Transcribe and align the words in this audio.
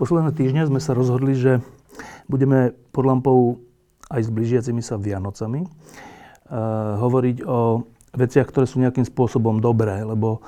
Posledné 0.00 0.32
týždne 0.32 0.64
sme 0.64 0.80
sa 0.80 0.96
rozhodli, 0.96 1.36
že 1.36 1.60
budeme 2.24 2.72
pod 2.88 3.04
lampou 3.04 3.60
aj 4.08 4.24
s 4.24 4.30
blížiacimi 4.32 4.80
sa 4.80 4.96
Vianocami 4.96 5.60
uh, 5.60 6.96
hovoriť 7.04 7.44
o 7.44 7.84
veciach, 8.16 8.48
ktoré 8.48 8.64
sú 8.64 8.80
nejakým 8.80 9.04
spôsobom 9.04 9.60
dobré, 9.60 10.00
lebo 10.00 10.40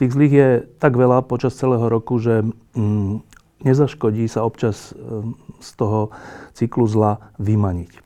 tých 0.00 0.16
zlých 0.16 0.32
je 0.32 0.48
tak 0.80 0.96
veľa 0.96 1.28
počas 1.28 1.60
celého 1.60 1.84
roku, 1.92 2.16
že 2.16 2.40
um, 2.40 3.20
nezaškodí 3.60 4.24
sa 4.32 4.48
občas 4.48 4.96
um, 4.96 5.36
z 5.60 5.76
toho 5.76 6.08
cyklu 6.56 6.88
zla 6.88 7.20
vymaniť. 7.36 8.00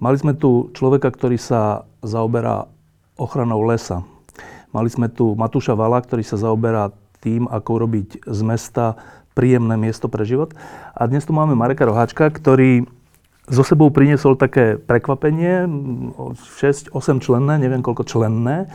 Mali 0.00 0.16
sme 0.16 0.32
tu 0.32 0.72
človeka, 0.72 1.12
ktorý 1.12 1.36
sa 1.36 1.84
zaoberá 2.00 2.64
ochranou 3.20 3.60
lesa. 3.68 4.00
Mali 4.72 4.88
sme 4.88 5.12
tu 5.12 5.36
Matúša 5.36 5.76
Vala, 5.76 6.00
ktorý 6.00 6.24
sa 6.24 6.40
zaoberá 6.40 6.88
tým, 7.20 7.48
ako 7.48 7.68
urobiť 7.84 8.08
z 8.28 8.40
mesta 8.44 8.96
príjemné 9.36 9.76
miesto 9.76 10.08
pre 10.08 10.24
život. 10.24 10.56
A 10.96 11.04
dnes 11.04 11.28
tu 11.28 11.36
máme 11.36 11.52
Mareka 11.52 11.84
Roháčka, 11.84 12.32
ktorý 12.32 12.88
zo 13.46 13.62
sebou 13.62 13.92
priniesol 13.92 14.34
také 14.34 14.80
prekvapenie, 14.80 15.68
6-8 16.58 16.96
členné, 17.20 17.60
neviem 17.60 17.84
koľko 17.84 18.08
členné. 18.08 18.72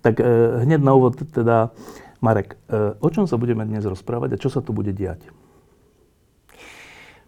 Tak 0.00 0.18
e, 0.18 0.24
hneď 0.64 0.80
na 0.80 0.96
úvod 0.96 1.20
teda, 1.20 1.70
Marek, 2.24 2.56
e, 2.66 2.96
o 2.98 3.08
čom 3.12 3.28
sa 3.28 3.36
budeme 3.36 3.62
dnes 3.68 3.84
rozprávať 3.86 4.34
a 4.34 4.40
čo 4.40 4.50
sa 4.50 4.64
tu 4.64 4.72
bude 4.72 4.90
diať? 4.90 5.22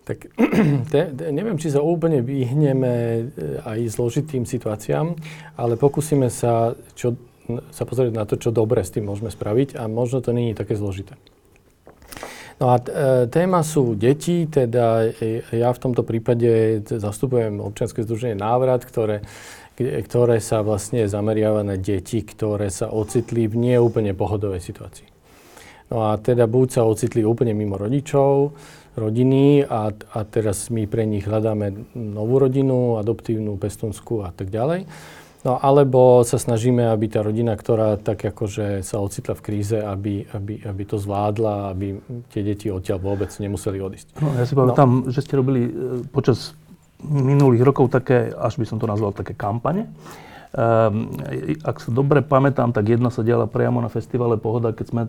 Tak 0.02 0.34
te, 0.92 1.00
te, 1.14 1.24
neviem, 1.30 1.60
či 1.60 1.70
sa 1.70 1.84
úplne 1.84 2.24
vyhneme 2.24 2.90
e, 2.90 3.22
aj 3.62 3.78
zložitým 3.94 4.42
situáciám, 4.42 5.14
ale 5.54 5.78
pokúsime 5.78 6.26
sa, 6.26 6.74
čo, 6.98 7.14
sa 7.70 7.86
pozrieť 7.86 8.10
na 8.10 8.26
to, 8.26 8.34
čo 8.34 8.50
dobre 8.50 8.82
s 8.82 8.90
tým 8.90 9.06
môžeme 9.06 9.30
spraviť 9.30 9.78
a 9.78 9.86
možno 9.86 10.18
to 10.24 10.34
je 10.34 10.58
také 10.58 10.74
zložité. 10.74 11.14
No 12.60 12.76
a 12.76 12.76
e, 12.76 12.84
téma 13.32 13.64
sú 13.64 13.96
deti, 13.96 14.44
teda 14.44 15.08
e, 15.16 15.40
ja 15.48 15.72
v 15.72 15.80
tomto 15.80 16.04
prípade 16.04 16.84
zastupujem 16.84 17.56
občianske 17.56 18.04
združenie 18.04 18.36
Návrat, 18.36 18.84
ktoré, 18.84 19.24
ktoré 19.80 20.44
sa 20.44 20.60
vlastne 20.60 21.08
zameriava 21.08 21.64
na 21.64 21.80
deti, 21.80 22.20
ktoré 22.20 22.68
sa 22.68 22.92
ocitli 22.92 23.48
v 23.48 23.56
neúplne 23.72 24.12
pohodovej 24.12 24.60
situácii. 24.60 25.08
No 25.88 26.12
a 26.12 26.20
teda 26.20 26.44
buď 26.44 26.68
sa 26.68 26.82
ocitli 26.84 27.24
úplne 27.24 27.56
mimo 27.56 27.80
rodičov, 27.80 28.52
rodiny 28.92 29.64
a, 29.64 29.88
a 29.90 30.20
teraz 30.28 30.68
my 30.68 30.84
pre 30.84 31.08
nich 31.08 31.24
hľadáme 31.24 31.96
novú 31.96 32.44
rodinu, 32.44 33.00
adoptívnu, 33.00 33.56
pestunskú 33.56 34.20
a 34.20 34.36
tak 34.36 34.52
ďalej 34.52 34.84
No 35.40 35.56
alebo 35.56 36.20
sa 36.20 36.36
snažíme, 36.36 36.84
aby 36.92 37.08
tá 37.08 37.24
rodina, 37.24 37.56
ktorá 37.56 37.96
tak 37.96 38.28
akože 38.28 38.84
sa 38.84 39.00
ocitla 39.00 39.32
v 39.32 39.44
kríze, 39.44 39.78
aby, 39.80 40.28
aby, 40.36 40.60
aby 40.68 40.82
to 40.84 41.00
zvládla, 41.00 41.72
aby 41.72 41.96
tie 42.28 42.44
deti 42.44 42.68
odtiaľ 42.68 43.00
vôbec 43.00 43.32
nemuseli 43.32 43.80
odísť. 43.80 44.20
No, 44.20 44.36
ja 44.36 44.44
si 44.44 44.52
pamätám, 44.52 44.88
no. 44.88 45.08
že 45.08 45.24
ste 45.24 45.40
robili 45.40 45.64
e, 45.64 45.72
počas 46.12 46.52
minulých 47.00 47.64
rokov 47.64 47.88
také, 47.88 48.28
až 48.36 48.60
by 48.60 48.68
som 48.68 48.76
to 48.76 48.84
nazval, 48.84 49.16
také 49.16 49.32
kampane. 49.32 49.88
Um, 50.50 51.14
ak 51.62 51.78
sa 51.78 51.94
dobre 51.94 52.26
pamätám, 52.26 52.74
tak 52.74 52.90
jedna 52.90 53.08
sa 53.08 53.22
diala 53.22 53.46
priamo 53.46 53.78
na 53.78 53.88
festivale 53.88 54.34
Pohoda, 54.36 54.74
keď 54.74 54.86
sme 54.90 55.02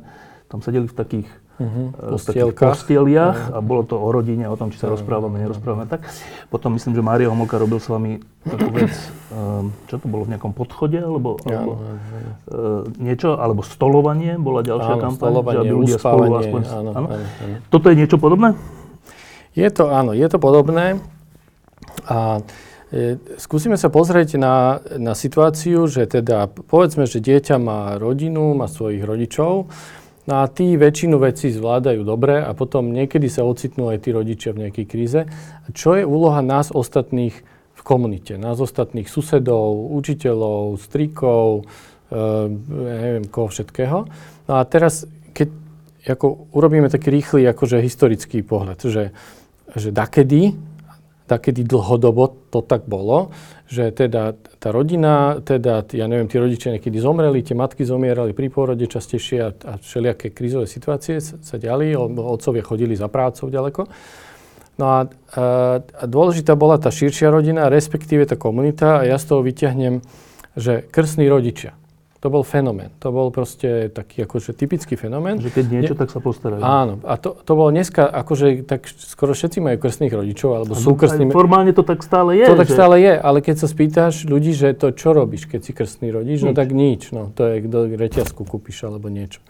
tam 0.51 0.59
sedeli 0.59 0.84
v 0.84 0.95
takých, 0.95 1.29
uh-huh. 1.63 2.53
postieliach 2.59 3.38
uh-huh. 3.38 3.57
a 3.57 3.59
bolo 3.63 3.88
to 3.88 3.95
o 3.95 4.09
rodine, 4.12 4.50
o 4.51 4.56
tom, 4.59 4.73
či 4.73 4.78
sa 4.81 4.89
uh-huh. 4.89 5.00
rozprávame, 5.00 5.39
nerozprávame 5.39 5.85
tak. 5.88 6.03
Potom 6.51 6.75
myslím, 6.75 6.97
že 6.97 7.01
Mário 7.01 7.31
Homolka 7.31 7.56
robil 7.56 7.79
s 7.79 7.88
vami 7.88 8.19
takú 8.44 8.69
vec, 8.73 8.91
um, 9.31 9.72
čo 9.88 10.01
to 10.01 10.06
bolo 10.09 10.28
v 10.28 10.35
nejakom 10.35 10.51
podchode, 10.51 11.00
alebo, 11.00 11.39
ja, 11.45 11.62
alebo 11.62 11.72
uh, 11.78 12.84
niečo, 13.00 13.38
alebo 13.38 13.63
stolovanie 13.63 14.35
bola 14.35 14.66
ďalšia 14.66 14.95
áno, 14.97 15.03
kampaň, 15.07 15.31
že 15.39 15.57
aby 15.63 15.73
ľudia 15.73 15.97
spolu 16.01 16.31
aspoň... 16.35 16.62
Áno, 16.68 16.75
áno. 16.75 16.89
Áno, 16.91 17.07
áno. 17.23 17.56
Toto 17.69 17.85
je 17.88 17.95
niečo 17.95 18.18
podobné? 18.19 18.57
Je 19.56 19.68
to, 19.72 19.91
áno, 19.91 20.12
je 20.16 20.28
to 20.31 20.39
podobné. 20.39 21.03
A 22.07 22.39
e, 22.88 23.19
skúsime 23.35 23.75
sa 23.75 23.91
pozrieť 23.91 24.39
na, 24.39 24.79
na 24.95 25.12
situáciu, 25.12 25.91
že 25.91 26.07
teda 26.07 26.47
povedzme, 26.47 27.03
že 27.03 27.19
dieťa 27.19 27.59
má 27.59 28.00
rodinu, 28.00 28.56
má 28.56 28.72
svojich 28.72 29.03
rodičov 29.03 29.68
No 30.29 30.45
a 30.45 30.45
tí 30.45 30.77
väčšinu 30.77 31.17
vecí 31.17 31.49
zvládajú 31.49 32.05
dobre 32.05 32.45
a 32.45 32.53
potom 32.53 32.93
niekedy 32.93 33.25
sa 33.25 33.41
ocitnú 33.41 33.89
aj 33.89 34.05
tí 34.05 34.09
rodičia 34.13 34.53
v 34.53 34.67
nejakej 34.67 34.85
kríze. 34.85 35.21
Čo 35.73 35.97
je 35.97 36.05
úloha 36.05 36.45
nás 36.45 36.69
ostatných 36.69 37.33
v 37.73 37.81
komunite? 37.81 38.37
Nás 38.37 38.61
ostatných 38.61 39.09
susedov, 39.09 39.89
učiteľov, 39.97 40.77
strikov, 40.77 41.65
e, 42.13 42.21
neviem 42.69 43.25
koho 43.25 43.49
všetkého. 43.49 44.05
No 44.45 44.53
a 44.53 44.61
teraz, 44.69 45.09
keď 45.33 45.49
ako 46.05 46.53
urobíme 46.53 46.89
taký 46.89 47.09
rýchly 47.09 47.41
akože 47.49 47.81
historický 47.81 48.45
pohľad, 48.45 48.77
že, 48.85 49.13
že 49.73 49.89
dakedy, 49.89 50.53
takedy 51.31 51.64
dlhodobo 51.64 52.52
to 52.52 52.59
tak 52.59 52.84
bolo, 52.92 53.31
že 53.72 53.96
teda 53.96 54.36
tá 54.36 54.69
rodina, 54.75 55.40
teda, 55.40 55.88
ja 55.96 56.12
neviem, 56.12 56.28
tí 56.28 56.36
rodičia 56.36 56.75
niekedy 56.75 57.00
zomreli, 57.00 57.40
tie 57.40 57.56
matky 57.56 57.88
zomierali 57.88 58.36
pri 58.36 58.52
pôrode 58.52 58.84
častejšie 58.84 59.38
a, 59.40 59.50
a 59.56 59.74
všelijaké 59.80 60.36
krízové 60.36 60.68
situácie 60.68 61.24
sa, 61.24 61.56
diali, 61.56 61.96
otcovia 61.96 62.68
chodili 62.68 63.00
za 63.00 63.08
prácou 63.08 63.47
ďaleko. 63.47 63.88
No 64.75 64.86
a, 64.86 65.00
a, 65.00 65.03
a 65.80 66.03
dôležitá 66.03 66.59
bola 66.59 66.75
tá 66.75 66.92
širšia 66.92 67.31
rodina, 67.31 67.72
respektíve 67.72 68.28
tá 68.28 68.36
komunita 68.36 69.00
a 69.00 69.08
ja 69.08 69.16
z 69.16 69.31
toho 69.31 69.42
vyťahnem, 69.42 70.03
že 70.59 70.84
krstní 70.92 71.31
rodičia. 71.31 71.81
To 72.21 72.29
bol 72.29 72.45
fenomén. 72.45 72.93
To 73.01 73.09
bol 73.09 73.33
proste 73.33 73.89
taký 73.89 74.29
akože 74.29 74.53
typický 74.53 74.93
fenomén. 74.93 75.41
Že 75.41 75.49
keď 75.57 75.65
niečo, 75.73 75.93
ne, 75.97 76.01
tak 76.05 76.13
sa 76.13 76.21
postarajú. 76.21 76.61
Áno. 76.61 77.01
A 77.01 77.17
to, 77.17 77.33
to 77.33 77.51
bolo 77.57 77.73
dneska, 77.73 78.05
akože 78.05 78.61
tak 78.61 78.85
skoro 78.85 79.33
všetci 79.33 79.57
majú 79.57 79.81
krstných 79.81 80.13
rodičov, 80.13 80.53
alebo 80.53 80.77
sú 80.77 80.93
krstní. 80.93 81.33
Formálne 81.33 81.73
to 81.73 81.81
tak 81.81 82.05
stále 82.05 82.37
je. 82.37 82.45
To 82.45 82.53
že? 82.53 82.61
tak 82.61 82.69
stále 82.69 83.01
je, 83.01 83.13
ale 83.17 83.41
keď 83.41 83.65
sa 83.65 83.67
spýtaš 83.67 84.29
ľudí, 84.29 84.53
že 84.53 84.77
to 84.77 84.93
čo 84.93 85.17
robíš, 85.17 85.49
keď 85.49 85.65
si 85.65 85.73
krstný 85.73 86.13
rodič, 86.13 86.45
no 86.45 86.53
nič. 86.53 86.53
no 86.53 86.59
tak 86.61 86.69
nič. 86.69 87.01
No, 87.09 87.33
to 87.33 87.41
je, 87.49 87.55
kto 87.65 87.77
reťazku 87.97 88.45
kúpiš 88.45 88.85
alebo 88.85 89.09
niečo. 89.09 89.41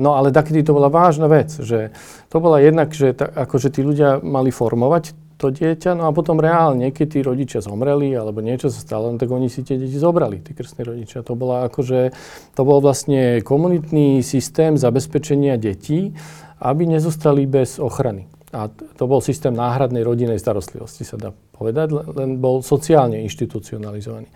No 0.00 0.16
ale 0.16 0.32
takedy 0.32 0.64
to 0.64 0.72
bola 0.72 0.88
vážna 0.88 1.28
vec, 1.28 1.52
že 1.52 1.92
to 2.32 2.40
bola 2.40 2.64
jednak, 2.64 2.96
že 2.96 3.12
ta, 3.12 3.28
akože 3.28 3.76
tí 3.76 3.84
ľudia 3.84 4.24
mali 4.24 4.48
formovať 4.48 5.25
to 5.36 5.52
dieťa, 5.52 5.92
no 5.92 6.08
a 6.08 6.16
potom 6.16 6.40
reálne, 6.40 6.88
keď 6.92 7.06
tí 7.12 7.20
rodičia 7.20 7.60
zomreli 7.60 8.12
alebo 8.16 8.40
niečo 8.40 8.72
sa 8.72 8.80
stalo, 8.80 9.12
no 9.12 9.20
tak 9.20 9.28
oni 9.28 9.52
si 9.52 9.60
tie 9.60 9.76
deti 9.76 10.00
zobrali, 10.00 10.40
tí 10.40 10.56
krstní 10.56 10.82
rodičia. 10.84 11.20
To 11.20 11.36
bola 11.36 11.68
akože, 11.68 12.12
to 12.56 12.62
bol 12.64 12.80
vlastne 12.80 13.44
komunitný 13.44 14.24
systém 14.24 14.80
zabezpečenia 14.80 15.60
detí, 15.60 16.16
aby 16.64 16.88
nezostali 16.88 17.44
bez 17.44 17.76
ochrany. 17.76 18.32
A 18.56 18.72
to 18.72 19.04
bol 19.04 19.20
systém 19.20 19.52
náhradnej 19.52 20.00
rodinej 20.00 20.40
starostlivosti, 20.40 21.04
sa 21.04 21.20
dá 21.20 21.30
povedať, 21.52 21.92
len 22.16 22.40
bol 22.40 22.64
sociálne 22.64 23.20
inštitucionalizovaný. 23.28 24.32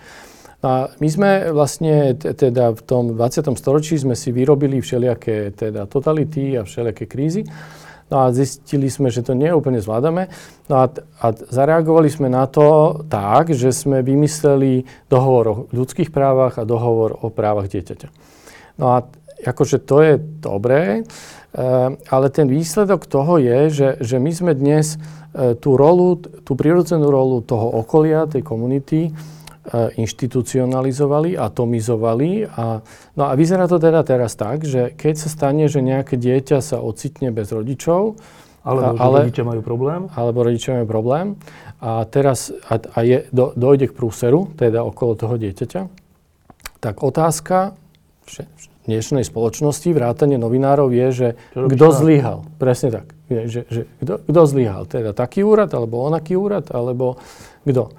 A 0.60 0.92
my 1.00 1.08
sme 1.08 1.30
vlastne 1.56 2.12
teda 2.20 2.76
v 2.76 2.82
tom 2.84 3.16
20. 3.16 3.48
storočí 3.56 3.96
sme 3.96 4.12
si 4.12 4.28
vyrobili 4.28 4.84
všelijaké 4.84 5.56
teda 5.56 5.88
totality 5.88 6.60
a 6.60 6.68
všelijaké 6.68 7.08
krízy. 7.08 7.48
No 8.10 8.26
a 8.26 8.34
zistili 8.34 8.90
sme, 8.90 9.08
že 9.08 9.22
to 9.22 9.38
neúplne 9.38 9.78
zvládame. 9.78 10.26
No 10.66 10.82
a, 10.82 10.90
a 11.22 11.26
zareagovali 11.30 12.10
sme 12.10 12.26
na 12.26 12.50
to 12.50 13.00
tak, 13.06 13.54
že 13.54 13.70
sme 13.70 14.02
vymysleli 14.02 14.82
dohovor 15.06 15.44
o 15.46 15.56
ľudských 15.70 16.10
právach 16.10 16.58
a 16.58 16.66
dohovor 16.66 17.14
o 17.22 17.30
právach 17.30 17.70
dieťaťa. 17.70 18.10
No 18.82 18.98
a 18.98 19.06
akože 19.46 19.78
to 19.80 19.96
je 20.02 20.14
dobré, 20.18 21.00
e, 21.00 21.02
ale 21.96 22.26
ten 22.34 22.50
výsledok 22.50 23.06
toho 23.06 23.40
je, 23.40 23.58
že, 23.70 23.88
že 24.02 24.16
my 24.18 24.30
sme 24.34 24.52
dnes 24.58 24.96
e, 24.96 25.54
tú 25.56 25.78
rolu, 25.78 26.20
tú 26.20 26.52
prirodzenú 26.58 27.08
rolu 27.08 27.40
toho 27.40 27.78
okolia, 27.80 28.28
tej 28.28 28.44
komunity, 28.44 29.14
inštitucionalizovali, 29.70 31.36
atomizovali. 31.36 32.48
A, 32.48 32.80
no 33.16 33.22
a 33.28 33.32
vyzerá 33.36 33.68
to 33.68 33.76
teda 33.76 34.00
teraz 34.02 34.32
tak, 34.34 34.64
že 34.64 34.96
keď 34.96 35.14
sa 35.20 35.28
stane, 35.28 35.68
že 35.68 35.84
nejaké 35.84 36.16
dieťa 36.16 36.64
sa 36.64 36.80
ocitne 36.80 37.28
bez 37.28 37.52
rodičov, 37.52 38.16
Alebo 38.60 38.96
ale, 39.00 39.18
rodičia 39.24 39.44
majú 39.44 39.60
problém. 39.64 40.08
Alebo 40.12 40.44
rodičia 40.44 40.80
majú 40.80 40.86
problém. 40.88 41.26
A 41.80 42.04
teraz 42.04 42.52
a, 42.68 42.76
a 42.76 42.98
je, 43.00 43.24
do, 43.32 43.56
dojde 43.56 43.88
k 43.88 43.96
prúseru, 43.96 44.52
teda 44.52 44.84
okolo 44.84 45.16
toho 45.16 45.40
dieťaťa, 45.40 45.88
tak 46.80 47.00
otázka 47.00 47.72
dnešnej 48.84 49.24
spoločnosti, 49.24 49.88
vrátane 49.92 50.40
novinárov 50.40 50.92
je, 50.92 51.08
že 51.12 51.28
kto 51.52 51.86
zlyhal. 51.92 52.48
Presne 52.56 52.88
tak. 52.90 53.06
Je, 53.28 53.40
že, 53.48 53.60
že 53.68 53.80
kto 54.02 54.42
zlyhal. 54.44 54.84
Teda 54.88 55.16
taký 55.16 55.40
úrad, 55.44 55.72
alebo 55.72 56.04
onaký 56.04 56.36
úrad, 56.36 56.68
alebo 56.72 57.20
kto. 57.64 57.92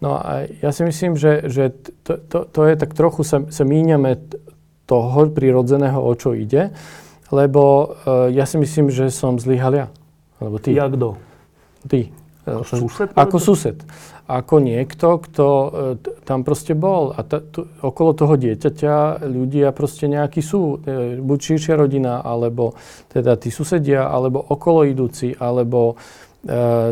No 0.00 0.20
a 0.20 0.44
ja 0.60 0.70
si 0.76 0.84
myslím, 0.84 1.16
že, 1.16 1.48
že 1.48 1.72
to, 2.04 2.20
to, 2.20 2.38
to 2.44 2.60
je 2.68 2.74
tak 2.76 2.92
trochu, 2.92 3.24
sa, 3.24 3.48
sa 3.48 3.64
míňame 3.64 4.20
toho 4.84 5.32
prirodzeného, 5.32 5.98
o 5.98 6.12
čo 6.12 6.36
ide, 6.36 6.70
lebo 7.32 7.62
uh, 8.04 8.28
ja 8.30 8.44
si 8.44 8.60
myslím, 8.60 8.92
že 8.92 9.08
som 9.10 9.40
zlyhal 9.40 9.72
ja. 9.74 9.86
Alebo 10.38 10.60
ty. 10.60 10.76
Ja 10.76 10.86
kto? 10.86 11.16
Ty. 11.88 12.12
Ako 12.46 12.62
sused? 12.62 13.08
Ako 13.18 13.36
sused. 13.42 13.78
Ako 14.30 14.62
niekto, 14.62 15.18
kto 15.18 15.46
uh, 15.48 15.70
tam 16.22 16.46
proste 16.46 16.78
bol. 16.78 17.10
A 17.10 17.26
ta, 17.26 17.42
tu, 17.42 17.66
okolo 17.82 18.14
toho 18.14 18.38
dieťaťa 18.38 19.26
ľudia 19.26 19.74
proste 19.74 20.06
nejakí 20.06 20.38
sú. 20.38 20.78
Uh, 20.78 21.18
buď 21.18 21.38
širšia 21.42 21.74
rodina, 21.74 22.22
alebo 22.22 22.78
teda 23.10 23.34
tí 23.34 23.50
susedia, 23.50 24.06
alebo 24.06 24.38
okolo 24.38 24.86
idúci, 24.86 25.34
alebo 25.34 25.98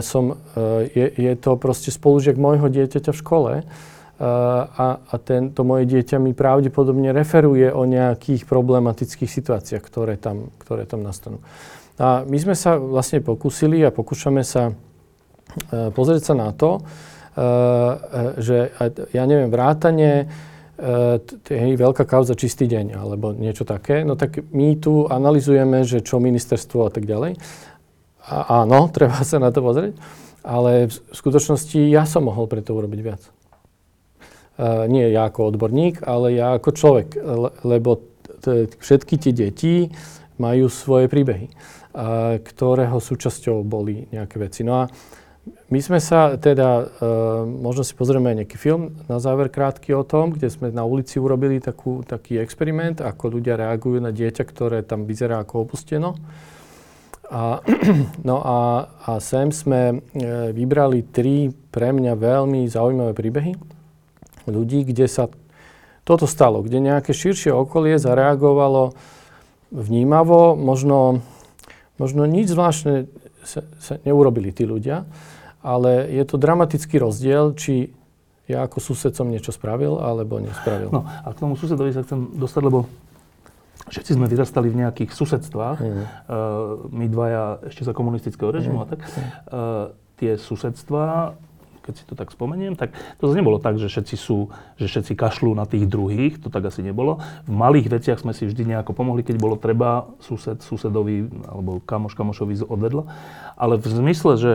som, 0.02 0.24
uh, 0.34 0.82
je, 0.82 1.06
je 1.14 1.32
to 1.38 1.54
proste 1.54 1.94
spolužiak 1.94 2.34
môjho 2.34 2.66
dieťaťa 2.66 3.10
v 3.14 3.20
škole. 3.22 3.52
Uh, 3.62 4.22
a, 4.70 5.02
a 5.10 5.14
tento 5.18 5.66
moje 5.66 5.90
dieťa 5.90 6.22
mi 6.22 6.34
pravdepodobne 6.34 7.10
referuje 7.10 7.70
o 7.70 7.82
nejakých 7.82 8.46
problematických 8.46 9.30
situáciách, 9.30 9.82
ktoré 9.82 10.14
tam, 10.18 10.54
ktoré 10.62 10.86
tam 10.86 11.02
nastanú. 11.02 11.42
A 11.98 12.26
my 12.26 12.38
sme 12.38 12.58
sa 12.58 12.74
vlastne 12.78 13.22
pokúsili 13.22 13.82
a 13.86 13.94
pokúšame 13.94 14.42
sa 14.42 14.74
pozrieť 15.70 16.30
sa 16.30 16.34
na 16.34 16.50
to, 16.50 16.82
že 18.38 18.74
ja 19.14 19.24
neviem, 19.26 19.50
vrátanie 19.50 20.26
hej, 21.46 21.72
veľká 21.78 22.02
kauza 22.02 22.34
čistý 22.34 22.66
deň 22.66 22.98
alebo 22.98 23.30
niečo 23.30 23.62
také, 23.62 24.02
no 24.02 24.18
tak 24.18 24.42
my 24.50 24.74
tu 24.78 25.06
analizujeme, 25.06 25.86
že 25.86 26.02
čo 26.02 26.18
ministerstvo 26.18 26.86
a 26.86 26.90
tak 26.90 27.06
ďalej. 27.06 27.38
A 28.28 28.64
áno, 28.64 28.88
treba 28.94 29.20
sa 29.22 29.36
na 29.36 29.52
to 29.52 29.60
pozrieť, 29.60 29.96
ale 30.44 30.88
v 30.88 30.94
skutočnosti 31.12 31.80
ja 31.88 32.08
som 32.08 32.28
mohol 32.28 32.48
pre 32.48 32.64
to 32.64 32.76
urobiť 32.76 33.00
viac. 33.00 33.22
Uh, 34.54 34.86
nie 34.86 35.10
ja 35.10 35.26
ako 35.26 35.50
odborník, 35.50 36.06
ale 36.06 36.38
ja 36.38 36.54
ako 36.54 36.70
človek, 36.70 37.18
le, 37.18 37.50
lebo 37.66 38.06
t- 38.38 38.70
všetky 38.70 39.18
tie 39.18 39.34
deti 39.34 39.90
majú 40.38 40.70
svoje 40.70 41.10
príbehy, 41.10 41.50
uh, 41.50 42.38
ktorého 42.38 43.02
súčasťou 43.02 43.66
boli 43.66 44.06
nejaké 44.14 44.38
veci. 44.38 44.62
No 44.62 44.86
a 44.86 44.94
my 45.74 45.80
sme 45.82 45.98
sa 45.98 46.38
teda, 46.38 46.86
uh, 46.86 47.42
možno 47.42 47.82
si 47.82 47.98
pozrieme 47.98 48.30
nejaký 48.30 48.54
film 48.54 48.94
na 49.10 49.18
záver 49.18 49.50
krátky 49.50 49.90
o 49.90 50.06
tom, 50.06 50.30
kde 50.30 50.46
sme 50.46 50.70
na 50.70 50.86
ulici 50.86 51.18
urobili 51.18 51.58
takú, 51.58 52.06
taký 52.06 52.38
experiment, 52.38 53.02
ako 53.02 53.34
ľudia 53.34 53.58
reagujú 53.58 53.98
na 53.98 54.14
dieťa, 54.14 54.46
ktoré 54.46 54.86
tam 54.86 55.02
vyzerá 55.02 55.42
ako 55.42 55.66
opusteno. 55.66 56.14
A, 57.34 57.58
no 58.28 58.38
a, 58.38 58.86
a 59.02 59.18
sem 59.18 59.50
sme 59.50 59.80
e, 59.90 59.94
vybrali 60.54 61.02
tri 61.02 61.50
pre 61.50 61.90
mňa 61.90 62.14
veľmi 62.14 62.62
zaujímavé 62.70 63.10
príbehy 63.10 63.58
ľudí, 64.46 64.86
kde 64.86 65.10
sa 65.10 65.26
toto 66.06 66.30
stalo, 66.30 66.62
kde 66.62 66.78
nejaké 66.78 67.10
širšie 67.10 67.50
okolie 67.50 67.98
zareagovalo 67.98 68.94
vnímavo, 69.74 70.54
možno, 70.54 71.26
možno 71.98 72.22
nič 72.28 72.54
zvláštne 72.54 73.10
sa, 73.42 73.66
sa 73.82 73.98
neurobili 74.06 74.54
tí 74.54 74.62
ľudia, 74.62 75.02
ale 75.64 76.06
je 76.12 76.22
to 76.22 76.38
dramatický 76.38 77.02
rozdiel, 77.02 77.56
či 77.58 77.90
ja 78.44 78.68
ako 78.68 78.78
sused 78.78 79.16
som 79.16 79.32
niečo 79.32 79.50
spravil, 79.50 79.96
alebo 79.96 80.36
nespravil. 80.36 80.92
No 80.92 81.08
a 81.08 81.32
k 81.32 81.40
tomu 81.40 81.56
susedovi 81.56 81.96
sa 81.96 82.04
chcem 82.04 82.36
dostať, 82.36 82.62
lebo 82.68 82.86
všetci 83.88 84.16
sme 84.16 84.26
vyrastali 84.30 84.72
v 84.72 84.80
nejakých 84.84 85.10
susedstvách, 85.12 85.78
mm. 85.80 85.92
uh, 85.92 86.04
my 86.88 87.06
dvaja 87.10 87.44
ešte 87.68 87.84
za 87.84 87.92
komunistického 87.92 88.50
režimu 88.50 88.80
mm. 88.80 88.84
a 88.84 88.86
tak. 88.88 89.00
Uh, 89.04 89.10
tie 90.16 90.38
susedstva 90.38 91.34
keď 91.84 91.94
si 92.00 92.04
to 92.08 92.16
tak 92.16 92.32
spomeniem, 92.32 92.80
tak 92.80 92.96
to 93.20 93.28
nebolo 93.36 93.60
tak, 93.60 93.76
že 93.76 93.92
všetci 93.92 94.16
sú, 94.16 94.48
že 94.80 94.88
všetci 94.88 95.12
kašľú 95.12 95.52
na 95.52 95.68
tých 95.68 95.84
druhých, 95.84 96.40
to 96.40 96.48
tak 96.48 96.64
asi 96.64 96.80
nebolo. 96.80 97.20
V 97.44 97.52
malých 97.52 97.92
veciach 97.92 98.24
sme 98.24 98.32
si 98.32 98.48
vždy 98.48 98.72
nejako 98.72 98.96
pomohli, 98.96 99.20
keď 99.20 99.36
bolo 99.36 99.60
treba 99.60 100.08
sused 100.24 100.64
susedovi 100.64 101.28
alebo 101.44 101.84
kamoš 101.84 102.16
kamošovi 102.16 102.64
odvedla. 102.64 103.04
Ale 103.60 103.76
v 103.76 103.84
zmysle, 103.84 104.32
že 104.40 104.52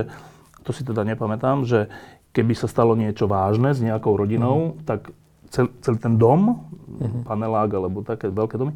to 0.65 0.73
si 0.73 0.81
teda 0.81 1.05
nepamätám, 1.05 1.69
že 1.69 1.93
keby 2.33 2.57
sa 2.57 2.65
stalo 2.65 2.97
niečo 2.97 3.29
vážne 3.29 3.77
s 3.77 3.79
nejakou 3.79 4.17
rodinou, 4.17 4.73
mm-hmm. 4.73 4.85
tak 4.89 5.13
cel, 5.53 5.69
celý 5.85 5.97
ten 6.01 6.17
dom, 6.17 6.65
mm-hmm. 6.65 7.29
panelák 7.29 7.69
alebo 7.77 8.01
také 8.01 8.33
veľké 8.33 8.57
domy, 8.57 8.73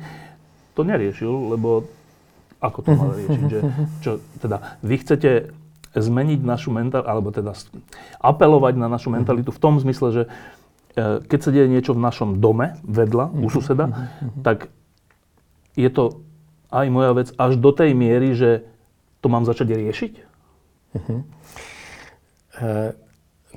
to 0.73 0.81
neriešil, 0.83 1.53
lebo 1.53 1.85
ako 2.63 2.79
to 2.81 2.89
má 2.95 3.05
riešiť, 3.11 3.43
že 3.51 3.59
čo, 3.99 4.11
teda 4.39 4.79
vy 4.79 4.95
chcete 5.03 5.31
zmeniť 5.93 6.39
našu 6.41 6.73
mentalitu, 6.73 7.05
alebo 7.05 7.29
teda 7.29 7.53
apelovať 8.17 8.73
na 8.79 8.87
našu 8.89 9.13
mentalitu 9.13 9.53
v 9.53 9.61
tom 9.61 9.77
zmysle, 9.77 10.07
že 10.09 10.23
e, 10.97 11.21
keď 11.21 11.39
sa 11.43 11.49
deje 11.53 11.67
niečo 11.69 11.93
v 11.93 12.01
našom 12.01 12.41
dome, 12.41 12.81
vedľa, 12.81 13.29
u 13.29 13.47
suseda, 13.51 14.09
tak 14.41 14.73
je 15.77 15.89
to 15.91 16.23
aj 16.73 16.89
moja 16.89 17.11
vec 17.13 17.29
až 17.37 17.61
do 17.61 17.69
tej 17.69 17.93
miery, 17.93 18.33
že 18.33 18.65
to 19.21 19.29
mám 19.29 19.45
začať 19.45 19.77
riešiť? 19.77 20.13
Uh-huh. 20.93 21.19
Uh, 22.53 22.91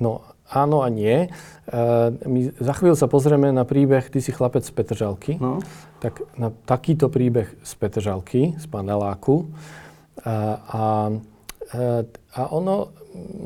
no 0.01 0.25
áno 0.49 0.85
a 0.85 0.89
nie. 0.89 1.29
Uh, 1.69 2.15
my 2.25 2.53
za 2.57 2.73
chvíľu 2.77 2.97
sa 2.97 3.11
pozrieme 3.11 3.51
na 3.53 3.67
príbeh 3.67 4.09
Ty 4.09 4.21
si 4.23 4.31
chlapec 4.33 4.65
z 4.65 4.73
Petržalky. 4.73 5.37
No. 5.37 5.61
Tak 6.07 6.23
na 6.39 6.55
takýto 6.55 7.11
príbeh 7.11 7.51
z 7.67 7.73
Petržalky, 7.83 8.55
z 8.55 8.67
paneláku. 8.71 9.51
Uh, 10.23 10.55
a 10.71 10.83
a 12.35 12.41
ono, 12.53 12.95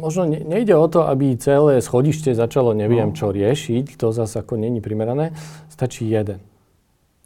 možno 0.00 0.28
nejde 0.28 0.76
o 0.76 0.86
to, 0.88 1.08
aby 1.08 1.36
celé 1.40 1.80
schodište 1.80 2.36
začalo 2.36 2.76
neviem 2.76 3.12
no. 3.12 3.16
čo 3.16 3.32
riešiť, 3.32 3.96
to 3.96 4.12
zase 4.12 4.44
ako 4.44 4.60
není 4.60 4.84
primerané. 4.84 5.32
Stačí 5.72 6.04
jeden. 6.10 6.44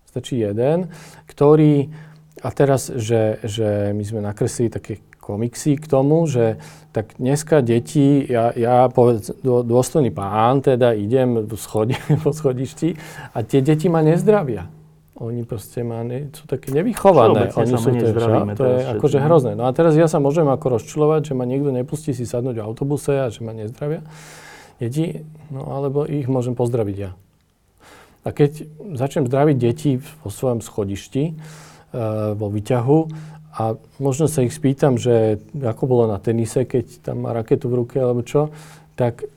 Stačí 0.07 0.39
jeden, 0.39 0.95
ktorý, 1.27 1.91
a 2.39 2.49
teraz, 2.55 2.87
že, 2.87 3.43
že 3.43 3.91
my 3.91 4.05
sme 4.07 4.21
nakreslili 4.23 4.71
také 4.71 5.03
komiksy 5.19 5.75
k 5.81 5.91
tomu, 5.91 6.23
že 6.31 6.63
tak 6.95 7.19
dneska 7.19 7.65
deti, 7.65 8.23
ja, 8.23 8.55
ja 8.55 8.87
povedz, 8.87 9.35
dôstojný 9.43 10.15
pán, 10.15 10.63
teda 10.63 10.95
idem 10.95 11.51
schodi, 11.59 11.99
po 12.23 12.31
schodišti 12.31 12.95
a 13.35 13.43
tie 13.43 13.59
deti 13.59 13.91
ma 13.91 14.07
nezdravia. 14.07 14.71
Oni 15.15 15.47
proste 15.47 15.87
má, 15.87 16.03
ne, 16.03 16.35
sú 16.35 16.43
také 16.51 16.75
nevychované. 16.75 17.55
Oni 17.55 17.75
sú 17.79 17.95
to, 17.95 18.11
to 18.59 18.65
je 18.67 18.79
akože 18.99 19.19
hrozné. 19.23 19.55
No 19.55 19.71
a 19.71 19.71
teraz 19.71 19.95
ja 19.95 20.11
sa 20.11 20.19
môžem 20.19 20.43
ako 20.51 20.79
rozčulovať, 20.79 21.31
že 21.31 21.33
ma 21.39 21.47
niekto 21.47 21.71
nepustí 21.71 22.11
si 22.11 22.27
sadnúť 22.27 22.59
v 22.59 22.67
autobuse 22.67 23.15
a 23.23 23.31
že 23.31 23.47
ma 23.47 23.55
nezdravia. 23.55 24.03
Deti, 24.83 25.23
no 25.55 25.71
alebo 25.71 26.03
ich 26.03 26.27
môžem 26.27 26.59
pozdraviť 26.59 26.97
ja. 26.99 27.15
A 28.27 28.35
keď 28.35 28.67
začnem 28.99 29.31
zdraviť 29.31 29.57
deti 29.61 30.03
vo 30.03 30.35
svojom 30.35 30.59
schodišti, 30.67 31.31
uh, 31.31 32.35
vo 32.35 32.51
výťahu, 32.51 32.99
a 33.55 33.79
možno 34.03 34.27
sa 34.27 34.43
ich 34.43 34.51
spýtam, 34.51 34.99
že 34.99 35.39
ako 35.55 35.87
bolo 35.87 36.05
na 36.11 36.19
tenise, 36.19 36.67
keď 36.67 37.07
tam 37.07 37.23
má 37.23 37.31
raketu 37.31 37.71
v 37.71 37.87
ruke 37.87 38.03
alebo 38.03 38.27
čo, 38.27 38.51
tak, 38.99 39.31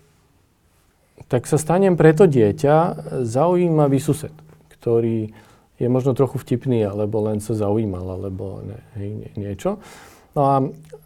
tak 1.30 1.46
sa 1.46 1.62
stanem 1.62 1.94
preto 1.94 2.26
dieťa 2.26 2.98
zaujímavý 3.22 4.02
sused, 4.02 4.34
ktorý 4.74 5.30
je 5.78 5.88
možno 5.90 6.18
trochu 6.18 6.42
vtipný, 6.42 6.86
alebo 6.86 7.22
len 7.26 7.38
sa 7.38 7.54
zaujímal, 7.54 8.18
alebo 8.18 8.66
ne, 8.66 8.80
hej, 8.98 9.10
nie, 9.14 9.32
niečo. 9.38 9.78
No 10.38 10.42
a, 10.46 10.58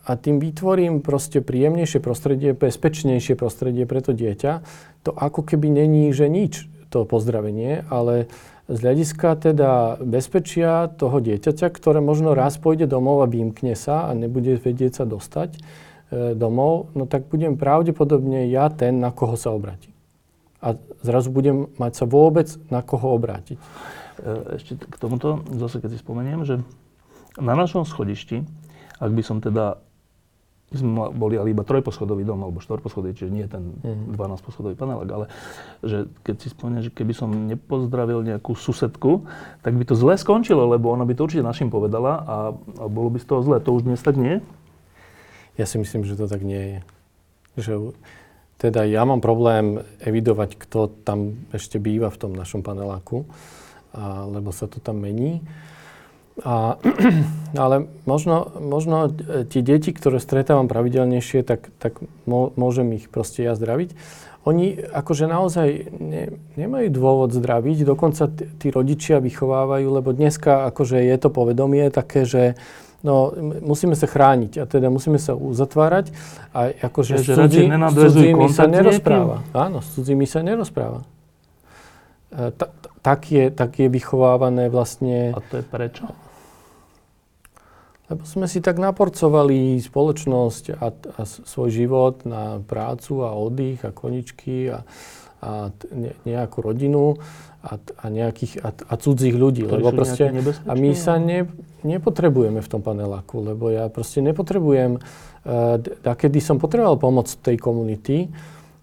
a 0.08 0.12
tým 0.20 0.44
vytvorím 0.44 1.00
proste 1.00 1.40
príjemnejšie 1.40 2.04
prostredie, 2.04 2.52
bezpečnejšie 2.52 3.40
prostredie 3.40 3.88
pre 3.88 4.04
to 4.04 4.12
dieťa. 4.12 4.52
To 5.08 5.16
ako 5.16 5.48
keby 5.48 5.72
není, 5.72 6.12
že 6.12 6.28
nič, 6.28 6.68
to 6.92 7.08
pozdravenie, 7.08 7.88
ale 7.88 8.28
z 8.68 8.78
hľadiska 8.84 9.40
teda 9.40 10.00
bezpečia 10.04 10.92
toho 10.92 11.24
dieťaťa, 11.24 11.68
ktoré 11.72 12.04
možno 12.04 12.36
raz 12.36 12.60
pôjde 12.60 12.88
domov 12.88 13.24
a 13.24 13.32
vymkne 13.32 13.76
sa 13.80 14.08
a 14.08 14.16
nebude 14.16 14.60
vedieť 14.60 15.02
sa 15.02 15.06
dostať 15.08 15.56
e, 15.56 15.60
domov, 16.36 16.92
no 16.96 17.08
tak 17.08 17.32
budem 17.32 17.56
pravdepodobne 17.56 18.52
ja 18.52 18.68
ten, 18.68 19.00
na 19.00 19.16
koho 19.16 19.40
sa 19.40 19.56
obráti. 19.56 19.92
A 20.60 20.76
zrazu 21.02 21.32
budem 21.32 21.72
mať 21.80 22.04
sa 22.04 22.06
vôbec 22.06 22.52
na 22.68 22.84
koho 22.84 23.16
obrátiť. 23.16 23.58
E, 24.22 24.58
ešte 24.62 24.78
k 24.78 24.96
tomuto, 25.02 25.42
zase 25.58 25.82
keď 25.82 25.98
si 25.98 26.00
spomeniem, 26.00 26.46
že 26.46 26.62
na 27.42 27.58
našom 27.58 27.84
schodišti, 27.84 28.46
ak 29.02 29.12
by 29.12 29.24
som 29.26 29.42
teda 29.42 29.82
my 30.72 30.76
sme 30.80 30.92
boli 31.12 31.36
ale 31.36 31.52
iba 31.52 31.68
trojposchodový 31.68 32.24
dom, 32.24 32.48
alebo 32.48 32.64
štvorposchodový, 32.64 33.12
čiže 33.12 33.28
nie 33.28 33.44
ten 33.44 33.76
mm-hmm. 33.84 34.16
12-poschodový 34.16 34.80
panelák, 34.80 35.10
ale 35.12 35.26
že 35.84 36.08
keď 36.24 36.36
si 36.40 36.48
spomeniem, 36.48 36.88
že 36.88 36.96
keby 36.96 37.12
som 37.12 37.28
nepozdravil 37.28 38.24
nejakú 38.24 38.56
susedku, 38.56 39.28
tak 39.68 39.76
by 39.76 39.84
to 39.84 40.00
zle 40.00 40.16
skončilo, 40.16 40.64
lebo 40.72 40.88
ona 40.88 41.04
by 41.04 41.12
to 41.12 41.28
určite 41.28 41.44
našim 41.44 41.68
povedala 41.68 42.24
a, 42.24 42.38
a 42.56 42.86
bolo 42.88 43.12
by 43.12 43.20
z 43.20 43.28
toho 43.28 43.44
zle. 43.44 43.60
To 43.60 43.76
už 43.76 43.84
dnes 43.84 44.00
tak 44.00 44.16
nie? 44.16 44.40
ja 45.60 45.66
si 45.68 45.78
myslím, 45.78 46.08
že 46.08 46.16
to 46.16 46.26
tak 46.26 46.42
nie 46.42 46.58
je. 46.58 46.80
Že, 47.62 47.74
teda 48.62 48.86
ja 48.86 49.04
mám 49.04 49.20
problém 49.20 49.82
evidovať, 50.00 50.56
kto 50.56 50.90
tam 51.06 51.50
ešte 51.52 51.82
býva 51.82 52.14
v 52.14 52.20
tom 52.22 52.32
našom 52.34 52.62
paneláku, 52.62 53.26
a, 53.92 54.26
lebo 54.28 54.52
sa 54.56 54.68
to 54.68 54.80
tam 54.80 55.04
mení. 55.04 55.44
A, 56.42 56.80
ale 57.64 57.92
možno, 58.08 58.52
možno 58.60 59.12
e, 59.12 59.44
tie 59.46 59.62
deti, 59.62 59.92
ktoré 59.92 60.20
stretávam 60.20 60.72
pravidelnejšie, 60.72 61.44
tak, 61.44 61.70
tak 61.80 62.00
môžem 62.28 62.96
ich 62.96 63.12
proste 63.12 63.44
ja 63.44 63.56
zdraviť 63.56 63.94
oni 64.42 64.74
akože 64.74 65.30
naozaj 65.30 65.68
ne, 66.02 66.24
nemajú 66.58 66.88
dôvod 66.90 67.30
zdraviť, 67.30 67.86
dokonca 67.86 68.26
t- 68.26 68.50
tí 68.58 68.74
rodičia 68.74 69.22
vychovávajú, 69.22 69.88
lebo 70.02 70.10
dneska 70.18 70.66
akože 70.74 70.98
je 70.98 71.18
to 71.22 71.30
povedomie 71.30 71.94
také, 71.94 72.26
že 72.26 72.58
no, 73.06 73.30
musíme 73.62 73.94
sa 73.94 74.10
chrániť 74.10 74.58
a 74.58 74.64
teda 74.66 74.90
musíme 74.90 75.22
sa 75.22 75.38
uzatvárať 75.38 76.10
a 76.58 76.74
akože 76.74 77.22
s, 77.22 77.30
cudzí, 77.30 77.70
s 77.70 77.94
cudzími 77.94 78.50
sa 78.50 78.66
nerozpráva. 78.66 79.46
Áno, 79.54 79.86
s 79.86 79.94
cudzími 79.94 80.26
sa 80.26 80.42
nerozpráva. 80.42 81.06
E, 82.34 82.50
ta, 82.58 82.74
tak, 83.02 83.34
je, 83.34 83.50
tak 83.50 83.82
je 83.82 83.90
vychovávané 83.90 84.70
vlastne... 84.70 85.34
A 85.34 85.42
to 85.42 85.62
je 85.62 85.66
prečo? 85.66 86.06
Lebo 88.12 88.28
sme 88.28 88.46
si 88.46 88.60
tak 88.60 88.76
naporcovali 88.76 89.80
spoločnosť 89.80 90.64
a, 90.76 90.88
a 90.92 91.22
svoj 91.26 91.70
život 91.72 92.28
na 92.28 92.60
prácu 92.60 93.24
a 93.24 93.32
oddych 93.34 93.88
a 93.88 93.96
koničky 93.96 94.68
a, 94.68 94.84
a 95.40 95.72
ne, 95.96 96.12
nejakú 96.28 96.60
rodinu 96.60 97.16
a, 97.64 97.80
a, 97.80 98.06
nejakých, 98.12 98.60
a, 98.68 98.70
a 98.76 98.94
cudzích 99.00 99.32
ľudí. 99.32 99.64
lebo 99.64 99.96
proste, 99.96 100.28
a 100.68 100.74
my 100.76 100.92
sa 100.92 101.16
ne, 101.24 101.48
nepotrebujeme 101.88 102.60
v 102.60 102.70
tom 102.70 102.84
paneláku, 102.84 103.40
lebo 103.48 103.72
ja 103.72 103.88
proste 103.88 104.20
nepotrebujem, 104.20 105.00
uh, 105.00 105.80
a 105.80 106.14
kedy 106.14 106.44
som 106.44 106.60
potreboval 106.60 107.00
pomoc 107.00 107.32
tej 107.32 107.56
komunity, 107.62 108.28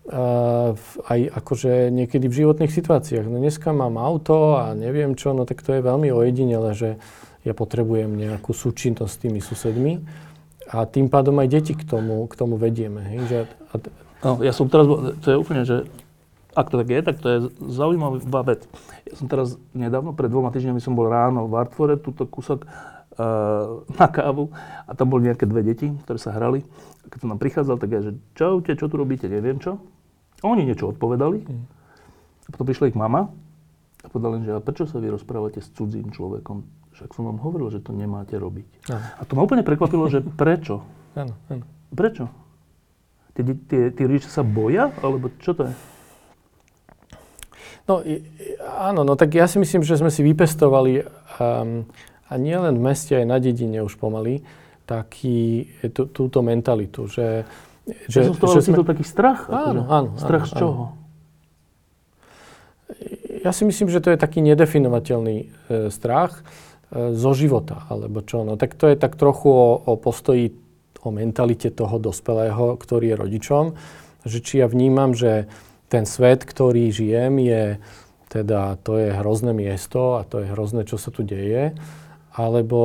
aj 0.08 1.20
akože 1.36 1.92
niekedy 1.92 2.32
v 2.32 2.38
životných 2.44 2.72
situáciách. 2.72 3.28
No 3.28 3.44
dneska 3.44 3.76
mám 3.76 4.00
auto 4.00 4.56
a 4.56 4.72
neviem 4.72 5.12
čo, 5.12 5.36
no 5.36 5.44
tak 5.44 5.60
to 5.60 5.76
je 5.76 5.84
veľmi 5.84 6.08
ojedinele, 6.08 6.72
že 6.72 6.96
ja 7.44 7.52
potrebujem 7.52 8.16
nejakú 8.16 8.56
súčinnosť 8.56 9.12
s 9.12 9.20
tými 9.20 9.40
susedmi 9.44 9.92
a 10.68 10.84
tým 10.88 11.12
pádom 11.12 11.36
aj 11.40 11.48
deti 11.48 11.72
k 11.76 11.84
tomu, 11.84 12.24
k 12.28 12.34
tomu 12.36 12.56
vedieme. 12.56 13.04
Hej? 13.04 13.20
Že, 13.28 13.38
a, 13.44 13.74
no, 14.24 14.30
ja 14.40 14.52
som 14.56 14.68
teraz, 14.72 14.88
to 15.20 15.26
je 15.28 15.36
úplne, 15.36 15.62
že 15.68 15.84
ak 16.56 16.72
to 16.72 16.80
tak 16.80 16.88
je, 16.88 17.00
tak 17.04 17.16
to 17.20 17.28
je 17.28 17.38
zaujímavá 17.70 18.42
vec. 18.48 18.66
Ja 19.06 19.14
som 19.14 19.30
teraz 19.30 19.60
nedávno, 19.76 20.16
pred 20.16 20.32
dvoma 20.32 20.50
týždňami 20.50 20.80
som 20.82 20.96
bol 20.96 21.06
ráno 21.06 21.46
v 21.46 21.54
Artfore, 21.54 22.00
túto 22.00 22.26
kúsok 22.26 22.66
uh, 22.66 23.86
na 23.94 24.08
kávu 24.10 24.50
a 24.88 24.90
tam 24.98 25.12
boli 25.12 25.30
nejaké 25.30 25.46
dve 25.46 25.62
deti, 25.62 25.92
ktoré 26.02 26.18
sa 26.18 26.34
hrali. 26.34 26.66
A 27.04 27.12
keď 27.12 27.18
som 27.22 27.30
tam 27.30 27.40
prichádzal, 27.40 27.76
tak 27.78 27.90
ja, 27.92 28.00
že 28.02 28.12
čaute, 28.34 28.72
čo 28.74 28.90
tu 28.90 28.98
robíte, 28.98 29.30
neviem 29.30 29.62
čo. 29.62 29.78
Oni 30.46 30.62
niečo 30.62 30.94
odpovedali. 30.94 31.38
Mm. 31.42 31.64
A 32.46 32.48
potom 32.54 32.64
prišla 32.64 32.90
ich 32.90 32.98
mama 32.98 33.28
a 34.00 34.06
povedala 34.06 34.40
že 34.40 34.54
a 34.54 34.62
prečo 34.62 34.86
sa 34.86 35.02
vy 35.02 35.10
rozprávate 35.12 35.58
s 35.60 35.68
cudzím 35.74 36.14
človekom? 36.14 36.64
Však 36.94 37.14
som 37.14 37.28
vám 37.30 37.38
hovoril, 37.42 37.70
že 37.70 37.82
to 37.82 37.94
nemáte 37.94 38.34
robiť. 38.34 38.90
Ano. 38.90 39.06
A 39.18 39.22
to 39.22 39.32
ma 39.38 39.44
úplne 39.44 39.62
prekvapilo, 39.62 40.08
že 40.10 40.22
prečo? 40.22 40.82
Áno, 41.14 41.34
áno. 41.50 41.64
Prečo? 41.92 42.30
Tí, 43.34 43.42
tí, 43.46 43.76
tí 43.94 44.02
rodičia 44.02 44.30
sa 44.30 44.42
boja? 44.42 44.90
Alebo 44.98 45.30
čo 45.38 45.54
to 45.54 45.70
je? 45.70 45.74
No 47.88 48.04
áno, 48.76 49.00
no 49.06 49.16
tak 49.16 49.32
ja 49.32 49.48
si 49.48 49.56
myslím, 49.56 49.80
že 49.80 49.96
sme 49.96 50.12
si 50.12 50.20
vypestovali 50.20 51.08
um, 51.40 51.88
a 52.28 52.32
nie 52.36 52.52
len 52.52 52.76
v 52.76 52.84
meste, 52.84 53.16
aj 53.16 53.24
na 53.24 53.40
dedine 53.40 53.80
už 53.80 53.96
pomaly, 53.96 54.44
taký, 54.84 55.68
tú, 55.92 56.08
túto 56.08 56.40
mentalitu, 56.44 57.08
že... 57.08 57.48
Že, 58.08 58.36
že, 58.36 58.60
že 58.60 58.60
sme... 58.68 58.76
to 58.80 58.84
taký 58.84 59.04
strach? 59.04 59.48
Áno, 59.48 59.88
áno. 59.88 60.10
Strach 60.20 60.44
áno, 60.44 60.50
z 60.50 60.52
čoho? 60.60 60.82
Áno. 60.92 60.96
Ja 63.38 63.54
si 63.54 63.62
myslím, 63.64 63.88
že 63.88 64.02
to 64.02 64.12
je 64.12 64.18
taký 64.18 64.42
nedefinovateľný 64.44 65.36
e, 65.38 65.46
strach 65.88 66.42
E, 66.88 67.12
zo 67.12 67.36
života, 67.36 67.84
alebo 67.92 68.24
čo. 68.24 68.48
No 68.48 68.56
tak 68.56 68.72
to 68.72 68.88
je 68.88 68.96
tak 68.96 69.20
trochu 69.20 69.52
o, 69.52 69.76
o 69.76 69.92
postoji, 70.00 70.56
o 71.04 71.12
mentalite 71.12 71.68
toho 71.68 72.00
dospelého, 72.00 72.80
ktorý 72.80 73.12
je 73.12 73.16
rodičom, 73.16 73.64
že 74.24 74.38
či 74.40 74.64
ja 74.64 74.66
vnímam, 74.72 75.12
že 75.12 75.52
ten 75.92 76.08
svet, 76.08 76.48
ktorý 76.48 76.88
žijem, 76.88 77.36
je 77.44 77.76
teda, 78.32 78.80
to 78.84 78.96
je 78.96 79.12
hrozné 79.12 79.52
miesto 79.52 80.20
a 80.20 80.24
to 80.24 80.44
je 80.44 80.52
hrozné, 80.52 80.84
čo 80.88 80.96
sa 80.96 81.12
tu 81.12 81.24
deje, 81.24 81.76
alebo 82.32 82.80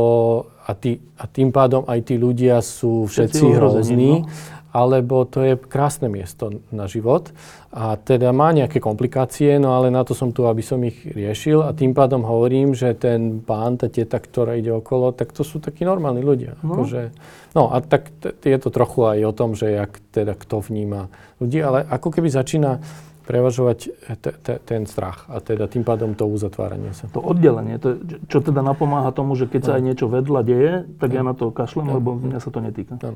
a, 0.68 0.72
tý, 0.76 1.00
a 1.20 1.24
tým 1.28 1.56
pádom 1.56 1.88
aj 1.88 2.12
tí 2.12 2.16
ľudia 2.20 2.60
sú 2.60 3.08
všetci, 3.08 3.40
všetci 3.40 3.56
hrozní, 3.56 4.14
no? 4.24 4.28
Alebo 4.74 5.22
to 5.30 5.46
je 5.46 5.54
krásne 5.56 6.10
miesto 6.10 6.50
na 6.74 6.90
život 6.90 7.30
a 7.70 7.94
teda 7.94 8.34
má 8.34 8.50
nejaké 8.50 8.82
komplikácie, 8.82 9.62
no 9.62 9.78
ale 9.78 9.94
na 9.94 10.02
to 10.02 10.18
som 10.18 10.34
tu, 10.34 10.50
aby 10.50 10.66
som 10.66 10.82
ich 10.82 11.06
riešil 11.06 11.62
a 11.62 11.78
tým 11.78 11.94
pádom 11.94 12.26
hovorím, 12.26 12.74
že 12.74 12.98
ten 12.98 13.38
pán, 13.38 13.78
tá 13.78 13.86
teta, 13.86 14.18
ktorá 14.18 14.58
ide 14.58 14.74
okolo, 14.74 15.14
tak 15.14 15.30
to 15.30 15.46
sú 15.46 15.62
takí 15.62 15.86
normálni 15.86 16.26
ľudia. 16.26 16.58
No, 16.66 16.82
akože, 16.82 17.14
no 17.54 17.70
a 17.70 17.86
tak 17.86 18.10
t- 18.18 18.34
je 18.34 18.58
to 18.58 18.74
trochu 18.74 19.06
aj 19.06 19.20
o 19.30 19.34
tom, 19.38 19.54
že 19.54 19.70
jak 19.70 20.02
teda 20.10 20.34
kto 20.34 20.66
vníma 20.66 21.14
ľudí, 21.38 21.62
ale 21.62 21.86
ako 21.86 22.10
keby 22.10 22.34
začína 22.34 22.82
prevažovať 23.24 23.78
t- 24.20 24.36
t- 24.36 24.60
ten 24.68 24.84
strach 24.84 25.32
a 25.32 25.40
teda 25.40 25.72
tým 25.72 25.88
pádom 25.88 26.12
to 26.12 26.28
uzatváranie 26.28 26.92
sa. 26.92 27.08
To 27.16 27.24
oddelenie, 27.24 27.80
to 27.80 28.02
čo 28.28 28.44
teda 28.44 28.60
napomáha 28.60 29.16
tomu, 29.16 29.40
že 29.40 29.48
keď 29.48 29.62
sa 29.64 29.72
aj 29.80 29.84
niečo 29.86 30.12
vedľa 30.12 30.42
deje, 30.44 30.74
tak 31.00 31.10
ja 31.16 31.24
na 31.24 31.32
to 31.32 31.54
kašlem, 31.54 31.88
lebo 31.88 32.20
mňa 32.20 32.40
sa 32.44 32.50
to 32.52 32.60
netýka. 32.60 33.00
No. 33.00 33.16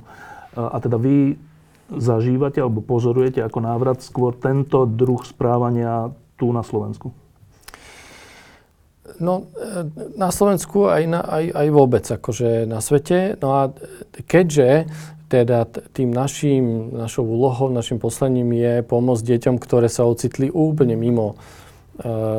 A 0.57 0.77
teda 0.81 0.97
vy 0.97 1.37
zažívate 1.93 2.59
alebo 2.59 2.83
pozorujete 2.83 3.39
ako 3.39 3.59
návrat 3.63 4.03
skôr 4.03 4.35
tento 4.35 4.83
druh 4.83 5.23
správania 5.23 6.11
tu 6.35 6.51
na 6.51 6.65
Slovensku? 6.65 7.13
No, 9.17 9.47
e, 9.55 9.87
na 10.19 10.29
Slovensku 10.29 10.91
aj, 10.91 11.03
na, 11.07 11.21
aj, 11.23 11.45
aj 11.55 11.67
vôbec, 11.71 12.03
akože 12.03 12.67
na 12.67 12.83
svete. 12.83 13.39
No 13.39 13.55
a 13.55 13.61
keďže 14.27 14.91
teda 15.27 15.67
tým 15.67 16.11
našim, 16.11 16.95
našou 16.95 17.27
úlohou, 17.27 17.67
našim 17.71 17.99
poslaním 17.99 18.55
je 18.55 18.73
pomôcť 18.83 19.23
deťom, 19.23 19.55
ktoré 19.59 19.91
sa 19.91 20.07
ocitli 20.07 20.51
úplne 20.51 20.95
mimo 20.95 21.33
e, 21.33 21.35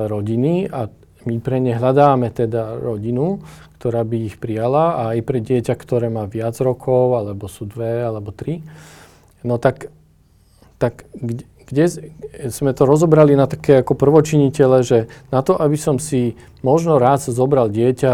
rodiny 0.08 0.68
a 0.68 0.88
my 1.28 1.36
pre 1.44 1.60
ne 1.60 1.76
hľadáme 1.76 2.32
teda 2.32 2.80
rodinu, 2.80 3.44
ktorá 3.78 4.02
by 4.02 4.16
ich 4.26 4.36
prijala 4.42 4.98
a 4.98 5.02
aj 5.14 5.20
pre 5.22 5.38
dieťa, 5.38 5.74
ktoré 5.78 6.10
má 6.10 6.26
viac 6.26 6.58
rokov, 6.58 7.14
alebo 7.14 7.46
sú 7.46 7.62
dve, 7.62 8.02
alebo 8.02 8.34
tri. 8.34 8.66
No 9.46 9.62
tak, 9.62 9.94
tak 10.82 11.06
kde, 11.14 11.46
kde 11.68 11.84
sme 12.50 12.74
to 12.74 12.82
rozobrali 12.88 13.38
na 13.38 13.46
také 13.46 13.86
ako 13.86 13.94
prvočinitele, 13.94 14.82
že 14.82 15.06
na 15.30 15.46
to, 15.46 15.54
aby 15.54 15.78
som 15.78 16.02
si 16.02 16.34
možno 16.64 16.98
raz 16.98 17.30
zobral 17.30 17.70
dieťa 17.70 18.12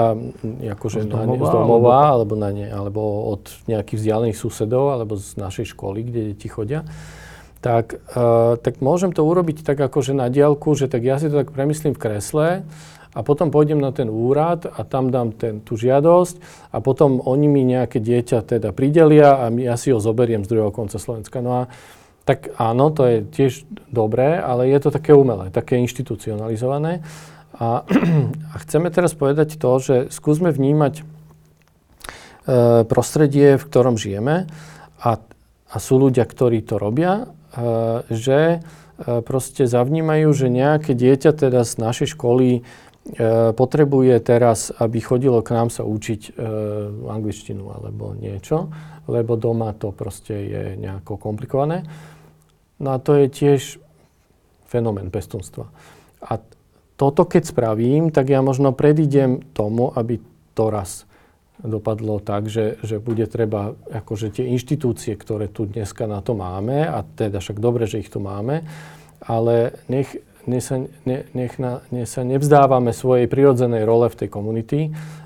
akože 0.77 1.07
z 1.07 1.09
domova, 1.09 1.33
na 1.33 1.49
z 1.49 1.55
domova 1.55 1.99
alebo, 2.13 2.35
alebo, 2.35 2.35
na 2.37 2.51
ne, 2.53 2.67
alebo 2.69 3.03
od 3.33 3.49
nejakých 3.65 3.99
vzdialených 4.05 4.37
susedov, 4.37 4.93
alebo 4.93 5.17
z 5.17 5.39
našej 5.41 5.73
školy, 5.73 6.05
kde 6.05 6.21
deti 6.37 6.51
chodia, 6.51 6.85
tak, 7.65 7.97
uh, 8.13 8.61
tak 8.61 8.85
môžem 8.85 9.17
to 9.17 9.25
urobiť 9.25 9.65
tak 9.65 9.81
akože 9.81 10.13
na 10.13 10.29
diálku, 10.29 10.77
že 10.77 10.85
tak 10.85 11.01
ja 11.01 11.17
si 11.17 11.33
to 11.33 11.41
tak 11.41 11.49
premyslím 11.49 11.97
v 11.97 12.03
kresle 12.03 12.49
a 13.15 13.23
potom 13.23 13.55
pôjdem 13.55 13.79
na 13.79 13.95
ten 13.95 14.11
úrad 14.11 14.67
a 14.67 14.83
tam 14.83 15.09
dám 15.09 15.31
ten, 15.33 15.63
tú 15.63 15.79
žiadosť 15.79 16.69
a 16.75 16.83
potom 16.83 17.23
oni 17.23 17.47
mi 17.47 17.63
nejaké 17.63 18.03
dieťa 18.03 18.43
teda 18.43 18.75
pridelia 18.75 19.39
a 19.39 19.55
ja 19.55 19.79
si 19.79 19.95
ho 19.95 20.03
zoberiem 20.03 20.43
z 20.43 20.51
druhého 20.51 20.75
konca 20.75 20.99
Slovenska. 20.99 21.39
No 21.39 21.65
a 21.65 21.73
tak 22.25 22.57
áno, 22.57 22.89
to 22.89 23.05
je 23.05 23.17
tiež 23.23 23.53
dobré, 23.93 24.41
ale 24.41 24.73
je 24.73 24.79
to 24.81 24.91
také 24.91 25.13
umelé, 25.13 25.53
také 25.53 25.77
inštitucionalizované. 25.85 27.05
A, 27.55 27.85
a 28.53 28.55
chceme 28.65 28.89
teraz 28.91 29.15
povedať 29.15 29.61
to, 29.61 29.71
že 29.79 29.97
skúsme 30.11 30.51
vnímať 30.51 31.01
e, 31.01 31.03
prostredie, 32.89 33.61
v 33.61 33.65
ktorom 33.69 34.01
žijeme 34.01 34.49
a, 34.99 35.11
a 35.71 35.77
sú 35.77 36.01
ľudia, 36.01 36.25
ktorí 36.25 36.65
to 36.65 36.81
robia, 36.81 37.13
e, 37.23 37.25
že 38.09 38.41
e, 38.57 38.59
proste 39.21 39.69
zavnímajú, 39.69 40.29
že 40.33 40.49
nejaké 40.49 40.97
dieťa 40.97 41.31
teda 41.37 41.63
z 41.63 41.73
našej 41.77 42.17
školy 42.17 42.65
potrebuje 43.53 44.17
teraz, 44.25 44.73
aby 44.73 44.97
chodilo 45.05 45.45
k 45.45 45.53
nám 45.53 45.69
sa 45.69 45.85
učiť 45.85 46.21
e, 46.25 46.31
angličtinu 47.05 47.69
alebo 47.69 48.17
niečo, 48.17 48.73
lebo 49.05 49.37
doma 49.37 49.77
to 49.77 49.93
proste 49.93 50.33
je 50.33 50.63
nejako 50.81 51.21
komplikované. 51.21 51.85
No 52.81 52.97
a 52.97 52.99
to 52.99 53.21
je 53.21 53.27
tiež 53.29 53.61
fenomén 54.65 55.13
pestunstva. 55.13 55.69
A 56.25 56.41
toto 56.97 57.29
keď 57.29 57.45
spravím, 57.45 58.09
tak 58.09 58.33
ja 58.33 58.41
možno 58.41 58.73
predídem 58.73 59.45
tomu, 59.53 59.93
aby 59.93 60.25
to 60.57 60.73
raz 60.73 61.05
dopadlo 61.61 62.19
tak, 62.19 62.49
že, 62.49 62.81
že 62.83 62.99
bude 62.99 63.29
treba 63.29 63.77
akože 63.93 64.41
tie 64.41 64.49
inštitúcie, 64.49 65.15
ktoré 65.15 65.47
tu 65.47 65.69
dneska 65.69 66.09
na 66.09 66.25
to 66.25 66.35
máme, 66.35 66.83
a 66.89 67.05
teda 67.05 67.39
však 67.39 67.63
dobre, 67.63 67.85
že 67.87 68.03
ich 68.03 68.11
tu 68.11 68.19
máme, 68.19 68.67
ale 69.23 69.77
nech 69.87 70.11
nech 70.47 70.65
sa, 70.65 70.81
ne, 70.81 71.19
nech, 71.33 71.57
na, 71.57 71.81
nech 71.89 72.09
sa 72.09 72.23
nevzdávame 72.23 72.93
svojej 72.93 73.27
prirodzenej 73.27 73.85
role 73.85 74.09
v 74.09 74.19
tej 74.25 74.29
komunity 74.29 74.79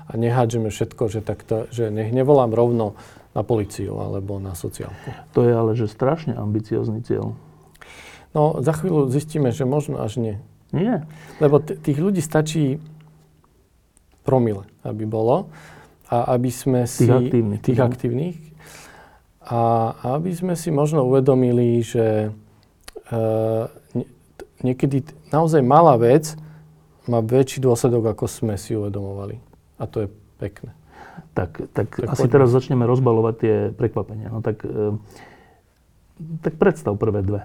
a 0.07 0.13
nehádžeme 0.15 0.71
všetko, 0.71 1.03
že, 1.11 1.19
takto, 1.21 1.69
že 1.69 1.91
nech 1.91 2.11
nevolám 2.11 2.51
rovno 2.51 2.99
na 3.37 3.45
policiu 3.45 3.99
alebo 4.01 4.41
na 4.41 4.57
sociálku. 4.57 5.09
To 5.37 5.45
je 5.45 5.53
ale 5.53 5.71
že 5.77 5.85
strašne 5.85 6.33
ambiciózny 6.33 7.05
cieľ. 7.05 7.37
No, 8.33 8.61
za 8.61 8.73
chvíľu 8.77 9.09
zistíme, 9.09 9.49
že 9.49 9.65
možno 9.65 10.01
až 10.01 10.21
nie. 10.21 10.35
Nie. 10.69 11.05
Lebo 11.41 11.57
t- 11.57 11.73
tých 11.73 11.97
ľudí 11.97 12.21
stačí 12.21 12.77
promile, 14.21 14.69
aby 14.85 15.09
bolo. 15.09 15.49
A 16.09 16.37
aby 16.37 16.49
sme 16.53 16.85
si... 16.85 17.05
Tých 17.05 17.17
aktívnych. 17.25 17.61
Tých 17.61 17.81
aktívnych. 17.81 18.37
A 19.49 19.93
aby 20.17 20.29
sme 20.33 20.53
si 20.53 20.69
možno 20.69 21.09
uvedomili, 21.09 21.81
že 21.81 22.29
uh, 22.29 23.65
niekedy 24.61 25.01
naozaj 25.29 25.61
malá 25.61 25.95
vec 25.95 26.35
má 27.05 27.19
väčší 27.19 27.59
dôsledok, 27.59 28.13
ako 28.13 28.25
sme 28.25 28.55
si 28.55 28.73
uvedomovali. 28.73 29.39
A 29.77 29.83
to 29.85 30.05
je 30.05 30.07
pekné. 30.37 30.71
Tak, 31.33 31.71
tak, 31.71 31.87
Tak 31.89 32.11
asi 32.11 32.25
poďme. 32.25 32.33
teraz 32.33 32.49
začneme 32.49 32.83
rozbalovať 32.83 33.35
tie 33.35 33.55
prekvapenia. 33.71 34.29
No 34.29 34.39
tak, 34.39 34.61
e, 34.61 34.93
tak 36.41 36.53
predstav 36.55 36.95
prvé 36.95 37.23
dve. 37.23 37.41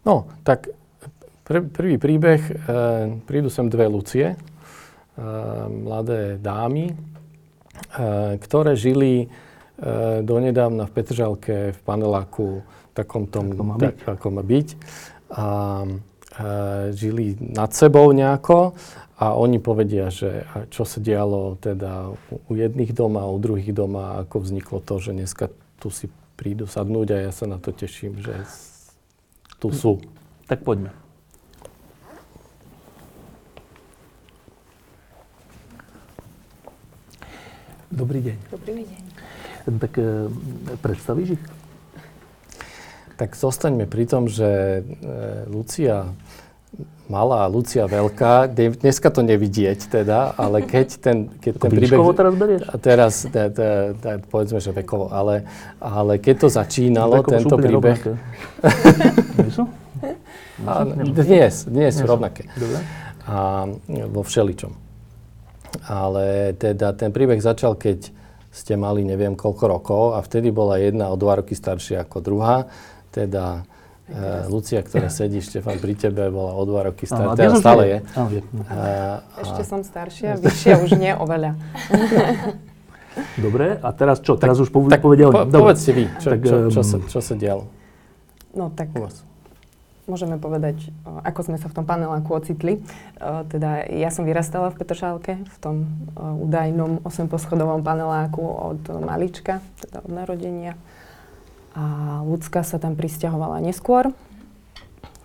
No, 0.00 0.24
tak 0.42 0.72
pr- 1.44 1.68
prvý 1.68 1.96
príbeh, 1.96 2.40
e, 2.40 2.52
prídu 3.24 3.48
sem 3.48 3.68
dve 3.68 3.86
Lucie, 3.86 4.32
e, 4.32 4.36
mladé 5.68 6.36
dámy, 6.36 6.92
e, 6.92 6.94
ktoré 8.38 8.72
žili 8.74 9.26
e, 9.26 9.26
donedávna 10.20 10.84
v 10.84 10.92
Petržalke 10.92 11.56
v 11.72 11.80
paneláku 11.84 12.60
takom 12.92 13.24
tom, 13.24 13.48
Tak 13.48 13.56
to 13.56 13.64
má 13.64 13.74
tak, 13.76 13.94
byť. 13.96 14.08
ako 14.08 14.26
má 14.30 14.42
byť. 14.42 14.68
A 15.30 15.46
e, 15.86 15.90
žili 16.94 17.38
nad 17.38 17.70
sebou 17.70 18.10
nejako 18.10 18.74
a 19.20 19.36
oni 19.36 19.60
povedia, 19.60 20.08
že 20.08 20.48
a 20.48 20.64
čo 20.72 20.88
sa 20.88 20.96
dialo 20.98 21.60
teda 21.60 22.16
u- 22.32 22.56
jedných 22.56 22.96
doma, 22.96 23.28
u 23.28 23.36
druhých 23.36 23.70
doma, 23.76 24.24
ako 24.24 24.42
vzniklo 24.42 24.78
to, 24.80 24.96
že 24.98 25.12
dneska 25.12 25.52
tu 25.76 25.92
si 25.92 26.08
prídu 26.40 26.64
sadnúť 26.64 27.08
a 27.14 27.16
ja 27.28 27.32
sa 27.36 27.44
na 27.44 27.60
to 27.60 27.70
teším, 27.70 28.16
že 28.16 28.32
tu 29.60 29.68
sú. 29.70 30.00
Tak 30.48 30.64
poďme. 30.64 30.90
Dobrý 37.92 38.24
deň. 38.24 38.36
Dobrý 38.48 38.82
deň. 38.86 39.02
Tak 39.68 39.92
e, 40.00 40.30
predstavíš 40.80 41.36
ich? 41.36 41.59
Tak 43.20 43.36
zostaňme 43.36 43.84
pri 43.84 44.08
tom, 44.08 44.32
že 44.32 44.80
e, 44.80 44.82
Lucia 45.52 46.08
malá, 47.10 47.44
Lucia 47.50 47.84
veľká, 47.84 48.48
dneska 48.54 49.10
to 49.10 49.20
nevidieť 49.20 49.90
teda, 49.90 50.32
ale 50.38 50.62
keď 50.62 50.88
ten, 51.02 51.16
keď 51.42 51.52
ten 51.58 51.70
príbeh... 51.74 52.00
Teraz 52.14 52.34
berieš? 52.38 52.60
A 52.70 52.74
teraz, 52.78 53.12
da, 53.28 53.50
da, 53.50 53.70
da, 53.92 54.10
povedzme, 54.22 54.62
že 54.62 54.70
vekovo, 54.70 55.10
ale, 55.10 55.44
ale 55.82 56.22
keď 56.22 56.46
to 56.46 56.48
začínalo, 56.48 57.20
Vekovo 57.20 57.34
tento 57.34 57.56
príbeh... 57.58 57.98
A, 60.60 60.84
dnes, 60.84 61.64
dnes 61.64 61.96
sú. 61.96 62.04
rovnaké. 62.04 62.44
Dobre. 62.52 62.84
A 63.24 63.64
vo 64.12 64.20
všeličom. 64.20 64.68
Ale 65.88 66.52
teda 66.52 66.92
ten 66.92 67.08
príbeh 67.16 67.40
začal, 67.40 67.80
keď 67.80 68.12
ste 68.52 68.76
mali 68.76 69.06
neviem 69.06 69.38
koľko 69.38 69.64
rokov 69.64 70.04
a 70.18 70.20
vtedy 70.20 70.52
bola 70.52 70.76
jedna 70.76 71.08
o 71.08 71.16
dva 71.16 71.40
roky 71.40 71.56
staršia 71.56 72.04
ako 72.04 72.18
druhá. 72.20 72.68
Teda 73.10 73.62
uh, 74.08 74.46
Lucia, 74.46 74.80
ktorá 74.80 75.10
sedí, 75.10 75.42
Štefan, 75.42 75.78
pri 75.78 75.94
tebe, 75.94 76.30
bola 76.30 76.54
o 76.54 76.62
dva 76.62 76.86
roky 76.86 77.06
teda 77.06 77.50
už 77.50 77.58
stále 77.58 77.82
je. 77.86 77.98
Áno, 78.14 78.28
je. 78.30 78.40
Uh, 78.42 79.18
Ešte 79.42 79.62
som 79.66 79.80
staršia, 79.82 80.38
vyššia 80.38 80.74
už 80.78 80.90
nie 80.94 81.12
oveľa. 81.14 81.58
Dobre, 83.36 83.74
a 83.82 83.88
teraz 83.90 84.22
čo? 84.22 84.38
Teraz 84.38 84.62
už 84.62 84.70
pov- 84.70 84.86
tak 84.86 85.02
povedia 85.02 85.26
po, 85.26 85.42
povedzte 85.42 85.90
vy, 85.90 86.04
čo, 86.22 86.28
Tak, 86.30 86.40
čo, 86.46 86.56
čo, 86.70 86.80
ehm, 86.80 86.86
sa, 86.86 86.96
čo 87.10 87.18
sa 87.18 87.34
dialo 87.34 87.64
No 88.54 88.70
tak 88.70 88.90
u 88.94 89.02
vás. 89.06 89.22
môžeme 90.06 90.38
povedať, 90.42 90.90
o, 91.06 91.22
ako 91.22 91.50
sme 91.50 91.56
sa 91.58 91.70
v 91.70 91.74
tom 91.74 91.86
paneláku 91.86 92.30
ocitli. 92.34 92.82
O, 93.18 93.46
Teda 93.46 93.82
ja 93.86 94.10
som 94.14 94.26
vyrastala 94.26 94.70
v 94.70 94.78
Petržálke, 94.78 95.38
v 95.42 95.56
tom 95.58 95.76
údajnom 96.18 97.02
8-poschodovom 97.02 97.82
paneláku 97.82 98.42
od 98.42 98.82
malička, 99.02 99.58
teda 99.82 100.02
od 100.02 100.10
narodenia. 100.10 100.74
A 101.80 102.20
Lucka 102.28 102.60
sa 102.60 102.76
tam 102.76 102.92
pristahovala 102.92 103.64
neskôr, 103.64 104.12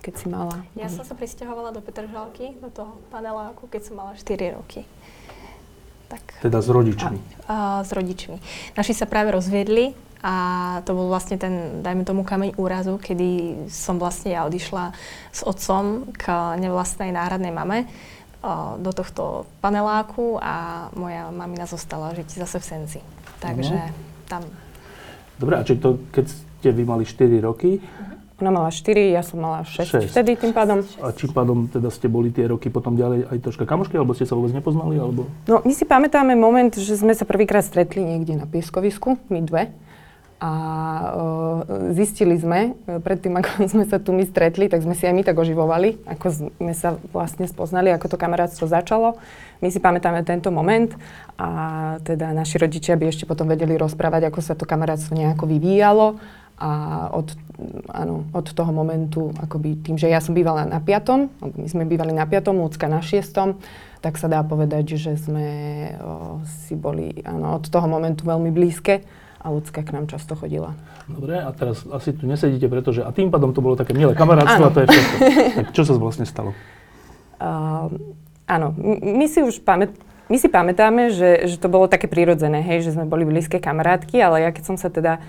keď 0.00 0.14
si 0.16 0.26
mala... 0.32 0.64
Ja 0.72 0.88
som 0.88 1.04
sa 1.04 1.12
pristahovala 1.12 1.76
do 1.76 1.84
Petržalky, 1.84 2.56
do 2.64 2.72
toho 2.72 2.96
paneláku, 3.12 3.68
keď 3.68 3.92
som 3.92 4.00
mala 4.00 4.16
4 4.16 4.56
roky. 4.56 4.88
Tak 6.08 6.40
Teda 6.40 6.64
s 6.64 6.70
rodičmi. 6.70 7.18
a, 7.50 7.82
s 7.84 7.90
rodičmi. 7.92 8.38
Naši 8.78 8.94
sa 8.96 9.04
práve 9.04 9.34
rozviedli 9.36 9.92
a 10.24 10.34
to 10.86 10.96
bol 10.96 11.12
vlastne 11.12 11.36
ten, 11.36 11.84
dajme 11.84 12.06
tomu, 12.08 12.24
kameň 12.24 12.56
úrazu, 12.56 12.96
kedy 12.96 13.60
som 13.68 14.00
vlastne 14.00 14.32
ja 14.32 14.46
odišla 14.48 14.96
s 15.34 15.44
otcom 15.44 16.08
k 16.14 16.56
nevlastnej 16.56 17.12
náhradnej 17.12 17.52
mame 17.52 17.84
a, 18.40 18.78
do 18.80 18.94
tohto 18.96 19.44
paneláku 19.60 20.40
a 20.40 20.88
moja 20.96 21.28
mamina 21.34 21.68
zostala 21.68 22.16
žiť 22.16 22.40
zase 22.40 22.62
v 22.62 22.64
Senci. 22.64 23.00
Takže 23.44 23.92
tam 24.30 24.46
Dobre, 25.36 25.60
a 25.60 25.62
či 25.68 25.76
to, 25.76 26.00
keď 26.16 26.32
ste 26.66 26.74
vy 26.74 26.82
mali 26.82 27.06
4 27.06 27.46
roky, 27.46 27.78
Ona 28.36 28.52
mala 28.52 28.68
4, 28.68 29.16
ja 29.16 29.24
som 29.24 29.40
mala 29.40 29.64
6, 29.64 29.96
Šesť. 29.96 30.12
vtedy 30.12 30.36
tým 30.36 30.52
pádom. 30.52 30.84
a 31.00 31.08
čím 31.14 31.32
pádom 31.32 31.72
teda 31.72 31.88
ste 31.88 32.04
boli 32.04 32.28
tie 32.28 32.44
roky 32.44 32.68
potom 32.68 32.92
ďalej 32.92 33.32
aj 33.32 33.38
troška 33.40 33.64
kamošky, 33.64 33.96
alebo 33.96 34.12
ste 34.12 34.28
sa 34.28 34.36
vôbec 34.36 34.52
nepoznali, 34.52 35.00
alebo... 35.00 35.24
No, 35.48 35.64
my 35.64 35.72
si 35.72 35.88
pamätáme 35.88 36.36
moment, 36.36 36.68
že 36.68 37.00
sme 37.00 37.16
sa 37.16 37.24
prvýkrát 37.24 37.64
stretli 37.64 38.04
niekde 38.04 38.36
na 38.36 38.44
pieskovisku, 38.44 39.16
my 39.32 39.40
dve. 39.40 39.72
A 40.36 40.52
uh, 41.16 41.64
zistili 41.96 42.36
sme, 42.36 42.76
e, 42.84 43.00
predtým 43.00 43.32
ako 43.40 43.64
sme 43.72 43.88
sa 43.88 43.96
tu 43.96 44.12
my 44.12 44.20
stretli, 44.28 44.68
tak 44.68 44.84
sme 44.84 44.92
si 44.92 45.08
aj 45.08 45.16
my 45.16 45.24
tak 45.24 45.32
oživovali, 45.40 46.04
ako 46.04 46.26
sme 46.60 46.76
sa 46.76 47.00
vlastne 47.16 47.48
spoznali, 47.48 47.88
ako 47.88 48.12
to 48.12 48.20
kamarátstvo 48.20 48.68
začalo. 48.68 49.16
My 49.64 49.72
si 49.72 49.80
pamätáme 49.80 50.20
tento 50.28 50.52
moment 50.52 50.92
a 51.40 51.48
teda 52.04 52.36
naši 52.36 52.60
rodičia 52.60 53.00
by 53.00 53.08
ešte 53.08 53.24
potom 53.24 53.48
vedeli 53.48 53.80
rozprávať, 53.80 54.28
ako 54.28 54.40
sa 54.44 54.52
to 54.52 54.68
kamarátstvo 54.68 55.16
nejako 55.16 55.48
vyvíjalo. 55.48 56.20
A 56.56 56.70
od, 57.12 57.36
áno, 57.92 58.24
od 58.32 58.46
toho 58.48 58.72
momentu, 58.72 59.28
akoby 59.36 59.76
tým, 59.84 60.00
že 60.00 60.08
ja 60.08 60.24
som 60.24 60.32
bývala 60.32 60.64
na 60.64 60.80
piatom, 60.80 61.28
my 61.44 61.68
sme 61.68 61.84
bývali 61.84 62.16
na 62.16 62.24
piatom, 62.24 62.56
Lucka 62.56 62.88
na 62.88 63.04
šiestom, 63.04 63.60
tak 64.00 64.16
sa 64.16 64.24
dá 64.24 64.40
povedať, 64.40 64.96
že 64.96 65.20
sme 65.20 65.46
o, 66.00 66.40
si 66.64 66.72
boli 66.72 67.20
áno, 67.28 67.60
od 67.60 67.68
toho 67.68 67.84
momentu 67.84 68.24
veľmi 68.24 68.48
blízke 68.48 69.04
a 69.44 69.52
Lucka 69.52 69.84
k 69.84 69.92
nám 69.92 70.08
často 70.08 70.32
chodila. 70.32 70.72
Dobre, 71.06 71.38
a 71.38 71.52
teraz 71.52 71.84
asi 71.86 72.16
tu 72.16 72.24
nesedíte, 72.24 72.72
pretože... 72.72 73.04
A 73.04 73.12
tým 73.12 73.28
pádom 73.28 73.52
to 73.52 73.60
bolo 73.60 73.76
také 73.76 73.92
milé 73.92 74.16
kamarátstvo 74.16 74.64
Áno. 74.64 74.70
a 74.70 74.74
to 74.74 74.80
je 74.82 74.86
všetko. 74.90 75.16
tak 75.60 75.68
čo 75.76 75.82
sa 75.84 75.92
vlastne 76.00 76.26
stalo? 76.26 76.50
Uh, 77.36 77.92
áno, 78.48 78.72
my 79.04 79.28
si 79.28 79.44
už 79.44 79.60
pamät, 79.60 79.92
my 80.26 80.40
si 80.40 80.50
pamätáme, 80.50 81.14
že, 81.14 81.46
že 81.46 81.56
to 81.62 81.70
bolo 81.70 81.86
také 81.86 82.10
prirodzené, 82.10 82.58
hej, 82.64 82.82
že 82.82 82.98
sme 82.98 83.06
boli 83.06 83.22
blízke 83.22 83.62
kamarátky, 83.62 84.18
ale 84.18 84.42
ja 84.42 84.50
keď 84.50 84.64
som 84.66 84.76
sa 84.80 84.90
teda 84.90 85.22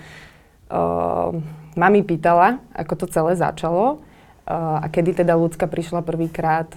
uh, 0.70 1.34
mami 1.76 2.00
pýtala, 2.04 2.62
ako 2.72 3.04
to 3.04 3.06
celé 3.12 3.36
začalo 3.36 3.98
uh, 3.98 4.84
a 4.84 4.86
kedy 4.88 5.24
teda 5.24 5.36
ľudská 5.36 5.68
prišla 5.68 6.04
prvýkrát 6.04 6.72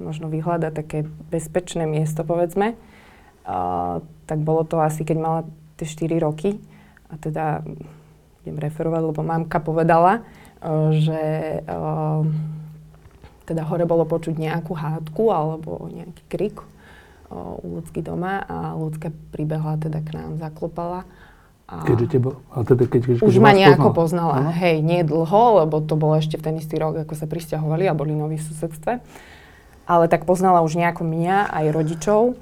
možno 0.00 0.26
vyhľadať 0.32 0.72
také 0.72 0.98
bezpečné 1.30 1.86
miesto, 1.86 2.26
povedzme, 2.26 2.74
uh, 2.74 4.02
tak 4.26 4.38
bolo 4.42 4.66
to 4.66 4.82
asi, 4.82 5.06
keď 5.06 5.16
mala 5.18 5.40
tie 5.78 5.86
4 5.86 6.18
roky 6.18 6.58
a 7.10 7.18
teda 7.20 7.62
idem 8.42 8.58
referovať, 8.58 9.02
lebo 9.06 9.22
mamka 9.22 9.62
povedala, 9.62 10.22
uh, 10.62 10.90
že 10.90 11.22
uh, 11.66 12.26
teda 13.46 13.66
hore 13.66 13.84
bolo 13.84 14.06
počuť 14.06 14.38
nejakú 14.38 14.72
hádku 14.72 15.34
alebo 15.34 15.90
nejaký 15.90 16.22
krik 16.30 16.56
o, 17.28 17.58
u 17.60 17.66
ľudský 17.80 18.00
doma 18.04 18.40
a 18.46 18.78
ľudská 18.78 19.10
pribehla 19.34 19.76
teda 19.76 20.00
k 20.00 20.14
nám, 20.14 20.38
zaklopala. 20.38 21.04
Keďže 21.72 22.06
teba... 22.18 22.36
A 22.52 22.68
teda 22.68 22.84
keď, 22.84 23.00
keď, 23.08 23.16
už 23.24 23.40
ma 23.40 23.56
nejako 23.56 23.96
poznala. 23.96 24.44
poznala. 24.44 24.52
Hej, 24.52 24.84
nie 24.84 25.00
dlho, 25.00 25.64
lebo 25.64 25.80
to 25.80 25.96
bolo 25.96 26.20
ešte 26.20 26.36
v 26.36 26.44
ten 26.44 26.54
istý 26.60 26.76
rok, 26.76 27.00
ako 27.00 27.16
sa 27.16 27.24
pristahovali 27.24 27.88
a 27.88 27.96
boli 27.96 28.12
noví 28.12 28.36
v 28.36 28.44
susedstve. 28.44 29.00
Ale 29.88 30.04
tak 30.12 30.28
poznala 30.28 30.60
už 30.60 30.76
nejako 30.76 31.08
mňa, 31.08 31.48
aj 31.48 31.66
rodičov. 31.72 32.36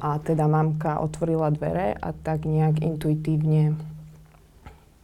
A 0.00 0.16
teda 0.22 0.46
mamka 0.48 1.02
otvorila 1.02 1.50
dvere 1.52 1.92
a 1.98 2.14
tak 2.14 2.48
nejak 2.48 2.80
intuitívne 2.80 3.76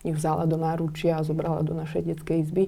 ju 0.06 0.14
vzala 0.14 0.46
do 0.46 0.54
náručia 0.56 1.18
a 1.18 1.26
zobrala 1.26 1.66
do 1.66 1.74
našej 1.74 2.14
detskej 2.14 2.46
izby, 2.46 2.64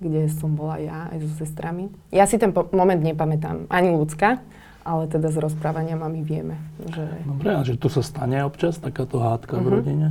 kde 0.00 0.26
som 0.32 0.56
bola 0.56 0.80
ja 0.80 1.12
aj 1.12 1.22
so 1.22 1.30
sestrami. 1.44 1.92
Ja 2.08 2.24
si 2.24 2.40
ten 2.40 2.50
po- 2.50 2.66
moment 2.72 2.98
nepamätám, 2.98 3.68
ani 3.68 3.92
ľudská, 3.92 4.40
ale 4.82 5.06
teda 5.06 5.30
z 5.30 5.38
rozprávania 5.38 5.94
mami 5.94 6.22
vieme, 6.22 6.58
že... 6.82 7.06
Dobre, 7.22 7.48
a 7.54 7.62
že 7.62 7.78
to 7.78 7.86
sa 7.86 8.02
stane 8.02 8.42
občas, 8.42 8.78
takáto 8.78 9.22
hádka 9.22 9.58
v 9.58 9.66
Mhm. 9.66 9.70
rodine. 9.70 10.08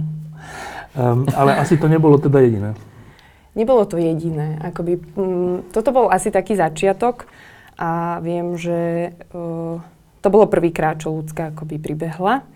Um, 0.91 1.23
ale 1.37 1.55
asi 1.55 1.77
to 1.77 1.85
nebolo 1.87 2.17
teda 2.17 2.39
jediné. 2.41 2.73
Nebolo 3.55 3.83
to 3.85 3.99
jediné. 3.99 4.59
Akoby, 4.63 4.95
mm, 4.97 5.75
toto 5.75 5.91
bol 5.91 6.07
asi 6.07 6.31
taký 6.31 6.55
začiatok 6.55 7.27
a 7.75 8.19
viem, 8.23 8.55
že 8.55 9.11
uh, 9.35 9.77
to 10.23 10.27
bolo 10.31 10.47
prvýkrát, 10.47 10.97
čo 10.97 11.11
ľudská 11.11 11.51
akoby 11.51 11.77
pribehla. 11.77 12.47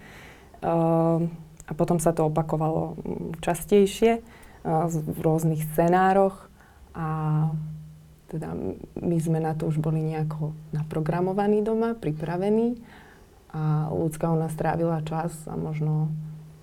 Uh, 0.64 1.28
a 1.66 1.72
potom 1.76 2.00
sa 2.00 2.16
to 2.16 2.32
opakovalo 2.32 2.96
mm, 2.96 3.44
častejšie 3.44 4.20
uh, 4.20 4.88
v 4.88 5.18
rôznych 5.20 5.62
scenároch 5.72 6.48
a 6.96 7.08
teda 8.36 8.52
my 9.00 9.18
sme 9.24 9.40
na 9.40 9.56
to 9.56 9.72
už 9.72 9.80
boli 9.80 10.04
nejako 10.04 10.52
naprogramovaní 10.76 11.64
doma, 11.64 11.96
pripravení 11.96 12.76
a 13.56 13.88
ľudská 13.88 14.28
u 14.28 14.38
nás 14.38 14.52
trávila 14.60 15.00
čas 15.08 15.32
a 15.48 15.56
možno 15.56 16.12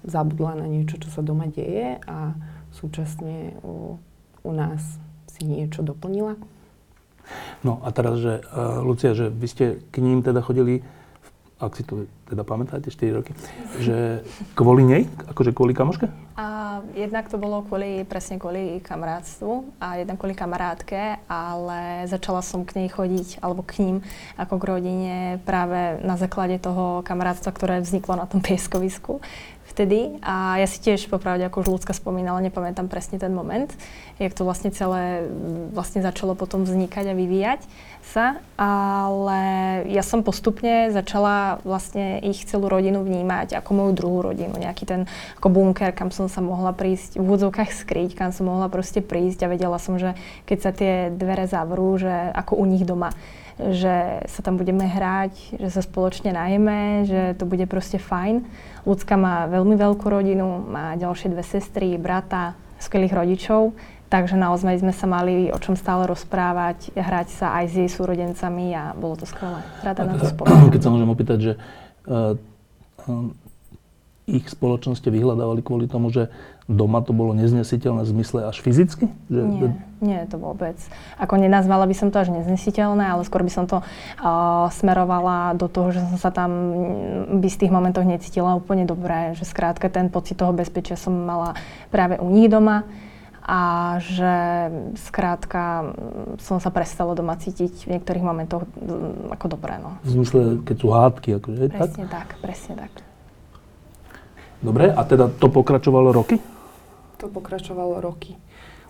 zabudla 0.05 0.61
na 0.61 0.67
niečo, 0.69 1.01
čo 1.01 1.09
sa 1.09 1.25
doma 1.25 1.49
deje 1.49 1.97
a 2.05 2.37
súčasne 2.77 3.57
u, 3.65 3.97
u 4.45 4.51
nás 4.53 5.01
si 5.33 5.49
niečo 5.49 5.81
doplnila. 5.81 6.37
No 7.65 7.81
a 7.81 7.89
teraz, 7.95 8.21
že 8.21 8.43
uh, 8.43 8.83
Lucia, 8.85 9.17
že 9.17 9.33
vy 9.33 9.47
ste 9.49 9.65
k 9.89 9.97
ním 10.05 10.21
teda 10.21 10.43
chodili 10.45 10.85
ak 11.63 11.79
si 11.79 11.87
to 11.87 12.11
teda 12.33 12.49
pamätáte, 12.49 12.89
4 12.89 13.13
roky, 13.21 13.37
že 13.77 14.25
kvôli 14.57 14.89
nej, 14.89 15.03
akože 15.29 15.53
kvôli 15.53 15.77
kamoške? 15.77 16.09
A 16.33 16.81
jednak 16.97 17.29
to 17.29 17.37
bolo 17.37 17.61
kvôli, 17.69 18.09
presne 18.09 18.41
kvôli 18.41 18.81
kamarátstvu 18.81 19.77
a 19.77 20.01
jednak 20.01 20.17
kvôli 20.17 20.33
kamarátke, 20.33 21.21
ale 21.29 22.09
začala 22.09 22.41
som 22.41 22.65
k 22.65 22.81
nej 22.81 22.89
chodiť, 22.89 23.45
alebo 23.45 23.61
k 23.61 23.85
ním, 23.85 23.97
ako 24.41 24.57
k 24.57 24.65
rodine 24.65 25.17
práve 25.45 26.01
na 26.01 26.17
základe 26.17 26.57
toho 26.57 27.05
kamarátstva, 27.05 27.53
ktoré 27.53 27.85
vzniklo 27.85 28.17
na 28.17 28.25
tom 28.25 28.41
pieskovisku 28.41 29.21
vtedy. 29.69 30.17
A 30.25 30.57
ja 30.57 30.69
si 30.69 30.81
tiež 30.81 31.13
popravde, 31.13 31.45
ako 31.45 31.65
už 31.65 31.69
ľudská 31.81 31.93
spomínala, 31.93 32.45
nepamätám 32.45 32.89
presne 32.89 33.21
ten 33.21 33.33
moment, 33.37 33.69
jak 34.17 34.33
to 34.33 34.49
vlastne 34.49 34.73
celé 34.73 35.29
vlastne 35.73 36.01
začalo 36.01 36.33
potom 36.33 36.65
vznikať 36.65 37.13
a 37.13 37.15
vyvíjať 37.17 37.61
sa, 38.03 38.43
ale 38.59 39.41
ja 39.89 40.03
som 40.03 40.27
postupne 40.27 40.91
začala 40.91 41.63
vlastne 41.63 42.19
ich 42.21 42.43
celú 42.45 42.67
rodinu 42.67 43.07
vnímať 43.07 43.55
ako 43.57 43.71
moju 43.73 43.93
druhú 43.95 44.19
rodinu, 44.27 44.59
nejaký 44.59 44.85
ten 44.85 45.01
ako 45.39 45.49
bunker, 45.49 45.95
kam 45.95 46.11
som 46.11 46.27
sa 46.27 46.43
mohla 46.43 46.75
prísť, 46.75 47.17
v 47.17 47.25
úvodzovkách 47.25 47.71
skryť, 47.71 48.19
kam 48.19 48.35
som 48.35 48.51
mohla 48.51 48.67
proste 48.67 49.01
prísť 49.01 49.47
a 49.47 49.53
vedela 49.55 49.79
som, 49.79 49.97
že 49.97 50.19
keď 50.51 50.59
sa 50.59 50.71
tie 50.75 50.93
dvere 51.15 51.47
zavrú, 51.47 51.95
že 51.97 52.11
ako 52.35 52.59
u 52.59 52.65
nich 52.67 52.83
doma, 52.83 53.15
že 53.57 54.27
sa 54.27 54.41
tam 54.43 54.59
budeme 54.59 54.89
hrať, 54.89 55.61
že 55.61 55.69
sa 55.71 55.85
spoločne 55.85 56.35
najeme, 56.35 57.07
že 57.07 57.21
to 57.39 57.47
bude 57.47 57.65
proste 57.71 58.03
fajn. 58.03 58.43
Ľudská 58.83 59.15
má 59.15 59.47
veľmi 59.47 59.79
veľkú 59.79 60.09
rodinu, 60.11 60.59
má 60.67 60.99
ďalšie 60.99 61.31
dve 61.31 61.45
sestry, 61.47 61.95
brata, 62.01 62.59
skvelých 62.83 63.15
rodičov 63.15 63.71
Takže 64.13 64.37
naozaj 64.37 64.85
sme 64.85 64.93
sa 64.93 65.09
mali 65.09 65.49
o 65.49 65.57
čom 65.57 65.73
stále 65.73 66.05
rozprávať, 66.05 66.93
hrať 66.93 67.33
sa 67.33 67.57
aj 67.57 67.65
s 67.65 67.75
jej 67.81 67.89
súrodencami 67.89 68.77
a 68.77 68.93
bolo 68.93 69.17
to 69.17 69.25
skvelé. 69.25 69.65
Rada 69.81 70.05
na 70.05 70.21
to 70.21 70.29
spomínam. 70.37 70.69
Keď 70.69 70.81
sa 70.85 70.93
môžem 70.93 71.09
opýtať, 71.09 71.39
že 71.41 71.53
uh, 72.13 72.37
uh, 73.09 73.33
ich 74.29 74.45
spoločnosti 74.53 75.09
vyhľadávali 75.09 75.65
kvôli 75.65 75.89
tomu, 75.89 76.13
že 76.13 76.29
doma 76.69 77.01
to 77.01 77.17
bolo 77.17 77.33
neznesiteľné 77.33 78.05
v 78.05 78.13
zmysle 78.13 78.53
až 78.53 78.61
fyzicky? 78.61 79.09
Že, 79.33 79.41
nie, 79.49 79.69
nie 80.05 80.21
to 80.29 80.37
vôbec. 80.37 80.77
Ako 81.17 81.41
nenazvala 81.41 81.89
by 81.89 81.97
som 81.97 82.13
to 82.13 82.21
až 82.21 82.37
neznesiteľné, 82.37 83.17
ale 83.17 83.25
skôr 83.25 83.41
by 83.41 83.49
som 83.49 83.65
to 83.65 83.81
uh, 83.81 84.69
smerovala 84.77 85.57
do 85.57 85.73
toho, 85.73 85.89
že 85.89 86.05
som 86.05 86.21
sa 86.21 86.29
tam 86.29 86.53
by 87.41 87.49
z 87.49 87.65
tých 87.65 87.73
momentov 87.73 88.05
necítila 88.05 88.61
úplne 88.61 88.85
dobre, 88.85 89.33
že 89.41 89.49
skrátka 89.49 89.89
ten 89.89 90.13
pocit 90.13 90.37
toho 90.37 90.53
bezpečia 90.53 91.01
som 91.01 91.17
mala 91.17 91.57
práve 91.89 92.21
u 92.21 92.29
nich 92.29 92.53
doma 92.53 92.85
a 93.43 93.61
že 93.99 94.35
skrátka 95.03 95.93
som 96.39 96.63
sa 96.63 96.71
prestala 96.71 97.19
doma 97.19 97.35
cítiť 97.35 97.91
v 97.91 97.99
niektorých 97.99 98.23
momentoch 98.23 98.63
ako 99.35 99.47
dobré. 99.51 99.83
No. 99.83 99.99
V 100.07 100.15
zmysle, 100.15 100.63
keď 100.63 100.77
sú 100.79 100.89
hádky? 100.95 101.29
Akože, 101.43 101.63
presne 101.75 102.07
tak? 102.07 102.39
tak, 102.39 102.39
presne 102.39 102.75
tak. 102.87 102.93
Dobre, 104.63 104.95
a 104.95 105.03
teda 105.03 105.27
to 105.27 105.51
pokračovalo 105.51 106.15
roky? 106.15 106.39
To 107.19 107.27
pokračovalo 107.27 107.99
roky. 107.99 108.39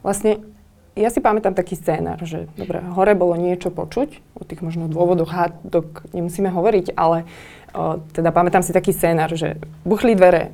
Vlastne 0.05 0.45
ja 0.93 1.09
si 1.09 1.25
pamätám 1.25 1.57
taký 1.57 1.73
scénar, 1.73 2.21
že 2.21 2.53
dobre, 2.53 2.85
hore 2.93 3.17
bolo 3.17 3.33
niečo 3.41 3.73
počuť, 3.73 4.37
o 4.37 4.45
tých 4.45 4.61
možno 4.61 4.93
dôvodoch 4.93 5.33
hádok 5.33 6.05
nemusíme 6.13 6.53
hovoriť, 6.53 6.93
ale 6.93 7.25
o, 7.73 7.97
teda 8.13 8.29
pamätám 8.29 8.61
si 8.61 8.77
taký 8.77 8.93
scénar, 8.93 9.33
že 9.33 9.57
buchli 9.89 10.13
dvere 10.13 10.53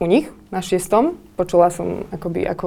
u 0.00 0.06
nich 0.08 0.32
na 0.48 0.64
šiestom. 0.64 1.20
Počula 1.36 1.68
som 1.68 2.08
akoby 2.08 2.48
ako 2.48 2.66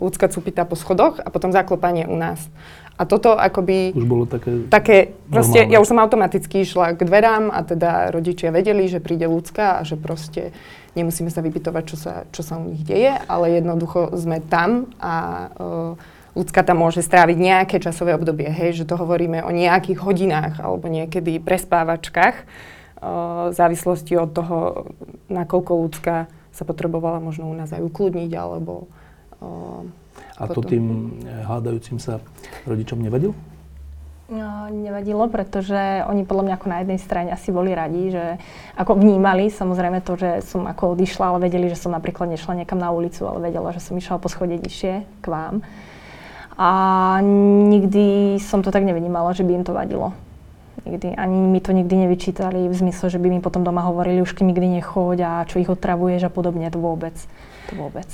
ľudská 0.00 0.32
cupita 0.32 0.64
po 0.64 0.74
schodoch 0.74 1.20
a 1.20 1.28
potom 1.28 1.52
zaklopanie 1.52 2.08
u 2.08 2.16
nás. 2.16 2.40
A 3.00 3.08
toto 3.08 3.32
akoby... 3.32 3.96
Už 3.96 4.04
bolo 4.04 4.28
také... 4.28 4.68
Také, 4.68 4.96
proste, 5.32 5.64
ja 5.64 5.80
už 5.80 5.88
som 5.88 6.00
automaticky 6.00 6.64
išla 6.64 6.96
k 6.96 7.04
dverám 7.04 7.48
a 7.48 7.64
teda 7.64 8.12
rodičia 8.12 8.52
vedeli, 8.52 8.88
že 8.92 9.00
príde 9.00 9.24
ľudská 9.24 9.80
a 9.80 9.88
že 9.88 9.96
proste 9.96 10.52
nemusíme 10.96 11.32
sa 11.32 11.40
vypytovať, 11.40 11.84
čo 11.88 11.96
sa, 11.96 12.12
čo 12.28 12.44
sa 12.44 12.60
u 12.60 12.68
nich 12.68 12.84
deje, 12.84 13.16
ale 13.24 13.56
jednoducho 13.56 14.12
sme 14.20 14.44
tam 14.44 14.92
a 15.00 15.48
uh, 15.48 15.96
ľudská 16.36 16.60
tam 16.60 16.84
môže 16.84 17.00
stráviť 17.00 17.36
nejaké 17.40 17.76
časové 17.80 18.12
obdobie, 18.12 18.52
hej, 18.52 18.84
že 18.84 18.84
to 18.84 19.00
hovoríme 19.00 19.40
o 19.44 19.50
nejakých 19.52 19.96
hodinách 20.04 20.60
alebo 20.60 20.92
niekedy 20.92 21.40
prespávačkách, 21.40 22.36
uh, 22.36 23.48
v 23.48 23.54
závislosti 23.56 24.12
od 24.20 24.28
toho, 24.36 24.58
nakoľko 25.32 25.72
ľudská 25.88 26.28
sa 26.52 26.66
potrebovala 26.66 27.22
možno 27.22 27.48
u 27.48 27.54
nás 27.54 27.70
aj 27.70 27.82
ukludniť, 27.82 28.30
alebo... 28.34 28.86
Uh, 29.40 29.86
a 30.40 30.48
to 30.48 30.60
tým 30.64 31.16
eh, 31.24 31.44
hádajúcim 31.44 32.00
sa 32.00 32.20
rodičom 32.64 33.00
nevadil? 33.00 33.36
No, 34.30 34.70
nevadilo, 34.70 35.26
pretože 35.26 36.06
oni 36.06 36.22
podľa 36.22 36.44
mňa 36.46 36.54
ako 36.54 36.66
na 36.70 36.78
jednej 36.86 37.00
strane 37.02 37.28
asi 37.34 37.50
boli 37.50 37.74
radi, 37.74 38.14
že 38.14 38.38
ako 38.78 38.94
vnímali 38.94 39.50
samozrejme 39.50 40.06
to, 40.06 40.14
že 40.14 40.46
som 40.46 40.70
ako 40.70 40.94
odišla, 40.94 41.34
ale 41.34 41.50
vedeli, 41.50 41.66
že 41.66 41.74
som 41.74 41.90
napríklad 41.90 42.30
nešla 42.30 42.62
niekam 42.62 42.78
na 42.78 42.94
ulicu, 42.94 43.26
ale 43.26 43.50
vedela, 43.50 43.74
že 43.74 43.82
som 43.82 43.98
išla 43.98 44.22
po 44.22 44.30
schode 44.30 44.54
nižšie 44.54 45.02
k 45.18 45.26
vám. 45.26 45.66
A 46.54 46.70
nikdy 47.74 48.38
som 48.38 48.62
to 48.62 48.70
tak 48.70 48.86
nevnímala, 48.86 49.34
že 49.34 49.42
by 49.42 49.50
im 49.50 49.66
to 49.66 49.74
vadilo. 49.74 50.14
Nikdy, 50.86 51.16
ani 51.16 51.36
mi 51.36 51.60
to 51.60 51.72
nikdy 51.72 51.96
nevyčítali 52.08 52.68
v 52.68 52.74
zmysle, 52.74 53.12
že 53.12 53.18
by 53.20 53.28
mi 53.28 53.40
potom 53.44 53.64
doma 53.64 53.84
hovorili, 53.84 54.24
už 54.24 54.32
nikdy 54.40 54.80
nechoď 54.80 55.18
a 55.20 55.30
čo 55.44 55.60
ich 55.60 55.68
otravuješ 55.68 56.26
a 56.26 56.30
podobne, 56.32 56.72
to 56.72 56.80
vôbec. 56.80 57.12
To 57.68 57.74
vôbec. 57.76 58.08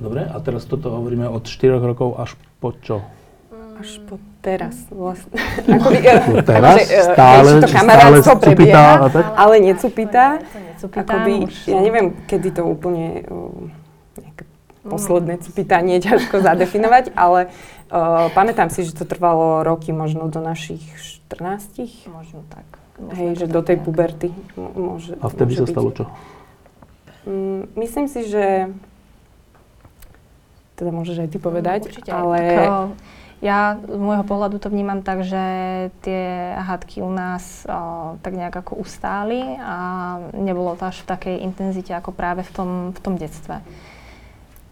Dobre, 0.00 0.24
a 0.24 0.36
teraz 0.40 0.64
toto 0.64 0.88
hovoríme 0.94 1.28
od 1.28 1.44
4 1.44 1.76
rokov 1.76 2.16
až 2.16 2.38
po 2.62 2.72
čo? 2.72 3.04
Až 3.76 4.00
po 4.08 4.16
teraz 4.40 4.76
vlastne. 4.88 5.36
Akoby, 5.76 5.98
po 6.04 6.40
teraz? 6.46 6.76
Akože, 6.80 6.98
stále, 7.10 7.48
to 7.60 7.68
kamarátstvo 7.68 8.34
prebieha, 8.40 9.10
tak? 9.12 9.24
ale 9.36 9.54
necupitá. 9.60 10.26
Akoby, 10.80 11.50
ja 11.68 11.80
neviem, 11.84 12.16
kedy 12.24 12.48
to 12.56 12.62
úplne 12.64 13.28
posledné 14.80 15.44
cupitanie 15.44 16.00
ťažko 16.00 16.40
zadefinovať, 16.40 17.12
ale 17.12 17.52
uh, 17.90 18.30
pamätám 18.32 18.70
si, 18.70 18.86
že 18.86 18.94
to 18.94 19.04
trvalo 19.04 19.66
roky, 19.66 19.90
možno 19.90 20.30
do 20.30 20.38
našich 20.38 20.82
14? 21.30 22.08
Možno 22.10 22.46
tak. 22.48 22.66
Možno 23.00 23.16
Hej, 23.16 23.30
že 23.42 23.46
do 23.48 23.60
tej 23.64 23.80
nejak. 23.80 23.86
puberty 23.86 24.28
môže 24.56 25.16
A 25.20 25.26
vtedy 25.28 25.56
sa 25.56 25.66
stalo 25.66 25.90
čo? 25.92 26.04
Mm, 27.28 27.68
myslím 27.76 28.06
si, 28.08 28.28
že 28.28 28.72
teda 30.80 30.90
môžeš 30.96 31.16
aj 31.20 31.28
ty 31.28 31.38
povedať, 31.40 31.80
mm, 31.84 31.88
určite, 31.92 32.10
ale... 32.12 32.40
ja 33.40 33.80
z 33.80 33.96
môjho 33.96 34.24
pohľadu 34.24 34.60
to 34.60 34.68
vnímam 34.68 35.00
tak, 35.00 35.24
že 35.24 35.44
tie 36.04 36.52
hádky 36.60 37.00
u 37.00 37.08
nás 37.08 37.64
o, 37.64 38.16
tak 38.20 38.36
nejak 38.36 38.52
ako 38.52 38.84
ustáli 38.84 39.56
a 39.56 39.76
nebolo 40.36 40.76
to 40.76 40.88
až 40.88 41.00
v 41.04 41.08
takej 41.08 41.36
intenzite 41.44 41.92
ako 41.96 42.12
práve 42.12 42.44
v 42.44 42.52
tom, 42.52 42.70
v 42.92 43.00
tom 43.00 43.16
detstve. 43.16 43.64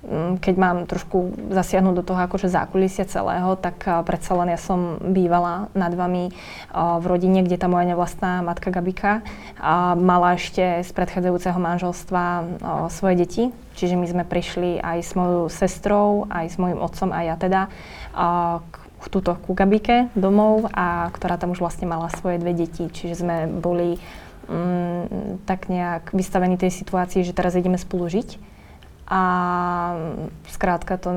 Mm, 0.09 0.41
keď 0.41 0.55
mám 0.57 0.79
trošku 0.89 1.37
zasiahnuť 1.53 1.95
do 2.01 2.05
toho 2.07 2.21
akože 2.25 2.49
zákulisia 2.49 3.05
celého, 3.05 3.61
tak 3.61 3.85
predsa 4.09 4.33
len 4.41 4.57
ja 4.57 4.61
som 4.61 4.97
bývala 5.05 5.69
nad 5.77 5.93
vami 5.93 6.33
v 6.73 7.05
rodine, 7.05 7.45
kde 7.45 7.61
tá 7.61 7.69
moja 7.69 7.85
nevlastná 7.93 8.41
matka 8.41 8.73
Gabika 8.73 9.21
mala 10.01 10.41
ešte 10.41 10.81
z 10.81 10.91
predchádzajúceho 10.97 11.61
manželstva 11.61 12.23
svoje 12.89 13.15
deti. 13.21 13.45
Čiže 13.77 14.01
my 14.01 14.07
sme 14.09 14.25
prišli 14.25 14.81
aj 14.81 14.99
s 15.05 15.13
mojou 15.13 15.53
sestrou, 15.53 16.25
aj 16.33 16.47
s 16.51 16.57
mojim 16.57 16.81
otcom 16.81 17.13
a 17.13 17.29
ja 17.29 17.37
teda 17.37 17.69
k 18.99 19.05
túto 19.13 19.37
ku 19.45 19.53
Gabike 19.53 20.09
domov, 20.17 20.73
a 20.73 21.13
ktorá 21.13 21.37
tam 21.37 21.53
už 21.53 21.61
vlastne 21.61 21.85
mala 21.85 22.09
svoje 22.17 22.41
dve 22.41 22.57
deti. 22.57 22.89
Čiže 22.89 23.15
sme 23.15 23.37
boli 23.47 24.01
mm, 24.49 25.45
tak 25.45 25.69
nejak 25.69 26.17
vystavení 26.17 26.57
tej 26.57 26.73
situácii, 26.73 27.29
že 27.29 27.37
teraz 27.37 27.53
ideme 27.55 27.77
spolu 27.77 28.09
žiť 28.09 28.58
a 29.09 29.23
skrátka 30.53 31.01
to, 31.01 31.09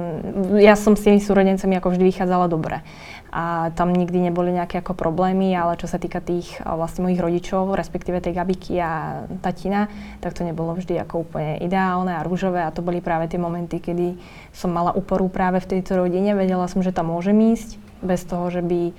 ja 0.64 0.80
som 0.80 0.96
s 0.96 1.04
tými 1.04 1.20
súrodencami 1.20 1.76
ako 1.76 1.92
vždy 1.92 2.04
vychádzala 2.08 2.48
dobre. 2.48 2.88
A 3.32 3.72
tam 3.76 3.92
nikdy 3.92 4.32
neboli 4.32 4.52
nejaké 4.52 4.80
ako 4.80 4.96
problémy, 4.96 5.52
ale 5.56 5.80
čo 5.80 5.88
sa 5.88 6.00
týka 6.00 6.20
tých 6.24 6.60
vlastne 6.64 7.08
mojich 7.08 7.20
rodičov, 7.20 7.76
respektíve 7.76 8.24
tej 8.24 8.36
Gabiky 8.36 8.76
a 8.80 9.24
tatina, 9.40 9.92
tak 10.24 10.36
to 10.36 10.48
nebolo 10.48 10.76
vždy 10.76 11.00
ako 11.04 11.28
úplne 11.28 11.60
ideálne 11.60 12.16
a 12.16 12.24
rúžové 12.28 12.64
a 12.64 12.76
to 12.76 12.84
boli 12.84 13.00
práve 13.04 13.32
tie 13.32 13.40
momenty, 13.40 13.80
kedy 13.80 14.20
som 14.52 14.72
mala 14.72 14.96
úporu 14.96 15.32
práve 15.32 15.64
v 15.64 15.80
tejto 15.80 16.00
rodine, 16.00 16.36
vedela 16.36 16.68
som, 16.68 16.84
že 16.84 16.96
tam 16.96 17.12
môžem 17.12 17.56
ísť, 17.56 17.80
bez 18.04 18.24
toho, 18.28 18.52
že 18.52 18.64
by 18.64 18.92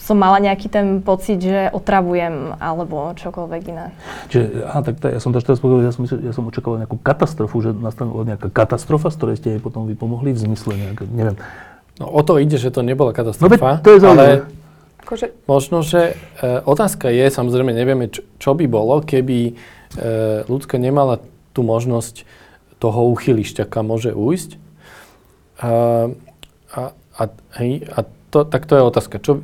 som 0.00 0.16
mala 0.16 0.40
nejaký 0.40 0.72
ten 0.72 1.04
pocit, 1.04 1.40
že 1.44 1.68
otravujem 1.72 2.56
alebo 2.56 3.12
čokoľvek 3.16 3.62
iné. 3.68 3.86
Čiže, 4.32 4.44
aha, 4.64 4.80
tak 4.80 4.94
tá, 4.96 5.06
ja 5.12 5.20
som 5.20 5.32
to 5.32 5.44
teraz 5.44 5.60
povedal, 5.60 5.84
ja 5.84 5.92
som, 5.92 6.04
myslel, 6.08 6.24
ja 6.24 6.32
som 6.32 6.48
očakával 6.48 6.80
nejakú 6.80 6.96
katastrofu, 7.00 7.60
že 7.60 7.70
nastala 7.76 8.24
nejaká 8.24 8.48
katastrofa, 8.48 9.12
z 9.12 9.16
ktorej 9.20 9.36
ste 9.36 9.48
jej 9.56 9.60
potom 9.60 9.84
vy 9.84 9.92
pomohli 9.96 10.32
v 10.32 10.40
zmysle 10.40 10.72
nejaké, 10.76 11.04
neviem. 11.10 11.36
No 12.00 12.08
o 12.08 12.20
to 12.24 12.40
ide, 12.40 12.56
že 12.56 12.72
to 12.72 12.80
nebola 12.80 13.12
No 13.12 13.16
katastrofa. 13.20 13.80
veď 13.80 13.84
to 13.84 13.90
je 13.92 14.00
ale 14.04 14.26
Akože, 15.00 15.32
možno, 15.50 15.82
že 15.82 16.14
e, 16.38 16.62
otázka 16.62 17.10
je, 17.10 17.26
samozrejme 17.34 17.74
nevieme, 17.74 18.12
čo, 18.12 18.22
čo 18.38 18.50
by 18.54 18.70
bolo, 18.70 19.02
keby 19.02 19.38
e, 19.42 19.52
ľudská 20.46 20.78
nemala 20.78 21.18
tú 21.50 21.66
možnosť 21.66 22.22
toho 22.78 23.10
uchylišťa, 23.10 23.66
kam 23.66 23.90
môže 23.90 24.14
ujsť. 24.14 24.54
A, 25.60 25.70
a, 26.70 26.80
a, 26.94 27.22
hej, 27.58 27.90
a 27.90 28.06
to, 28.30 28.46
tak 28.46 28.66
to 28.66 28.78
je 28.78 28.82
otázka. 28.82 29.18
Čo, 29.18 29.42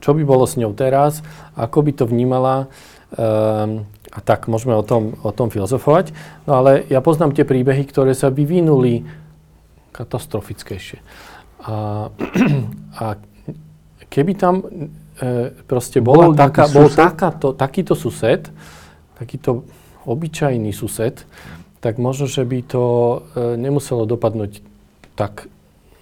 čo 0.00 0.10
by 0.12 0.22
bolo 0.22 0.44
s 0.44 0.60
ňou 0.60 0.76
teraz? 0.76 1.24
Ako 1.56 1.82
by 1.82 1.92
to 1.96 2.04
vnímala? 2.04 2.68
Um, 3.16 3.88
a 4.16 4.18
tak 4.24 4.48
môžeme 4.48 4.72
o 4.72 4.80
tom, 4.80 5.18
o 5.20 5.28
tom 5.28 5.52
filozofovať. 5.52 6.16
No 6.48 6.64
ale 6.64 6.88
ja 6.88 7.04
poznám 7.04 7.36
tie 7.36 7.44
príbehy, 7.44 7.84
ktoré 7.84 8.16
sa 8.16 8.32
vyvinuli 8.32 9.04
katastrofickejšie. 9.92 11.04
A, 11.68 12.08
a 13.02 13.06
keby 14.08 14.32
tam 14.40 14.64
e, 14.64 15.52
proste 15.68 16.00
bola 16.00 16.32
Bol 16.32 16.36
taká, 16.36 16.64
bol 16.72 16.88
takáto, 16.88 17.52
takýto 17.52 17.92
sused, 17.92 18.48
takýto 19.20 19.68
obyčajný 20.08 20.72
sused, 20.72 21.28
tak 21.84 22.00
možno, 22.00 22.24
že 22.24 22.40
by 22.46 22.58
to 22.64 22.84
e, 22.84 23.16
nemuselo 23.60 24.08
dopadnúť 24.08 24.64
tak 25.12 25.48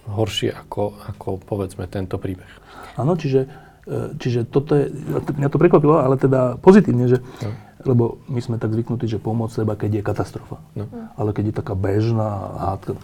horšie 0.07 0.53
ako, 0.55 0.83
ako 1.07 1.27
povedzme 1.39 1.85
tento 1.85 2.15
príbeh. 2.15 2.47
Áno, 2.95 3.13
čiže, 3.13 3.49
e, 3.83 4.13
čiže 4.15 4.45
toto 4.45 4.73
je, 4.73 4.89
mňa 5.31 5.47
to 5.47 5.57
prekvapilo, 5.57 5.97
ale 5.97 6.15
teda 6.15 6.55
pozitívne, 6.57 7.07
že, 7.07 7.17
No. 7.41 7.51
lebo 7.85 8.03
my 8.25 8.39
sme 8.39 8.55
tak 8.55 8.71
zvyknutí, 8.71 9.05
že 9.05 9.17
pomôcť 9.17 9.61
seba, 9.61 9.73
keď 9.73 9.91
je 9.91 10.03
katastrofa. 10.03 10.57
No. 10.73 10.85
Ale 11.13 11.31
keď 11.31 11.43
je 11.45 11.55
taká 11.55 11.73
bežná 11.73 12.29
hádka, 12.57 12.97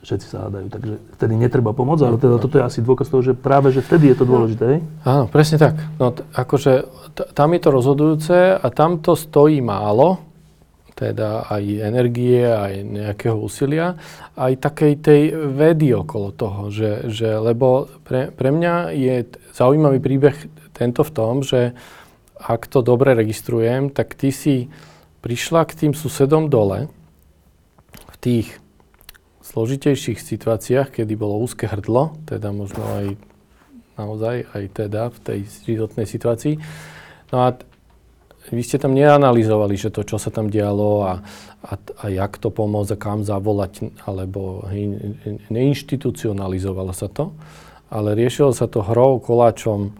všetci 0.00 0.26
sa 0.26 0.48
hádajú, 0.48 0.66
takže 0.66 0.94
vtedy 1.14 1.34
netreba 1.36 1.70
pomôcť, 1.70 2.02
ale 2.02 2.16
teda 2.16 2.36
toto 2.38 2.56
je 2.56 2.64
asi 2.64 2.80
dôkaz 2.80 3.06
toho, 3.06 3.20
že 3.22 3.36
práve, 3.36 3.68
že 3.68 3.84
vtedy 3.84 4.08
je 4.08 4.16
to 4.16 4.24
dôležité, 4.24 4.64
hej? 4.66 4.80
Áno, 5.04 5.28
presne 5.28 5.60
tak. 5.60 5.76
No, 6.00 6.08
t- 6.08 6.24
akože 6.32 6.72
t- 7.12 7.28
tam 7.30 7.52
je 7.52 7.60
to 7.60 7.68
rozhodujúce 7.70 8.36
a 8.56 8.66
tam 8.72 8.96
to 8.98 9.12
stojí 9.12 9.60
málo, 9.60 10.24
teda 11.00 11.48
aj 11.48 11.64
energie, 11.80 12.44
aj 12.44 12.84
nejakého 12.84 13.40
úsilia, 13.40 13.96
aj 14.36 14.60
takej 14.60 14.92
tej 15.00 15.22
vedy 15.32 15.96
okolo 15.96 16.28
toho, 16.36 16.68
že, 16.68 17.08
že 17.08 17.40
lebo 17.40 17.88
pre, 18.04 18.28
pre 18.28 18.52
mňa 18.52 18.92
je 18.92 19.24
zaujímavý 19.56 19.96
príbeh 20.04 20.36
tento 20.76 21.00
v 21.00 21.14
tom, 21.16 21.40
že 21.40 21.72
ak 22.36 22.68
to 22.68 22.84
dobre 22.84 23.16
registrujem, 23.16 23.88
tak 23.88 24.12
ty 24.12 24.28
si 24.28 24.68
prišla 25.24 25.64
k 25.64 25.76
tým 25.86 25.92
susedom 25.96 26.52
dole 26.52 26.92
v 27.92 28.16
tých 28.20 28.60
zložitejších 29.40 30.20
situáciách, 30.20 31.00
kedy 31.00 31.12
bolo 31.16 31.40
úzke 31.40 31.64
hrdlo, 31.64 32.16
teda 32.28 32.52
možno 32.52 32.84
aj 32.84 33.06
naozaj 33.96 34.36
aj 34.52 34.64
teda 34.72 35.02
v 35.12 35.18
tej 35.20 35.40
životnej 35.64 36.06
situácii. 36.08 36.54
No 37.32 37.36
a 37.44 37.56
vy 38.50 38.60
ste 38.60 38.76
tam 38.76 38.92
neanalizovali, 38.92 39.74
že 39.74 39.88
to, 39.88 40.02
čo 40.02 40.16
sa 40.16 40.28
tam 40.28 40.46
dialo 40.46 40.90
a, 41.02 41.12
a, 41.62 41.72
a 41.74 42.04
jak 42.08 42.34
to 42.36 42.48
pomôcť 42.48 42.92
a 42.92 42.98
kam 42.98 43.22
zavolať, 43.22 43.72
alebo 44.02 44.66
hej, 44.66 44.90
neinstitucionalizovalo 45.50 46.90
sa 46.90 47.06
to, 47.06 47.32
ale 47.88 48.14
riešilo 48.14 48.50
sa 48.50 48.66
to 48.66 48.82
hrou, 48.82 49.18
koláčom, 49.18 49.94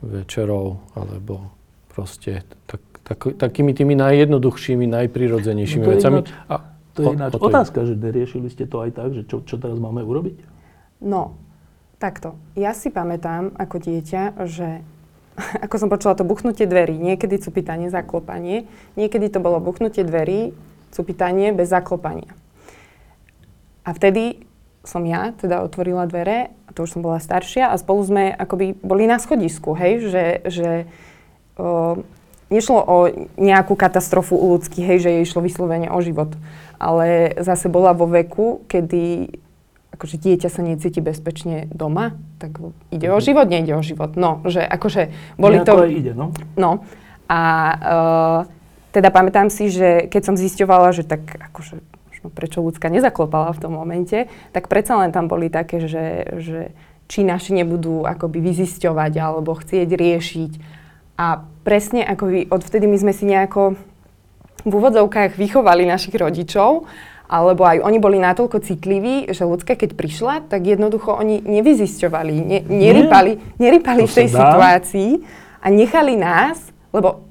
večerou, 0.00 0.80
alebo 0.92 1.52
proste 1.88 2.40
tak, 2.64 2.80
tak, 3.02 3.18
takými 3.36 3.72
tými 3.72 3.92
najjednoduchšími, 3.94 4.86
najprirodzenejšími 4.86 5.84
No 5.84 5.90
vecami. 5.90 6.18
ináč- 6.20 6.32
A, 6.46 6.54
To 6.90 7.00
je 7.00 7.06
o- 7.06 7.14
ináč 7.14 7.32
o 7.34 7.40
otázka, 7.42 7.84
že 7.84 7.94
riešili 7.94 8.48
ste 8.48 8.64
to 8.64 8.80
aj 8.80 8.90
tak, 8.92 9.12
že 9.12 9.22
čo, 9.24 9.44
čo 9.44 9.56
teraz 9.56 9.76
máme 9.76 10.00
urobiť? 10.00 10.36
no, 11.00 11.36
takto. 11.96 12.36
Ja 12.56 12.72
si 12.72 12.88
pamätám 12.88 13.52
ako 13.54 13.76
dieťa, 13.78 14.40
že 14.44 14.80
ako 15.64 15.76
som 15.76 15.88
počula 15.92 16.16
to 16.16 16.26
buchnutie 16.26 16.66
dverí, 16.66 16.96
niekedy 16.98 17.38
cupitanie, 17.40 17.88
zaklopanie, 17.88 18.66
niekedy 18.94 19.30
to 19.30 19.38
bolo 19.38 19.62
buchnutie 19.62 20.04
dverí, 20.04 20.54
cupitanie 20.90 21.54
bez 21.54 21.70
zaklopania. 21.70 22.34
A 23.86 23.96
vtedy 23.96 24.44
som 24.84 25.04
ja 25.04 25.36
teda 25.36 25.60
otvorila 25.64 26.08
dvere, 26.08 26.52
a 26.66 26.70
to 26.72 26.88
už 26.88 26.96
som 26.96 27.04
bola 27.04 27.20
staršia 27.20 27.68
a 27.68 27.80
spolu 27.80 28.00
sme 28.00 28.24
akoby 28.32 28.78
boli 28.80 29.04
na 29.04 29.20
schodisku, 29.20 29.76
hej, 29.76 30.08
že, 30.08 30.24
že 30.48 30.70
o, 31.60 32.00
nešlo 32.48 32.80
o 32.80 32.96
nejakú 33.36 33.76
katastrofu 33.76 34.40
u 34.40 34.56
ľudských, 34.56 34.86
hej, 34.86 34.98
že 35.04 35.10
jej 35.12 35.22
išlo 35.24 35.44
vyslovene 35.44 35.92
o 35.92 35.98
život, 36.00 36.32
ale 36.80 37.36
zase 37.44 37.68
bola 37.68 37.92
vo 37.92 38.08
veku, 38.08 38.64
kedy 38.72 39.36
akože 39.90 40.16
dieťa 40.22 40.48
sa 40.48 40.62
necíti 40.62 41.02
bezpečne 41.02 41.66
doma, 41.74 42.16
tak 42.38 42.56
ide 42.94 43.10
o 43.10 43.18
život, 43.18 43.50
nejde 43.50 43.74
o 43.74 43.82
život. 43.82 44.14
No, 44.14 44.40
že 44.46 44.62
akože 44.62 45.10
boli 45.36 45.60
Nejako 45.60 45.66
to... 45.66 45.90
ide, 45.90 46.12
no. 46.14 46.30
No 46.54 46.86
a 47.30 47.40
uh, 47.78 48.38
teda 48.90 49.14
pamätám 49.14 49.50
si, 49.50 49.70
že 49.70 50.10
keď 50.10 50.22
som 50.32 50.34
zisťovala, 50.34 50.90
že 50.94 51.06
tak 51.06 51.22
akože 51.52 51.78
možno 52.10 52.26
prečo 52.34 52.58
ľudská 52.60 52.90
nezaklopala 52.90 53.54
v 53.54 53.62
tom 53.62 53.72
momente, 53.78 54.26
tak 54.50 54.66
predsa 54.66 54.98
len 54.98 55.14
tam 55.14 55.30
boli 55.30 55.46
také, 55.46 55.86
že, 55.86 56.26
že 56.42 56.58
či 57.10 57.26
naši 57.26 57.54
nebudú 57.54 58.06
akoby 58.06 58.38
vyzisťovať 58.38 59.12
alebo 59.18 59.58
chcieť 59.58 59.88
riešiť. 59.88 60.52
A 61.18 61.42
presne 61.66 62.06
ako 62.06 62.50
odvtedy 62.50 62.86
my 62.86 62.96
sme 62.98 63.12
si 63.14 63.24
nejako 63.28 63.74
v 64.60 64.72
úvodzovkách 64.72 65.40
vychovali 65.40 65.88
našich 65.88 66.14
rodičov, 66.14 66.84
alebo 67.30 67.62
aj 67.62 67.78
oni 67.86 68.02
boli 68.02 68.18
natoľko 68.18 68.58
citliví, 68.58 69.30
že 69.30 69.46
ľudská 69.46 69.78
keď 69.78 69.94
prišla, 69.94 70.50
tak 70.50 70.66
jednoducho 70.66 71.14
oni 71.14 71.38
nevyzisťovali, 71.46 72.34
ne, 72.42 72.58
nerypali, 72.66 73.38
nerypali 73.62 74.02
v 74.02 74.16
tej 74.18 74.28
situácii 74.34 75.10
a 75.62 75.66
nechali 75.70 76.18
nás, 76.18 76.58
lebo 76.90 77.22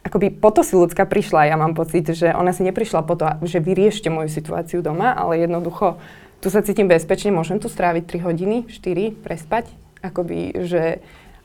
akoby 0.00 0.32
po 0.32 0.48
to 0.48 0.64
si 0.64 0.72
ľudská 0.72 1.04
prišla, 1.04 1.52
ja 1.52 1.60
mám 1.60 1.76
pocit, 1.76 2.08
že 2.08 2.32
ona 2.32 2.56
si 2.56 2.64
neprišla 2.64 3.04
po 3.04 3.20
to, 3.20 3.28
že 3.44 3.60
vyriešte 3.60 4.08
moju 4.08 4.32
situáciu 4.32 4.80
doma, 4.80 5.12
ale 5.12 5.44
jednoducho 5.44 6.00
tu 6.40 6.48
sa 6.48 6.64
cítim 6.64 6.88
bezpečne, 6.88 7.28
môžem 7.28 7.60
tu 7.60 7.68
stráviť 7.68 8.04
3 8.20 8.24
hodiny, 8.24 8.56
4, 8.68 9.12
prespať, 9.20 9.68
akoby, 10.00 10.64
že 10.64 11.04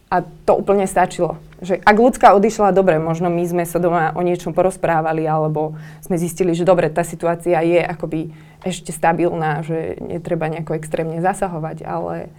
a 0.09 0.25
to 0.25 0.57
úplne 0.57 0.89
stačilo. 0.89 1.37
Že 1.61 1.85
ak 1.85 1.97
ľudská 2.01 2.33
odišla, 2.33 2.73
dobre, 2.73 2.97
možno 2.97 3.29
my 3.29 3.45
sme 3.45 3.63
sa 3.69 3.77
doma 3.77 4.09
o 4.17 4.25
niečom 4.25 4.57
porozprávali, 4.57 5.29
alebo 5.29 5.77
sme 6.01 6.17
zistili, 6.17 6.57
že 6.57 6.65
dobre, 6.65 6.89
tá 6.89 7.05
situácia 7.05 7.61
je 7.61 7.77
akoby 7.77 8.33
ešte 8.65 8.89
stabilná, 8.89 9.61
že 9.61 10.01
netreba 10.01 10.49
nejako 10.49 10.75
extrémne 10.81 11.21
zasahovať, 11.21 11.85
ale 11.85 12.33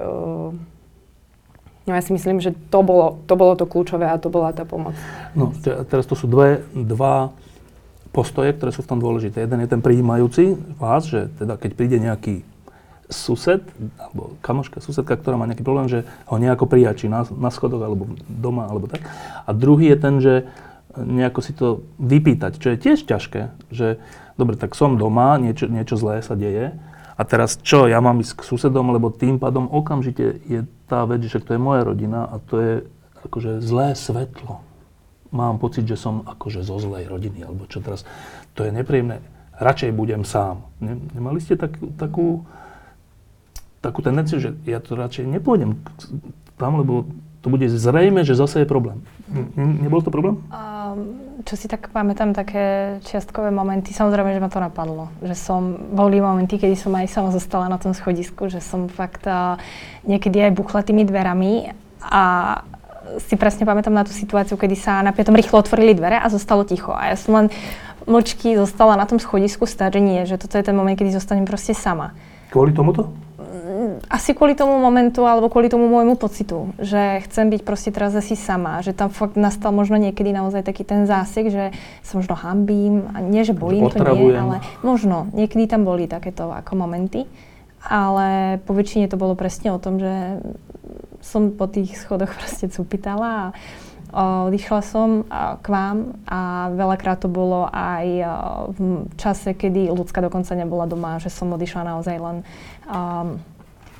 uh, 0.00 0.50
no 1.84 1.90
ja 1.92 2.00
si 2.00 2.16
myslím, 2.16 2.40
že 2.40 2.56
to 2.72 2.80
bolo, 2.80 3.20
to 3.28 3.34
bolo 3.36 3.52
to 3.52 3.68
kľúčové 3.68 4.08
a 4.08 4.16
to 4.16 4.32
bola 4.32 4.56
tá 4.56 4.64
pomoc. 4.64 4.96
No, 5.36 5.52
te- 5.60 5.84
teraz 5.84 6.08
to 6.08 6.16
sú 6.16 6.24
dve, 6.24 6.64
dva 6.72 7.36
postoje, 8.10 8.56
ktoré 8.56 8.70
sú 8.74 8.82
v 8.82 8.90
tom 8.90 8.98
dôležité. 8.98 9.44
Jeden 9.44 9.60
je 9.62 9.70
ten 9.70 9.82
prijímajúci 9.84 10.58
vás, 10.80 11.06
že 11.06 11.30
teda 11.38 11.54
keď 11.60 11.70
príde 11.76 11.98
nejaký 12.02 12.42
sused, 13.10 13.60
alebo 13.98 14.38
kamoška, 14.40 14.80
susedka, 14.80 15.18
ktorá 15.18 15.36
má 15.36 15.44
nejaký 15.50 15.66
problém, 15.66 15.90
že 15.90 16.06
ho 16.30 16.36
nejako 16.38 16.70
prijačí 16.70 17.10
na, 17.10 17.26
na 17.26 17.50
schodoch, 17.50 17.82
alebo 17.82 18.06
doma, 18.30 18.70
alebo 18.70 18.86
tak. 18.86 19.04
A 19.44 19.50
druhý 19.50 19.90
je 19.92 19.98
ten, 19.98 20.14
že 20.22 20.34
nejako 20.96 21.40
si 21.42 21.52
to 21.54 21.86
vypýtať, 21.98 22.58
čo 22.58 22.74
je 22.74 22.76
tiež 22.78 23.06
ťažké, 23.06 23.54
že 23.70 23.98
dobre, 24.34 24.56
tak 24.56 24.74
som 24.78 24.98
doma, 24.98 25.38
niečo, 25.38 25.70
niečo 25.70 25.94
zlé 25.98 26.22
sa 26.22 26.34
deje, 26.34 26.74
a 27.20 27.22
teraz 27.28 27.60
čo, 27.60 27.84
ja 27.84 28.00
mám 28.00 28.24
ísť 28.24 28.40
k 28.40 28.48
susedom, 28.48 28.96
lebo 28.96 29.12
tým 29.12 29.36
pádom 29.36 29.68
okamžite 29.68 30.40
je 30.48 30.64
tá 30.88 31.04
vec, 31.04 31.20
že 31.20 31.36
to 31.44 31.52
je 31.52 31.60
moja 31.60 31.84
rodina 31.84 32.24
a 32.24 32.40
to 32.40 32.56
je 32.56 32.74
akože 33.28 33.60
zlé 33.60 33.92
svetlo. 33.92 34.64
Mám 35.28 35.60
pocit, 35.60 35.84
že 35.84 36.00
som 36.00 36.24
akože 36.24 36.64
zo 36.64 36.80
zlej 36.80 37.12
rodiny, 37.12 37.44
alebo 37.44 37.68
čo 37.68 37.84
teraz, 37.84 38.08
to 38.56 38.64
je 38.64 38.72
nepríjemné. 38.72 39.20
Radšej 39.60 39.92
budem 39.92 40.24
sám. 40.24 40.64
Ne, 40.80 40.96
nemali 41.12 41.44
ste 41.44 41.60
tak, 41.60 41.76
takú, 42.00 42.48
takú 43.80 44.04
tendenciu, 44.04 44.40
že 44.40 44.56
ja 44.68 44.80
to 44.80 44.96
radšej 44.96 45.24
nepôjdem 45.26 45.80
tam, 46.60 46.76
lebo 46.76 47.08
to 47.40 47.48
bude 47.48 47.64
zrejme, 47.72 48.20
že 48.20 48.36
zase 48.36 48.62
je 48.62 48.68
problém. 48.68 49.00
Ne- 49.32 49.80
Nebol 49.80 50.04
to 50.04 50.12
problém? 50.12 50.44
Um, 50.52 51.40
čo 51.48 51.56
si 51.56 51.72
tak 51.72 51.88
pamätám, 51.88 52.36
také 52.36 53.00
čiastkové 53.08 53.48
momenty, 53.48 53.96
samozrejme, 53.96 54.36
že 54.36 54.44
ma 54.44 54.52
to 54.52 54.60
napadlo. 54.60 55.08
Že 55.24 55.34
som, 55.40 55.60
boli 55.96 56.20
momenty, 56.20 56.60
kedy 56.60 56.76
som 56.76 56.92
aj 56.92 57.08
sama 57.08 57.32
zostala 57.32 57.72
na 57.72 57.80
tom 57.80 57.96
schodisku, 57.96 58.52
že 58.52 58.60
som 58.60 58.92
fakt 58.92 59.24
uh, 59.24 59.56
niekedy 60.04 60.36
aj 60.44 60.52
buchla 60.52 60.84
tými 60.84 61.08
dverami 61.08 61.72
a 62.04 62.22
si 63.24 63.40
presne 63.40 63.64
pamätám 63.64 63.96
na 63.96 64.04
tú 64.04 64.12
situáciu, 64.12 64.60
kedy 64.60 64.76
sa 64.76 65.00
na 65.00 65.16
piatom 65.16 65.32
rýchlo 65.32 65.64
otvorili 65.64 65.96
dvere 65.96 66.20
a 66.20 66.28
zostalo 66.28 66.68
ticho. 66.68 66.92
A 66.92 67.08
ja 67.08 67.16
som 67.16 67.40
len 67.40 67.46
mlčky 68.04 68.52
zostala 68.54 69.00
na 69.00 69.08
tom 69.08 69.16
schodisku 69.16 69.64
stať, 69.64 69.96
že 69.96 70.00
nie, 70.04 70.20
že 70.28 70.36
toto 70.36 70.60
je 70.60 70.68
ten 70.68 70.76
moment, 70.76 70.92
kedy 70.92 71.16
zostanem 71.16 71.48
proste 71.48 71.72
sama. 71.72 72.12
Kvôli 72.52 72.76
tomuto? 72.76 73.08
Asi 74.08 74.36
kvôli 74.36 74.54
tomu 74.54 74.78
momentu 74.78 75.24
alebo 75.24 75.48
kvôli 75.48 75.70
tomu 75.70 75.88
môjmu 75.88 76.18
pocitu, 76.18 76.70
že 76.80 77.24
chcem 77.28 77.48
byť 77.50 77.60
proste 77.64 77.90
teraz 77.90 78.12
asi 78.12 78.34
sama, 78.34 78.82
že 78.84 78.92
tam 78.92 79.08
fakt 79.08 79.38
nastal 79.38 79.72
možno 79.72 79.96
niekedy 79.96 80.30
naozaj 80.30 80.64
taký 80.66 80.84
ten 80.84 81.04
zásek, 81.04 81.48
že 81.48 81.64
sa 82.04 82.12
možno 82.18 82.34
hambím, 82.36 83.08
a 83.12 83.24
nie, 83.24 83.42
že 83.46 83.56
bojím, 83.56 83.88
to 83.90 84.00
nie, 84.00 84.36
ale 84.36 84.62
možno, 84.84 85.28
niekedy 85.32 85.66
tam 85.70 85.84
boli 85.86 86.06
takéto 86.10 86.50
ako 86.52 86.76
momenty, 86.76 87.24
ale 87.84 88.60
po 88.68 88.76
väčšine 88.76 89.08
to 89.08 89.16
bolo 89.16 89.32
presne 89.32 89.72
o 89.72 89.80
tom, 89.80 89.96
že 89.96 90.42
som 91.20 91.52
po 91.52 91.68
tých 91.68 91.96
schodoch 91.96 92.32
proste 92.38 92.68
cupitala 92.68 93.30
a 93.30 93.52
odišla 94.50 94.80
som 94.82 95.22
k 95.62 95.66
vám 95.70 96.18
a 96.26 96.70
veľakrát 96.74 97.22
to 97.22 97.30
bolo 97.30 97.70
aj 97.70 98.06
v 98.74 99.06
čase, 99.14 99.54
kedy 99.54 99.86
ľudská 99.86 100.18
dokonca 100.18 100.50
nebola 100.58 100.90
doma, 100.90 101.22
že 101.22 101.30
som 101.30 101.54
odišla 101.54 101.94
naozaj 101.94 102.16
len 102.18 102.36
um, 102.90 103.38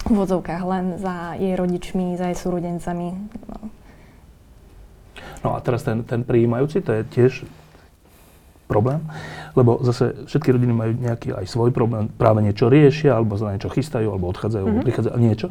v 0.07 0.15
vodzovkách 0.17 0.63
len 0.65 0.85
za 0.97 1.37
jej 1.37 1.55
rodičmi, 1.57 2.17
za 2.17 2.33
jej 2.33 2.39
súrodencami. 2.39 3.09
No. 3.49 3.59
no 5.45 5.49
a 5.55 5.59
teraz 5.61 5.85
ten, 5.85 6.07
ten 6.09 6.25
prijímajúci, 6.25 6.81
to 6.81 6.91
je 6.97 7.03
tiež 7.05 7.33
problém, 8.71 9.03
lebo 9.59 9.83
zase 9.83 10.15
všetky 10.31 10.55
rodiny 10.55 10.71
majú 10.71 10.93
nejaký 10.95 11.35
aj 11.35 11.47
svoj 11.51 11.75
problém, 11.75 12.07
práve 12.07 12.39
niečo 12.47 12.71
riešia, 12.71 13.19
alebo 13.19 13.35
za 13.35 13.51
niečo 13.51 13.67
chystajú, 13.67 14.15
alebo 14.15 14.31
odchádzajú, 14.31 14.63
mm-hmm. 14.63 14.79
alebo 14.79 14.87
prichádzajú, 14.87 15.17
niečo. 15.19 15.49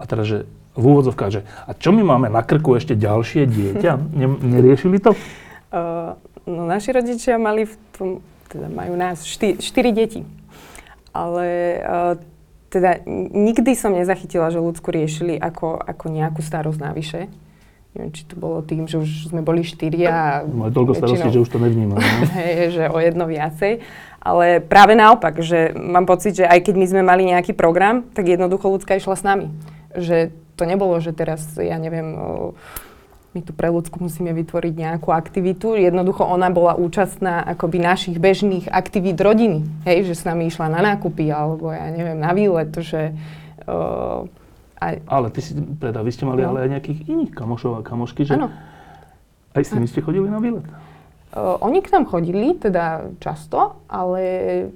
A 0.00 0.02
teraz, 0.08 0.24
že 0.24 0.38
v 0.72 0.84
úvodzovkách, 0.88 1.30
že 1.30 1.40
a 1.68 1.76
čo 1.76 1.92
my 1.92 2.00
máme 2.00 2.32
na 2.32 2.40
krku 2.40 2.72
ešte 2.80 2.96
ďalšie 2.96 3.44
dieťa? 3.44 3.92
Ne, 4.18 4.26
neriešili 4.40 4.96
to? 4.96 5.12
Uh, 5.72 6.16
no 6.48 6.64
naši 6.64 6.96
rodičia 6.96 7.36
mali 7.36 7.68
v 7.68 7.74
tom, 7.92 8.08
teda 8.48 8.72
majú 8.72 8.96
nás 8.96 9.24
štyri 9.60 9.92
deti. 9.92 10.24
Ale 11.12 11.44
uh, 11.84 12.16
teda 12.72 13.04
nikdy 13.36 13.76
som 13.76 13.92
nezachytila, 13.92 14.48
že 14.48 14.56
ľudsku 14.56 14.88
riešili 14.88 15.36
ako, 15.36 15.76
ako 15.76 16.04
nejakú 16.08 16.40
starosť 16.40 16.80
navyše. 16.80 17.20
Neviem, 17.92 18.08
či 18.16 18.24
to 18.24 18.40
bolo 18.40 18.64
tým, 18.64 18.88
že 18.88 18.96
už 18.96 19.28
sme 19.28 19.44
boli 19.44 19.60
štyria. 19.60 20.48
Mali 20.48 20.72
toľko 20.72 20.96
starostí, 20.96 21.28
že 21.28 21.44
už 21.44 21.50
to 21.52 21.60
nevnímam. 21.60 22.00
No? 22.00 22.24
Hej, 22.40 22.72
že 22.72 22.84
o 22.88 22.96
jedno 22.96 23.28
viacej. 23.28 23.84
Ale 24.16 24.64
práve 24.64 24.96
naopak, 24.96 25.44
že 25.44 25.76
mám 25.76 26.08
pocit, 26.08 26.40
že 26.40 26.48
aj 26.48 26.64
keď 26.64 26.74
my 26.80 26.86
sme 26.88 27.02
mali 27.04 27.28
nejaký 27.28 27.52
program, 27.52 28.08
tak 28.16 28.32
jednoducho 28.32 28.72
ľudská 28.72 28.96
išla 28.96 29.12
s 29.12 29.26
nami. 29.28 29.52
Že 29.92 30.32
to 30.56 30.64
nebolo, 30.64 30.96
že 31.04 31.12
teraz, 31.12 31.44
ja 31.60 31.76
neviem, 31.76 32.16
my 33.32 33.40
tu 33.40 33.56
pre 33.56 33.72
ľudsku 33.72 33.96
musíme 33.96 34.28
vytvoriť 34.36 34.74
nejakú 34.76 35.08
aktivitu. 35.08 35.72
Jednoducho 35.72 36.20
ona 36.20 36.52
bola 36.52 36.76
účastná 36.76 37.40
akoby 37.48 37.80
našich 37.80 38.20
bežných 38.20 38.68
aktivít 38.68 39.16
rodiny. 39.16 39.64
Hej, 39.88 40.12
že 40.12 40.14
s 40.20 40.22
nami 40.28 40.52
išla 40.52 40.68
na 40.68 40.84
nákupy 40.84 41.32
alebo 41.32 41.72
ja 41.72 41.88
neviem, 41.88 42.20
na 42.20 42.32
výlet, 42.36 42.68
že... 42.76 43.16
Uh, 43.64 44.28
aj... 44.84 45.00
Ale 45.08 45.26
ty 45.32 45.40
si, 45.40 45.56
teda, 45.56 46.04
vy 46.04 46.10
ste 46.12 46.28
mali 46.28 46.44
no. 46.44 46.52
ale 46.52 46.68
aj 46.68 46.70
nejakých 46.76 47.00
iných 47.08 47.32
kamošov 47.32 47.80
a 47.80 47.86
kamošky, 47.86 48.28
že... 48.28 48.36
Ano. 48.36 48.52
Aj 49.52 49.62
s 49.64 49.72
nimi 49.72 49.88
ste 49.88 50.04
chodili 50.04 50.28
na 50.28 50.36
výlet? 50.36 50.64
Uh, 51.32 51.56
oni 51.64 51.80
k 51.80 51.88
nám 51.96 52.04
chodili, 52.12 52.52
teda 52.52 53.16
často, 53.16 53.80
ale 53.88 54.20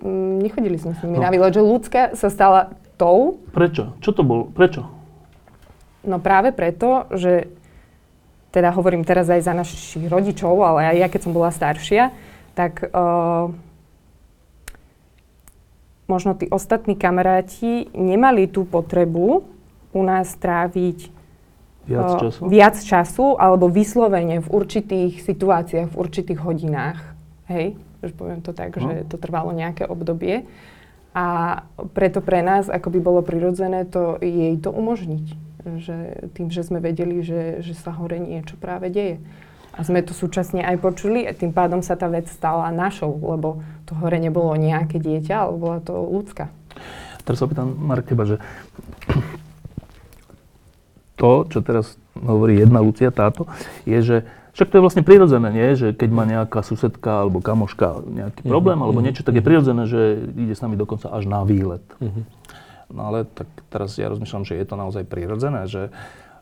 um, 0.01 0.41
nechodili 0.41 0.81
sme 0.81 0.97
s 0.97 1.05
nimi 1.05 1.21
no. 1.21 1.29
na 1.29 1.31
výlet, 1.33 1.53
že 1.53 1.61
ľudská 1.61 2.17
sa 2.17 2.33
stala 2.33 2.73
tou. 2.97 3.37
Prečo? 3.53 3.93
Čo 4.01 4.17
to 4.17 4.25
bolo? 4.25 4.49
Prečo? 4.49 4.89
No 6.09 6.17
práve 6.23 6.57
preto, 6.57 7.05
že 7.13 7.53
teda 8.57 8.73
hovorím 8.73 9.05
teraz 9.05 9.29
aj 9.29 9.45
za 9.45 9.53
našich 9.53 10.09
rodičov, 10.09 10.57
ale 10.65 10.89
aj 10.89 10.97
ja, 10.97 11.07
keď 11.13 11.21
som 11.29 11.37
bola 11.37 11.53
staršia, 11.53 12.09
tak 12.57 12.89
uh, 12.89 13.53
možno 16.09 16.33
tí 16.33 16.49
ostatní 16.49 16.97
kamaráti 16.97 17.93
nemali 17.93 18.49
tú 18.49 18.65
potrebu 18.65 19.45
u 19.93 20.01
nás 20.01 20.33
tráviť 20.41 21.13
viac 21.85 22.09
uh, 22.09 22.21
času, 22.25 22.41
viac 22.49 22.77
času 22.81 23.37
alebo 23.37 23.69
vyslovene 23.69 24.41
v 24.41 24.49
určitých 24.49 25.21
situáciách, 25.21 25.93
v 25.93 26.01
určitých 26.01 26.41
hodinách. 26.41 27.13
Hej, 27.53 27.77
už 28.01 28.17
poviem 28.17 28.41
to 28.41 28.57
tak, 28.57 28.73
no. 28.81 28.89
že 28.89 29.05
to 29.05 29.21
trvalo 29.21 29.53
nejaké 29.53 29.85
obdobie. 29.85 30.49
A 31.13 31.61
preto 31.93 32.25
pre 32.25 32.41
nás 32.41 32.73
ako 32.73 32.89
by 32.89 32.99
bolo 33.05 33.21
prirodzené 33.21 33.85
to 33.85 34.17
jej 34.25 34.57
to 34.57 34.73
umožniť 34.73 35.46
že 35.83 36.31
tým, 36.39 36.49
že 36.49 36.63
sme 36.63 36.79
vedeli, 36.79 37.21
že, 37.27 37.61
že 37.61 37.75
sa 37.75 37.91
hore 37.91 38.23
niečo 38.23 38.55
práve 38.57 38.89
deje. 38.89 39.19
A 39.77 39.85
sme 39.85 40.01
to 40.01 40.17
súčasne 40.17 40.65
aj 40.65 40.81
počuli 40.81 41.29
a 41.29 41.37
tým 41.37 41.53
pádom 41.53 41.85
sa 41.85 42.01
tá 42.01 42.09
vec 42.09 42.31
stala 42.33 42.73
našou, 42.73 43.13
lebo 43.13 43.61
to 43.85 43.93
hore 43.99 44.17
nebolo 44.17 44.57
nejaké 44.57 44.97
dieťa, 44.97 45.35
ale 45.37 45.55
bola 45.61 45.79
to 45.85 45.93
ľudská. 45.93 46.49
Teraz 47.27 47.43
opýtam, 47.45 47.77
Mark, 47.77 48.09
teba, 48.09 48.25
že 48.25 48.41
to, 51.19 51.45
čo 51.51 51.61
teraz 51.61 52.01
hovorí 52.17 52.61
jedna 52.61 52.81
Lucia, 52.81 53.11
táto, 53.11 53.45
je, 53.85 53.99
že 54.01 54.17
však 54.57 54.73
to 54.73 54.77
je 54.81 54.85
vlastne 54.89 55.05
prirodzené, 55.05 55.53
nie? 55.53 55.77
Že 55.77 55.93
keď 55.93 56.11
má 56.17 56.25
nejaká 56.25 56.65
susedka 56.65 57.29
alebo 57.29 57.45
kamoška 57.45 58.01
nejaký 58.09 58.41
mhm, 58.41 58.49
problém 58.49 58.81
uh-huh, 58.81 58.87
alebo 58.89 59.01
mhm, 59.05 59.07
niečo, 59.11 59.27
tak 59.27 59.37
je 59.37 59.45
prirodzené, 59.45 59.85
že 59.85 60.33
ide 60.33 60.57
s 60.57 60.65
nami 60.65 60.81
dokonca 60.81 61.13
až 61.13 61.29
na 61.29 61.45
výlet. 61.45 61.85
Uh-huh. 62.01 62.25
No 62.87 63.11
ale 63.11 63.27
tak 63.27 63.51
teraz 63.67 63.99
ja 63.99 64.07
rozmýšľam, 64.07 64.47
že 64.47 64.55
je 64.55 64.67
to 64.67 64.79
naozaj 64.79 65.03
prirodzené, 65.07 65.67
že 65.67 65.91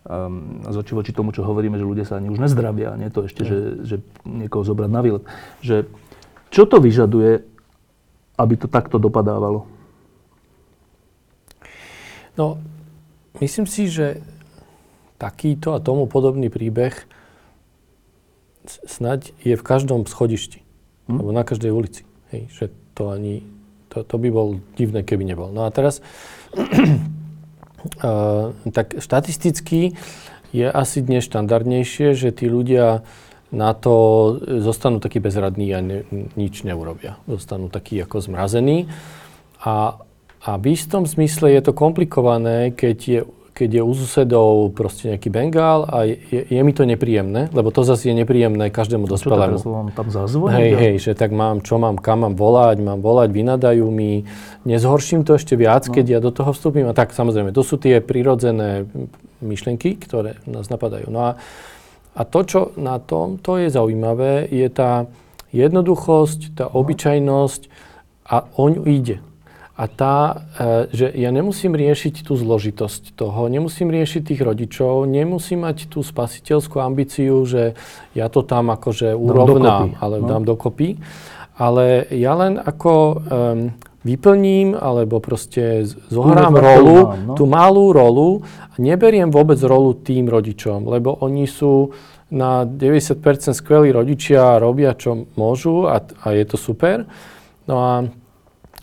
um, 0.05 0.61
z 0.61 0.77
oči 0.77 0.93
voči 0.93 1.13
tomu, 1.17 1.33
čo 1.33 1.47
hovoríme, 1.47 1.81
že 1.81 1.89
ľudia 1.89 2.05
sa 2.05 2.21
ani 2.21 2.29
už 2.29 2.41
nezdravia, 2.41 3.01
nie 3.01 3.09
to 3.09 3.25
ešte, 3.25 3.43
že, 3.49 3.59
že 3.85 3.97
niekoho 4.29 4.61
zobrať 4.61 4.91
na 4.93 5.01
výlet. 5.01 5.25
Že 5.65 5.89
čo 6.53 6.69
to 6.69 6.79
vyžaduje, 6.85 7.41
aby 8.37 8.55
to 8.61 8.69
takto 8.69 9.01
dopadávalo? 9.01 9.65
No, 12.37 12.61
myslím 13.41 13.65
si, 13.65 13.89
že 13.89 14.21
takýto 15.17 15.73
a 15.73 15.81
tomu 15.81 16.05
podobný 16.05 16.51
príbeh 16.53 16.93
snať 18.67 19.33
je 19.41 19.55
v 19.57 19.65
každom 19.65 20.05
schodišti. 20.05 20.61
Hm? 21.09 21.21
Alebo 21.21 21.31
na 21.33 21.45
každej 21.47 21.73
ulici. 21.73 22.03
Hej, 22.33 22.43
že 22.53 22.65
to 22.93 23.09
ani 23.09 23.47
to, 23.95 24.03
to 24.03 24.17
by 24.19 24.29
bol 24.35 24.59
divné, 24.75 25.07
keby 25.07 25.23
nebol. 25.23 25.55
No 25.55 25.63
a 25.63 25.71
teraz, 25.71 26.03
tak 28.77 28.99
štatisticky 29.01 29.95
je 30.55 30.67
asi 30.71 31.03
dnes 31.03 31.27
štandardnejšie, 31.27 32.15
že 32.15 32.31
tí 32.31 32.47
ľudia 32.47 33.03
na 33.55 33.71
to 33.75 33.95
zostanú 34.63 34.99
takí 34.99 35.23
bezradní 35.23 35.71
a 35.75 35.79
ne, 35.79 36.03
nič 36.35 36.67
neurobia. 36.67 37.19
Zostanú 37.31 37.71
takí 37.71 37.99
ako 38.03 38.19
zmrazení. 38.19 38.91
A, 39.63 39.99
a 40.43 40.51
v 40.59 40.75
istom 40.75 41.07
zmysle 41.07 41.55
je 41.55 41.63
to 41.63 41.73
komplikované, 41.75 42.75
keď 42.75 42.99
je 43.03 43.21
keď 43.55 43.81
je 43.81 43.83
u 43.87 43.93
susedov 43.95 44.75
proste 44.75 45.15
nejaký 45.15 45.31
bengál 45.31 45.87
a 45.87 46.03
je, 46.03 46.43
je 46.43 46.59
mi 46.59 46.75
to 46.75 46.83
nepríjemné, 46.83 47.55
lebo 47.55 47.71
to 47.71 47.87
zase 47.87 48.11
je 48.11 48.15
nepríjemné 48.19 48.75
každému 48.75 49.07
dospelému. 49.07 49.63
Čo 49.63 49.71
vám 49.71 49.89
tam 49.95 50.11
zazvoní? 50.11 50.59
Hej, 50.59 50.71
hej, 50.75 50.95
že 50.99 51.13
tak 51.15 51.31
mám, 51.31 51.63
čo 51.63 51.79
mám, 51.79 51.95
kam 52.03 52.27
mám 52.27 52.35
volať, 52.35 52.83
mám 52.83 52.99
volať, 52.99 53.31
vynadajú 53.31 53.87
mi, 53.95 54.27
nezhorším 54.67 55.23
to 55.23 55.39
ešte 55.39 55.55
viac, 55.55 55.87
no. 55.87 55.95
keď 55.95 56.19
ja 56.19 56.19
do 56.19 56.35
toho 56.35 56.51
vstúpim. 56.51 56.91
A 56.91 56.99
tak 56.99 57.15
samozrejme, 57.15 57.55
to 57.55 57.63
sú 57.63 57.79
tie 57.79 58.03
prirodzené 58.03 58.91
myšlienky, 59.39 60.03
ktoré 60.03 60.43
nás 60.51 60.67
napadajú. 60.67 61.07
No 61.15 61.31
a, 61.31 61.39
a 62.19 62.23
to, 62.27 62.41
čo 62.43 62.61
na 62.75 62.99
tom, 62.99 63.39
to 63.39 63.63
je 63.63 63.71
zaujímavé, 63.71 64.51
je 64.51 64.67
tá 64.67 65.07
jednoduchosť, 65.55 66.59
tá 66.59 66.67
obyčajnosť 66.67 67.71
a 68.27 68.51
oň 68.59 68.83
ide. 68.91 69.23
A 69.75 69.91
tá, 69.91 70.47
e, 70.55 70.95
že 70.95 71.07
ja 71.11 71.35
nemusím 71.35 71.75
riešiť 71.75 72.23
tú 72.23 72.39
zložitosť 72.39 73.19
toho, 73.19 73.51
nemusím 73.51 73.91
riešiť 73.91 74.23
tých 74.23 74.41
rodičov, 74.47 75.03
nemusím 75.11 75.67
mať 75.67 75.91
tú 75.91 75.99
spasiteľskú 76.07 76.79
ambíciu, 76.79 77.43
že 77.43 77.75
ja 78.15 78.31
to 78.31 78.47
tam 78.47 78.71
akože 78.71 79.19
urovnám, 79.19 79.99
ale 79.99 80.23
no. 80.23 80.27
dám 80.31 80.47
dokopy. 80.47 81.03
Ale 81.59 82.07
ja 82.11 82.35
len 82.35 82.59
ako 82.59 82.95
um, 82.95 83.19
vyplním, 84.07 84.79
alebo 84.79 85.19
proste 85.19 85.87
zohrám 86.13 86.55
rolu, 86.55 86.97
no. 87.15 87.35
tú 87.35 87.49
malú 87.49 87.91
rolu 87.91 88.47
a 88.71 88.75
neberiem 88.79 89.33
vôbec 89.33 89.59
rolu 89.65 89.97
tým 89.97 90.29
rodičom, 90.31 90.87
lebo 90.87 91.19
oni 91.19 91.51
sú 91.51 91.91
na 92.31 92.69
90% 92.69 93.55
skvelí 93.55 93.91
rodičia, 93.91 94.61
robia 94.61 94.93
čo 94.95 95.27
môžu 95.35 95.89
a, 95.89 96.03
a 96.03 96.27
je 96.37 96.45
to 96.45 96.57
super. 96.61 97.09
No 97.65 97.77
a 97.81 97.93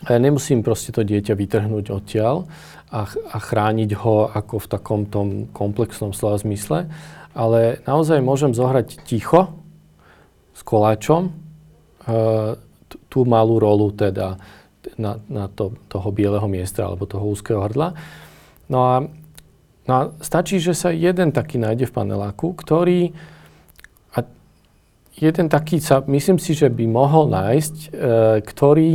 a 0.01 0.17
ja 0.17 0.19
nemusím 0.19 0.65
proste 0.65 0.89
to 0.89 1.05
dieťa 1.05 1.37
vytrhnúť 1.37 1.93
odtiaľ 1.93 2.49
a, 2.89 3.05
a 3.05 3.37
chrániť 3.37 3.91
ho 4.01 4.25
ako 4.33 4.55
v 4.65 4.67
takom 4.67 5.01
tom 5.05 5.45
komplexnom 5.53 6.11
slova 6.11 6.41
zmysle, 6.41 6.89
ale 7.37 7.79
naozaj 7.85 8.19
môžem 8.19 8.51
zohrať 8.51 9.05
ticho 9.05 9.53
s 10.57 10.61
koláčom 10.65 11.29
e, 11.29 11.31
tú 13.07 13.19
malú 13.23 13.61
rolu 13.61 13.93
teda 13.93 14.41
na, 14.97 15.21
na 15.29 15.45
to, 15.47 15.77
toho 15.87 16.09
bieleho 16.09 16.49
miesta 16.49 16.83
alebo 16.83 17.05
toho 17.05 17.31
úzkeho 17.31 17.61
hrdla. 17.61 17.93
No 18.67 18.79
a, 18.83 18.95
no 19.85 19.91
a 19.93 20.01
stačí, 20.19 20.57
že 20.57 20.73
sa 20.73 20.89
jeden 20.89 21.29
taký 21.31 21.61
nájde 21.61 21.87
v 21.87 21.95
paneláku, 21.95 22.57
ktorý 22.57 23.13
a 24.17 24.25
jeden 25.15 25.47
taký 25.47 25.77
sa, 25.79 26.01
myslím 26.09 26.41
si, 26.41 26.57
že 26.57 26.67
by 26.67 26.83
mohol 26.89 27.29
nájsť, 27.29 27.75
e, 27.77 27.89
ktorý 28.43 28.91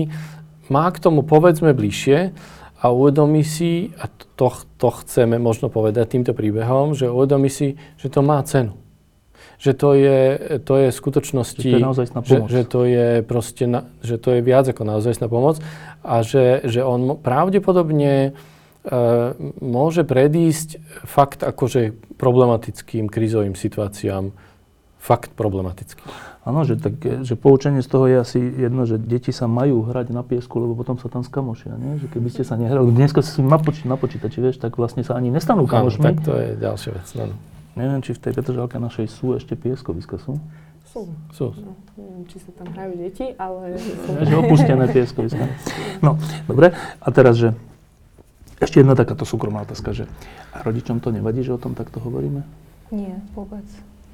má 0.69 0.91
k 0.91 0.99
tomu 0.99 1.23
povedzme 1.23 1.73
bližšie 1.73 2.33
a 2.77 2.85
uvedomí 2.93 3.41
si, 3.41 3.91
a 3.97 4.11
to, 4.37 4.53
to 4.77 4.89
chceme 5.03 5.41
možno 5.41 5.73
povedať 5.73 6.13
týmto 6.13 6.33
príbehom, 6.37 6.93
že 6.93 7.09
uvedomí 7.09 7.49
si, 7.49 7.81
že 7.97 8.13
to 8.13 8.21
má 8.21 8.43
cenu. 8.45 8.77
Že 9.57 9.73
to 9.73 9.89
je, 9.97 10.21
to 10.69 10.75
je 10.77 10.89
v 10.93 10.97
skutočnosti... 10.97 11.65
Že 11.65 11.73
to 11.73 11.81
je. 11.81 11.81
Že, 12.29 12.37
že, 12.53 12.63
to 12.69 12.81
je 12.85 13.09
proste, 13.25 13.65
na, 13.65 13.89
že 14.05 14.21
to 14.21 14.37
je 14.37 14.41
viac 14.45 14.69
ako 14.69 14.85
naozajstná 14.85 15.33
pomoc 15.33 15.65
a 16.05 16.21
že, 16.21 16.61
že 16.69 16.85
on 16.85 17.17
pravdepodobne 17.17 18.15
e, 18.29 18.31
môže 19.65 20.05
predísť 20.05 20.77
fakt 21.09 21.41
akože 21.41 21.97
problematickým 22.21 23.09
krízovým 23.09 23.57
situáciám. 23.57 24.37
Fakt 25.01 25.33
problematickým. 25.33 26.36
Áno, 26.47 26.63
že, 26.63 26.79
tak, 26.79 27.03
že 27.03 27.35
poučenie 27.35 27.83
z 27.83 27.91
toho 27.91 28.07
je 28.07 28.17
asi 28.23 28.39
jedno, 28.39 28.87
že 28.87 29.03
deti 29.03 29.35
sa 29.35 29.51
majú 29.51 29.83
hrať 29.83 30.15
na 30.15 30.23
piesku, 30.23 30.63
lebo 30.63 30.79
potom 30.79 30.95
sa 30.95 31.11
tam 31.11 31.27
skamošia. 31.27 31.75
Nie? 31.75 31.99
Že 31.99 32.07
keby 32.15 32.29
ste 32.31 32.47
sa 32.47 32.55
nehrali, 32.55 32.87
dneska 32.95 33.19
si 33.19 33.43
na, 33.43 33.59
poč- 33.59 33.83
na 33.83 33.99
počítači, 33.99 34.39
vieš, 34.39 34.63
tak 34.63 34.79
vlastne 34.79 35.03
sa 35.03 35.19
ani 35.19 35.35
nestanú 35.35 35.67
kamošmi. 35.67 36.07
Áno, 36.07 36.09
tak 36.15 36.23
to 36.23 36.39
je 36.39 36.55
ďalšia 36.63 36.91
vec. 36.95 37.07
No. 37.19 37.35
Neviem, 37.75 37.99
či 37.99 38.15
v 38.15 38.21
tej 38.23 38.33
Petržalke 38.39 38.79
našej 38.79 39.11
sú 39.11 39.35
ešte 39.35 39.59
pieskoviska, 39.59 40.23
sú? 40.23 40.39
Sú. 40.87 41.11
Sú. 41.35 41.51
No, 41.59 41.75
neviem, 41.99 42.23
či 42.31 42.39
sa 42.39 42.55
tam 42.55 42.71
hrajú 42.71 42.95
deti, 42.95 43.27
ale... 43.43 43.75
Sú. 43.83 44.15
Ja, 44.15 44.23
že 44.23 44.35
opustené 44.39 44.85
pieskoviska. 44.87 45.45
No, 45.99 46.15
dobre. 46.47 46.79
A 47.03 47.09
teraz, 47.11 47.43
že 47.43 47.59
ešte 48.63 48.87
jedna 48.87 48.95
takáto 48.95 49.27
súkromná 49.27 49.67
otázka, 49.67 49.93
že 49.93 50.07
a 50.55 50.63
rodičom 50.63 51.03
to 51.03 51.11
nevadí, 51.11 51.43
že 51.43 51.53
o 51.53 51.61
tom 51.61 51.75
takto 51.75 51.99
hovoríme? 51.99 52.47
Nie, 52.95 53.19
vôbec. 53.35 53.67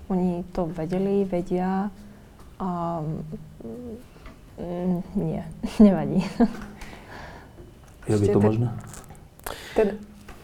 Oni 0.08 0.42
to 0.56 0.66
vedeli, 0.72 1.28
vedia 1.28 1.92
Um, 2.62 3.26
nie, 5.18 5.42
nevadí. 5.86 6.22
Je 8.06 8.16
by 8.18 8.26
to 8.30 8.38
možné? 8.38 8.66
Teda, 9.74 9.92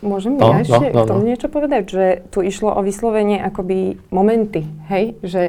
môžem 0.03 0.35
no, 0.39 0.51
ja 0.55 0.67
ešte 0.67 0.91
no, 0.91 0.95
no, 0.95 1.03
k 1.05 1.11
tomu 1.11 1.23
no. 1.23 1.29
niečo 1.31 1.49
povedať? 1.51 1.83
Že 1.87 2.05
tu 2.35 2.39
išlo 2.43 2.75
o 2.75 2.81
vyslovenie 2.83 3.39
akoby 3.39 3.99
momenty, 4.11 4.67
hej? 4.91 5.19
Že, 5.23 5.43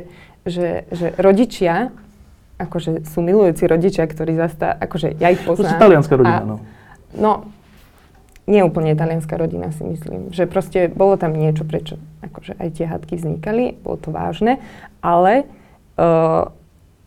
že, 0.45 0.67
že 0.89 1.07
rodičia, 1.17 1.89
akože 2.61 3.07
sú 3.07 3.20
milujúci 3.26 3.65
rodičia, 3.65 4.05
ktorí 4.05 4.38
zastá, 4.38 4.74
akože 4.78 5.17
ja 5.17 5.34
ich 5.34 5.41
poznám. 5.41 5.74
To 5.74 5.78
je 5.80 5.86
talianská 5.86 6.13
rodina, 6.17 6.43
no. 6.45 6.57
No, 7.17 7.49
nie 8.49 8.61
úplne 8.65 8.93
talianská 8.97 9.38
rodina 9.38 9.70
si 9.74 9.86
myslím. 9.86 10.30
Že 10.34 10.43
proste 10.49 10.80
bolo 10.89 11.17
tam 11.17 11.34
niečo, 11.34 11.65
prečo 11.65 12.01
akože 12.26 12.57
aj 12.57 12.70
tie 12.78 12.86
hádky 12.89 13.13
vznikali, 13.17 13.78
bolo 13.82 13.97
to 14.01 14.09
vážne, 14.09 14.57
ale 15.01 15.45
uh, 15.97 16.49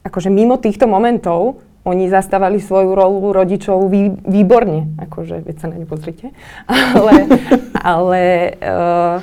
akože 0.03 0.29
mimo 0.31 0.59
týchto 0.59 0.91
momentov 0.91 1.63
oni 1.83 2.07
zastávali 2.07 2.63
svoju 2.63 2.95
rolu 2.95 3.35
rodičov 3.35 3.91
vý, 3.91 4.15
výborne, 4.23 4.95
akože, 5.03 5.43
veď 5.43 5.57
sa 5.59 5.67
na 5.67 5.83
ňu 5.83 5.87
pozrite, 5.91 6.31
ale, 6.71 7.27
ale 7.95 8.23
uh, 8.63 9.17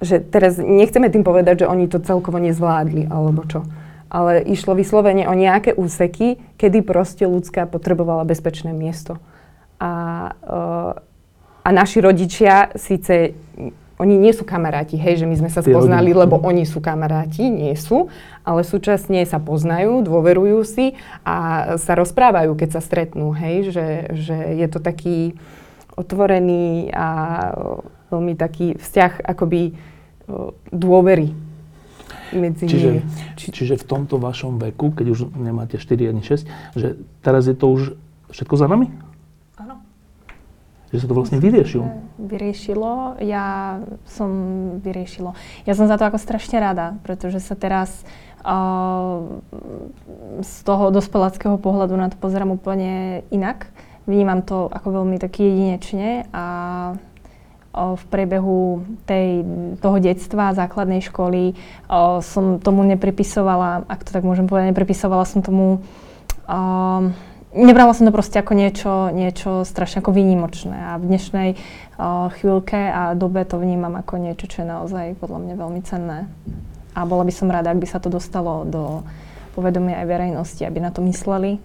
že 0.00 0.24
teraz 0.24 0.56
nechceme 0.56 1.12
tým 1.12 1.20
povedať, 1.20 1.64
že 1.64 1.70
oni 1.70 1.92
to 1.92 2.00
celkovo 2.00 2.40
nezvládli, 2.40 3.12
alebo 3.12 3.44
čo. 3.44 3.68
Ale 4.12 4.44
išlo 4.44 4.76
vyslovene 4.76 5.28
o 5.28 5.36
nejaké 5.36 5.76
úseky, 5.76 6.40
kedy 6.56 6.84
proste 6.84 7.24
ľudská 7.28 7.68
potrebovala 7.68 8.24
bezpečné 8.24 8.72
miesto. 8.72 9.20
A, 9.76 9.92
uh, 10.32 10.92
a 11.60 11.68
naši 11.68 12.00
rodičia 12.00 12.72
síce 12.72 13.36
oni 14.02 14.18
nie 14.18 14.34
sú 14.34 14.42
kamaráti, 14.42 14.98
hej, 14.98 15.22
že 15.22 15.26
my 15.30 15.38
sme 15.38 15.50
sa 15.54 15.62
spoznali, 15.62 16.10
lebo 16.10 16.42
oni 16.42 16.66
sú 16.66 16.82
kamaráti, 16.82 17.46
nie 17.46 17.78
sú, 17.78 18.10
ale 18.42 18.66
súčasne 18.66 19.22
sa 19.22 19.38
poznajú, 19.38 20.02
dôverujú 20.02 20.66
si 20.66 20.98
a 21.22 21.78
sa 21.78 21.94
rozprávajú, 21.94 22.58
keď 22.58 22.68
sa 22.74 22.80
stretnú, 22.82 23.30
hej, 23.30 23.70
že, 23.70 23.86
že 24.10 24.36
je 24.58 24.66
to 24.66 24.82
taký 24.82 25.38
otvorený 25.94 26.90
a 26.90 27.06
veľmi 28.10 28.34
taký 28.34 28.74
vzťah 28.74 29.22
akoby 29.22 29.78
dôvery 30.74 31.30
medzi 32.32 32.64
čiže, 32.66 32.88
nimi. 32.88 33.00
Či, 33.36 33.46
čiže 33.52 33.74
v 33.78 33.84
tomto 33.84 34.16
vašom 34.16 34.56
veku, 34.58 34.96
keď 34.96 35.06
už 35.12 35.20
nemáte 35.36 35.76
4 35.76 36.10
ani 36.10 36.24
6, 36.24 36.48
že 36.80 36.88
teraz 37.20 37.44
je 37.46 37.54
to 37.54 37.66
už 37.70 37.82
všetko 38.32 38.54
za 38.56 38.66
nami? 38.66 38.88
Že 40.92 41.00
sa 41.00 41.06
to 41.08 41.16
vlastne 41.16 41.40
vyriešilo. 41.40 41.88
Vyriešilo. 42.20 43.16
Ja 43.24 43.80
som 44.04 44.30
vyriešilo. 44.84 45.32
Ja 45.64 45.72
som 45.72 45.88
za 45.88 45.96
to 45.96 46.04
ako 46.04 46.20
strašne 46.20 46.60
rada, 46.60 47.00
pretože 47.00 47.40
sa 47.40 47.56
teraz 47.56 48.04
uh, 48.44 49.24
z 50.44 50.52
toho 50.68 50.92
dospeláckého 50.92 51.56
pohľadu 51.56 51.96
na 51.96 52.12
to 52.12 52.20
pozerám 52.20 52.52
úplne 52.52 53.24
inak. 53.32 53.72
Vnímam 54.04 54.44
to 54.44 54.68
ako 54.68 55.00
veľmi 55.00 55.16
taký 55.16 55.48
jedinečne 55.48 56.28
a 56.28 56.44
uh, 56.92 57.94
v 57.96 58.04
priebehu 58.12 58.84
tej, 59.08 59.48
toho 59.80 59.96
detstva, 59.96 60.52
základnej 60.52 61.00
školy 61.00 61.56
uh, 61.88 62.20
som 62.20 62.60
tomu 62.60 62.84
nepripisovala, 62.84 63.88
ak 63.88 64.04
to 64.04 64.12
tak 64.12 64.28
môžem 64.28 64.44
povedať, 64.44 64.76
nepripisovala 64.76 65.24
som 65.24 65.40
tomu 65.40 65.80
uh, 66.44 67.08
nebrala 67.52 67.92
som 67.92 68.08
to 68.08 68.12
proste 68.12 68.36
ako 68.40 68.52
niečo, 68.56 68.92
niečo 69.12 69.62
strašne 69.68 70.00
ako 70.00 70.12
výnimočné 70.12 70.76
a 70.76 70.92
v 70.96 71.04
dnešnej 71.08 71.48
uh, 71.54 72.32
chvíľke 72.40 72.76
a 72.76 73.02
dobe 73.12 73.44
to 73.44 73.60
vnímam 73.60 73.94
ako 73.96 74.18
niečo, 74.18 74.48
čo 74.48 74.64
je 74.64 74.72
naozaj 74.72 75.20
podľa 75.20 75.38
mňa 75.48 75.54
veľmi 75.60 75.80
cenné. 75.84 76.18
A 76.92 77.08
bola 77.08 77.24
by 77.24 77.32
som 77.32 77.48
rada, 77.48 77.72
ak 77.72 77.80
by 77.80 77.88
sa 77.88 78.00
to 78.00 78.12
dostalo 78.12 78.68
do 78.68 79.04
povedomia 79.52 80.00
aj 80.00 80.06
verejnosti, 80.08 80.62
aby 80.64 80.80
na 80.80 80.92
to 80.92 81.04
mysleli. 81.04 81.60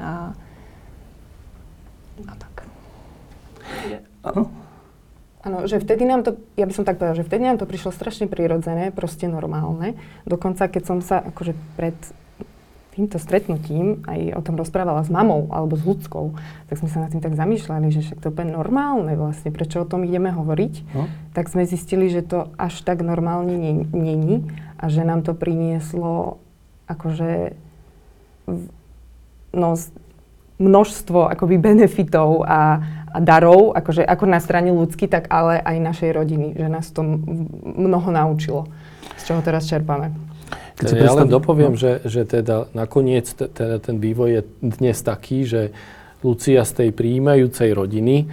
A, 0.00 0.32
a 2.24 2.32
tak. 2.36 2.64
Áno. 4.24 4.48
Áno, 5.40 5.64
že 5.64 5.80
vtedy 5.80 6.04
nám 6.04 6.20
to, 6.20 6.36
ja 6.60 6.68
by 6.68 6.72
som 6.76 6.84
tak 6.84 7.00
povedala, 7.00 7.16
že 7.16 7.24
vtedy 7.24 7.48
nám 7.48 7.56
to 7.56 7.64
prišlo 7.64 7.96
strašne 7.96 8.28
prirodzené, 8.28 8.92
proste 8.92 9.24
normálne. 9.24 9.96
Dokonca 10.28 10.68
keď 10.68 10.82
som 10.84 10.98
sa 11.00 11.24
akože 11.24 11.56
pred 11.80 11.96
týmto 13.00 13.16
stretnutím 13.16 14.04
aj 14.04 14.36
o 14.36 14.44
tom 14.44 14.60
rozprávala 14.60 15.00
s 15.00 15.08
mamou 15.08 15.48
alebo 15.48 15.80
s 15.80 15.88
ľudskou, 15.88 16.36
tak 16.68 16.76
sme 16.76 16.92
sa 16.92 17.00
nad 17.00 17.08
tým 17.08 17.24
tak 17.24 17.32
zamýšľali, 17.32 17.88
že 17.88 18.04
však 18.04 18.20
to 18.20 18.28
je 18.28 18.32
úplne 18.36 18.52
normálne 18.52 19.16
vlastne, 19.16 19.48
prečo 19.48 19.80
o 19.80 19.88
tom 19.88 20.04
ideme 20.04 20.28
hovoriť. 20.28 20.74
No. 20.92 21.08
Tak 21.32 21.48
sme 21.48 21.64
zistili, 21.64 22.12
že 22.12 22.20
to 22.20 22.52
až 22.60 22.84
tak 22.84 23.00
normálne 23.00 23.88
není 23.96 24.44
a 24.76 24.92
že 24.92 25.00
nám 25.00 25.24
to 25.24 25.32
prinieslo 25.32 26.36
akože 26.84 27.56
no, 29.56 29.70
množstvo 30.60 31.32
akoby 31.32 31.56
benefitov 31.56 32.44
a, 32.44 32.84
a 33.08 33.18
darov, 33.24 33.72
akože 33.72 34.04
ako 34.04 34.24
na 34.28 34.44
strane 34.44 34.68
ľudský, 34.76 35.08
tak 35.08 35.32
ale 35.32 35.56
aj 35.56 35.76
našej 35.80 36.10
rodiny, 36.12 36.52
že 36.52 36.68
nás 36.68 36.92
to 36.92 37.00
mnoho 37.64 38.12
naučilo, 38.12 38.68
z 39.16 39.22
čoho 39.24 39.40
teraz 39.40 39.64
čerpáme. 39.64 40.29
Keď 40.80 40.88
si 40.88 40.96
ja 40.96 41.12
len 41.12 41.28
dopoviem, 41.28 41.76
no. 41.76 41.80
že, 41.80 42.00
že 42.08 42.24
teda 42.24 42.72
nakoniec 42.72 43.28
t- 43.28 43.52
teda 43.52 43.76
ten 43.84 44.00
vývoj 44.00 44.30
je 44.32 44.42
dnes 44.64 44.96
taký, 44.96 45.44
že 45.44 45.76
Lucia 46.24 46.64
z 46.64 46.72
tej 46.72 46.88
príjmajúcej 46.92 47.72
rodiny 47.72 48.24
e, 48.24 48.26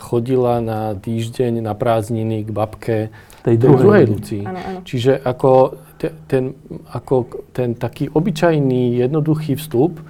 chodila 0.00 0.60
na 0.64 0.96
týždeň 0.96 1.60
na 1.60 1.76
prázdniny 1.76 2.44
k 2.44 2.50
babke 2.52 2.96
tej 3.44 3.56
druhej, 3.60 3.80
druhej 3.80 4.04
Lucii. 4.08 4.44
Ano, 4.44 4.60
ano. 4.60 4.78
Čiže 4.84 5.20
ako, 5.20 5.76
te, 6.00 6.08
ten, 6.24 6.56
ako 6.92 7.48
ten 7.52 7.76
taký 7.76 8.08
obyčajný, 8.08 9.00
jednoduchý 9.00 9.60
vstup 9.60 10.00
e, 10.00 10.04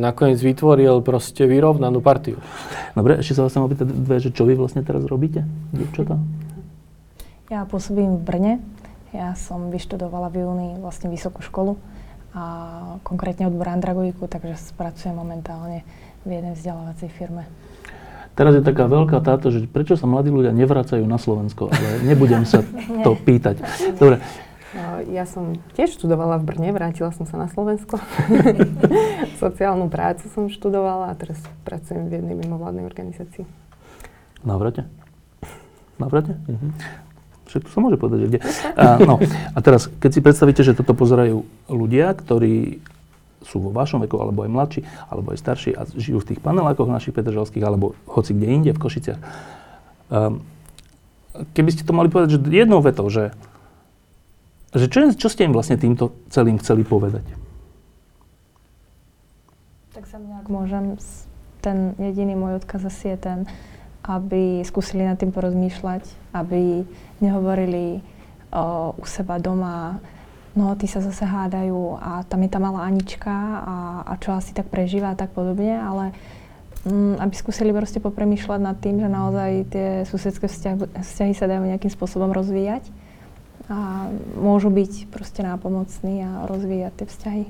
nakoniec 0.00 0.40
vytvoril 0.40 1.04
proste 1.04 1.44
vyrovnanú 1.44 2.00
partiu. 2.00 2.40
Dobre, 2.96 3.20
ešte 3.20 3.36
sa 3.36 3.44
vás 3.44 3.52
chcem 3.52 3.64
opýtať 3.68 3.86
dve, 3.92 4.16
že 4.20 4.32
čo 4.32 4.48
vy 4.48 4.56
vlastne 4.56 4.80
teraz 4.80 5.04
robíte, 5.04 5.44
dievčatá? 5.72 6.16
Ja 7.52 7.68
pôsobím 7.68 8.16
v 8.16 8.22
Brne 8.24 8.52
ja 9.12 9.36
som 9.36 9.68
vyštudovala 9.68 10.32
v 10.32 10.44
júni 10.44 10.68
vlastne 10.80 11.12
vysokú 11.12 11.44
školu 11.44 11.76
a 12.32 12.44
konkrétne 13.04 13.44
odbor 13.52 13.68
andragogiku, 13.68 14.24
takže 14.24 14.56
pracujem 14.72 15.12
momentálne 15.12 15.84
v 16.24 16.40
jednej 16.40 16.56
vzdelávacej 16.56 17.08
firme. 17.12 17.44
Teraz 18.32 18.56
je 18.56 18.64
taká 18.64 18.88
veľká 18.88 19.20
táto, 19.20 19.52
že 19.52 19.68
prečo 19.68 19.92
sa 20.00 20.08
mladí 20.08 20.32
ľudia 20.32 20.56
nevracajú 20.56 21.04
na 21.04 21.20
Slovensko, 21.20 21.68
ale 21.68 22.00
nebudem 22.08 22.48
sa 22.48 22.64
to 23.04 23.12
pýtať. 23.12 23.60
Dobre. 24.00 24.24
No, 24.72 25.04
ja 25.04 25.28
som 25.28 25.60
tiež 25.76 26.00
študovala 26.00 26.40
v 26.40 26.48
Brne, 26.48 26.72
vrátila 26.72 27.12
som 27.12 27.28
sa 27.28 27.36
na 27.36 27.52
Slovensko. 27.52 28.00
Sociálnu 29.44 29.92
prácu 29.92 30.32
som 30.32 30.48
študovala 30.48 31.12
a 31.12 31.18
teraz 31.20 31.36
pracujem 31.68 32.08
v 32.08 32.24
jednej 32.24 32.40
mimovládnej 32.40 32.88
organizácii. 32.88 33.44
Navrate? 34.40 34.88
Navrate? 36.00 36.40
Mhm. 36.48 36.68
Však 37.52 37.68
to 37.68 37.70
sa 37.70 37.80
môže 37.84 38.00
povedať, 38.00 38.18
že 38.24 38.28
kde. 38.32 38.40
A, 38.80 38.96
no, 39.04 39.20
a 39.52 39.58
teraz, 39.60 39.92
keď 40.00 40.10
si 40.16 40.20
predstavíte, 40.24 40.64
že 40.64 40.72
toto 40.72 40.96
pozerajú 40.96 41.44
ľudia, 41.68 42.16
ktorí 42.16 42.80
sú 43.44 43.60
vo 43.60 43.76
vašom 43.76 44.00
veku, 44.08 44.16
alebo 44.16 44.40
aj 44.46 44.50
mladší, 44.50 44.80
alebo 45.12 45.36
aj 45.36 45.38
starší 45.44 45.76
a 45.76 45.84
žijú 45.84 46.24
v 46.24 46.32
tých 46.32 46.40
panelákoch 46.40 46.88
našich 46.88 47.12
petržalských, 47.12 47.60
alebo 47.60 47.92
hoci 48.08 48.32
kde 48.32 48.48
inde, 48.48 48.70
v 48.72 48.80
Košiciach. 48.80 49.20
Um, 50.08 50.40
keby 51.52 51.70
ste 51.76 51.84
to 51.84 51.92
mali 51.92 52.08
povedať, 52.08 52.38
že 52.38 52.40
jednou 52.48 52.80
vetou, 52.80 53.04
že, 53.12 53.36
že 54.72 54.88
čo, 54.88 55.12
čo 55.12 55.28
ste 55.28 55.44
im 55.44 55.52
vlastne 55.52 55.76
týmto 55.76 56.16
celým 56.32 56.56
chceli 56.56 56.88
povedať? 56.88 57.28
Tak 59.92 60.08
sa 60.08 60.16
ak 60.16 60.48
môžem 60.48 60.96
ten 61.60 61.92
jediný 62.00 62.34
môj 62.34 62.64
odkaz 62.64 62.88
asi 62.88 63.12
je 63.12 63.18
ten, 63.20 63.38
aby 64.02 64.66
skúsili 64.66 65.06
nad 65.06 65.14
tým 65.14 65.30
porozmýšľať, 65.30 66.34
aby 66.34 66.82
nehovorili 67.22 68.02
o, 68.50 68.92
u 68.98 69.04
seba 69.06 69.38
doma, 69.38 70.02
no 70.52 70.76
tí 70.76 70.90
sa 70.90 71.00
zase 71.00 71.24
hádajú 71.24 71.96
a 71.96 72.26
tam 72.28 72.44
je 72.44 72.50
tá 72.52 72.58
malá 72.60 72.84
Anička 72.84 73.32
a, 73.62 73.76
a 74.04 74.12
čo 74.20 74.36
asi 74.36 74.52
tak 74.52 74.68
prežíva 74.68 75.14
a 75.14 75.18
tak 75.18 75.32
podobne, 75.32 75.80
ale 75.80 76.12
mm, 76.84 77.22
aby 77.22 77.34
skúsili 77.38 77.72
proste 77.72 78.02
popremýšľať 78.02 78.60
nad 78.60 78.76
tým, 78.76 79.00
že 79.00 79.08
naozaj 79.08 79.50
tie 79.72 79.86
susedské 80.10 80.50
vzťahy, 80.50 80.76
vzťahy 81.00 81.32
sa 81.32 81.48
dajú 81.48 81.62
nejakým 81.64 81.92
spôsobom 81.94 82.34
rozvíjať 82.34 82.84
a 83.70 84.10
môžu 84.36 84.68
byť 84.68 85.08
proste 85.08 85.40
nápomocní 85.46 86.26
a 86.26 86.30
rozvíjať 86.50 86.92
tie 86.98 87.06
vzťahy. 87.08 87.44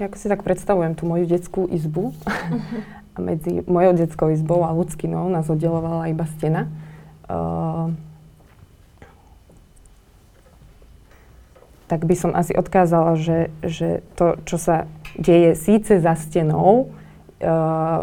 Ja 0.00 0.08
ako 0.08 0.16
si 0.16 0.32
tak 0.32 0.40
predstavujem 0.40 0.96
tú 0.96 1.04
moju 1.04 1.28
detskú 1.28 1.68
izbu 1.68 2.16
a 3.16 3.18
medzi 3.20 3.60
mojou 3.68 3.92
detskou 3.98 4.32
izbou 4.32 4.64
a 4.64 4.72
ľudskinou 4.72 5.28
nás 5.28 5.50
oddelovala 5.50 6.08
iba 6.08 6.24
stena. 6.38 6.72
Uh, 7.30 7.94
tak 11.86 12.02
by 12.02 12.14
som 12.18 12.34
asi 12.34 12.54
odkázala, 12.58 13.14
že, 13.14 13.54
že 13.62 14.02
to, 14.18 14.34
čo 14.46 14.58
sa 14.58 14.90
deje 15.14 15.54
síce 15.54 16.02
za 16.02 16.18
stenou, 16.18 16.90
uh, 17.38 18.02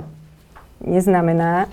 neznamená, 0.80 1.67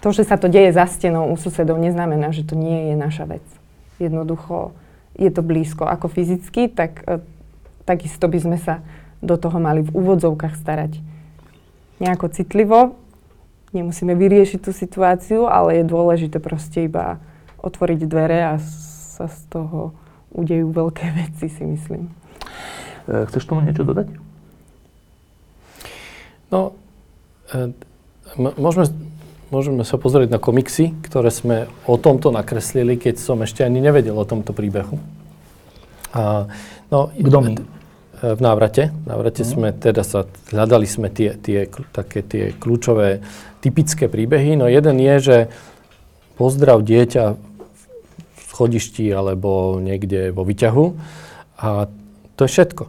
to, 0.00 0.16
že 0.16 0.24
sa 0.24 0.40
to 0.40 0.48
deje 0.48 0.72
za 0.72 0.88
stenou 0.88 1.28
u 1.28 1.36
susedov, 1.36 1.76
neznamená, 1.76 2.32
že 2.32 2.44
to 2.44 2.56
nie 2.56 2.92
je 2.92 2.94
naša 2.96 3.28
vec. 3.28 3.44
Jednoducho 4.00 4.72
je 5.20 5.28
to 5.28 5.44
blízko 5.44 5.84
ako 5.84 6.08
fyzicky, 6.08 6.72
tak 6.72 7.04
uh, 7.04 7.20
takisto 7.84 8.32
by 8.32 8.38
sme 8.40 8.56
sa 8.56 8.80
do 9.20 9.36
toho 9.36 9.60
mali 9.60 9.84
v 9.84 9.92
úvodzovkách 9.92 10.56
starať 10.56 11.00
nejako 12.00 12.32
citlivo. 12.32 12.96
Nemusíme 13.74 14.14
vyriešiť 14.14 14.60
tú 14.62 14.70
situáciu, 14.70 15.50
ale 15.50 15.82
je 15.82 15.90
dôležité 15.90 16.38
proste 16.38 16.86
iba 16.86 17.18
otvoriť 17.58 18.06
dvere 18.06 18.54
a 18.54 18.62
sa 18.62 19.26
z 19.26 19.40
toho 19.50 19.90
udejú 20.30 20.70
veľké 20.70 21.06
veci, 21.26 21.50
si 21.50 21.62
myslím. 21.66 22.06
E, 23.10 23.26
chceš 23.26 23.50
tomu 23.50 23.66
niečo 23.66 23.82
dodať? 23.82 24.14
No, 26.54 26.78
e, 27.50 27.74
môžeme, 28.38 28.86
môžeme 29.50 29.82
sa 29.82 29.98
pozrieť 29.98 30.30
na 30.30 30.38
komiksy, 30.38 30.94
ktoré 31.02 31.34
sme 31.34 31.66
o 31.90 31.98
tomto 31.98 32.30
nakreslili, 32.30 32.94
keď 32.94 33.18
som 33.18 33.42
ešte 33.42 33.66
ani 33.66 33.82
nevedel 33.82 34.14
o 34.14 34.22
tomto 34.22 34.54
príbehu. 34.54 35.02
A, 36.14 36.46
no, 36.94 37.10
Kto 37.10 37.38
my? 37.42 37.73
V 38.32 38.40
návrate. 38.40 38.88
V 38.88 39.06
návrate 39.06 39.44
mm. 39.44 39.48
sme 39.48 39.68
teda 39.76 40.00
sa, 40.00 40.24
hľadali 40.48 40.88
sme 40.88 41.12
tie, 41.12 41.36
tie, 41.36 41.68
také 41.92 42.24
tie 42.24 42.56
kľúčové 42.56 43.20
typické 43.60 44.08
príbehy. 44.08 44.56
No 44.56 44.64
jeden 44.64 44.96
je, 44.96 45.14
že 45.20 45.36
pozdrav 46.40 46.80
dieťa 46.80 47.36
v 47.36 48.40
schodišti 48.48 49.12
alebo 49.12 49.76
niekde 49.82 50.32
vo 50.32 50.48
výťahu 50.48 50.84
a 51.60 51.90
to 52.34 52.40
je 52.46 52.50
všetko. 52.50 52.84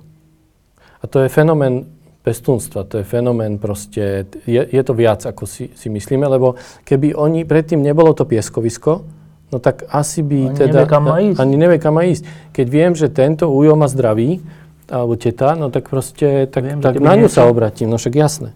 A 1.02 1.04
to 1.06 1.22
je 1.26 1.30
fenomén 1.30 1.86
pestúnstva, 2.26 2.90
to 2.90 3.02
je 3.02 3.06
fenomén 3.06 3.62
proste, 3.62 4.26
je, 4.50 4.62
je 4.66 4.82
to 4.82 4.94
viac, 4.98 5.22
ako 5.22 5.46
si, 5.46 5.70
si 5.78 5.94
myslíme, 5.94 6.26
lebo 6.26 6.58
keby 6.82 7.14
oni, 7.14 7.46
predtým 7.46 7.86
nebolo 7.86 8.18
to 8.18 8.26
pieskovisko, 8.26 9.06
no 9.54 9.58
tak 9.62 9.86
asi 9.94 10.26
by 10.26 10.50
ani 10.50 10.58
teda... 10.58 10.80
Nevie, 10.82 10.90
kam 10.90 11.04
má 11.06 11.18
ísť. 11.22 11.38
Ani 11.38 11.56
nevie, 11.62 11.78
kam 11.78 11.94
má 11.94 12.04
ísť. 12.10 12.24
Keď 12.50 12.68
viem, 12.74 12.92
že 12.98 13.14
tento 13.14 13.54
újo 13.54 13.78
ma 13.78 13.86
zdraví, 13.86 14.42
alebo 14.90 15.18
teta, 15.18 15.58
no 15.58 15.74
tak 15.74 15.90
proste, 15.90 16.46
tak, 16.50 16.64
Viem, 16.64 16.80
tak 16.82 17.02
na 17.02 17.18
ňu 17.18 17.30
sa 17.30 17.50
obratím, 17.50 17.90
no 17.90 17.98
však 17.98 18.14
jasné. 18.14 18.50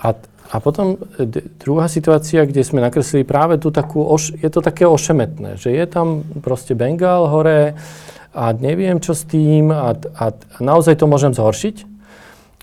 A, 0.00 0.16
a 0.50 0.56
potom 0.58 0.96
d- 1.20 1.44
druhá 1.60 1.86
situácia, 1.86 2.48
kde 2.48 2.64
sme 2.64 2.80
nakreslili 2.80 3.28
práve 3.28 3.60
tú 3.60 3.68
takú, 3.68 4.00
oš, 4.00 4.32
je 4.40 4.48
to 4.48 4.64
také 4.64 4.88
ošemetné, 4.88 5.60
že 5.60 5.72
je 5.72 5.84
tam 5.84 6.24
proste 6.40 6.72
Bengal 6.72 7.28
hore 7.28 7.76
a 8.32 8.44
neviem 8.56 9.02
čo 9.02 9.12
s 9.12 9.28
tým 9.28 9.68
a, 9.74 9.92
a, 9.94 10.26
a 10.32 10.56
naozaj 10.62 10.96
to 10.96 11.10
môžem 11.10 11.36
zhoršiť. 11.36 11.76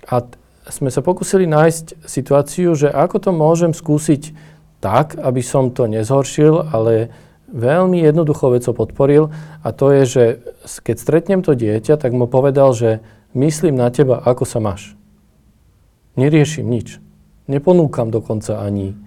A 0.10 0.24
t- 0.24 0.36
sme 0.68 0.92
sa 0.92 1.00
pokúsili 1.00 1.48
nájsť 1.48 2.04
situáciu, 2.04 2.76
že 2.76 2.92
ako 2.92 3.18
to 3.24 3.32
môžem 3.32 3.72
skúsiť 3.72 4.36
tak, 4.84 5.16
aby 5.18 5.42
som 5.42 5.72
to 5.72 5.88
nezhoršil, 5.88 6.70
ale 6.70 7.10
veľmi 7.48 8.04
jednoduchou 8.04 8.54
vecou 8.54 8.74
podporil 8.76 9.24
a 9.64 9.72
to 9.72 9.92
je, 9.92 10.04
že 10.06 10.24
keď 10.84 10.96
stretnem 11.00 11.42
to 11.42 11.56
dieťa, 11.56 11.96
tak 11.96 12.12
mu 12.12 12.28
povedal, 12.28 12.76
že 12.76 13.00
myslím 13.34 13.80
na 13.80 13.88
teba, 13.92 14.20
ako 14.20 14.44
sa 14.44 14.60
máš. 14.60 14.94
Neriešim 16.20 16.68
nič. 16.68 17.00
Neponúkam 17.48 18.12
dokonca 18.12 18.60
ani. 18.60 18.98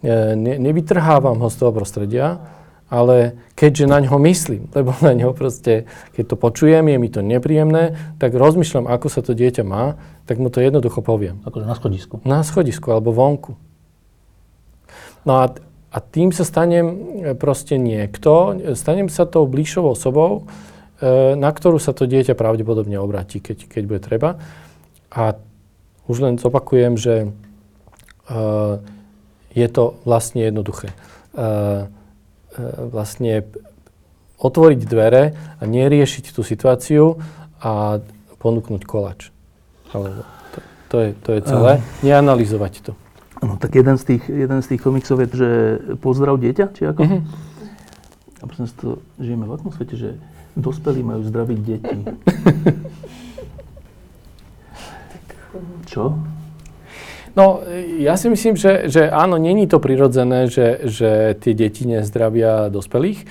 E, 0.00 0.34
ne, 0.38 0.56
nevytrhávam 0.56 1.36
ho 1.42 1.48
z 1.52 1.56
toho 1.60 1.72
prostredia, 1.74 2.40
ale 2.92 3.40
keďže 3.56 3.88
na 3.88 3.98
ňo 4.04 4.16
myslím, 4.20 4.68
lebo 4.76 4.92
na 5.04 5.12
ňo 5.12 5.32
proste, 5.36 5.88
keď 6.16 6.24
to 6.32 6.36
počujem, 6.36 6.84
je 6.88 6.96
mi 6.96 7.08
to 7.08 7.20
nepríjemné, 7.20 8.16
tak 8.16 8.32
rozmýšľam, 8.32 8.88
ako 8.88 9.06
sa 9.08 9.20
to 9.20 9.36
dieťa 9.36 9.64
má, 9.64 10.00
tak 10.24 10.40
mu 10.40 10.48
to 10.48 10.60
jednoducho 10.64 11.00
poviem. 11.04 11.40
Akože 11.44 11.66
na 11.68 11.76
schodisku. 11.76 12.14
Na 12.24 12.40
schodisku 12.44 12.88
alebo 12.88 13.12
vonku. 13.12 13.56
No 15.22 15.32
a 15.38 15.54
a 15.92 16.00
tým 16.00 16.32
sa 16.32 16.48
stanem 16.48 16.86
e, 16.88 16.94
proste 17.36 17.76
niekto, 17.76 18.56
stanem 18.72 19.12
sa 19.12 19.28
tou 19.28 19.44
bližšou 19.44 19.92
osobou, 19.92 20.48
e, 20.98 21.36
na 21.36 21.52
ktorú 21.52 21.76
sa 21.76 21.92
to 21.92 22.08
dieťa 22.08 22.32
pravdepodobne 22.32 22.96
obratí, 22.96 23.44
keď, 23.44 23.68
keď 23.68 23.82
bude 23.84 24.00
treba. 24.00 24.40
A 25.12 25.36
už 26.08 26.24
len 26.24 26.34
zopakujem, 26.40 26.98
že 26.98 27.30
uh, 27.30 28.82
je 29.54 29.68
to 29.70 29.94
vlastne 30.02 30.42
jednoduché. 30.42 30.90
Vlastne 32.92 33.46
otvoriť 34.36 34.80
dvere 34.84 35.32
a 35.60 35.62
neriešiť 35.62 36.34
tú 36.34 36.42
situáciu 36.42 37.22
a 37.62 38.02
ponúknuť 38.42 38.82
kolač. 38.82 39.30
To, 39.94 40.26
to, 40.90 40.96
je, 40.98 41.10
to 41.22 41.30
je 41.38 41.40
celé. 41.46 41.72
Neanalizovať 42.02 42.90
to. 42.90 42.92
No 43.42 43.58
tak 43.58 43.74
jeden 43.74 43.98
z 43.98 44.04
tých, 44.06 44.30
jeden 44.30 44.62
z 44.62 44.66
tých 44.70 44.80
komiksov 44.80 45.18
je, 45.18 45.28
že 45.34 45.50
pozdrav 45.98 46.38
dieťa, 46.38 46.66
či 46.78 46.82
ako? 46.86 47.02
Uh-huh. 47.02 47.22
A 48.38 48.42
prosím 48.46 48.66
to, 48.78 49.02
žijeme 49.18 49.50
v 49.50 49.54
akom 49.58 49.74
svete, 49.74 49.94
že 49.98 50.10
dospelí 50.54 51.02
majú 51.02 51.26
zdraviť 51.26 51.58
deti. 51.58 51.98
Čo? 55.90 56.16
No, 57.34 57.64
ja 57.98 58.14
si 58.14 58.28
myslím, 58.28 58.54
že, 58.54 58.88
že 58.92 59.08
áno, 59.08 59.40
není 59.40 59.66
to 59.66 59.82
prirodzené, 59.82 60.46
že, 60.46 60.86
že 60.86 61.34
tie 61.40 61.52
deti 61.56 61.88
nezdravia 61.88 62.70
dospelých. 62.70 63.24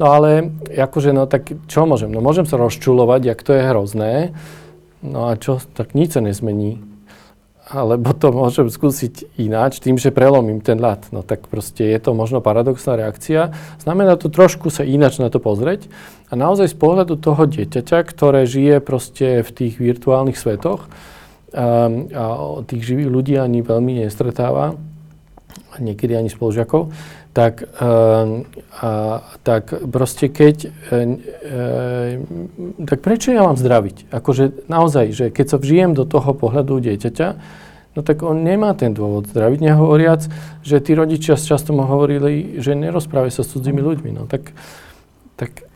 No 0.00 0.08
ale 0.08 0.56
akože, 0.70 1.12
no 1.12 1.28
tak 1.28 1.52
čo 1.68 1.84
môžem? 1.84 2.08
No 2.08 2.24
môžem 2.24 2.48
sa 2.48 2.56
rozčulovať, 2.56 3.20
jak 3.28 3.40
to 3.44 3.52
je 3.52 3.62
hrozné. 3.68 4.12
No 5.04 5.28
a 5.28 5.36
čo? 5.36 5.60
Tak 5.76 5.92
nič 5.92 6.16
sa 6.16 6.24
nezmení 6.24 6.89
alebo 7.70 8.10
to 8.10 8.34
môžem 8.34 8.66
skúsiť 8.66 9.38
ináč, 9.38 9.78
tým, 9.78 9.94
že 9.94 10.10
prelomím 10.10 10.58
ten 10.58 10.82
ľad. 10.82 11.14
No 11.14 11.22
tak 11.22 11.46
proste 11.46 11.86
je 11.86 11.98
to 12.02 12.18
možno 12.18 12.42
paradoxná 12.42 12.98
reakcia. 12.98 13.54
Znamená 13.78 14.18
to 14.18 14.26
trošku 14.26 14.74
sa 14.74 14.82
ináč 14.82 15.22
na 15.22 15.30
to 15.30 15.38
pozrieť 15.38 15.86
a 16.28 16.34
naozaj 16.34 16.66
z 16.66 16.76
pohľadu 16.76 17.14
toho 17.22 17.46
dieťaťa, 17.46 18.02
ktoré 18.02 18.42
žije 18.50 18.82
proste 18.82 19.46
v 19.46 19.50
tých 19.54 19.78
virtuálnych 19.78 20.34
svetoch 20.34 20.90
ehm, 21.54 22.10
a 22.10 22.58
tých 22.66 22.82
živých 22.82 23.10
ľudí 23.10 23.34
ani 23.38 23.62
veľmi 23.62 24.02
nestretáva, 24.02 24.74
niekedy 25.78 26.18
ani 26.18 26.26
spolužiakov, 26.26 26.90
tak, 27.30 27.62
uh, 27.62 28.42
a, 28.82 29.22
tak 29.46 29.70
proste 29.86 30.26
keď, 30.26 30.66
uh, 30.66 31.06
uh, 31.14 32.10
tak 32.90 32.98
prečo 33.06 33.30
ja 33.30 33.46
mám 33.46 33.54
zdraviť? 33.54 34.10
Akože 34.10 34.66
naozaj, 34.66 35.06
že 35.14 35.26
keď 35.30 35.46
sa 35.54 35.58
vžijem 35.62 35.94
do 35.94 36.02
toho 36.02 36.34
pohľadu 36.34 36.82
dieťaťa, 36.82 37.28
no 37.94 38.00
tak 38.02 38.26
on 38.26 38.42
nemá 38.42 38.74
ten 38.74 38.90
dôvod 38.90 39.30
zdraviť. 39.30 39.58
Nehovoriac, 39.62 40.26
že 40.66 40.82
tí 40.82 40.94
rodičia 40.94 41.38
často 41.38 41.70
mu 41.70 41.86
hovorili, 41.86 42.58
že 42.58 42.74
nerozprávaj 42.74 43.30
sa 43.30 43.46
s 43.46 43.54
cudzími 43.54 43.78
ľuďmi. 43.78 44.10
No 44.10 44.26
tak, 44.26 44.50
tak, 45.38 45.70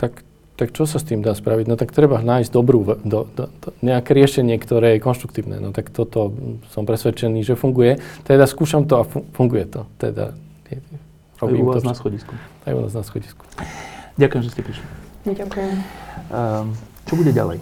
tak, 0.00 0.24
tak 0.56 0.68
čo 0.72 0.88
sa 0.88 0.96
s 0.96 1.04
tým 1.04 1.20
dá 1.20 1.36
spraviť? 1.36 1.68
No 1.68 1.76
tak 1.76 1.92
treba 1.92 2.24
nájsť 2.24 2.48
dobrú, 2.48 2.80
do, 3.04 3.28
do, 3.28 3.44
do, 3.52 3.68
nejaké 3.84 4.16
riešenie, 4.16 4.56
ktoré 4.56 4.96
je 4.96 5.04
konštruktívne. 5.04 5.60
No 5.60 5.76
tak 5.76 5.92
toto 5.92 6.32
som 6.72 6.88
presvedčený, 6.88 7.44
že 7.44 7.60
funguje. 7.60 8.00
Teda 8.24 8.48
skúšam 8.48 8.88
to 8.88 8.94
a 9.00 9.08
funguje 9.36 9.68
to. 9.68 9.84
Teda 10.00 10.32
Robím 11.40 11.60
aj 11.60 11.62
u 11.62 11.66
vás 11.68 11.82
to, 11.82 11.88
na 11.88 11.94
schodisku. 11.94 12.34
Aj 12.64 12.72
u 12.72 12.80
nás 12.80 12.94
na 12.96 13.04
schodisku. 13.04 13.44
Ďakujem, 14.16 14.42
že 14.42 14.50
ste 14.56 14.62
prišli. 14.64 14.86
Ďakujem. 15.26 15.74
Um, 16.32 16.72
čo 17.04 17.12
bude 17.14 17.30
ďalej? 17.34 17.58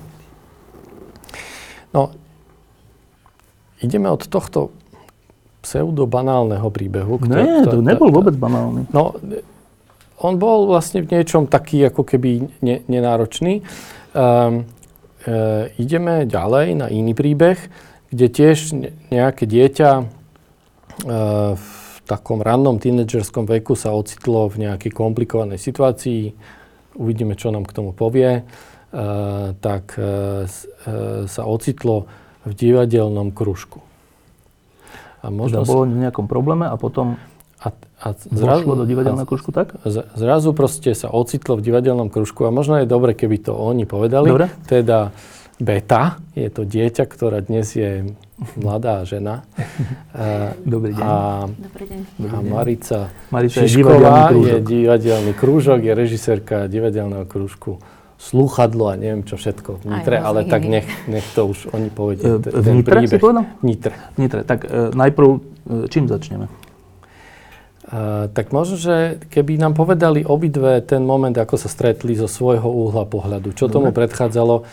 No, 1.90 2.14
ideme 3.82 4.08
od 4.10 4.22
tohto 4.30 4.70
pseudo-banálneho 5.64 6.68
príbehu. 6.68 7.18
Ktorý, 7.18 7.42
Nie, 7.42 7.64
to, 7.64 7.80
nebol 7.80 8.12
vôbec 8.12 8.36
banálny. 8.36 8.86
No, 8.92 9.16
on 10.20 10.38
bol 10.38 10.68
vlastne 10.68 11.02
v 11.02 11.10
niečom 11.10 11.48
taký 11.50 11.88
ako 11.88 12.04
keby 12.04 12.46
ne, 12.62 12.76
nenáročný. 12.86 13.64
Um, 14.14 14.68
e, 15.24 15.72
ideme 15.80 16.28
ďalej 16.28 16.66
na 16.78 16.86
iný 16.92 17.16
príbeh, 17.16 17.58
kde 18.12 18.26
tiež 18.30 18.76
nejaké 19.10 19.48
dieťa 19.48 19.90
e, 19.98 20.04
v 21.56 21.83
takom 22.04 22.44
rannom 22.44 22.76
tínedžerskom 22.76 23.48
veku 23.48 23.74
sa 23.74 23.92
ocitlo 23.96 24.48
v 24.52 24.68
nejakej 24.68 24.92
komplikovanej 24.92 25.58
situácii, 25.58 26.32
uvidíme, 27.00 27.34
čo 27.34 27.50
nám 27.50 27.64
k 27.64 27.74
tomu 27.74 27.90
povie, 27.96 28.40
e, 28.40 28.42
tak 29.58 29.96
sa 31.24 31.42
ocitlo 31.48 32.06
v 32.44 32.52
divadelnom 32.52 33.32
kružku. 33.32 33.80
A 35.24 35.32
možno 35.32 35.64
teda 35.64 35.68
bolo 35.72 35.88
v 35.88 36.04
nejakom 36.04 36.28
probléme 36.28 36.68
a 36.68 36.76
potom 36.76 37.16
a, 37.64 37.72
a 38.04 38.12
zrazu, 38.12 38.68
do 38.68 38.84
divadelného 38.84 39.24
kružku, 39.24 39.48
tak? 39.48 39.72
Zrazu 39.88 40.52
proste 40.52 40.92
sa 40.92 41.08
ocitlo 41.08 41.56
v 41.56 41.64
divadelnom 41.64 42.12
kružku 42.12 42.44
a 42.44 42.52
možno 42.52 42.76
je 42.76 42.86
dobre, 42.86 43.16
keby 43.16 43.40
to 43.40 43.56
oni 43.56 43.88
povedali. 43.88 44.28
Dobre. 44.28 44.52
Teda 44.68 45.16
Beta, 45.56 46.20
je 46.36 46.52
to 46.52 46.68
dieťa, 46.68 47.08
ktorá 47.08 47.40
dnes 47.40 47.72
je 47.72 48.12
mladá 48.56 49.06
žena. 49.06 49.46
Dobrý 50.74 50.94
deň. 50.94 51.04
A, 51.04 51.14
Dobrý 51.48 51.84
deň. 51.86 52.00
a 52.30 52.36
Marica, 52.42 52.98
Marica 53.30 53.62
Šišková 53.62 54.34
je 54.34 54.56
divadelný 54.62 55.32
krúžok, 55.38 55.82
je 55.82 55.92
režisérka 55.94 56.66
divadelného 56.66 57.26
krúžku 57.26 57.78
slúchadlo 58.24 58.88
a 58.88 58.94
neviem 58.96 59.26
čo 59.26 59.36
všetko 59.36 59.84
v 59.84 59.90
Nitre, 59.90 60.16
ale 60.16 60.48
tak 60.48 60.64
nech, 60.64 60.86
nech 61.10 61.26
to 61.36 61.50
už 61.50 61.68
oni 61.76 61.92
povedia. 61.92 62.40
V 62.40 62.68
Nitre 62.72 63.04
si 63.04 63.20
povedal? 63.20 63.44
Nitre. 63.60 63.94
Nitre. 64.16 64.40
Tak 64.48 64.64
e, 64.64 64.96
najprv, 64.96 65.28
e, 65.28 65.38
čím 65.92 66.08
začneme? 66.08 66.48
Uh, 67.84 68.32
tak 68.32 68.48
možno, 68.48 68.80
že 68.80 69.20
keby 69.28 69.60
nám 69.60 69.76
povedali 69.76 70.24
obidve 70.24 70.80
ten 70.80 71.04
moment, 71.04 71.36
ako 71.36 71.60
sa 71.60 71.68
stretli 71.68 72.16
zo 72.16 72.24
svojho 72.24 72.64
úhla 72.64 73.04
pohľadu, 73.04 73.52
čo 73.52 73.68
Dobre. 73.68 73.74
tomu 73.76 73.88
predchádzalo 73.92 74.64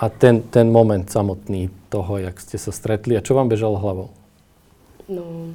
a 0.00 0.08
ten, 0.08 0.42
ten 0.42 0.66
moment 0.70 1.06
samotný 1.06 1.70
toho, 1.88 2.18
jak 2.18 2.36
ste 2.40 2.58
sa 2.58 2.74
stretli 2.74 3.14
a 3.14 3.24
čo 3.24 3.38
vám 3.38 3.48
bežalo 3.48 3.78
hlavou? 3.78 4.08
No, 5.04 5.54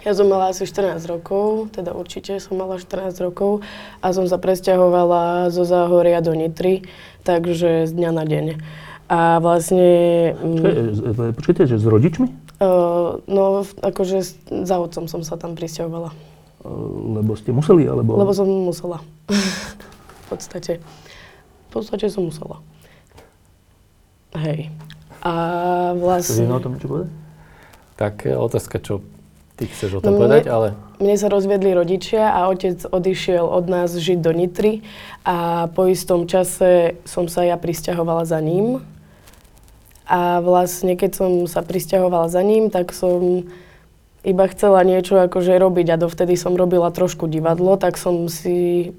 ja 0.00 0.16
som 0.16 0.32
mala 0.32 0.48
asi 0.48 0.64
14 0.64 1.04
rokov, 1.04 1.76
teda 1.76 1.92
určite 1.92 2.40
som 2.40 2.56
mala 2.56 2.80
14 2.80 3.20
rokov 3.20 3.60
a 4.00 4.06
som 4.16 4.24
sa 4.24 4.40
presťahovala 4.40 5.52
zo 5.52 5.68
Záhoria 5.68 6.24
do 6.24 6.32
Nitry, 6.32 6.88
takže 7.20 7.84
z 7.84 7.92
dňa 7.92 8.10
na 8.16 8.24
deň. 8.24 8.46
A 9.12 9.42
vlastne... 9.44 10.32
Mm, 10.40 11.36
počkajte, 11.36 11.68
že 11.68 11.76
s 11.76 11.84
rodičmi? 11.84 12.32
Uh, 12.64 13.20
no, 13.28 13.60
akože 13.84 14.24
za 14.64 14.76
otcom 14.80 15.04
som 15.04 15.20
sa 15.20 15.36
tam 15.36 15.52
prisťahovala. 15.52 16.16
Uh, 16.64 17.20
lebo 17.20 17.36
ste 17.36 17.52
museli, 17.52 17.84
alebo? 17.84 18.16
Lebo 18.16 18.32
som 18.32 18.48
musela. 18.48 19.04
v 20.24 20.26
podstate. 20.32 20.80
V 21.70 21.78
podstate 21.78 22.10
som 22.10 22.26
musela. 22.26 22.58
Hej. 24.34 24.74
A 25.22 25.32
vlastne... 25.94 26.50
O 26.50 26.58
tom 26.58 26.82
čo 26.82 26.90
povedať? 26.90 27.10
Tak 27.94 28.26
otázka, 28.26 28.82
čo 28.82 29.06
ty 29.60 29.68
chceš 29.68 30.00
o 30.00 30.02
tom 30.02 30.16
no 30.16 30.26
povedať, 30.26 30.48
mne, 30.48 30.50
ale... 30.50 30.68
Mne 30.98 31.16
sa 31.20 31.28
rozviedli 31.28 31.76
rodičia 31.76 32.32
a 32.32 32.48
otec 32.48 32.80
odišiel 32.88 33.44
od 33.44 33.68
nás 33.68 33.92
žiť 33.92 34.18
do 34.18 34.32
Nitry 34.32 34.80
a 35.22 35.68
po 35.70 35.84
istom 35.84 36.24
čase 36.24 36.96
som 37.04 37.28
sa 37.28 37.44
ja 37.44 37.60
prisťahovala 37.60 38.24
za 38.24 38.40
ním 38.40 38.80
a 40.08 40.40
vlastne, 40.40 40.96
keď 40.98 41.10
som 41.12 41.30
sa 41.44 41.62
pristahovala 41.62 42.32
za 42.32 42.42
ním, 42.42 42.72
tak 42.72 42.96
som 42.96 43.46
iba 44.24 44.44
chcela 44.48 44.80
niečo 44.82 45.20
akože 45.20 45.54
robiť 45.54 45.86
a 45.92 46.00
dovtedy 46.00 46.34
som 46.40 46.58
robila 46.58 46.88
trošku 46.88 47.28
divadlo, 47.28 47.76
tak 47.76 48.00
som 48.00 48.32
si 48.32 48.90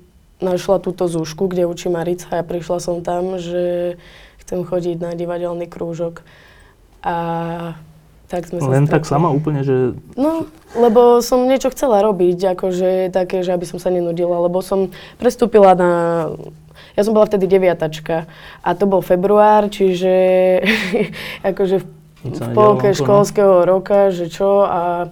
našla 0.41 0.81
túto 0.81 1.05
zúšku, 1.07 1.47
kde 1.47 1.69
učí 1.69 1.87
Marica 1.87 2.41
a 2.41 2.45
prišla 2.45 2.77
som 2.81 3.05
tam, 3.05 3.37
že 3.37 3.95
chcem 4.41 4.65
chodiť 4.65 4.97
na 4.99 5.13
divadelný 5.13 5.69
krúžok. 5.69 6.25
A 7.05 7.15
tak 8.27 8.47
sme 8.47 8.63
Len 8.63 8.87
sa 8.87 8.99
tak 8.99 9.05
sama 9.05 9.29
úplne, 9.29 9.61
že... 9.61 9.95
No, 10.15 10.47
lebo 10.73 11.19
som 11.19 11.45
niečo 11.45 11.69
chcela 11.71 11.99
robiť, 12.01 12.57
akože 12.57 13.11
také, 13.11 13.43
že 13.43 13.53
aby 13.53 13.67
som 13.67 13.77
sa 13.77 13.91
nenudila, 13.91 14.39
lebo 14.41 14.63
som 14.63 14.89
prestúpila 15.21 15.77
na 15.77 15.91
ja 16.95 17.07
som 17.07 17.15
bola 17.15 17.29
vtedy 17.29 17.47
deviatačka 17.47 18.27
a 18.63 18.69
to 18.75 18.89
bol 18.89 18.99
február, 18.99 19.71
čiže 19.71 20.11
akože 21.49 21.79
v, 21.79 21.85
v 22.25 22.47
polke 22.51 22.91
školského 22.91 23.63
roka, 23.63 24.11
že 24.11 24.27
čo 24.27 24.65
a 24.65 25.11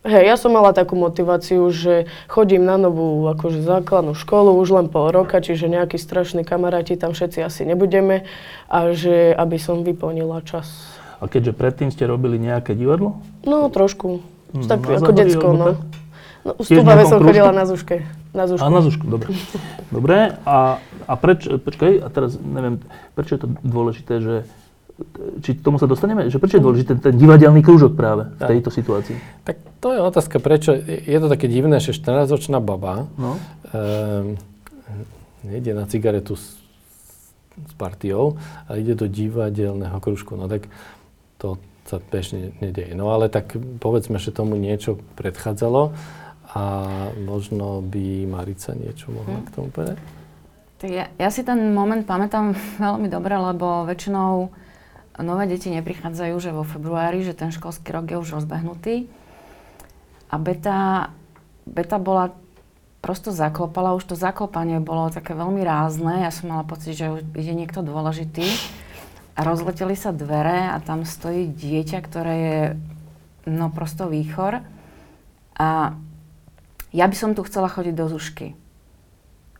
Hej, 0.00 0.32
ja 0.32 0.36
som 0.40 0.56
mala 0.56 0.72
takú 0.72 0.96
motiváciu, 0.96 1.68
že 1.68 2.08
chodím 2.24 2.64
na 2.64 2.80
novú 2.80 3.28
akože 3.36 3.60
základnú 3.60 4.16
školu 4.16 4.56
už 4.56 4.72
len 4.72 4.86
pol 4.88 5.12
roka, 5.12 5.44
čiže 5.44 5.68
nejakí 5.68 6.00
strašní 6.00 6.40
kamaráti 6.40 6.96
tam 6.96 7.12
všetci 7.12 7.44
asi 7.44 7.68
nebudeme 7.68 8.24
a 8.72 8.96
že 8.96 9.36
aby 9.36 9.60
som 9.60 9.84
vyplnila 9.84 10.40
čas. 10.40 10.72
A 11.20 11.28
keďže 11.28 11.52
predtým 11.52 11.92
ste 11.92 12.08
robili 12.08 12.40
nejaké 12.40 12.72
divadlo? 12.72 13.20
No, 13.44 13.68
trošku. 13.68 14.24
Hmm, 14.56 14.64
tak 14.64 14.88
ako 14.88 15.12
decko, 15.12 15.46
no. 15.52 15.66
No, 16.48 16.56
v 16.56 16.64
Stúpave 16.64 17.04
som 17.04 17.20
chodila 17.20 17.52
na 17.52 17.68
Zuške. 17.68 18.00
Na 18.32 18.48
Zušku. 18.48 18.64
A 18.64 18.72
na 18.72 18.80
Zušku, 18.80 19.04
dobre. 19.04 19.28
Dobre, 19.92 20.40
a, 20.48 20.80
a 20.80 21.12
preč, 21.20 21.44
počkaj, 21.44 22.00
a 22.00 22.08
teraz 22.08 22.40
neviem, 22.40 22.80
prečo 23.12 23.36
je 23.36 23.40
to 23.44 23.48
dôležité, 23.60 24.14
že 24.24 24.34
či 25.40 25.56
k 25.56 25.64
tomu 25.64 25.80
sa 25.80 25.88
dostaneme? 25.88 26.28
Že 26.28 26.40
prečo 26.40 26.56
je 26.60 26.64
dôležité 26.64 26.92
ten 27.00 27.14
divadelný 27.16 27.64
krúžok 27.64 27.96
práve 27.96 28.28
v 28.36 28.42
tejto 28.56 28.70
situácii? 28.72 29.16
Tak 29.44 29.56
to 29.80 29.96
je 29.96 30.00
otázka, 30.00 30.36
prečo. 30.38 30.76
Je 30.86 31.18
to 31.18 31.28
také 31.28 31.48
divné, 31.48 31.80
že 31.80 31.96
14-ročná 31.96 32.60
baba 32.60 33.08
no. 33.16 33.40
um, 33.72 34.36
nejde 35.44 35.72
na 35.72 35.88
cigaretu 35.88 36.36
s, 36.36 36.60
s 37.56 37.72
partiou, 37.80 38.36
ale 38.68 38.84
ide 38.84 38.92
do 38.92 39.08
divadelného 39.08 39.96
krúžku. 40.00 40.36
No 40.36 40.48
tak 40.48 40.68
to 41.40 41.56
sa 41.88 41.98
bežne 41.98 42.52
nedieje. 42.60 42.92
No 42.94 43.10
ale 43.10 43.32
tak 43.32 43.56
povedzme, 43.80 44.20
že 44.20 44.30
tomu 44.30 44.60
niečo 44.60 45.00
predchádzalo 45.16 45.96
a 46.50 46.62
možno 47.18 47.80
by 47.82 48.26
Marica 48.26 48.74
niečo 48.76 49.10
mohla 49.10 49.40
hmm. 49.40 49.46
k 49.48 49.54
tomu 49.54 49.68
povedať? 49.72 49.98
Tak 50.80 50.90
ja, 50.90 51.06
ja 51.20 51.28
si 51.28 51.44
ten 51.44 51.76
moment 51.76 52.02
pamätám 52.04 52.56
veľmi 52.86 53.08
dobre, 53.08 53.34
lebo 53.36 53.88
väčšinou 53.88 54.50
nové 55.18 55.50
deti 55.50 55.66
neprichádzajú, 55.74 56.34
že 56.38 56.54
vo 56.54 56.62
februári, 56.62 57.26
že 57.26 57.34
ten 57.34 57.50
školský 57.50 57.90
rok 57.90 58.06
je 58.06 58.16
už 58.22 58.38
rozbehnutý. 58.38 59.10
A 60.30 60.38
beta, 60.38 61.10
beta 61.66 61.98
bola, 61.98 62.30
prosto 63.02 63.34
zaklopala, 63.34 63.98
už 63.98 64.14
to 64.14 64.14
zaklopanie 64.14 64.78
bolo 64.78 65.10
také 65.10 65.34
veľmi 65.34 65.66
rázne. 65.66 66.22
Ja 66.22 66.30
som 66.30 66.54
mala 66.54 66.62
pocit, 66.62 66.94
že 66.94 67.26
ide 67.34 67.52
niekto 67.58 67.82
dôležitý. 67.82 68.46
A 69.34 69.42
rozleteli 69.42 69.96
sa 69.98 70.14
dvere 70.14 70.70
a 70.70 70.78
tam 70.84 71.02
stojí 71.02 71.48
dieťa, 71.48 71.98
ktoré 72.04 72.34
je 72.36 72.60
no 73.48 73.72
prosto 73.72 74.06
výchor. 74.06 74.62
A 75.56 75.96
ja 76.90 77.06
by 77.06 77.16
som 77.16 77.34
tu 77.34 77.42
chcela 77.46 77.70
chodiť 77.70 77.94
do 77.94 78.06
Zušky. 78.10 78.58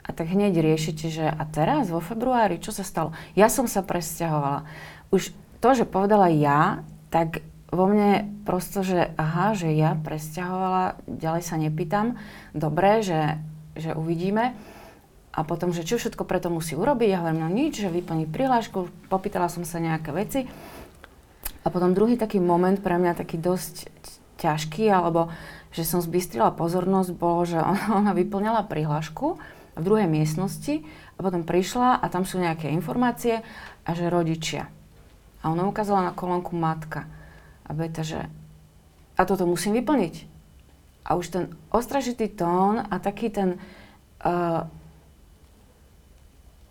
A 0.04 0.10
tak 0.10 0.26
hneď 0.26 0.58
riešite, 0.58 1.06
že 1.06 1.26
a 1.30 1.42
teraz 1.46 1.86
vo 1.86 2.02
februári, 2.02 2.58
čo 2.58 2.74
sa 2.74 2.82
stalo? 2.82 3.14
Ja 3.38 3.46
som 3.46 3.70
sa 3.70 3.86
presťahovala. 3.86 4.66
Už 5.10 5.34
to, 5.58 5.68
že 5.74 5.84
povedala 5.84 6.30
ja, 6.30 6.82
tak 7.10 7.42
vo 7.70 7.86
mne 7.86 8.26
prosto, 8.42 8.82
že 8.82 9.14
aha, 9.14 9.54
že 9.54 9.70
ja 9.70 9.94
presťahovala, 9.94 10.98
ďalej 11.06 11.42
sa 11.46 11.54
nepýtam. 11.58 12.18
Dobre, 12.50 13.02
že, 13.06 13.38
že 13.78 13.94
uvidíme. 13.94 14.58
A 15.30 15.46
potom, 15.46 15.70
že 15.70 15.86
čo 15.86 15.94
všetko 15.94 16.26
preto 16.26 16.50
musí 16.50 16.74
urobiť, 16.74 17.08
ja 17.14 17.22
hovorím, 17.22 17.46
no 17.46 17.48
nič, 17.50 17.78
že 17.78 17.94
vyplniť 17.94 18.28
prihlášku, 18.34 18.90
popýtala 19.06 19.46
som 19.46 19.62
sa 19.62 19.78
nejaké 19.78 20.10
veci. 20.10 20.50
A 21.62 21.70
potom 21.70 21.94
druhý 21.94 22.18
taký 22.18 22.42
moment 22.42 22.74
pre 22.82 22.98
mňa 22.98 23.14
taký 23.14 23.38
dosť 23.38 23.86
ťažký, 24.42 24.90
alebo 24.90 25.30
že 25.70 25.86
som 25.86 26.02
zbystrila 26.02 26.50
pozornosť, 26.50 27.10
bolo, 27.14 27.46
že 27.46 27.62
ona 27.98 28.10
vyplňala 28.10 28.66
prihlášku 28.66 29.38
v 29.78 29.82
druhej 29.86 30.10
miestnosti 30.10 30.82
a 31.14 31.18
potom 31.22 31.46
prišla 31.46 32.02
a 32.02 32.06
tam 32.10 32.26
sú 32.26 32.42
nejaké 32.42 32.66
informácie 32.74 33.46
a 33.86 33.90
že 33.94 34.10
rodičia. 34.10 34.66
A 35.40 35.50
ona 35.50 35.64
ukázala 35.64 36.10
na 36.10 36.12
kolónku 36.12 36.52
matka. 36.56 37.08
A 37.64 37.72
Beta, 37.72 38.04
že 38.04 38.28
a 39.16 39.22
toto 39.24 39.44
musím 39.44 39.76
vyplniť. 39.80 40.28
A 41.04 41.16
už 41.16 41.26
ten 41.28 41.44
ostražitý 41.72 42.28
tón 42.28 42.80
a 42.80 42.94
taký 43.00 43.32
ten... 43.32 43.56
Uh, 44.20 44.68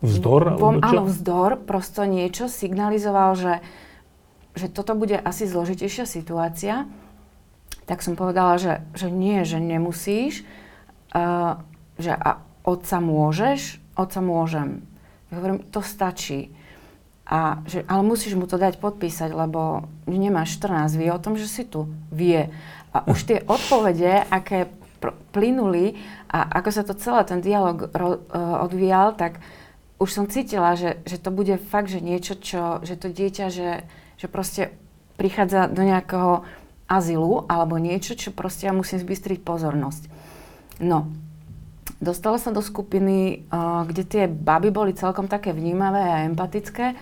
vzdor? 0.06 0.58
Bom, 0.58 0.80
áno, 0.82 1.06
vzdor, 1.10 1.62
prosto 1.66 2.06
niečo 2.06 2.46
signalizoval, 2.46 3.34
že, 3.38 3.54
že 4.54 4.70
toto 4.70 4.94
bude 4.94 5.18
asi 5.18 5.50
zložitejšia 5.50 6.06
situácia 6.06 6.86
tak 7.90 8.06
som 8.06 8.14
povedala, 8.14 8.62
že, 8.62 8.86
že 8.94 9.10
nie, 9.10 9.42
že 9.42 9.58
nemusíš, 9.58 10.46
uh, 11.18 11.58
že 11.98 12.14
a 12.14 12.38
otca 12.62 13.02
môžeš, 13.02 13.82
otca 13.98 14.22
môžem. 14.22 14.86
Ja 15.34 15.42
hovorím, 15.42 15.66
to 15.74 15.82
stačí. 15.82 16.54
A 17.30 17.62
že, 17.70 17.86
ale 17.86 18.02
musíš 18.02 18.34
mu 18.34 18.50
to 18.50 18.58
dať 18.58 18.82
podpísať, 18.82 19.30
lebo 19.30 19.86
nemáš 20.10 20.58
14, 20.58 20.98
vie 20.98 21.14
o 21.14 21.22
tom, 21.22 21.38
že 21.38 21.46
si 21.46 21.62
tu. 21.62 21.86
Vie. 22.10 22.50
A 22.90 23.06
už 23.06 23.30
tie 23.30 23.46
odpovede, 23.46 24.26
aké 24.34 24.66
pr- 24.98 25.14
plynuli 25.30 25.94
a 26.26 26.58
ako 26.58 26.70
sa 26.74 26.82
to 26.82 26.98
celé 26.98 27.22
ten 27.30 27.38
dialog 27.38 27.86
ro- 27.94 28.26
uh, 28.34 28.66
odvíjal, 28.66 29.14
tak 29.14 29.38
už 30.02 30.10
som 30.10 30.26
cítila, 30.26 30.74
že, 30.74 30.98
že 31.06 31.22
to 31.22 31.30
bude 31.30 31.54
fakt, 31.70 31.94
že 31.94 32.02
niečo, 32.02 32.34
čo, 32.34 32.82
že 32.82 32.98
to 32.98 33.14
dieťa, 33.14 33.46
že, 33.54 33.86
že 34.18 34.26
proste 34.26 34.74
prichádza 35.22 35.70
do 35.70 35.86
nejakého 35.86 36.42
azylu 36.90 37.46
alebo 37.46 37.78
niečo, 37.78 38.18
čo 38.18 38.34
proste 38.34 38.66
ja 38.66 38.74
musím 38.74 38.98
zbystriť 38.98 39.46
pozornosť. 39.46 40.10
No, 40.82 41.12
dostala 42.02 42.42
sa 42.42 42.50
do 42.50 42.66
skupiny, 42.66 43.46
uh, 43.54 43.86
kde 43.86 44.04
tie 44.08 44.24
baby 44.26 44.74
boli 44.74 44.98
celkom 44.98 45.30
také 45.30 45.54
vnímavé 45.54 46.02
a 46.02 46.26
empatické, 46.26 46.98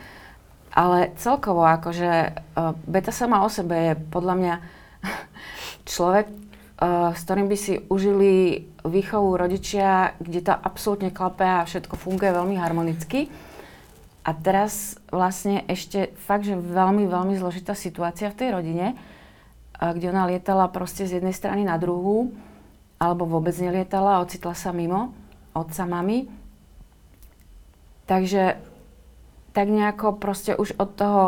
ale 0.77 1.09
celkovo 1.17 1.65
akože 1.65 2.11
uh, 2.53 2.77
beta 2.85 3.09
sama 3.09 3.41
o 3.41 3.49
sebe 3.49 3.73
je 3.73 3.93
podľa 4.13 4.35
mňa 4.37 4.55
človek, 5.89 6.29
uh, 6.29 7.17
s 7.17 7.25
ktorým 7.25 7.49
by 7.49 7.57
si 7.57 7.81
užili 7.89 8.61
výchovu 8.85 9.33
rodičia, 9.41 10.13
kde 10.21 10.45
to 10.45 10.53
absolútne 10.53 11.09
klape 11.09 11.43
a 11.43 11.65
všetko 11.65 11.97
funguje 11.97 12.29
veľmi 12.29 12.61
harmonicky. 12.61 13.33
A 14.21 14.35
teraz 14.37 15.01
vlastne 15.09 15.65
ešte 15.65 16.13
fakt, 16.27 16.45
že 16.45 16.53
veľmi, 16.53 17.09
veľmi 17.09 17.33
zložitá 17.39 17.73
situácia 17.73 18.27
v 18.27 18.37
tej 18.37 18.49
rodine, 18.59 18.87
kde 19.79 20.11
ona 20.11 20.27
lietala 20.27 20.67
proste 20.67 21.07
z 21.07 21.23
jednej 21.23 21.31
strany 21.31 21.63
na 21.63 21.79
druhú, 21.79 22.35
alebo 22.99 23.23
vôbec 23.23 23.55
nelietala, 23.55 24.19
ocitla 24.19 24.51
sa 24.51 24.75
mimo 24.75 25.15
otca, 25.57 25.89
mami. 25.89 26.29
Takže 28.05 28.61
tak 29.57 29.73
nejako 29.73 30.21
proste 30.21 30.53
už 30.53 30.77
od 30.77 30.93
toho 30.93 31.23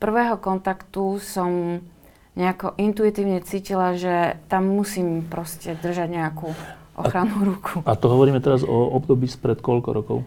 prvého 0.00 0.40
kontaktu 0.40 1.20
som 1.20 1.84
nejako 2.32 2.72
intuitívne 2.80 3.44
cítila, 3.44 3.92
že 3.92 4.40
tam 4.48 4.72
musím 4.72 5.20
proste 5.28 5.76
držať 5.76 6.08
nejakú 6.08 6.48
ochrannú 6.96 7.44
ruku. 7.44 7.84
A 7.84 7.92
to 7.92 8.08
hovoríme 8.08 8.40
teraz 8.40 8.64
o 8.64 8.88
období 8.96 9.28
spred 9.28 9.60
koľko 9.60 9.90
rokov? 9.92 10.18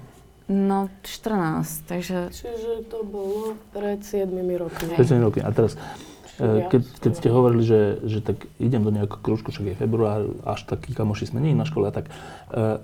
No, 0.48 0.88
14, 1.02 1.90
takže... 1.90 2.30
Čiže 2.30 2.88
to 2.88 3.02
bolo 3.04 3.58
pred 3.74 4.06
7 4.06 4.30
rokmi. 4.38 4.94
Pred 4.94 5.08
7 5.10 5.20
rokmi. 5.20 5.42
A 5.42 5.50
teraz, 5.50 5.76
Ja. 6.38 6.70
keď, 6.70 6.86
keď 7.02 7.12
ste 7.18 7.30
hovorili, 7.34 7.66
že, 7.66 7.82
že 8.06 8.22
tak 8.22 8.46
idem 8.62 8.86
do 8.86 8.94
nejakého 8.94 9.20
kružku, 9.20 9.50
však 9.50 9.74
je 9.74 9.82
február, 9.82 10.30
až 10.46 10.70
takí 10.70 10.94
kamoši 10.94 11.34
sme 11.34 11.42
nie 11.42 11.58
na 11.58 11.66
škole, 11.66 11.90
a 11.90 11.94
tak 11.98 12.14
e, 12.54 12.78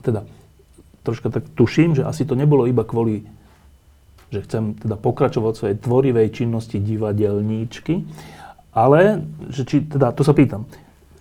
teda 0.00 0.24
troška 1.04 1.28
tak 1.28 1.44
tuším, 1.52 1.92
že 1.94 2.02
asi 2.08 2.24
to 2.24 2.32
nebolo 2.32 2.64
iba 2.64 2.82
kvôli, 2.82 3.28
že 4.34 4.44
chcem 4.44 4.74
teda 4.74 4.98
pokračovať 4.98 5.52
v 5.54 5.60
svojej 5.62 5.76
tvorivej 5.78 6.28
činnosti 6.34 6.82
divadelníčky, 6.82 8.02
ale, 8.74 9.22
že 9.54 9.62
či, 9.62 9.86
teda, 9.86 10.10
to 10.10 10.26
sa 10.26 10.34
pýtam, 10.34 10.66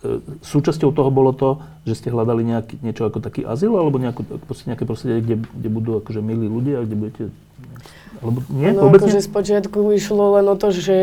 e, 0.01 0.17
súčasťou 0.41 0.89
toho 0.89 1.13
bolo 1.13 1.31
to, 1.37 1.61
že 1.85 2.01
ste 2.01 2.09
hľadali 2.09 2.41
nejaký, 2.41 2.81
niečo 2.81 3.05
ako 3.05 3.21
taký 3.21 3.45
azyl, 3.45 3.77
alebo 3.77 4.01
nejakú, 4.01 4.25
nejaké 4.65 4.83
prostredie, 4.89 5.21
kde, 5.21 5.35
kde 5.45 5.69
budú 5.69 6.01
akože 6.01 6.25
milí 6.25 6.49
ľudia, 6.49 6.81
kde 6.81 6.95
budete... 6.97 7.23
Alebo 8.25 8.41
nie? 8.49 8.73
No 8.73 8.89
Vôbec 8.89 9.05
akože 9.05 9.21
nie? 9.21 9.25
z 9.25 9.29
počiatku 9.29 9.77
išlo 9.93 10.41
len 10.41 10.49
o 10.49 10.55
to, 10.57 10.73
že 10.73 10.97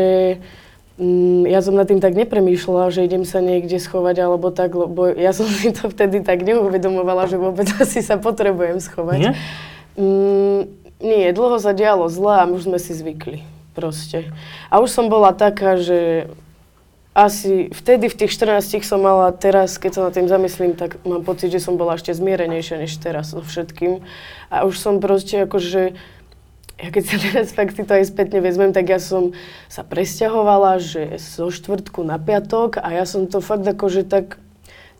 mm, 0.99 1.47
ja 1.47 1.63
som 1.63 1.77
nad 1.77 1.87
tým 1.87 2.03
tak 2.03 2.17
nepremýšľala, 2.19 2.91
že 2.91 3.07
idem 3.07 3.23
sa 3.23 3.39
niekde 3.39 3.79
schovať 3.79 4.15
alebo 4.19 4.51
tak, 4.51 4.75
lebo 4.75 5.07
ja 5.07 5.31
som 5.31 5.47
si 5.55 5.71
to 5.71 5.87
vtedy 5.87 6.19
tak 6.19 6.43
neuvedomovala, 6.43 7.31
že 7.31 7.39
vôbec 7.39 7.71
asi 7.83 8.03
sa 8.03 8.19
potrebujem 8.19 8.83
schovať. 8.83 9.17
Nie? 9.17 9.31
Mm, 9.95 10.80
nie, 11.01 11.33
dlho 11.33 11.57
sa 11.57 11.73
dialo 11.73 12.07
zle 12.07 12.41
a 12.41 12.49
už 12.49 12.69
sme 12.69 12.79
si 12.79 12.93
zvykli. 12.93 13.43
Proste. 13.71 14.27
A 14.67 14.83
už 14.83 14.91
som 14.91 15.07
bola 15.07 15.31
taká, 15.31 15.79
že 15.79 16.27
asi 17.11 17.67
vtedy 17.75 18.07
v 18.07 18.17
tých 18.23 18.39
14 18.39 18.87
som 18.87 19.03
mala, 19.03 19.35
teraz 19.35 19.75
keď 19.75 19.91
sa 19.91 20.01
nad 20.07 20.15
tým 20.15 20.31
zamyslím, 20.31 20.79
tak 20.79 20.95
mám 21.03 21.27
pocit, 21.27 21.51
že 21.51 21.59
som 21.59 21.75
bola 21.75 21.99
ešte 21.99 22.15
zmierenejšia 22.15 22.79
než 22.79 22.95
teraz 23.03 23.35
so 23.35 23.43
všetkým. 23.43 23.99
A 24.47 24.63
už 24.63 24.79
som 24.79 25.03
proste 25.03 25.43
akože, 25.43 25.91
ja 26.79 26.89
keď 26.91 27.03
sa 27.03 27.15
teraz 27.19 27.47
fakt 27.57 27.75
si 27.75 27.83
to 27.83 27.95
aj 27.95 28.07
spätne 28.07 28.39
vezmem, 28.39 28.71
tak 28.71 28.87
ja 28.87 28.99
som 28.99 29.35
sa 29.67 29.83
presťahovala, 29.83 30.79
že 30.79 31.19
zo 31.19 31.51
štvrtku 31.51 31.99
na 32.07 32.15
piatok 32.15 32.79
a 32.79 32.95
ja 32.95 33.03
som 33.03 33.27
to 33.27 33.43
fakt 33.43 33.67
akože 33.67 34.07
tak 34.07 34.39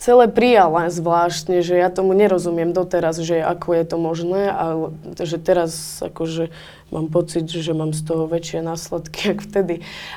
celé 0.02 0.26
prijala 0.26 0.89
zvláštne, 0.89 1.62
že 1.62 1.78
ja 1.78 1.93
tomu 1.93 2.18
nerozumiem 2.18 2.74
doteraz, 2.74 3.22
že 3.22 3.38
ako 3.38 3.78
je 3.78 3.84
to 3.86 3.97
možné, 4.02 4.49
ale 4.49 4.97
že 5.14 5.38
teraz 5.38 6.02
akože 6.02 6.49
mám 6.89 7.08
pocit, 7.14 7.45
že 7.45 7.72
mám 7.78 7.93
z 7.93 8.02
toho 8.10 8.26
väčšie 8.26 8.66
následky, 8.66 9.22
ako 9.38 9.43
vtedy. 9.45 9.76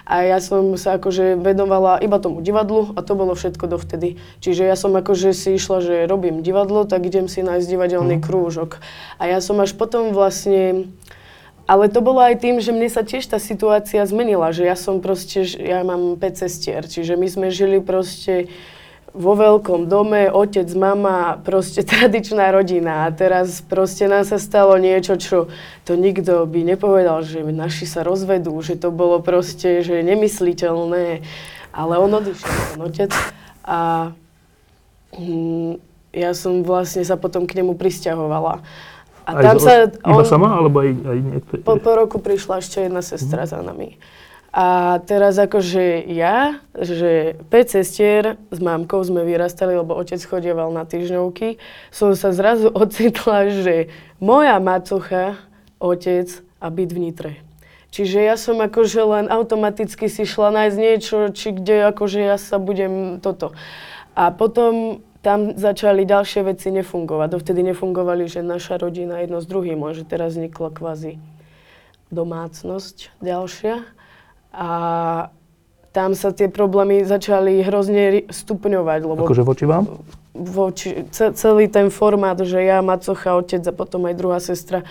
A 0.09 0.25
ja 0.25 0.41
som 0.41 0.81
sa 0.81 0.97
akože 0.97 1.37
vedovala 1.37 2.01
iba 2.01 2.17
tomu 2.17 2.41
divadlu 2.41 2.97
a 2.97 3.05
to 3.05 3.13
bolo 3.13 3.37
všetko 3.37 3.69
dovtedy. 3.69 4.17
Čiže 4.41 4.65
ja 4.65 4.75
som 4.75 4.97
akože 4.97 5.37
si 5.37 5.61
išla, 5.61 5.85
že 5.85 6.09
robím 6.09 6.41
divadlo, 6.41 6.89
tak 6.89 7.05
idem 7.05 7.29
si 7.29 7.45
nájsť 7.45 7.69
divadelný 7.69 8.25
krúžok. 8.25 8.81
A 9.21 9.29
ja 9.29 9.45
som 9.45 9.61
až 9.61 9.77
potom 9.77 10.17
vlastne 10.17 10.89
ale 11.65 11.89
to 11.89 12.05
bolo 12.05 12.21
aj 12.21 12.45
tým, 12.45 12.61
že 12.61 12.77
mne 12.77 12.93
sa 12.93 13.01
tiež 13.01 13.25
tá 13.25 13.41
situácia 13.41 14.05
zmenila, 14.05 14.53
že 14.53 14.69
ja 14.69 14.77
som 14.77 15.01
proste, 15.01 15.49
ja 15.49 15.81
mám 15.81 16.21
5 16.21 16.21
sestier, 16.37 16.85
čiže 16.85 17.17
my 17.17 17.25
sme 17.25 17.49
žili 17.49 17.81
proste 17.81 18.53
vo 19.15 19.39
veľkom 19.39 19.87
dome, 19.87 20.27
otec, 20.27 20.67
mama, 20.75 21.39
proste 21.47 21.87
tradičná 21.91 22.51
rodina. 22.51 23.07
A 23.07 23.15
teraz 23.15 23.63
proste 23.63 24.11
nám 24.11 24.27
sa 24.27 24.43
stalo 24.43 24.75
niečo, 24.75 25.15
čo 25.15 25.47
to 25.87 25.95
nikto 25.95 26.45
by 26.51 26.67
nepovedal, 26.67 27.23
že 27.23 27.47
naši 27.47 27.87
sa 27.87 28.03
rozvedú, 28.03 28.59
že 28.59 28.75
to 28.75 28.91
bolo 28.91 29.23
proste, 29.23 29.87
že 29.87 30.03
nemysliteľné. 30.03 31.23
Ale 31.75 31.95
on 31.99 32.11
odišiel, 32.11 32.55
ten 32.75 32.81
otec. 32.83 33.11
A 33.63 34.11
hm, 35.15 35.79
ja 36.15 36.31
som 36.35 36.67
vlastne 36.67 37.07
sa 37.07 37.15
potom 37.15 37.47
k 37.47 37.63
nemu 37.63 37.79
prisťahovala. 37.79 38.63
A 39.25 39.31
Aj 39.41 39.43
tam 39.43 39.57
sa 39.57 39.89
Iba 39.89 40.25
sama, 40.27 40.53
alebo 40.53 40.85
aj, 40.85 40.91
aj 41.01 41.19
niekto? 41.25 41.53
po, 41.65 41.81
po 41.81 41.93
roku 41.97 42.21
prišla 42.21 42.61
ešte 42.61 42.85
jedna 42.85 43.01
sestra 43.01 43.49
za 43.49 43.65
nami. 43.65 43.97
A 44.55 45.03
teraz 45.03 45.35
akože 45.35 46.07
ja, 46.15 46.63
že 46.79 47.35
5 47.51 47.75
sestier 47.75 48.39
s 48.55 48.63
mámkou 48.63 49.03
sme 49.03 49.27
vyrastali, 49.27 49.75
lebo 49.75 49.99
otec 49.99 50.23
chodieval 50.23 50.71
na 50.71 50.87
týždňovky, 50.87 51.59
som 51.91 52.15
sa 52.15 52.31
zrazu 52.31 52.71
ocitla, 52.87 53.51
že 53.51 53.91
moja 54.23 54.63
macocha, 54.63 55.43
otec 55.83 56.31
a 56.63 56.71
byt 56.71 56.91
v 56.95 56.99
Nitre. 57.03 57.33
Čiže 57.91 58.19
ja 58.23 58.39
som 58.39 58.63
akože 58.63 59.03
len 59.03 59.27
automaticky 59.27 60.07
si 60.07 60.23
šla 60.23 60.55
nájsť 60.55 60.77
niečo, 60.79 61.19
či 61.35 61.51
kde 61.55 61.91
akože 61.91 62.23
ja 62.23 62.39
sa 62.39 62.63
budem 62.63 63.19
toto. 63.19 63.59
A 64.15 64.31
potom 64.31 65.03
tam 65.19 65.59
začali 65.59 66.07
ďalšie 66.07 66.47
veci 66.47 66.71
nefungovať. 66.71 67.29
Dovtedy 67.35 67.67
nefungovali, 67.75 68.31
že 68.31 68.47
naša 68.47 68.79
rodina 68.79 69.19
jedno 69.19 69.43
s 69.43 69.51
druhým, 69.51 69.83
že 69.95 70.07
teraz 70.07 70.39
vznikla 70.39 70.71
kvázi 70.71 71.19
domácnosť 72.15 73.15
ďalšia. 73.19 73.83
A 74.55 74.69
tam 75.95 76.15
sa 76.15 76.31
tie 76.35 76.51
problémy 76.51 77.07
začali 77.07 77.63
hrozne 77.63 78.27
stupňovať, 78.31 79.01
lebo 79.03 79.23
Akože 79.27 79.47
voči 79.47 79.67
vám? 79.67 79.87
voči, 80.35 81.07
ce, 81.15 81.31
celý 81.39 81.71
ten 81.71 81.95
formát, 81.95 82.35
že 82.35 82.59
ja, 82.59 82.83
macocha, 82.83 83.39
otec 83.39 83.63
a 83.63 83.73
potom 83.73 84.11
aj 84.11 84.19
druhá 84.19 84.43
sestra, 84.43 84.83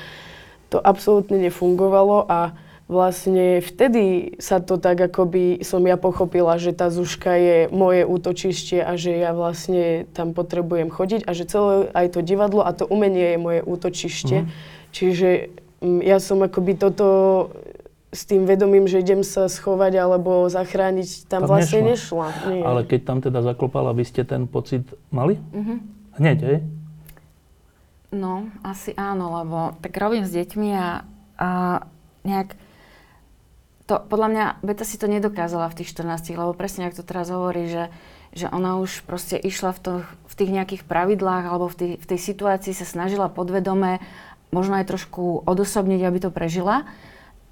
to 0.72 0.80
absolútne 0.80 1.36
nefungovalo 1.38 2.24
a 2.26 2.56
vlastne 2.88 3.60
vtedy 3.60 4.36
sa 4.40 4.60
to 4.64 4.80
tak 4.80 5.00
akoby 5.00 5.64
som 5.64 5.84
ja 5.84 6.00
pochopila, 6.00 6.56
že 6.60 6.76
tá 6.76 6.88
Zuška 6.88 7.36
je 7.36 7.58
moje 7.72 8.08
útočište 8.08 8.80
a 8.80 8.96
že 8.96 9.20
ja 9.20 9.32
vlastne 9.36 10.08
tam 10.16 10.32
potrebujem 10.32 10.92
chodiť 10.92 11.28
a 11.28 11.32
že 11.36 11.48
celé 11.48 11.92
aj 11.92 12.16
to 12.16 12.20
divadlo 12.24 12.64
a 12.64 12.72
to 12.76 12.88
umenie 12.88 13.36
je 13.36 13.40
moje 13.40 13.60
útočište. 13.64 14.36
Mhm. 14.44 14.48
Čiže 14.96 15.30
mm, 15.84 16.02
ja 16.04 16.18
som 16.24 16.40
akoby 16.44 16.80
toto 16.80 17.08
s 18.14 18.30
tým 18.30 18.46
vedomím, 18.46 18.86
že 18.86 19.02
idem 19.02 19.26
sa 19.26 19.50
schovať 19.50 19.98
alebo 19.98 20.46
zachrániť, 20.48 21.26
tam, 21.26 21.44
Tam 21.44 21.50
vlastne 21.50 21.82
nešla. 21.82 22.30
nešla. 22.30 22.52
Nie. 22.54 22.62
Ale 22.62 22.82
keď 22.86 23.02
tam 23.04 23.18
teda 23.20 23.42
zaklopala, 23.42 23.92
vy 23.92 24.06
ste 24.06 24.22
ten 24.22 24.46
pocit 24.46 24.86
mali? 25.10 25.42
Mhm. 25.52 25.76
Hneď, 26.22 26.38
hej? 26.46 26.58
No, 28.14 28.46
asi 28.62 28.94
áno, 28.94 29.42
lebo 29.42 29.74
tak 29.82 29.98
robím 29.98 30.22
s 30.22 30.38
deťmi 30.38 30.70
a, 30.78 31.02
a 31.42 31.50
nejak 32.22 32.54
to, 33.90 34.00
podľa 34.00 34.28
mňa, 34.30 34.46
Beta 34.64 34.86
si 34.88 34.96
to 34.96 35.10
nedokázala 35.10 35.68
v 35.74 35.82
tých 35.82 35.92
14, 35.92 36.38
lebo 36.38 36.56
presne, 36.56 36.88
ako 36.88 37.04
to 37.04 37.10
teraz 37.10 37.28
hovorí, 37.34 37.68
že, 37.68 37.90
že 38.32 38.48
ona 38.48 38.80
už 38.80 39.04
proste 39.04 39.36
išla 39.36 39.76
v, 39.76 39.80
to, 39.82 39.94
v 40.30 40.34
tých 40.38 40.52
nejakých 40.54 40.84
pravidlách 40.88 41.46
alebo 41.50 41.68
v 41.68 41.76
tej, 41.76 41.92
v 42.00 42.06
tej 42.06 42.20
situácii 42.22 42.72
sa 42.72 42.88
snažila 42.88 43.28
podvedome 43.28 44.00
možno 44.54 44.78
aj 44.78 44.88
trošku 44.88 45.44
odosobniť, 45.44 46.02
aby 46.06 46.18
to 46.22 46.30
prežila, 46.30 46.86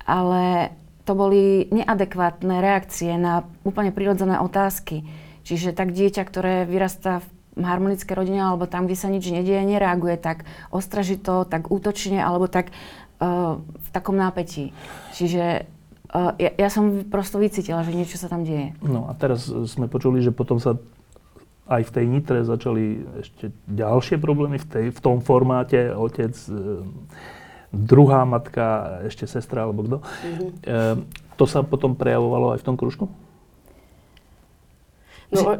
ale 0.05 0.73
to 1.05 1.17
boli 1.17 1.65
neadekvátne 1.73 2.61
reakcie 2.61 3.17
na 3.17 3.43
úplne 3.65 3.89
prirodzené 3.89 4.37
otázky. 4.37 5.03
Čiže 5.41 5.73
tak 5.73 5.91
dieťa, 5.91 6.21
ktoré 6.21 6.55
vyrastá 6.69 7.25
v 7.57 7.65
harmonické 7.65 8.13
rodine 8.15 8.45
alebo 8.45 8.69
tam, 8.69 8.87
kde 8.87 8.97
sa 8.97 9.11
nič 9.11 9.27
nedieje, 9.27 9.65
nereaguje 9.65 10.15
tak 10.15 10.47
ostražito, 10.71 11.43
tak 11.43 11.67
útočne 11.73 12.21
alebo 12.21 12.47
tak 12.47 12.71
uh, 13.19 13.59
v 13.59 13.89
takom 13.91 14.15
nápetí. 14.15 14.71
Čiže 15.17 15.67
uh, 16.15 16.31
ja, 16.39 16.51
ja 16.55 16.69
som 16.71 17.03
prosto 17.09 17.41
vycítila, 17.41 17.83
že 17.83 17.97
niečo 17.97 18.15
sa 18.15 18.31
tam 18.31 18.47
deje. 18.47 18.71
No 18.79 19.09
a 19.09 19.17
teraz 19.17 19.49
sme 19.49 19.91
počuli, 19.91 20.23
že 20.23 20.31
potom 20.31 20.61
sa 20.61 20.79
aj 21.71 21.87
v 21.87 21.93
tej 21.93 22.05
Nitre 22.07 22.39
začali 22.43 22.83
ešte 23.23 23.55
ďalšie 23.71 24.19
problémy 24.19 24.59
v, 24.59 24.67
tej, 24.67 24.85
v 24.91 24.99
tom 24.99 25.23
formáte. 25.23 25.95
Otec 25.95 26.35
e, 26.35 26.51
druhá 27.71 28.27
matka, 28.27 28.99
ešte 29.07 29.25
sestra 29.25 29.63
alebo 29.63 29.87
kto. 29.87 29.97
Mm-hmm. 30.03 30.49
E, 30.63 30.77
to 31.39 31.43
sa 31.47 31.63
potom 31.63 31.95
prejavovalo 31.95 32.53
aj 32.55 32.59
v 32.61 32.67
tom 32.67 32.75
kružku? 32.75 33.07
No, 35.31 35.55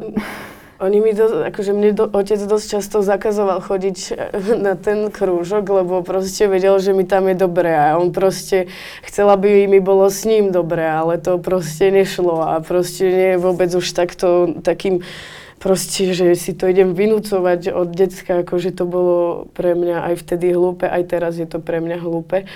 oni 0.82 0.98
mi 1.00 1.14
to, 1.14 1.46
akože 1.46 1.72
mne 1.72 1.94
do, 1.94 2.04
otec 2.10 2.42
dosť 2.42 2.66
často 2.66 3.06
zakazoval 3.06 3.62
chodiť 3.62 3.98
na 4.66 4.74
ten 4.74 5.08
krúžok, 5.14 5.64
lebo 5.70 6.02
proste 6.02 6.50
vedel, 6.50 6.74
že 6.82 6.90
mi 6.90 7.06
tam 7.06 7.30
je 7.30 7.38
dobré 7.38 7.70
a 7.72 7.96
on 7.96 8.10
proste 8.10 8.66
chcel, 9.06 9.30
aby 9.30 9.70
mi 9.70 9.78
bolo 9.78 10.10
s 10.10 10.26
ním 10.26 10.50
dobré, 10.50 10.84
ale 10.90 11.22
to 11.22 11.38
proste 11.38 11.94
nešlo 11.94 12.42
a 12.42 12.58
proste 12.58 13.06
nie 13.08 13.28
je 13.34 13.38
vôbec 13.38 13.70
už 13.70 13.86
takto, 13.94 14.58
takým 14.60 15.06
proste, 15.62 16.10
že 16.10 16.34
si 16.34 16.58
to 16.58 16.66
idem 16.66 16.90
vynúcovať 16.90 17.70
od 17.70 17.94
decka, 17.94 18.42
akože 18.42 18.74
to 18.74 18.82
bolo 18.82 19.46
pre 19.54 19.78
mňa 19.78 20.10
aj 20.10 20.14
vtedy 20.18 20.50
hlúpe, 20.50 20.90
aj 20.90 21.02
teraz 21.06 21.38
je 21.38 21.46
to 21.46 21.62
pre 21.62 21.78
mňa 21.78 22.02
hlúpe. 22.02 22.50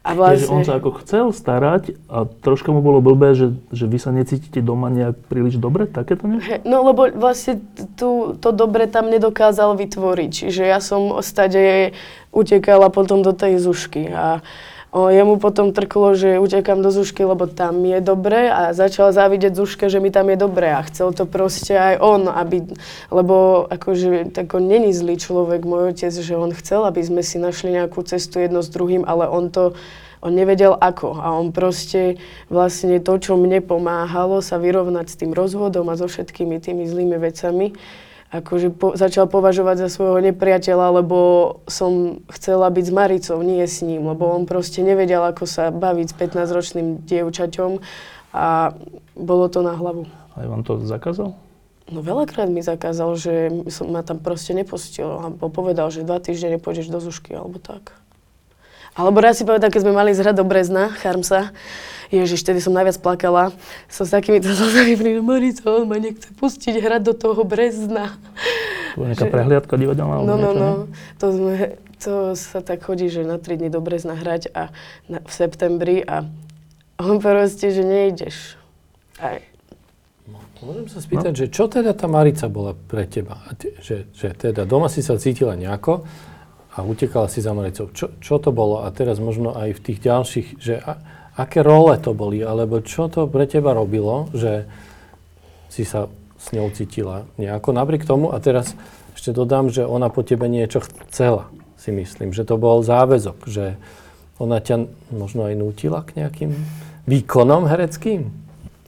A 0.00 0.16
vlastne... 0.16 0.48
on 0.48 0.64
sa 0.64 0.80
ako 0.80 0.96
chcel 1.04 1.28
starať 1.28 1.92
a 2.08 2.24
troška 2.24 2.72
mu 2.72 2.80
bolo 2.80 3.04
blbé, 3.04 3.36
že, 3.36 3.52
že 3.68 3.84
vy 3.84 4.00
sa 4.00 4.08
necítite 4.08 4.64
doma 4.64 4.88
nejak 4.88 5.28
príliš 5.28 5.60
dobre? 5.60 5.84
Takéto 5.84 6.24
niečo? 6.24 6.56
No 6.64 6.88
lebo 6.88 7.12
vlastne 7.12 7.60
tu, 8.00 8.32
to 8.40 8.48
dobre 8.48 8.88
tam 8.88 9.12
nedokázal 9.12 9.76
vytvoriť. 9.76 10.30
Čiže 10.32 10.62
ja 10.64 10.80
som 10.80 11.20
stade 11.20 11.92
utekala 12.32 12.88
potom 12.88 13.20
do 13.20 13.36
tej 13.36 13.60
zušky 13.60 14.08
a 14.08 14.40
O, 14.90 15.06
jemu 15.06 15.38
potom 15.38 15.70
trklo, 15.70 16.18
že 16.18 16.42
utekám 16.42 16.82
do 16.82 16.90
Zušky, 16.90 17.22
lebo 17.22 17.46
tam 17.46 17.78
je 17.86 18.02
dobre 18.02 18.50
a 18.50 18.74
začal 18.74 19.14
závidieť 19.14 19.54
Zuške, 19.54 19.86
že 19.86 20.02
mi 20.02 20.10
tam 20.10 20.34
je 20.34 20.38
dobre 20.42 20.66
a 20.66 20.82
chcel 20.82 21.14
to 21.14 21.30
proste 21.30 21.70
aj 21.70 22.02
on, 22.02 22.26
aby, 22.26 22.66
lebo 23.14 23.70
akože 23.70 24.34
tak 24.34 24.50
on 24.50 24.66
není 24.66 24.90
zlý 24.90 25.14
človek, 25.14 25.62
môj 25.62 25.94
otec, 25.94 26.10
že 26.10 26.34
on 26.34 26.50
chcel, 26.50 26.82
aby 26.90 27.06
sme 27.06 27.22
si 27.22 27.38
našli 27.38 27.70
nejakú 27.78 28.02
cestu 28.02 28.42
jedno 28.42 28.66
s 28.66 28.72
druhým, 28.74 29.06
ale 29.06 29.30
on 29.30 29.54
to, 29.54 29.78
on 30.26 30.34
nevedel 30.34 30.74
ako 30.74 31.22
a 31.22 31.38
on 31.38 31.54
proste 31.54 32.18
vlastne 32.50 32.98
to, 32.98 33.14
čo 33.14 33.38
mne 33.38 33.62
pomáhalo 33.62 34.42
sa 34.42 34.58
vyrovnať 34.58 35.06
s 35.06 35.18
tým 35.22 35.30
rozvodom 35.30 35.86
a 35.86 35.94
so 35.94 36.10
všetkými 36.10 36.58
tými 36.58 36.90
zlými 36.90 37.14
vecami, 37.14 37.78
akože 38.30 38.70
po, 38.70 38.94
začal 38.94 39.26
považovať 39.26 39.86
za 39.86 39.88
svojho 39.90 40.22
nepriateľa, 40.30 41.02
lebo 41.02 41.18
som 41.66 42.22
chcela 42.30 42.70
byť 42.70 42.84
s 42.86 42.92
Maricou, 42.94 43.38
nie 43.42 43.66
s 43.66 43.82
ním, 43.82 44.06
lebo 44.06 44.30
on 44.30 44.46
proste 44.46 44.86
nevedel, 44.86 45.20
ako 45.26 45.50
sa 45.50 45.74
baviť 45.74 46.06
s 46.10 46.14
15-ročným 46.14 47.02
dievčaťom 47.04 47.82
a 48.30 48.72
bolo 49.18 49.50
to 49.50 49.66
na 49.66 49.74
hlavu. 49.74 50.06
Aj 50.38 50.46
vám 50.46 50.62
to 50.62 50.78
zakázal? 50.86 51.34
No 51.90 52.06
veľakrát 52.06 52.46
mi 52.46 52.62
zakázal, 52.62 53.18
že 53.18 53.34
som 53.66 53.90
ma 53.90 54.06
tam 54.06 54.22
proste 54.22 54.54
nepustil 54.54 55.10
a 55.10 55.26
povedal, 55.50 55.90
že 55.90 56.06
dva 56.06 56.22
týždne 56.22 56.54
nepôjdeš 56.54 56.86
do 56.86 57.02
Zušky 57.02 57.34
alebo 57.34 57.58
tak. 57.58 57.98
Alebo 58.94 59.18
raz 59.18 59.38
si 59.38 59.46
povedal, 59.46 59.74
keď 59.74 59.86
sme 59.86 59.98
mali 59.98 60.14
zhrať 60.14 60.38
do 60.38 60.46
Brezna, 60.46 60.94
Charmsa, 61.02 61.50
Ježiš, 62.10 62.42
vtedy 62.42 62.58
som 62.58 62.74
najviac 62.74 62.98
plakala. 62.98 63.54
Som 63.86 64.02
s 64.02 64.10
takýmito 64.10 64.50
slzami 64.50 64.98
pri 64.98 65.22
Marica, 65.22 65.62
on 65.70 65.86
ma 65.86 66.02
nechce 66.02 66.26
pustiť 66.34 66.82
hrať 66.82 67.02
do 67.06 67.14
toho 67.14 67.46
Brezna. 67.46 68.18
To 68.98 69.06
nejaká 69.06 69.26
že... 69.26 69.32
prehliadka 69.32 69.74
divadelná? 69.78 70.26
No, 70.26 70.34
no, 70.34 70.50
no. 70.50 70.70
To, 71.22 71.26
sme, 71.30 71.78
to 72.02 72.34
sa 72.34 72.58
tak 72.66 72.82
chodí, 72.82 73.06
že 73.06 73.22
na 73.22 73.38
3 73.38 73.62
dní 73.62 73.70
do 73.70 73.78
Brezna 73.78 74.18
hrať 74.18 74.50
a 74.50 74.74
na, 75.06 75.22
v 75.22 75.30
septembri 75.30 76.02
a 76.02 76.26
on 76.98 77.22
proste, 77.22 77.70
že 77.70 77.86
nejdeš. 77.86 78.58
Aj. 79.22 79.38
No, 80.26 80.42
môžem 80.66 80.90
sa 80.90 80.98
spýtať, 80.98 81.32
no. 81.32 81.38
že 81.38 81.46
čo 81.46 81.70
teda 81.70 81.94
tá 81.94 82.10
Marica 82.10 82.50
bola 82.50 82.74
pre 82.74 83.06
teba? 83.06 83.38
Že, 83.56 84.10
že 84.10 84.28
teda 84.34 84.66
doma 84.66 84.90
si 84.90 85.00
sa 85.00 85.14
cítila 85.14 85.54
nejako 85.54 86.02
a 86.74 86.78
utekala 86.82 87.26
si 87.26 87.42
za 87.42 87.50
Maricou. 87.50 87.90
Čo, 87.90 88.14
čo 88.22 88.38
to 88.38 88.54
bolo? 88.54 88.86
A 88.86 88.90
teraz 88.94 89.18
možno 89.18 89.54
aj 89.54 89.74
v 89.74 89.80
tých 89.80 89.98
ďalších, 90.06 90.48
že 90.62 90.78
a, 90.78 91.02
aké 91.40 91.64
role 91.64 91.96
to 91.96 92.12
boli, 92.12 92.44
alebo 92.44 92.84
čo 92.84 93.08
to 93.08 93.24
pre 93.24 93.48
teba 93.48 93.72
robilo, 93.72 94.28
že 94.36 94.68
si 95.72 95.88
sa 95.88 96.12
s 96.36 96.52
ňou 96.52 96.68
cítila 96.72 97.24
nejako 97.40 97.72
napriek 97.72 98.04
tomu. 98.04 98.32
A 98.32 98.40
teraz 98.40 98.76
ešte 99.16 99.32
dodám, 99.32 99.72
že 99.72 99.84
ona 99.84 100.12
po 100.12 100.20
tebe 100.20 100.48
niečo 100.48 100.84
chcela, 100.84 101.48
si 101.80 101.92
myslím, 101.92 102.36
že 102.36 102.44
to 102.44 102.60
bol 102.60 102.84
záväzok, 102.84 103.48
že 103.48 103.80
ona 104.40 104.60
ťa 104.60 104.88
možno 105.12 105.48
aj 105.48 105.54
nútila 105.56 106.00
k 106.04 106.24
nejakým 106.24 106.56
výkonom 107.04 107.68
hereckým. 107.68 108.32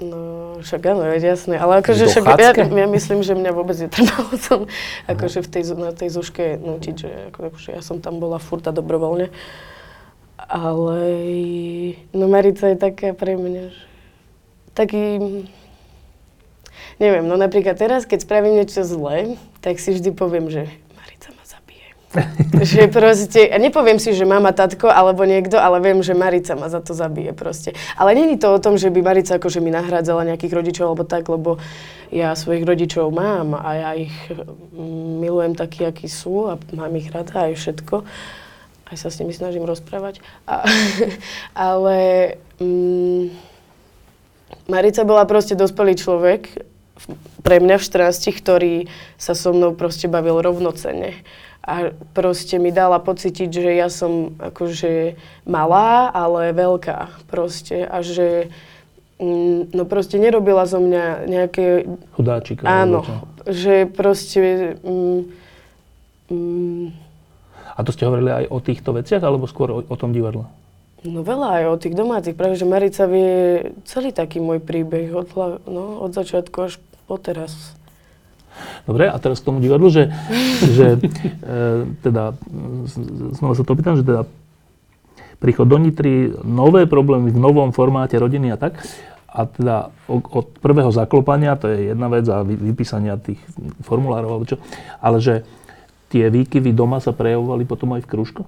No, 0.03 0.59
však 0.59 0.83
áno, 0.93 1.07
je 1.15 1.23
jasné. 1.23 1.55
Ale 1.61 1.79
akože 1.79 2.11
však 2.11 2.25
ja, 2.41 2.51
ja, 2.59 2.87
myslím, 2.91 3.23
že 3.23 3.39
mňa 3.39 3.51
vôbec 3.55 3.77
netrebalo 3.79 4.35
som 4.41 4.67
akože 5.07 5.47
v 5.47 5.49
tej, 5.49 5.63
na 5.79 5.93
tej 5.95 6.09
zuške 6.11 6.59
nutiť, 6.59 6.97
že 6.97 7.11
akože 7.31 7.79
ja 7.79 7.83
som 7.85 8.03
tam 8.03 8.19
bola 8.19 8.43
furt 8.43 8.67
a 8.67 8.75
dobrovoľne. 8.75 9.31
Ale 10.49 11.01
no 12.11 12.27
Marica 12.27 12.73
je 12.73 12.77
taká 12.79 13.15
pre 13.15 13.39
mňa, 13.39 13.65
že 13.71 13.83
taký, 14.73 15.05
neviem, 16.97 17.25
no 17.25 17.37
napríklad 17.37 17.77
teraz, 17.77 18.09
keď 18.09 18.25
spravím 18.25 18.59
niečo 18.61 18.83
zlé, 18.85 19.37
tak 19.61 19.79
si 19.79 19.95
vždy 19.95 20.11
poviem, 20.17 20.49
že 20.49 20.69
Marica 20.97 21.29
ma 21.37 21.45
zabije. 21.45 21.89
že 22.69 22.89
proste, 22.89 23.49
a 23.53 23.57
nepoviem 23.61 24.01
si, 24.01 24.17
že 24.17 24.25
mama, 24.25 24.51
tatko 24.53 24.89
alebo 24.89 25.25
niekto, 25.29 25.61
ale 25.61 25.79
viem, 25.85 26.01
že 26.01 26.17
Marica 26.17 26.57
ma 26.57 26.73
za 26.73 26.81
to 26.81 26.97
zabije 26.97 27.37
proste. 27.37 27.77
Ale 27.95 28.17
není 28.17 28.41
to 28.41 28.51
o 28.51 28.59
tom, 28.59 28.81
že 28.81 28.89
by 28.89 29.01
Marica 29.05 29.37
akože 29.37 29.61
mi 29.61 29.71
nahrádzala 29.71 30.27
nejakých 30.33 30.57
rodičov 30.57 30.85
alebo 30.93 31.05
tak, 31.05 31.29
lebo 31.29 31.61
ja 32.13 32.37
svojich 32.37 32.65
rodičov 32.65 33.09
mám 33.09 33.57
a 33.57 33.71
ja 33.73 33.91
ich 33.97 34.13
mm, 34.29 35.21
milujem 35.21 35.57
takí, 35.57 35.85
akí 35.85 36.09
sú 36.09 36.49
a 36.49 36.61
mám 36.77 36.93
ich 36.97 37.09
rada 37.09 37.49
aj 37.49 37.57
všetko 37.57 38.05
aj 38.93 38.99
sa 39.01 39.09
s 39.09 39.19
nimi 39.25 39.33
snažím 39.33 39.65
rozprávať. 39.65 40.21
A, 40.45 40.69
ale 41.73 41.97
mm, 42.61 43.33
Marica 44.69 45.09
bola 45.09 45.25
proste 45.25 45.57
dospelý 45.57 45.97
človek, 45.97 46.69
pre 47.43 47.59
mňa 47.59 47.81
v 47.81 47.87
14, 48.15 48.31
ktorý 48.39 48.75
sa 49.19 49.35
so 49.35 49.51
mnou 49.51 49.75
proste 49.75 50.07
bavil 50.07 50.39
rovnocene. 50.39 51.19
A 51.63 51.95
proste 52.15 52.59
mi 52.59 52.75
dala 52.75 52.99
pocítiť, 52.99 53.51
že 53.51 53.71
ja 53.75 53.87
som 53.87 54.35
akože 54.39 55.15
malá, 55.47 56.11
ale 56.11 56.55
veľká 56.55 57.27
proste. 57.31 57.87
A 57.87 58.03
že 58.03 58.51
mm, 59.19 59.75
no 59.75 59.83
proste 59.87 60.19
nerobila 60.19 60.67
zo 60.67 60.83
mňa 60.83 61.27
nejaké... 61.27 61.87
Chudáčika. 62.15 62.67
Áno, 62.67 63.03
že 63.47 63.87
proste... 63.91 64.75
Mm, 64.83 65.21
mm, 66.31 67.02
a 67.73 67.81
to 67.85 67.91
ste 67.91 68.05
hovorili 68.05 68.31
aj 68.31 68.45
o 68.53 68.59
týchto 68.61 68.93
veciach, 68.93 69.23
alebo 69.25 69.49
skôr 69.49 69.69
o, 69.73 69.79
o 69.85 69.97
tom 69.97 70.13
divadle? 70.13 70.45
No 71.03 71.27
veľa 71.27 71.49
aj 71.59 71.65
o 71.67 71.81
tých 71.83 71.99
domácich, 71.99 72.39
práve 72.39 72.55
že 72.55 72.69
Marica 72.69 73.11
vie 73.11 73.75
celý 73.83 74.15
taký 74.15 74.39
môj 74.39 74.63
príbeh 74.63 75.11
od, 75.11 75.35
no, 75.67 75.99
od 75.99 76.15
začiatku 76.15 76.57
až 76.63 76.79
po 77.11 77.19
teraz. 77.19 77.75
Dobre, 78.87 79.11
a 79.11 79.17
teraz 79.19 79.43
k 79.43 79.49
tomu 79.51 79.59
divadlu, 79.59 79.91
že, 79.91 80.15
že 80.79 81.03
e, 81.03 81.59
teda, 82.07 82.39
znova 83.35 83.59
sa 83.59 83.67
to 83.67 83.75
pýtam, 83.75 83.99
že 83.99 84.07
teda 84.07 84.23
príchod 85.43 85.67
do 85.67 85.75
Nitry, 85.75 86.39
nové 86.47 86.87
problémy 86.87 87.35
v 87.35 87.39
novom 87.41 87.75
formáte 87.75 88.15
rodiny 88.15 88.55
a 88.55 88.57
tak. 88.61 88.79
A 89.33 89.49
teda 89.49 89.91
od 90.07 90.47
prvého 90.61 90.93
zaklopania, 90.93 91.57
to 91.57 91.67
je 91.67 91.91
jedna 91.91 92.07
vec, 92.13 92.29
a 92.29 92.45
vypísania 92.45 93.17
tých 93.19 93.41
formulárov 93.83 94.29
alebo 94.39 94.45
čo, 94.45 94.61
ale 95.01 95.19
že 95.19 95.43
tie 96.13 96.29
výkyvy 96.29 96.77
doma 96.77 97.01
sa 97.01 97.17
prejavovali 97.17 97.65
potom 97.65 97.97
aj 97.97 98.05
v 98.05 98.11
kružku? 98.13 98.43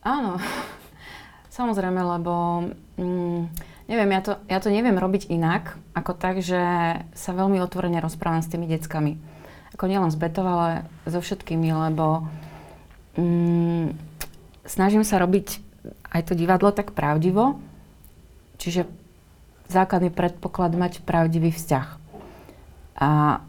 Áno, 0.00 0.40
samozrejme, 1.52 2.00
lebo 2.00 2.64
mm, 2.96 3.40
neviem, 3.92 4.10
ja 4.16 4.20
to, 4.24 4.32
ja 4.48 4.58
to 4.64 4.72
neviem 4.72 4.96
robiť 4.96 5.28
inak, 5.28 5.76
ako 5.92 6.16
tak, 6.16 6.40
že 6.40 6.56
sa 7.12 7.30
veľmi 7.36 7.60
otvorene 7.60 8.00
rozprávam 8.00 8.40
s 8.40 8.48
tými 8.48 8.64
deckami. 8.64 9.20
Ako 9.76 9.84
nielen 9.84 10.08
s 10.08 10.16
Betov, 10.16 10.48
ale 10.48 10.88
so 11.04 11.20
všetkými, 11.20 11.68
lebo 11.68 12.24
mm, 13.20 13.92
snažím 14.64 15.04
sa 15.04 15.20
robiť 15.20 15.60
aj 16.10 16.32
to 16.32 16.32
divadlo 16.32 16.72
tak 16.72 16.96
pravdivo, 16.96 17.60
čiže 18.56 18.88
základný 19.68 20.10
predpoklad 20.10 20.74
mať 20.74 21.04
pravdivý 21.04 21.52
vzťah. 21.52 21.86
A 23.00 23.40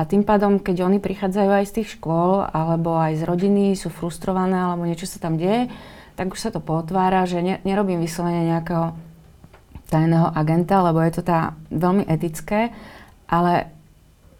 a 0.00 0.08
tým 0.08 0.24
pádom, 0.24 0.56
keď 0.56 0.88
oni 0.88 0.96
prichádzajú 0.96 1.50
aj 1.60 1.64
z 1.68 1.74
tých 1.76 2.00
škôl, 2.00 2.48
alebo 2.48 2.96
aj 2.96 3.20
z 3.20 3.22
rodiny, 3.28 3.76
sú 3.76 3.92
frustrované, 3.92 4.56
alebo 4.56 4.88
niečo 4.88 5.04
sa 5.04 5.20
tam 5.20 5.36
deje, 5.36 5.68
tak 6.16 6.32
už 6.32 6.40
sa 6.40 6.48
to 6.48 6.64
potvára, 6.64 7.28
že 7.28 7.44
ne, 7.44 7.60
nerobím 7.68 8.00
vyslovene 8.00 8.48
nejakého 8.48 8.96
tajného 9.92 10.32
agenta, 10.32 10.80
lebo 10.80 11.04
je 11.04 11.20
to 11.20 11.22
tá 11.28 11.52
veľmi 11.68 12.08
etické, 12.08 12.72
ale 13.28 13.68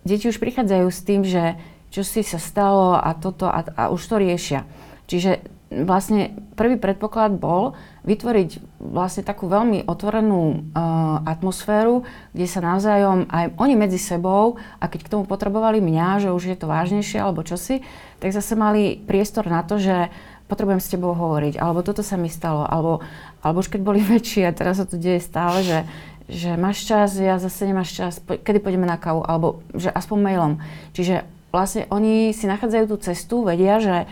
deti 0.01 0.33
už 0.33 0.41
prichádzajú 0.41 0.87
s 0.89 1.01
tým, 1.05 1.29
že 1.29 1.61
čo 1.93 2.09
si 2.09 2.25
sa 2.25 2.41
stalo 2.41 2.97
a 2.97 3.13
toto 3.13 3.45
a, 3.45 3.61
a 3.77 3.83
už 3.93 4.01
to 4.01 4.17
riešia. 4.17 4.65
Čiže 5.13 5.45
vlastne 5.71 6.35
prvý 6.59 6.75
predpoklad 6.75 7.39
bol 7.39 7.79
vytvoriť 8.03 8.83
vlastne 8.83 9.23
takú 9.23 9.47
veľmi 9.47 9.87
otvorenú 9.87 10.43
uh, 10.75 11.23
atmosféru, 11.23 12.03
kde 12.35 12.47
sa 12.51 12.59
navzájom 12.59 13.31
aj 13.31 13.55
oni 13.55 13.75
medzi 13.79 14.03
sebou, 14.03 14.59
a 14.83 14.91
keď 14.91 15.07
k 15.07 15.12
tomu 15.14 15.31
potrebovali 15.31 15.79
mňa, 15.79 16.27
že 16.27 16.35
už 16.35 16.43
je 16.51 16.57
to 16.59 16.66
vážnejšie 16.66 17.23
alebo 17.23 17.47
čosi, 17.47 17.87
tak 18.18 18.35
zase 18.35 18.59
mali 18.59 18.99
priestor 18.99 19.47
na 19.47 19.62
to, 19.62 19.79
že 19.79 20.11
potrebujem 20.51 20.83
s 20.83 20.91
tebou 20.91 21.14
hovoriť, 21.14 21.62
alebo 21.62 21.87
toto 21.87 22.03
sa 22.03 22.18
mi 22.18 22.27
stalo, 22.27 22.66
alebo, 22.66 22.99
alebo 23.39 23.62
už 23.62 23.71
keď 23.71 23.81
boli 23.87 24.03
väčšie, 24.18 24.51
a 24.51 24.57
teraz 24.57 24.83
sa 24.83 24.91
to 24.91 24.99
deje 24.99 25.23
stále, 25.23 25.62
že, 25.62 25.79
že 26.27 26.59
máš 26.59 26.83
čas, 26.83 27.14
ja 27.14 27.39
zase 27.39 27.71
nemáš 27.71 27.95
čas, 27.95 28.18
po, 28.18 28.35
kedy 28.35 28.59
pôjdeme 28.59 28.91
na 28.91 28.99
kávu, 28.99 29.23
alebo 29.23 29.62
že 29.71 29.87
aspoň 29.95 30.18
mailom. 30.18 30.53
Čiže 30.99 31.23
vlastne 31.55 31.87
oni 31.95 32.35
si 32.35 32.51
nachádzajú 32.51 32.85
tú 32.91 32.97
cestu, 32.99 33.47
vedia, 33.47 33.79
že, 33.79 34.11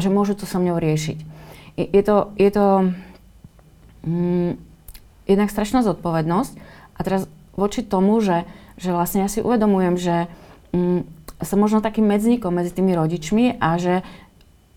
že 0.00 0.12
môžu 0.12 0.34
to 0.34 0.44
so 0.48 0.58
mnou 0.58 0.80
riešiť. 0.80 1.18
Je, 1.76 1.84
je 1.86 2.02
to, 2.02 2.32
je 2.36 2.50
to 2.50 2.66
mm, 4.04 4.52
jednak 5.30 5.48
strašná 5.52 5.86
zodpovednosť 5.86 6.52
a 6.96 7.00
teraz 7.00 7.30
voči 7.54 7.86
tomu, 7.86 8.18
že, 8.20 8.48
že 8.80 8.90
vlastne 8.90 9.24
ja 9.24 9.28
si 9.30 9.44
uvedomujem, 9.44 9.94
že 10.00 10.16
mm, 10.74 11.00
som 11.40 11.56
možno 11.56 11.80
takým 11.80 12.04
medzníkom 12.04 12.52
medzi 12.52 12.72
tými 12.74 12.92
rodičmi 12.92 13.56
a 13.60 13.80
že 13.80 14.04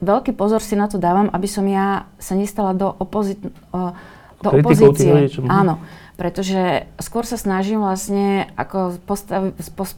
veľký 0.03 0.35
pozor 0.35 0.63
si 0.63 0.75
na 0.75 0.87
to 0.87 0.99
dávam, 0.99 1.31
aby 1.31 1.47
som 1.47 1.63
ja 1.67 2.07
sa 2.19 2.35
nestala 2.35 2.75
do, 2.75 2.91
opozit, 2.91 3.39
do 4.39 4.49
opozície. 4.51 5.31
Áno, 5.47 5.79
pretože 6.19 6.87
skôr 6.99 7.27
sa 7.27 7.39
snažím 7.39 7.83
vlastne 7.83 8.51
ako 8.59 8.99
postavi, 9.03 9.55
spos, 9.59 9.95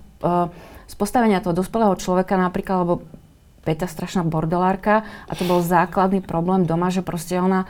z 0.85 0.95
postavenia 0.97 1.41
toho 1.41 1.57
dospelého 1.57 1.97
človeka 1.97 2.37
napríklad, 2.37 2.85
lebo 2.85 2.93
Beta 3.65 3.89
strašná 3.89 4.21
bordelárka 4.21 5.03
a 5.25 5.33
to 5.33 5.43
bol 5.43 5.59
základný 5.59 6.21
problém 6.21 6.69
doma, 6.69 6.93
že 6.93 7.01
proste 7.01 7.41
ona 7.41 7.65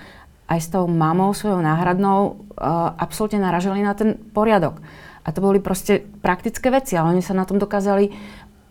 aj 0.45 0.59
s 0.61 0.67
tou 0.69 0.85
mamou 0.85 1.33
svojou 1.33 1.63
náhradnou 1.63 2.19
uh, 2.59 2.93
absolútne 2.99 3.41
naražali 3.41 3.81
na 3.81 3.97
ten 3.97 4.19
poriadok. 4.35 4.77
A 5.25 5.33
to 5.33 5.41
boli 5.41 5.57
proste 5.57 6.05
praktické 6.21 6.69
veci, 6.69 6.93
ale 6.93 7.17
oni 7.17 7.23
sa 7.25 7.33
na 7.33 7.49
tom 7.49 7.57
dokázali 7.57 8.13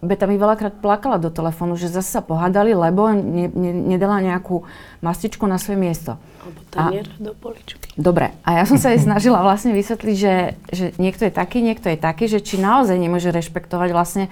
Beta 0.04 0.28
mi 0.28 0.36
veľakrát 0.36 0.84
plakala 0.84 1.16
do 1.16 1.32
telefónu, 1.32 1.80
že 1.80 1.88
zase 1.88 2.12
sa 2.12 2.20
pohádali, 2.20 2.76
lebo 2.76 3.08
ne, 3.08 3.48
ne, 3.48 3.72
nedala 3.72 4.20
nejakú 4.20 4.68
mastičku 5.00 5.48
na 5.48 5.56
svoje 5.56 5.80
miesto. 5.80 6.20
Alebo 6.44 6.60
tanier 6.68 7.08
do 7.16 7.32
poličky. 7.32 7.88
Dobre, 7.96 8.36
a 8.44 8.60
ja 8.60 8.64
som 8.68 8.76
sa 8.76 8.92
jej 8.92 9.00
snažila 9.00 9.40
vlastne 9.40 9.72
vysvetliť, 9.72 10.16
že, 10.16 10.34
že 10.68 10.86
niekto 11.00 11.24
je 11.24 11.32
taký, 11.32 11.64
niekto 11.64 11.88
je 11.88 11.96
taký, 11.96 12.28
že 12.28 12.44
či 12.44 12.60
naozaj 12.60 13.00
nemôže 13.00 13.32
rešpektovať 13.32 13.90
vlastne 13.96 14.24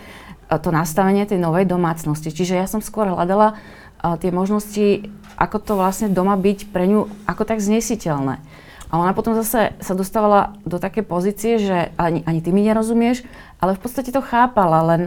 to 0.58 0.74
nastavenie 0.74 1.24
tej 1.24 1.40
novej 1.40 1.68
domácnosti. 1.68 2.34
Čiže 2.34 2.58
ja 2.58 2.66
som 2.68 2.84
skôr 2.84 3.08
hľadala 3.08 3.54
uh, 3.54 4.18
tie 4.18 4.34
možnosti, 4.34 5.08
ako 5.38 5.56
to 5.62 5.72
vlastne 5.78 6.12
doma 6.12 6.36
byť 6.36 6.72
pre 6.74 6.84
ňu 6.88 7.08
ako 7.28 7.42
tak 7.46 7.62
znesiteľné. 7.62 8.42
A 8.92 9.00
ona 9.00 9.16
potom 9.16 9.32
zase 9.32 9.72
sa 9.80 9.94
dostávala 9.96 10.52
do 10.68 10.76
také 10.76 11.00
pozície, 11.00 11.56
že 11.56 11.96
ani, 11.96 12.20
ani 12.28 12.44
ty 12.44 12.52
mi 12.52 12.60
nerozumieš, 12.60 13.24
ale 13.56 13.72
v 13.72 13.80
podstate 13.80 14.12
to 14.12 14.20
chápala, 14.20 14.84
len 14.84 15.02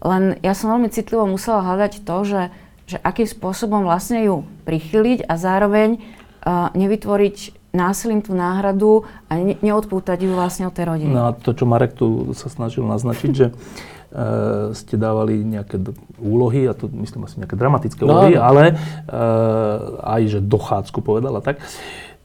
len 0.00 0.40
ja 0.40 0.56
som 0.56 0.72
veľmi 0.72 0.88
citlivo 0.88 1.28
musela 1.28 1.60
hľadať 1.60 2.08
to, 2.08 2.16
že, 2.24 2.42
že 2.88 2.96
akým 3.04 3.28
spôsobom 3.28 3.84
vlastne 3.84 4.24
ju 4.24 4.48
prichyliť 4.64 5.28
a 5.28 5.36
zároveň 5.36 6.00
uh, 6.00 6.72
nevytvoriť 6.72 7.60
násilím 7.70 8.24
tú 8.24 8.34
náhradu 8.34 9.06
a 9.30 9.38
ne, 9.38 9.54
neodpútať 9.60 10.26
ju 10.26 10.32
vlastne 10.34 10.66
od 10.66 10.74
tej 10.74 10.90
rodiny. 10.90 11.12
No 11.12 11.30
a 11.30 11.36
to, 11.36 11.54
čo 11.54 11.68
Marek 11.68 11.94
tu 11.94 12.32
sa 12.34 12.50
snažil 12.50 12.82
naznačiť, 12.82 13.30
že 13.30 13.46
uh, 14.10 14.74
ste 14.74 14.98
dávali 14.98 15.42
nejaké 15.42 15.78
d- 15.78 15.94
úlohy, 16.18 16.66
a 16.66 16.74
to 16.74 16.90
myslím 16.90 17.26
asi 17.26 17.38
nejaké 17.38 17.54
dramatické 17.54 18.02
no, 18.02 18.10
úlohy, 18.10 18.34
no. 18.36 18.42
ale 18.42 18.64
uh, 18.74 20.02
aj, 20.02 20.22
že 20.26 20.38
dochádzku 20.42 20.98
povedala 21.02 21.38
tak. 21.42 21.62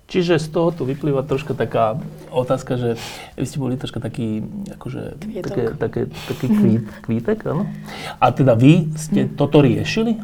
Čiže 0.05 0.37
z 0.37 0.47
toho 0.53 0.69
tu 0.69 0.85
vyplýva 0.85 1.25
troška 1.25 1.57
taká 1.57 1.97
otázka, 2.29 2.77
že 2.77 2.89
vy 3.33 3.45
ste 3.49 3.57
boli 3.57 3.73
troška 3.73 3.97
taký, 3.97 4.45
akože, 4.77 5.17
také, 5.41 5.63
také, 5.73 6.01
taký 6.29 6.45
kvít, 6.45 6.85
kvítek, 7.09 7.41
áno? 7.49 7.65
A 8.21 8.29
teda 8.29 8.53
vy 8.53 8.93
ste 8.97 9.25
hm. 9.25 9.33
toto 9.33 9.65
riešili? 9.65 10.21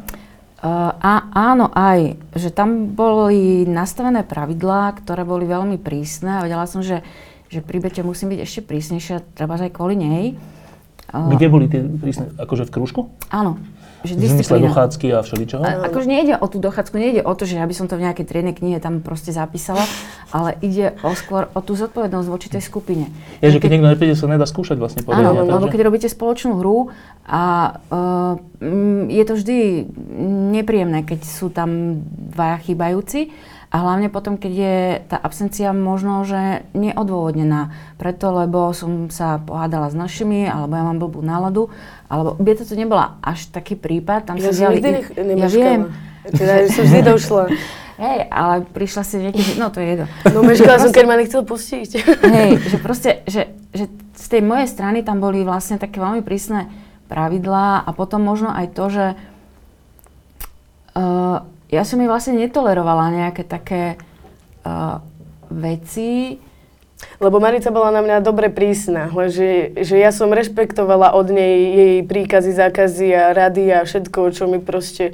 Uh, 0.62 0.94
a, 0.94 1.26
áno, 1.34 1.66
aj. 1.74 2.14
Že 2.38 2.48
tam 2.54 2.94
boli 2.94 3.66
nastavené 3.66 4.22
pravidlá, 4.22 4.94
ktoré 5.02 5.26
boli 5.26 5.50
veľmi 5.50 5.74
prísne 5.82 6.38
a 6.38 6.46
vedela 6.46 6.70
som, 6.70 6.78
že, 6.78 7.02
že 7.50 7.58
pri 7.58 7.82
Bete 7.82 8.06
musím 8.06 8.30
byť 8.30 8.40
ešte 8.46 8.60
prísnejšia, 8.62 9.34
treba 9.34 9.58
aj 9.58 9.74
kvôli 9.74 9.98
nej. 9.98 10.26
Uh, 10.38 10.61
Kde 11.10 11.46
boli 11.50 11.66
tie 11.68 11.82
prísne? 11.82 12.30
Akože 12.38 12.68
v 12.68 12.70
krúžku? 12.72 13.00
Áno. 13.28 13.58
Že 14.02 14.18
v 14.18 14.34
zmysle 14.34 14.58
dochádzky 14.66 15.06
a 15.14 15.22
všeličoho? 15.22 15.62
A, 15.62 15.86
akože 15.86 16.10
nejde 16.10 16.34
o 16.34 16.46
tú 16.50 16.58
dochádzku, 16.58 16.98
nejde 16.98 17.22
o 17.22 17.32
to, 17.38 17.46
že 17.46 17.54
ja 17.54 17.62
by 17.62 17.74
som 17.76 17.86
to 17.86 17.94
v 17.94 18.10
nejakej 18.10 18.26
triednej 18.26 18.50
knihe 18.50 18.82
tam 18.82 18.98
proste 18.98 19.30
zapísala, 19.30 19.86
ale 20.34 20.58
ide 20.58 20.98
o 21.06 21.14
skôr 21.14 21.46
o 21.54 21.60
tú 21.62 21.78
zodpovednosť 21.78 22.26
voči 22.26 22.50
tej 22.50 22.66
skupine. 22.66 23.06
Je, 23.38 23.54
že 23.54 23.62
keď, 23.62 23.62
keď 23.62 23.70
niekto 23.78 23.90
nepríde, 23.94 24.14
sa 24.18 24.26
nedá 24.26 24.42
skúšať 24.42 24.74
vlastne 24.74 25.06
podľa 25.06 25.22
Áno, 25.22 25.46
lebo 25.46 25.70
keď 25.70 25.80
robíte 25.86 26.08
spoločnú 26.10 26.58
hru 26.58 26.90
a 27.22 27.42
uh, 27.78 28.34
je 29.06 29.22
to 29.22 29.32
vždy 29.38 29.86
nepríjemné, 30.50 31.06
keď 31.06 31.22
sú 31.22 31.54
tam 31.54 32.02
dvaja 32.34 32.58
chýbajúci, 32.58 33.30
a 33.72 33.76
hlavne 33.80 34.12
potom, 34.12 34.36
keď 34.36 34.52
je 34.52 34.78
tá 35.08 35.16
absencia 35.16 35.72
možno, 35.72 36.28
že 36.28 36.68
neodôvodnená. 36.76 37.72
Preto, 37.96 38.28
lebo 38.28 38.76
som 38.76 39.08
sa 39.08 39.40
pohádala 39.40 39.88
s 39.88 39.96
našimi, 39.96 40.44
alebo 40.44 40.76
ja 40.76 40.84
mám 40.84 41.00
blbú 41.00 41.24
náladu, 41.24 41.72
alebo 42.12 42.36
by 42.36 42.52
to 42.52 42.68
nebola 42.76 43.16
až 43.24 43.48
taký 43.48 43.80
prípad. 43.80 44.28
Tam 44.28 44.36
ja 44.36 44.52
sa 44.52 44.68
som 44.68 44.76
nikdy 44.76 45.08
ne- 45.24 45.40
ja 45.40 45.48
viem. 45.48 45.88
Teda 46.28 46.68
som 46.68 46.84
vždy 46.84 47.00
došla. 47.00 47.44
Hej, 48.02 48.18
ale 48.28 48.54
prišla 48.76 49.02
si 49.08 49.14
niekedy, 49.20 49.56
no 49.56 49.72
to 49.72 49.80
je 49.80 49.96
jedno. 49.96 50.06
No 50.28 50.44
meškala 50.44 50.76
som, 50.76 50.92
keď 50.92 51.04
ma 51.08 51.16
nechcel 51.16 51.40
pustiť. 51.40 51.90
Hej, 52.36 52.50
že 52.72 52.76
proste, 52.76 53.10
že, 53.24 53.56
že 53.72 53.88
z 54.16 54.26
tej 54.26 54.42
mojej 54.44 54.68
strany 54.68 55.00
tam 55.00 55.16
boli 55.16 55.48
vlastne 55.48 55.80
také 55.80 55.96
veľmi 55.96 56.20
prísne 56.20 56.68
pravidlá 57.08 57.88
a 57.88 57.90
potom 57.96 58.20
možno 58.20 58.52
aj 58.52 58.66
to, 58.76 58.84
že 58.92 59.06
uh, 60.98 61.46
ja 61.72 61.82
som 61.88 61.96
mi 61.96 62.04
vlastne 62.04 62.36
netolerovala 62.36 63.08
nejaké 63.08 63.48
také 63.48 63.96
uh, 64.68 65.00
veci. 65.48 66.36
Lebo 67.18 67.42
Marica 67.42 67.74
bola 67.74 67.90
na 67.90 67.98
mňa 67.98 68.22
dobre 68.22 68.46
prísna, 68.46 69.10
že, 69.26 69.74
že 69.74 69.98
ja 69.98 70.14
som 70.14 70.30
rešpektovala 70.30 71.18
od 71.18 71.34
nej 71.34 71.56
jej 71.74 71.96
príkazy, 72.06 72.54
zákazy 72.54 73.08
a 73.10 73.34
rady 73.34 73.74
a 73.74 73.82
všetko, 73.82 74.30
čo 74.30 74.46
mi 74.46 74.62
proste 74.62 75.10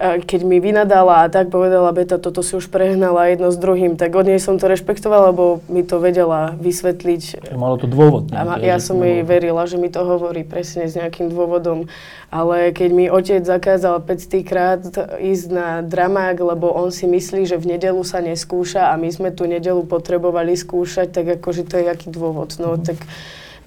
keď 0.00 0.40
mi 0.44 0.60
vynadala 0.60 1.24
a 1.24 1.30
tak 1.32 1.48
povedala, 1.48 1.88
Beta, 1.96 2.20
toto 2.20 2.44
si 2.44 2.52
už 2.52 2.68
prehnala 2.68 3.32
jedno 3.32 3.48
s 3.48 3.56
druhým, 3.56 3.96
tak 3.96 4.12
od 4.12 4.28
nej 4.28 4.36
som 4.36 4.60
to 4.60 4.68
rešpektovala, 4.68 5.32
lebo 5.32 5.64
mi 5.72 5.80
to 5.80 5.96
vedela 5.96 6.52
vysvetliť. 6.60 7.52
Malo 7.56 7.80
to 7.80 7.88
dôvod. 7.88 8.28
A 8.36 8.60
ja 8.60 8.76
som 8.76 9.00
jej 9.00 9.24
verila, 9.24 9.64
že 9.64 9.80
mi 9.80 9.88
to 9.88 10.04
hovorí 10.04 10.44
presne 10.44 10.84
s 10.84 11.00
nejakým 11.00 11.32
dôvodom. 11.32 11.88
Ale 12.28 12.74
keď 12.74 12.90
mi 12.92 13.06
otec 13.08 13.40
zakázal 13.46 14.02
500 14.02 14.42
krát 14.44 14.82
ísť 15.16 15.46
na 15.48 15.68
dramák, 15.80 16.36
lebo 16.36 16.68
on 16.74 16.92
si 16.92 17.08
myslí, 17.08 17.48
že 17.48 17.56
v 17.56 17.78
nedelu 17.78 18.02
sa 18.04 18.20
neskúša 18.20 18.92
a 18.92 18.98
my 19.00 19.08
sme 19.08 19.30
tú 19.32 19.48
nedelu 19.48 19.80
potrebovali 19.86 20.58
skúšať, 20.58 21.14
tak 21.14 21.40
akože 21.40 21.64
to 21.64 21.80
je 21.80 21.86
aký 21.86 22.12
dôvod. 22.12 22.58
No 22.58 22.76
mm. 22.76 22.82
tak 22.82 22.98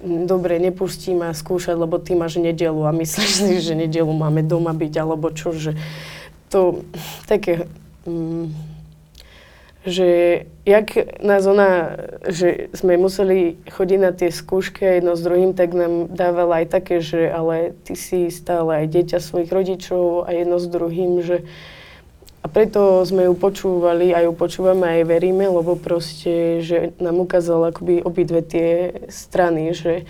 dobre, 0.04 0.60
nepustí 0.60 1.16
ma 1.16 1.32
skúšať, 1.32 1.76
lebo 1.76 2.00
ty 2.00 2.16
máš 2.16 2.40
nedelu 2.40 2.84
a 2.88 2.92
myslíš 2.92 3.32
si, 3.32 3.56
že 3.64 3.74
nedelu 3.76 4.12
máme 4.12 4.44
doma 4.44 4.76
byť, 4.76 4.94
alebo 5.00 5.32
čo, 5.32 5.56
že 5.56 5.76
to 6.50 6.84
také, 7.30 7.70
um, 8.06 8.52
že 9.86 10.44
jak 10.66 10.92
nás 11.24 11.48
ona, 11.48 11.96
že 12.28 12.68
sme 12.76 13.00
museli 13.00 13.56
chodiť 13.72 14.00
na 14.00 14.12
tie 14.12 14.28
skúšky 14.28 14.86
jedno 15.00 15.16
s 15.16 15.24
druhým, 15.24 15.56
tak 15.56 15.72
nám 15.72 16.12
dávala 16.12 16.62
aj 16.62 16.68
také, 16.68 17.00
že 17.00 17.32
ale 17.32 17.74
ty 17.88 17.96
si 17.96 18.28
stále 18.28 18.84
aj 18.84 18.92
dieťa 18.92 19.18
svojich 19.24 19.50
rodičov 19.50 20.28
a 20.28 20.36
jedno 20.36 20.60
s 20.60 20.68
druhým, 20.68 21.24
že 21.24 21.48
a 22.40 22.48
preto 22.48 23.04
sme 23.04 23.28
ju 23.28 23.36
počúvali 23.36 24.16
a 24.16 24.24
ju 24.24 24.32
počúvame 24.32 25.00
aj 25.00 25.12
veríme, 25.12 25.52
lebo 25.52 25.76
proste, 25.76 26.64
že 26.64 26.96
nám 26.96 27.20
ukázala 27.20 27.76
akoby 27.76 28.00
obidve 28.00 28.40
tie 28.40 28.70
strany, 29.12 29.76
že 29.76 30.08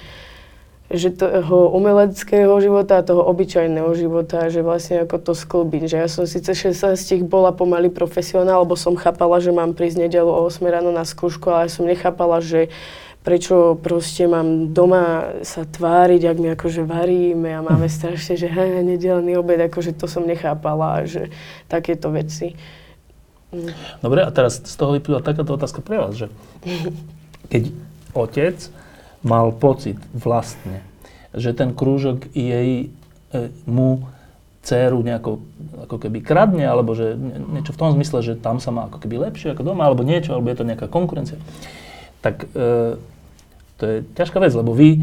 že 0.89 1.13
toho 1.13 1.69
umeleckého 1.69 2.49
života 2.57 2.97
a 2.97 3.05
toho 3.05 3.21
obyčajného 3.29 3.93
života, 3.93 4.49
že 4.49 4.65
vlastne 4.65 5.05
ako 5.05 5.21
to 5.21 5.33
sklbiť. 5.37 5.85
Že 5.85 5.97
ja 6.01 6.09
som 6.09 6.25
síce 6.25 6.49
16 6.49 7.29
bola 7.29 7.53
pomaly 7.53 7.93
profesionál, 7.93 8.65
lebo 8.65 8.73
som 8.73 8.97
chápala, 8.97 9.37
že 9.37 9.53
mám 9.53 9.77
prísť 9.77 10.09
nedelu 10.09 10.25
o 10.25 10.49
8 10.49 10.65
ráno 10.65 10.89
na 10.89 11.05
skúšku, 11.05 11.45
ale 11.53 11.69
som 11.69 11.85
nechápala, 11.85 12.41
že 12.41 12.73
prečo 13.21 13.77
proste 13.77 14.25
mám 14.25 14.73
doma 14.73 15.37
sa 15.45 15.61
tváriť, 15.61 16.21
ak 16.25 16.37
my 16.41 16.47
akože 16.57 16.81
varíme 16.81 17.53
a 17.53 17.61
máme 17.61 17.85
strašne, 18.01 18.33
že 18.33 18.49
hej, 18.49 18.81
nedelný 18.81 19.37
obed, 19.37 19.61
akože 19.61 19.93
to 19.93 20.09
som 20.09 20.25
nechápala, 20.25 21.05
že 21.05 21.29
takéto 21.69 22.09
veci. 22.09 22.57
Dobre, 24.01 24.25
a 24.25 24.29
teraz 24.33 24.61
z 24.61 24.73
toho 24.77 24.97
vyplýva 24.97 25.25
takáto 25.25 25.53
otázka 25.53 25.85
pre 25.85 26.01
vás, 26.01 26.17
že 26.17 26.33
keď 27.53 27.69
otec 28.17 28.57
mal 29.23 29.51
pocit 29.51 29.99
vlastne, 30.15 30.83
že 31.35 31.51
ten 31.51 31.75
krúžok 31.75 32.31
jej 32.31 32.87
e, 32.87 33.41
mu 33.67 34.07
dceru 34.59 34.99
nejako 34.99 35.39
ako 35.87 35.95
keby 35.97 36.19
kradne, 36.19 36.67
alebo 36.67 36.91
že 36.93 37.15
niečo 37.53 37.71
v 37.71 37.79
tom 37.79 37.95
zmysle, 37.95 38.19
že 38.21 38.33
tam 38.35 38.59
sa 38.59 38.75
má 38.75 38.91
ako 38.91 38.99
keby 39.01 39.31
lepšie 39.31 39.55
ako 39.55 39.63
doma, 39.63 39.87
alebo 39.87 40.03
niečo, 40.03 40.35
alebo 40.35 40.51
je 40.51 40.57
to 40.59 40.67
nejaká 40.67 40.87
konkurencia. 40.91 41.39
Tak 42.19 42.47
e, 42.51 42.99
to 43.79 43.83
je 43.87 43.97
ťažká 44.15 44.43
vec, 44.43 44.51
lebo 44.51 44.75
vy 44.75 44.89
e, 44.95 44.99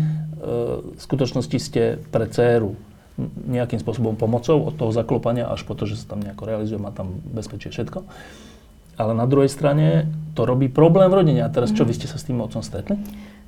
v 0.92 1.00
skutočnosti 1.00 1.56
ste 1.56 1.96
pre 2.12 2.28
dceru 2.28 2.76
nejakým 3.48 3.80
spôsobom 3.80 4.12
pomocou 4.12 4.60
od 4.60 4.76
toho 4.76 4.92
zaklopania 4.92 5.48
až 5.48 5.64
po 5.64 5.72
to, 5.72 5.88
že 5.88 6.04
sa 6.04 6.12
tam 6.12 6.20
nejako 6.20 6.44
realizuje, 6.44 6.76
má 6.76 6.92
tam 6.92 7.16
bezpečie 7.32 7.72
všetko. 7.72 8.04
Ale 8.96 9.12
na 9.16 9.24
druhej 9.24 9.48
strane 9.48 10.08
to 10.36 10.44
robí 10.44 10.68
problém 10.68 11.08
v 11.08 11.24
rodine. 11.24 11.40
A 11.44 11.52
teraz 11.52 11.72
čo, 11.72 11.84
vy 11.84 11.96
ste 11.96 12.08
sa 12.08 12.20
s 12.20 12.28
tým 12.28 12.40
otcom 12.40 12.60
stretli? 12.60 12.96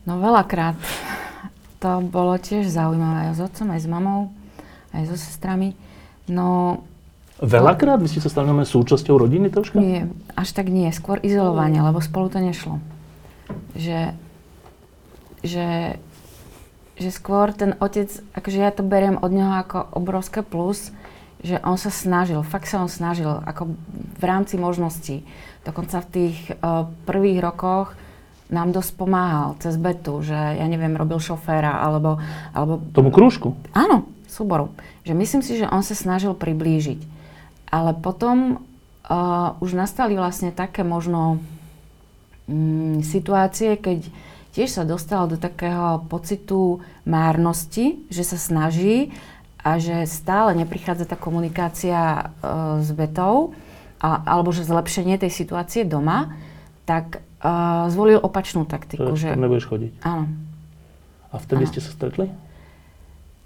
No 0.09 0.17
veľakrát. 0.25 0.81
To 1.85 2.01
bolo 2.01 2.41
tiež 2.41 2.65
zaujímavé 2.65 3.29
aj 3.29 3.37
s 3.37 3.41
otcom, 3.45 3.69
aj 3.77 3.81
s 3.85 3.89
mamou, 3.93 4.21
aj 4.97 5.13
so 5.13 5.17
sestrami. 5.21 5.77
No 6.25 6.81
Veľakrát? 7.39 8.03
Vy 8.03 8.11
ste 8.11 8.25
sa 8.25 8.35
stali 8.35 8.51
súčasťou 8.51 9.15
rodiny 9.15 9.47
troška? 9.55 9.79
nie, 9.79 10.11
až 10.35 10.49
tak 10.51 10.67
nie, 10.75 10.91
skôr 10.91 11.23
izolovanie, 11.23 11.79
lebo 11.79 12.03
spolu 12.03 12.27
to 12.27 12.43
nešlo. 12.43 12.83
Že, 13.79 14.19
že, 15.47 16.03
že 16.99 17.09
skôr 17.15 17.55
ten 17.55 17.79
otec, 17.79 18.11
akože 18.35 18.59
ja 18.59 18.75
to 18.75 18.83
beriem 18.83 19.23
od 19.23 19.31
neho 19.31 19.55
ako 19.55 19.87
obrovské 19.95 20.43
plus, 20.43 20.91
že 21.39 21.63
on 21.63 21.79
sa 21.79 21.95
snažil, 21.95 22.43
fakt 22.43 22.67
sa 22.67 22.83
on 22.83 22.91
snažil, 22.91 23.39
ako 23.47 23.79
v 24.19 24.25
rámci 24.27 24.59
možností. 24.59 25.23
Dokonca 25.63 26.03
v 26.03 26.11
tých 26.11 26.37
uh, 26.59 26.91
prvých 27.07 27.39
rokoch 27.39 27.95
nám 28.49 28.73
dosť 28.73 28.91
pomáhal 28.97 29.61
cez 29.61 29.77
betu, 29.77 30.25
že 30.25 30.37
ja 30.37 30.67
neviem, 30.69 30.97
robil 30.97 31.21
šoféra, 31.21 31.85
alebo, 31.85 32.17
alebo 32.57 32.81
Tomu 32.97 33.13
krúžku? 33.13 33.53
Áno, 33.77 34.09
súboru. 34.25 34.73
Že 35.05 35.13
myslím 35.17 35.43
si, 35.45 35.61
že 35.61 35.69
on 35.69 35.85
sa 35.85 35.93
snažil 35.93 36.33
priblížiť. 36.33 37.01
Ale 37.69 37.93
potom 37.93 38.65
uh, 39.09 39.57
už 39.61 39.77
nastali 39.77 40.17
vlastne 40.17 40.49
také 40.53 40.81
možno 40.81 41.41
mm, 42.49 43.05
situácie, 43.05 43.77
keď 43.77 44.09
tiež 44.57 44.81
sa 44.81 44.85
dostal 44.89 45.29
do 45.29 45.37
takého 45.37 46.05
pocitu 46.09 46.81
márnosti, 47.05 48.01
že 48.09 48.25
sa 48.25 48.41
snaží 48.41 49.13
a 49.61 49.77
že 49.77 50.09
stále 50.09 50.57
neprichádza 50.57 51.05
tá 51.05 51.21
komunikácia 51.21 52.33
uh, 52.41 52.81
s 52.81 52.89
Betou, 52.97 53.53
a, 53.99 54.23
alebo 54.25 54.55
že 54.55 54.65
zlepšenie 54.65 55.19
tej 55.19 55.33
situácie 55.35 55.83
doma, 55.83 56.33
tak 56.87 57.21
uh, 57.41 57.86
zvolil 57.89 58.18
opačnú 58.18 58.64
taktiku. 58.64 59.14
Že 59.14 59.18
Že, 59.18 59.28
tam 59.34 59.43
nebudeš 59.45 59.66
chodiť. 59.66 59.93
áno. 60.03 60.24
A 61.28 61.36
vtedy 61.36 61.68
Áno. 61.68 61.70
ste 61.70 61.80
sa 61.84 61.91
stretli? 61.93 62.26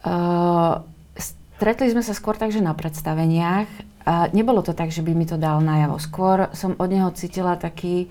Uh, 0.06 0.86
stretli 1.18 1.90
sme 1.90 2.02
sa 2.02 2.14
skôr 2.14 2.38
tak, 2.38 2.54
že 2.54 2.62
na 2.62 2.78
predstaveniach. 2.78 3.66
A 4.02 4.26
nebolo 4.30 4.62
to 4.62 4.74
tak, 4.74 4.90
že 4.90 5.02
by 5.02 5.14
mi 5.14 5.26
to 5.26 5.38
dal 5.38 5.62
najavo. 5.62 5.98
Skôr 5.98 6.50
som 6.54 6.74
od 6.78 6.90
neho 6.90 7.10
cítila 7.14 7.54
taký 7.54 8.10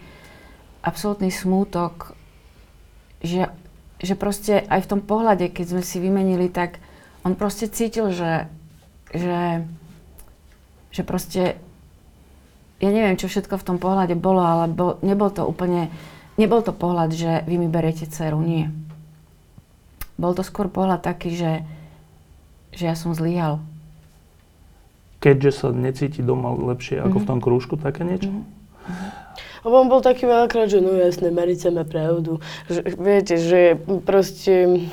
absolútny 0.84 1.32
smútok, 1.32 2.15
že, 3.23 3.47
že 3.99 4.15
proste 4.15 4.63
aj 4.67 4.88
v 4.88 4.89
tom 4.91 5.01
pohľade, 5.03 5.51
keď 5.51 5.65
sme 5.67 5.84
si 5.84 5.99
vymenili, 5.99 6.47
tak 6.47 6.79
on 7.27 7.36
proste 7.36 7.67
cítil, 7.67 8.11
že, 8.11 8.47
že, 9.11 9.67
že 10.91 11.01
proste 11.03 11.59
ja 12.82 12.89
neviem, 12.89 13.13
čo 13.15 13.29
všetko 13.29 13.61
v 13.61 13.67
tom 13.69 13.77
pohľade 13.77 14.17
bolo, 14.17 14.41
ale 14.41 14.65
bol, 14.65 14.97
nebol 15.05 15.29
to 15.29 15.45
úplne, 15.45 15.93
nebol 16.41 16.65
to 16.65 16.73
pohľad, 16.73 17.13
že 17.13 17.45
vy 17.45 17.61
mi 17.61 17.69
berete 17.69 18.09
dceru, 18.09 18.41
nie. 18.41 18.73
Bol 20.17 20.34
to 20.34 20.41
skôr 20.41 20.65
pohľad 20.65 21.05
taký, 21.05 21.38
že, 21.38 21.61
že 22.73 22.89
ja 22.89 22.97
som 22.97 23.13
zlyhal. 23.13 23.61
Keďže 25.21 25.51
sa 25.53 25.67
necíti 25.69 26.25
doma 26.25 26.49
lepšie 26.49 26.97
ako 26.97 27.21
v 27.21 27.27
tom 27.29 27.39
krúžku, 27.39 27.77
také 27.77 28.01
niečo? 28.01 28.34
Lebo 29.61 29.77
on 29.77 29.93
bol 29.93 30.01
taký 30.01 30.25
veľakrát, 30.25 30.73
že 30.73 30.82
no 30.82 30.97
jasné, 30.97 31.29
Marica 31.29 31.69
má 31.69 31.86
pravdu. 31.86 32.41
Že, 32.65 32.82
viete, 32.97 33.36
že 33.38 33.77
proste... 34.01 34.89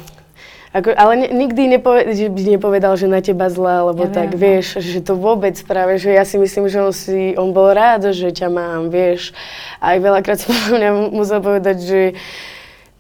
Ako, 0.69 0.93
ale 0.93 1.13
ne, 1.17 1.29
nikdy 1.33 1.81
nepoved, 1.81 2.13
že 2.13 2.29
by 2.29 2.61
nepovedal, 2.61 2.93
že 3.01 3.09
na 3.09 3.25
teba 3.25 3.49
zlá, 3.49 3.89
alebo 3.89 4.05
Ja 4.05 4.13
tak, 4.13 4.37
viem, 4.37 4.37
no. 4.37 4.43
vieš, 4.45 4.67
že 4.85 5.01
to 5.01 5.17
vôbec 5.17 5.57
práve, 5.65 5.97
že 5.97 6.13
ja 6.13 6.29
si 6.29 6.37
myslím, 6.37 6.69
že 6.69 6.79
on 6.85 6.93
si, 6.93 7.33
on 7.41 7.57
bol 7.57 7.73
rád, 7.73 8.13
že 8.13 8.29
ťa 8.29 8.53
mám, 8.53 8.93
vieš. 8.93 9.33
Aj 9.81 9.97
veľakrát 9.97 10.37
som 10.45 10.53
mňa 10.53 11.09
musel 11.09 11.41
povedať, 11.41 11.77
že 11.81 12.01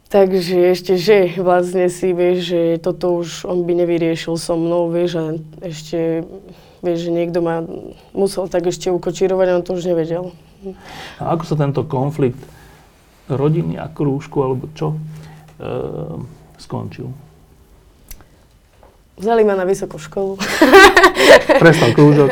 Takže 0.08 0.72
ešte, 0.72 0.96
že 0.96 1.36
vlastne 1.36 1.84
si, 1.92 2.16
vieš, 2.16 2.48
že 2.48 2.60
toto 2.80 3.20
už 3.20 3.44
on 3.44 3.68
by 3.68 3.76
nevyriešil 3.76 4.40
so 4.40 4.56
mnou, 4.56 4.88
vieš, 4.88 5.20
a 5.20 5.24
ešte, 5.60 6.24
vieš, 6.80 6.98
že 7.04 7.10
niekto 7.12 7.44
ma 7.44 7.60
musel 8.16 8.48
tak 8.48 8.72
ešte 8.72 8.88
ukočírovať, 8.88 9.46
a 9.52 9.56
on 9.60 9.64
to 9.68 9.76
už 9.76 9.84
nevedel. 9.84 10.32
A 11.20 11.36
ako 11.36 11.44
sa 11.44 11.60
tento 11.60 11.84
konflikt 11.84 12.40
rodiny 13.28 13.76
a 13.76 13.92
krúžku, 13.92 14.40
alebo 14.40 14.72
čo, 14.72 14.96
e, 15.60 15.68
skončil? 16.56 17.12
Vzali 19.18 19.42
ma 19.42 19.58
na 19.58 19.66
vysokú 19.66 19.98
školu. 19.98 20.38
Prestal 21.62 21.90
krúžok. 21.90 22.30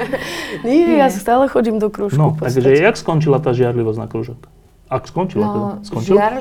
Nie, 0.62 1.03
ja 1.03 1.11
stále 1.11 1.51
chodím 1.51 1.82
do 1.82 1.91
krúžku. 1.91 2.18
No, 2.18 2.39
takže 2.39 2.78
jak 2.78 2.95
skončila 2.95 3.43
tá 3.43 3.51
žiarlivosť 3.51 3.99
na 3.99 4.07
krúžok? 4.07 4.39
Ak 4.87 5.11
skončila 5.11 5.45
teda. 5.51 5.70
Skončila? 5.82 6.14
žiar, 6.14 6.34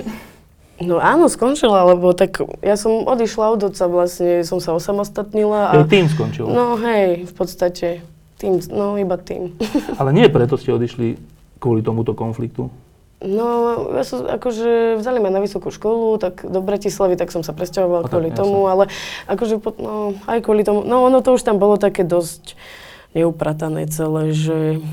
No 0.76 1.00
áno, 1.00 1.32
skončila, 1.32 1.88
lebo 1.88 2.12
tak 2.12 2.43
ja 2.60 2.76
som 2.76 3.08
odišla 3.08 3.56
od 3.56 3.72
otca 3.72 3.88
vlastne, 3.88 4.43
som 4.43 4.60
sa 4.60 4.76
osamostatnila 4.76 5.72
a... 5.72 5.74
Jej 5.80 5.88
tým 5.88 6.06
skončil. 6.12 6.52
No 6.52 6.76
hej, 6.76 7.24
v 7.24 7.34
podstate, 7.34 8.04
tým, 8.36 8.60
no 8.76 9.00
iba 9.00 9.16
tým. 9.16 9.56
Ale 9.96 10.12
nie 10.12 10.28
preto 10.28 10.60
ste 10.60 10.76
odišli 10.76 11.16
kvôli 11.64 11.80
tomuto 11.80 12.12
konfliktu. 12.12 12.68
No, 13.24 13.47
ja 13.95 14.03
som, 14.03 14.28
akože 14.28 14.99
vzali 14.99 15.24
ma 15.24 15.32
na 15.32 15.39
vysokú 15.39 15.72
školu, 15.72 16.20
tak 16.20 16.43
do 16.43 16.59
Bratislavy, 16.59 17.16
tak 17.16 17.32
som 17.32 17.47
sa 17.47 17.55
presťahovala 17.55 18.11
kvôli 18.11 18.30
jasne. 18.30 18.39
tomu, 18.43 18.68
ale 18.68 18.91
akože, 19.32 19.55
no, 19.80 20.20
aj 20.28 20.39
kvôli 20.43 20.68
tomu, 20.68 20.84
no 20.84 21.07
ono 21.07 21.24
to 21.24 21.32
už 21.32 21.47
tam 21.47 21.55
bolo 21.55 21.80
také 21.80 22.03
dosť 22.03 22.59
neupratané 23.16 23.88
celé, 23.88 24.36
že 24.36 24.84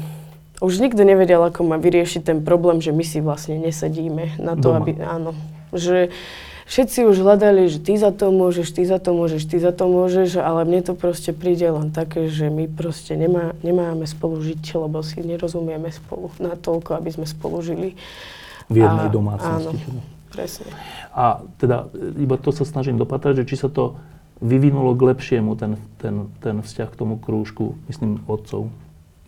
už 0.62 0.78
nikto 0.78 1.02
nevedel, 1.02 1.42
ako 1.42 1.66
má 1.66 1.76
vyriešiť 1.82 2.22
ten 2.22 2.38
problém, 2.46 2.78
že 2.78 2.94
my 2.94 3.02
si 3.02 3.18
vlastne 3.18 3.58
nesedíme 3.58 4.38
na 4.38 4.54
to, 4.54 4.70
Doma. 4.70 4.86
aby, 4.86 4.94
áno, 5.02 5.34
že 5.74 6.14
všetci 6.66 7.06
už 7.08 7.16
hľadali, 7.22 7.66
že 7.70 7.78
ty 7.82 7.96
za 7.98 8.10
to 8.10 8.30
môžeš, 8.30 8.68
ty 8.74 8.82
za 8.86 8.98
to 8.98 9.10
môžeš, 9.14 9.42
ty 9.46 9.56
za 9.58 9.72
to 9.72 9.84
môžeš, 9.88 10.38
ale 10.38 10.66
mne 10.66 10.80
to 10.82 10.92
proste 10.94 11.32
príde 11.34 11.66
len 11.66 11.90
také, 11.90 12.28
že 12.28 12.50
my 12.50 12.66
proste 12.70 13.14
nemá, 13.14 13.54
nemáme 13.62 14.04
spolu 14.04 14.38
žiť, 14.42 14.62
lebo 14.78 15.00
si 15.00 15.22
nerozumieme 15.22 15.90
spolu 15.90 16.30
na 16.42 16.54
toľko, 16.58 16.98
aby 16.98 17.10
sme 17.14 17.26
spolu 17.26 17.62
žili. 17.62 17.94
V 18.70 18.76
jednej 18.82 19.08
A- 19.08 19.12
domácnosti. 19.12 19.78
áno. 19.78 20.02
Presne. 20.32 20.72
A 21.12 21.44
teda 21.60 21.92
e, 21.92 22.24
iba 22.24 22.40
to 22.40 22.56
sa 22.56 22.64
snažím 22.64 22.96
dopatrať, 22.96 23.44
že 23.44 23.48
či 23.52 23.56
sa 23.60 23.68
to 23.68 24.00
vyvinulo 24.40 24.96
k 24.96 25.12
lepšiemu, 25.12 25.54
ten, 25.60 25.76
ten, 26.00 26.32
ten 26.40 26.64
vzťah 26.64 26.88
k 26.88 26.98
tomu 26.98 27.20
krúžku, 27.20 27.76
myslím, 27.86 28.24
otcov. 28.24 28.72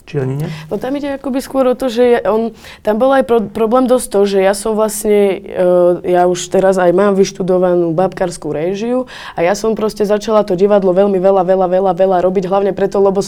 Či 0.04 0.20
ani 0.20 0.34
nie? 0.44 0.48
No 0.68 0.76
tam 0.76 0.92
ide 1.00 1.16
akoby 1.16 1.40
skôr 1.40 1.64
o 1.64 1.72
to, 1.72 1.88
že 1.88 2.20
ja- 2.20 2.24
on, 2.28 2.52
tam 2.84 3.00
bol 3.00 3.08
aj 3.16 3.24
pro, 3.24 3.40
problém 3.40 3.88
dosť 3.88 4.06
to, 4.12 4.20
že 4.28 4.38
ja 4.44 4.52
som 4.52 4.76
vlastne, 4.76 5.40
uh, 5.40 6.04
ja 6.04 6.28
už 6.28 6.52
teraz 6.52 6.76
aj 6.76 6.92
mám 6.92 7.16
vyštudovanú 7.16 7.96
babkarskú 7.96 8.52
réžiu 8.52 9.08
a 9.32 9.40
ja 9.40 9.56
som 9.56 9.72
proste 9.72 10.04
začala 10.04 10.44
to 10.44 10.60
divadlo 10.60 10.92
veľmi 10.92 11.16
veľa, 11.16 11.48
veľa, 11.48 11.66
veľa, 11.72 11.92
veľa 11.96 12.18
robiť, 12.20 12.44
hlavne 12.44 12.76
preto, 12.76 13.00
lebo 13.00 13.24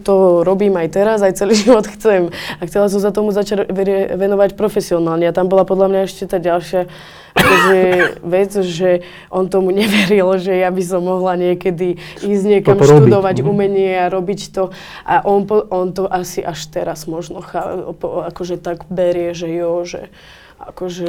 to 0.00 0.14
robím 0.48 0.80
aj 0.80 0.88
teraz, 0.96 1.18
aj 1.20 1.36
celý 1.36 1.54
život 1.68 1.84
chcem. 1.84 2.32
A 2.56 2.62
chcela 2.64 2.88
som 2.88 3.04
sa 3.04 3.12
tomu 3.12 3.28
začať 3.28 3.68
venovať 4.16 4.56
profesionálne 4.56 5.28
a 5.28 5.36
tam 5.36 5.52
bola 5.52 5.68
podľa 5.68 5.92
mňa 5.92 6.00
ešte 6.08 6.24
tá 6.24 6.40
ďalšia 6.40 6.88
akože 7.34 7.78
vec, 8.22 8.50
že 8.62 8.90
on 9.28 9.50
tomu 9.50 9.74
neveril, 9.74 10.38
že 10.38 10.54
ja 10.54 10.70
by 10.70 10.82
som 10.86 11.02
mohla 11.04 11.34
niekedy 11.34 11.98
ísť 12.22 12.44
niekam 12.46 12.78
Toto 12.78 12.88
robiť, 12.88 12.98
študovať 13.02 13.36
mhm. 13.42 13.46
umenie 13.46 13.92
a 13.98 14.06
robiť 14.08 14.40
to. 14.54 14.70
A 15.04 15.22
on, 15.26 15.44
on 15.70 15.90
to 15.92 16.06
asi 16.06 16.40
až 16.40 16.70
teraz 16.70 17.10
možno 17.10 17.42
akože 18.02 18.62
tak 18.62 18.86
berie, 18.88 19.34
že 19.34 19.50
jo, 19.50 19.82
že 19.84 20.14
akože 20.64 21.06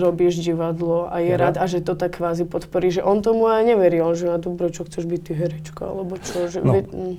robíš 0.00 0.40
divadlo 0.40 1.10
a 1.10 1.20
je, 1.20 1.34
Je 1.34 1.36
rád 1.36 1.60
rád? 1.60 1.66
a 1.66 1.70
že 1.70 1.84
to 1.84 1.92
tak 1.98 2.16
kvázi 2.16 2.48
podporí, 2.48 2.88
že 2.88 3.04
on 3.04 3.20
tomu 3.20 3.50
aj 3.50 3.74
neverí, 3.74 4.00
on 4.00 4.16
že 4.16 4.32
a 4.32 4.38
dobro, 4.40 4.70
čo 4.72 4.86
chceš 4.86 5.04
byť 5.04 5.20
ty 5.20 5.32
herečka, 5.36 5.82
alebo 5.84 6.16
čo, 6.22 6.48
že... 6.48 6.64
No. 6.64 6.72
vie- 6.78 6.88
mm. 6.88 7.14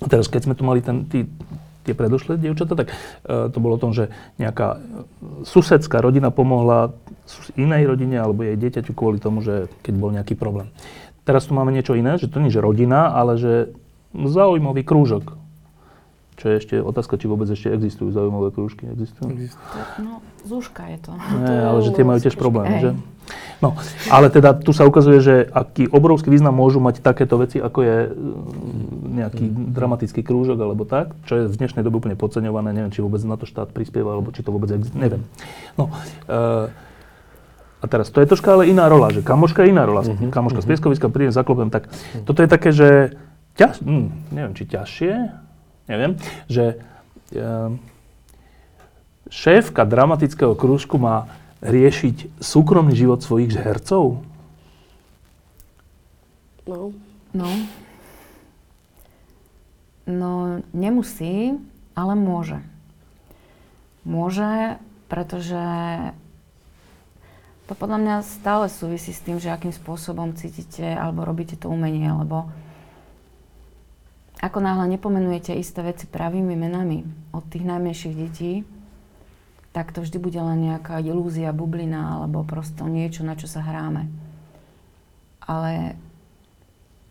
A 0.00 0.06
teraz, 0.08 0.32
keď 0.32 0.48
sme 0.48 0.54
tu 0.56 0.64
mali 0.64 0.80
ten, 0.80 1.04
tí, 1.06 1.28
tie 1.90 1.98
predošlé 1.98 2.38
dievčatá, 2.38 2.78
tak 2.78 2.94
e, 2.94 2.94
to 3.50 3.58
bolo 3.58 3.74
o 3.74 3.82
tom, 3.82 3.90
že 3.90 4.14
nejaká 4.38 4.78
e, 4.78 4.78
susedská 5.42 5.98
rodina 5.98 6.30
pomohla 6.30 6.94
inej 7.58 7.90
rodine 7.90 8.22
alebo 8.22 8.46
jej 8.46 8.54
dieťaťu 8.54 8.94
kvôli 8.94 9.18
tomu, 9.18 9.42
že 9.42 9.66
keď 9.82 9.94
bol 9.98 10.14
nejaký 10.14 10.38
problém. 10.38 10.70
Teraz 11.26 11.50
tu 11.50 11.52
máme 11.58 11.74
niečo 11.74 11.98
iné, 11.98 12.14
že 12.16 12.30
to 12.30 12.38
nie 12.38 12.50
je 12.50 12.62
rodina, 12.62 13.10
ale 13.10 13.38
že 13.38 13.74
zaujímavý 14.14 14.86
krúžok. 14.86 15.39
Čo 16.40 16.48
je 16.48 16.54
ešte 16.56 16.74
otázka, 16.80 17.20
či 17.20 17.28
vôbec 17.28 17.52
ešte 17.52 17.68
existujú 17.68 18.16
zaujímavé 18.16 18.48
krúžky. 18.48 18.88
Existujú? 18.88 19.28
no, 20.00 20.24
zúška 20.48 20.88
je 20.88 20.98
to. 21.04 21.12
Nie, 21.36 21.68
ale 21.68 21.78
že 21.84 21.92
tie 21.92 22.00
majú 22.00 22.16
tiež 22.16 22.32
problémy, 22.40 22.76
že? 22.80 22.90
No, 23.60 23.76
ale 24.08 24.32
teda 24.32 24.56
tu 24.56 24.72
sa 24.72 24.88
ukazuje, 24.88 25.20
že 25.20 25.34
aký 25.52 25.84
obrovský 25.92 26.32
význam 26.32 26.56
môžu 26.56 26.80
mať 26.80 27.04
takéto 27.04 27.36
veci, 27.36 27.60
ako 27.60 27.78
je 27.84 27.96
mm, 28.08 29.20
nejaký 29.20 29.44
dramatický 29.76 30.24
krúžok 30.24 30.56
alebo 30.64 30.88
tak, 30.88 31.12
čo 31.28 31.44
je 31.44 31.44
v 31.44 31.54
dnešnej 31.60 31.84
dobe 31.84 32.00
úplne 32.00 32.16
podceňované. 32.16 32.72
Neviem, 32.72 32.88
či 32.88 33.04
vôbec 33.04 33.20
na 33.28 33.36
to 33.36 33.44
štát 33.44 33.68
prispieva, 33.76 34.16
alebo 34.16 34.32
či 34.32 34.40
to 34.40 34.48
vôbec 34.48 34.72
existuje. 34.72 34.96
Neviem. 34.96 35.28
No, 35.76 35.92
e, 36.24 36.72
a 37.80 37.84
teraz, 37.84 38.08
to 38.08 38.24
je 38.24 38.32
troška 38.32 38.56
ale 38.56 38.72
iná 38.72 38.88
rola, 38.88 39.12
že 39.12 39.20
kamoška 39.20 39.68
je 39.68 39.76
iná 39.76 39.84
rola. 39.84 40.08
Kamoška 40.08 40.64
z 40.64 40.68
Pieskoviska, 40.72 41.12
prídem, 41.12 41.36
zaklopem, 41.36 41.68
tak 41.68 41.92
toto 42.24 42.40
je 42.40 42.48
také, 42.48 42.72
že 42.72 43.20
ťaž, 43.60 43.84
hm, 43.84 44.08
neviem, 44.32 44.52
či 44.56 44.64
ťažšie, 44.68 45.12
neviem, 45.90 46.14
že 46.46 46.78
e, 47.34 47.36
šéfka 49.26 49.82
dramatického 49.82 50.54
krúžku 50.54 50.96
má 50.96 51.26
riešiť 51.60 52.40
súkromný 52.40 52.94
život 52.94 53.20
svojich 53.20 53.52
hercov? 53.58 54.22
No. 56.64 56.94
No. 57.34 57.50
No, 60.06 60.62
nemusí, 60.74 61.54
ale 61.94 62.14
môže. 62.18 62.58
Môže, 64.02 64.80
pretože 65.06 65.60
to 67.70 67.78
podľa 67.78 67.98
mňa 68.02 68.14
stále 68.26 68.66
súvisí 68.66 69.14
s 69.14 69.22
tým, 69.22 69.38
že 69.38 69.52
akým 69.54 69.70
spôsobom 69.70 70.34
cítite 70.34 70.82
alebo 70.82 71.22
robíte 71.22 71.54
to 71.54 71.70
umenie, 71.70 72.10
lebo 72.10 72.50
ako 74.40 74.58
náhle 74.64 74.96
nepomenujete 74.96 75.52
isté 75.52 75.84
veci 75.84 76.08
pravými 76.08 76.56
menami 76.56 77.04
od 77.36 77.44
tých 77.52 77.68
najmenších 77.68 78.14
detí, 78.16 78.64
tak 79.70 79.92
to 79.94 80.02
vždy 80.02 80.18
bude 80.18 80.40
len 80.40 80.66
nejaká 80.72 80.98
ilúzia, 80.98 81.54
bublina 81.54 82.18
alebo 82.18 82.42
prosto 82.42 82.88
niečo, 82.88 83.22
na 83.22 83.38
čo 83.38 83.46
sa 83.46 83.62
hráme. 83.62 84.08
Ale 85.44 85.94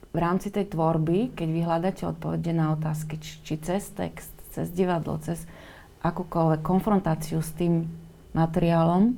v 0.10 0.18
rámci 0.18 0.50
tej 0.50 0.74
tvorby, 0.74 1.38
keď 1.38 1.48
vy 1.54 1.62
hľadáte 1.62 2.04
odpovede 2.10 2.52
na 2.52 2.74
otázky, 2.74 3.22
či, 3.22 3.40
či 3.46 3.54
cez 3.62 3.94
text, 3.94 4.34
cez 4.52 4.74
divadlo, 4.74 5.22
cez 5.22 5.46
akúkoľvek 6.02 6.66
konfrontáciu 6.66 7.40
s 7.46 7.54
tým 7.54 7.86
materiálom, 8.34 9.14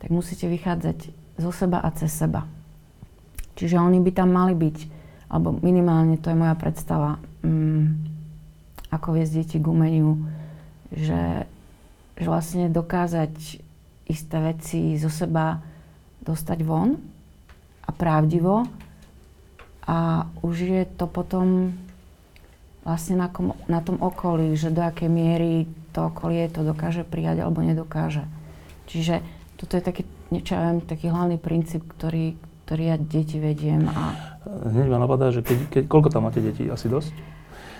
tak 0.00 0.08
musíte 0.08 0.48
vychádzať 0.48 0.98
zo 1.36 1.50
seba 1.52 1.84
a 1.84 1.92
cez 1.92 2.10
seba. 2.10 2.48
Čiže 3.54 3.76
oni 3.76 4.00
by 4.00 4.10
tam 4.10 4.32
mali 4.32 4.56
byť, 4.56 4.78
alebo 5.28 5.52
minimálne 5.60 6.16
to 6.16 6.32
je 6.32 6.40
moja 6.40 6.56
predstava, 6.56 7.20
um, 7.42 7.94
ako 8.92 9.18
viesť 9.18 9.32
deti 9.42 9.56
k 9.58 9.66
umeniu, 9.66 10.18
že, 10.92 11.48
že 12.18 12.26
vlastne 12.28 12.68
dokázať 12.68 13.34
isté 14.06 14.36
veci 14.42 15.00
zo 15.00 15.08
seba 15.08 15.62
dostať 16.22 16.58
von 16.62 17.00
a 17.86 17.90
pravdivo 17.90 18.68
a 19.88 20.28
už 20.44 20.54
je 20.62 20.82
to 20.94 21.08
potom 21.10 21.74
vlastne 22.86 23.18
na, 23.18 23.28
kom, 23.30 23.54
na 23.66 23.82
tom 23.82 23.98
okolí, 23.98 24.54
že 24.54 24.74
do 24.74 24.82
akej 24.82 25.10
miery 25.10 25.66
to 25.94 26.10
okolie 26.10 26.46
to 26.50 26.62
dokáže 26.62 27.06
prijať 27.06 27.42
alebo 27.42 27.62
nedokáže. 27.62 28.26
Čiže 28.90 29.22
toto 29.56 29.78
je 29.78 29.82
taký, 29.82 30.02
niečo, 30.34 30.58
ja 30.58 30.70
viem, 30.70 30.82
taký 30.82 31.06
hlavný 31.08 31.38
princíp, 31.38 31.86
ktorý, 31.86 32.34
ktorý 32.66 32.82
ja 32.90 32.96
deti 32.98 33.38
vediem. 33.38 33.86
A... 33.86 34.36
Hneď 34.66 34.90
ma 34.90 34.98
napadá, 34.98 35.30
že 35.30 35.46
keď, 35.46 35.58
keď, 35.70 35.82
koľko 35.86 36.08
tam 36.10 36.26
máte 36.26 36.42
detí? 36.42 36.66
Asi 36.66 36.90
dosť? 36.90 37.14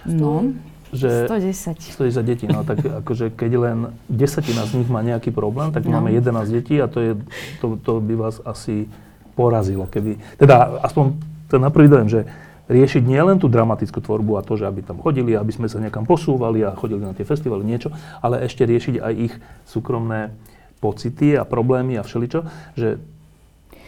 No, 0.07 0.51
že 0.93 1.25
110. 1.25 1.97
110 1.97 2.23
detí, 2.23 2.45
no 2.45 2.63
tak 2.63 2.85
akože 3.03 3.33
keď 3.33 3.53
len 3.57 3.79
desatina 4.13 4.69
z 4.69 4.85
nich 4.85 4.89
má 4.93 5.01
nejaký 5.01 5.33
problém, 5.33 5.73
tak 5.73 5.89
no. 5.89 5.99
máme 5.99 6.13
11 6.13 6.53
detí 6.53 6.77
a 6.77 6.87
to, 6.87 6.99
je, 7.01 7.13
to, 7.65 7.81
to 7.81 7.99
by 8.05 8.15
vás 8.15 8.39
asi 8.45 8.87
porazilo, 9.33 9.89
keby, 9.89 10.21
teda 10.37 10.85
aspoň 10.85 11.17
ten 11.49 11.61
na 11.65 11.73
prvý 11.73 11.89
dojem, 11.89 12.09
že 12.09 12.21
riešiť 12.69 13.03
nielen 13.05 13.41
tú 13.41 13.49
dramatickú 13.49 14.05
tvorbu 14.05 14.39
a 14.39 14.45
to, 14.45 14.61
že 14.61 14.69
aby 14.69 14.85
tam 14.85 15.01
chodili, 15.01 15.35
aby 15.35 15.51
sme 15.51 15.67
sa 15.67 15.81
niekam 15.81 16.05
posúvali 16.05 16.63
a 16.63 16.77
chodili 16.77 17.03
na 17.03 17.17
tie 17.17 17.27
festivaly, 17.27 17.65
niečo, 17.65 17.91
ale 18.21 18.45
ešte 18.45 18.65
riešiť 18.69 19.01
aj 19.01 19.13
ich 19.17 19.35
súkromné 19.67 20.33
pocity 20.79 21.37
a 21.37 21.49
problémy 21.49 21.97
a 21.97 22.03
všeličo, 22.05 22.45
že 22.77 23.01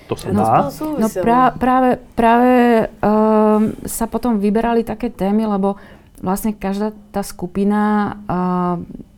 to 0.04 0.14
sa 0.20 0.28
no, 0.32 0.44
dá. 0.44 0.68
No 1.00 1.08
pra, 1.08 1.48
práve, 1.56 1.96
práve 2.12 2.52
uh, 3.00 3.60
sa 3.88 4.04
potom 4.04 4.36
vyberali 4.36 4.84
také 4.84 5.08
témy, 5.08 5.48
lebo 5.48 5.80
vlastne 6.24 6.56
každá 6.56 6.96
tá 7.12 7.20
skupina 7.20 8.16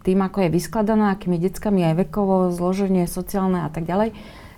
tým, 0.02 0.18
ako 0.22 0.38
je 0.46 0.54
vyskladaná, 0.54 1.14
akými 1.14 1.38
deckami 1.38 1.86
aj 1.86 1.94
vekovo, 2.06 2.50
zloženie 2.50 3.06
sociálne 3.06 3.66
a 3.66 3.70
tak 3.70 3.86
ďalej, 3.86 4.14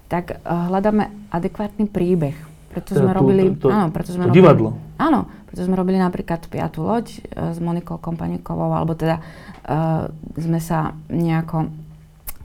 tak 0.09 0.41
uh, 0.41 0.69
hľadáme 0.73 1.13
adekvátny 1.33 1.89
príbeh 1.89 2.37
preto 2.69 2.95
sme 2.95 3.11
to, 3.11 3.17
robili... 3.17 3.43
To, 3.57 3.67
to, 3.67 3.69
áno, 3.73 3.87
preto 3.91 4.11
sme 4.13 4.25
to 4.25 4.31
robili, 4.31 4.39
divadlo. 4.39 4.69
Áno, 5.01 5.21
preto 5.49 5.61
sme 5.65 5.75
robili 5.75 5.99
napríklad 5.99 6.47
Piatú 6.47 6.85
loď 6.85 7.07
uh, 7.11 7.57
s 7.57 7.59
Monikou 7.59 7.97
Kompanikovou, 7.99 8.71
alebo 8.71 8.95
teda 8.95 9.19
uh, 9.19 10.07
sme 10.37 10.61
sa 10.61 10.95
nejako 11.09 11.73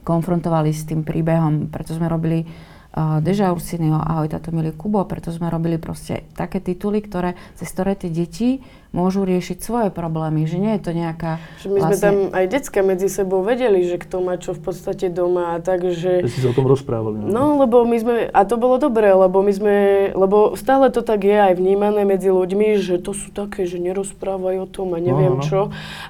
konfrontovali 0.02 0.72
s 0.72 0.84
tým 0.88 1.04
príbehom, 1.04 1.68
preto 1.68 1.92
sme 1.92 2.08
robili 2.08 2.44
uh, 2.44 3.20
Deža 3.20 3.52
Ursinio, 3.52 4.00
Ahoj, 4.00 4.32
táto 4.32 4.50
milý 4.50 4.72
Kubo, 4.72 5.04
preto 5.04 5.28
sme 5.28 5.52
robili 5.52 5.76
proste 5.76 6.24
také 6.34 6.60
tituly, 6.60 7.04
ktoré, 7.04 7.36
cez 7.56 7.68
ktoré 7.70 7.92
tie 7.96 8.08
deti 8.08 8.64
môžu 8.94 9.26
riešiť 9.26 9.58
svoje 9.58 9.88
problémy, 9.90 10.46
že 10.46 10.62
nie 10.62 10.78
je 10.78 10.82
to 10.86 10.92
nejaká... 10.94 11.42
Že 11.58 11.68
my 11.74 11.78
vlastne... 11.82 11.90
sme 11.90 11.98
tam 11.98 12.16
aj 12.30 12.44
detská 12.46 12.80
medzi 12.86 13.08
sebou 13.10 13.42
vedeli, 13.42 13.82
že 13.82 13.98
kto 13.98 14.22
má 14.22 14.38
čo 14.38 14.54
v 14.54 14.62
podstate 14.62 15.10
doma 15.10 15.58
a 15.58 15.60
tak, 15.60 15.82
že... 15.90 16.22
Že 16.22 16.30
si 16.30 16.40
sa 16.46 16.54
o 16.54 16.56
tom 16.56 16.70
rozprávali. 16.70 17.26
No. 17.26 17.26
no, 17.26 17.44
lebo 17.66 17.82
my 17.82 17.96
sme, 17.98 18.14
a 18.30 18.40
to 18.46 18.54
bolo 18.54 18.78
dobré, 18.78 19.10
lebo 19.10 19.42
my 19.42 19.50
sme, 19.50 19.76
lebo 20.14 20.54
stále 20.54 20.94
to 20.94 21.02
tak 21.02 21.26
je 21.26 21.34
aj 21.34 21.58
vnímané 21.58 22.06
medzi 22.06 22.30
ľuďmi, 22.30 22.78
že 22.78 23.02
to 23.02 23.10
sú 23.10 23.34
také, 23.34 23.66
že 23.66 23.82
nerozprávajú 23.82 24.62
o 24.62 24.68
tom 24.70 24.94
a 24.94 25.02
neviem 25.02 25.34
no, 25.34 25.42
no. 25.42 25.42
no. 25.42 25.48
čo. 25.50 25.60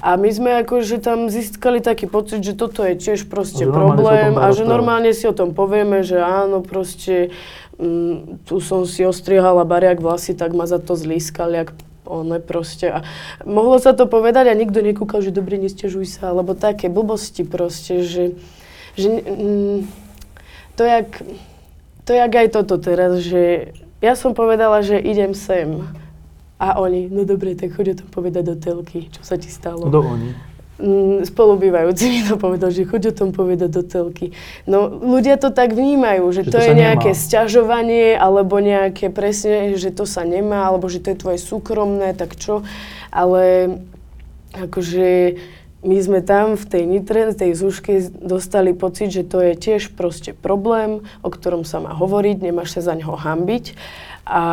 A 0.05 0.21
my 0.21 0.29
sme 0.29 0.51
akože 0.61 1.01
tam 1.01 1.33
získali 1.33 1.81
taký 1.81 2.05
pocit, 2.05 2.45
že 2.45 2.53
toto 2.53 2.85
je 2.85 3.01
tiež 3.01 3.33
proste 3.33 3.65
problém 3.65 4.37
a 4.37 4.53
že 4.53 4.69
normálne 4.69 5.17
si 5.17 5.25
o 5.25 5.33
tom 5.33 5.57
povieme, 5.57 6.05
že 6.05 6.21
áno, 6.21 6.61
proste 6.61 7.33
mm, 7.81 8.45
tu 8.45 8.61
som 8.61 8.85
si 8.85 9.09
ostrihala 9.09 9.65
bariak 9.65 10.05
vlasy, 10.05 10.37
tak 10.37 10.53
ma 10.53 10.69
za 10.69 10.77
to 10.77 10.93
zlískali, 10.93 11.65
ak 11.65 11.73
one 12.07 12.41
proste. 12.41 12.89
A 12.93 12.99
mohlo 13.45 13.81
sa 13.81 13.97
to 13.97 14.05
povedať 14.07 14.49
a 14.49 14.55
nikto 14.55 14.81
nekúkal, 14.85 15.21
že 15.25 15.35
dobre, 15.35 15.59
nestiažuj 15.59 16.07
sa, 16.09 16.31
alebo 16.31 16.57
také 16.57 16.93
blbosti 16.93 17.43
proste, 17.43 18.05
že, 18.05 18.39
že 18.95 19.11
to 20.77 20.83
jak, 20.85 21.09
to 22.05 22.13
jak 22.13 22.33
aj 22.33 22.49
toto 22.53 22.77
teraz, 22.79 23.21
že 23.25 23.75
ja 24.05 24.15
som 24.15 24.37
povedala, 24.37 24.85
že 24.85 25.01
idem 25.01 25.33
sem. 25.33 25.85
A 26.61 26.79
oni, 26.79 27.11
no 27.11 27.27
dobre, 27.27 27.59
tak 27.59 27.75
choď 27.75 27.87
o 27.93 27.99
tom 28.05 28.09
povedať 28.09 28.45
do 28.47 28.57
telky, 28.57 29.11
čo 29.11 29.27
sa 29.27 29.35
ti 29.35 29.51
stalo. 29.51 29.91
Kto 29.91 30.01
oni? 30.01 30.54
Mm, 30.75 31.23
spolubývajúci 31.23 32.05
mi 32.11 32.21
to 32.27 32.35
povedal, 32.35 32.75
že 32.75 32.83
choď 32.83 33.15
o 33.15 33.15
tom 33.15 33.31
povedať 33.31 33.71
do 33.71 33.87
telky. 33.87 34.35
No 34.67 34.91
ľudia 34.91 35.39
to 35.39 35.55
tak 35.55 35.71
vnímajú, 35.71 36.27
že, 36.35 36.43
že 36.43 36.51
to, 36.51 36.59
to 36.59 36.67
je 36.67 36.75
nejaké 36.75 37.11
nemá. 37.15 37.23
sťažovanie, 37.23 38.07
alebo 38.19 38.59
nejaké 38.59 39.07
presne, 39.07 39.79
že 39.79 39.95
to 39.95 40.03
sa 40.03 40.27
nemá, 40.27 40.67
alebo 40.67 40.91
že 40.91 40.99
to 40.99 41.15
je 41.15 41.21
tvoje 41.23 41.39
súkromné, 41.39 42.11
tak 42.19 42.35
čo. 42.35 42.67
Ale 43.15 43.79
akože 44.51 45.39
my 45.87 45.97
sme 46.01 46.21
tam 46.27 46.59
v 46.59 46.65
tej 46.67 46.83
nitre, 46.91 47.31
tej 47.31 47.55
zúške 47.55 48.11
dostali 48.19 48.75
pocit, 48.75 49.15
že 49.15 49.23
to 49.23 49.47
je 49.47 49.55
tiež 49.55 49.95
proste 49.95 50.35
problém, 50.35 51.07
o 51.23 51.31
ktorom 51.31 51.63
sa 51.63 51.79
má 51.79 51.95
hovoriť, 51.95 52.51
nemáš 52.51 52.81
sa 52.81 52.91
za 52.91 52.95
neho 52.99 53.15
hambiť 53.15 53.79
a 54.25 54.45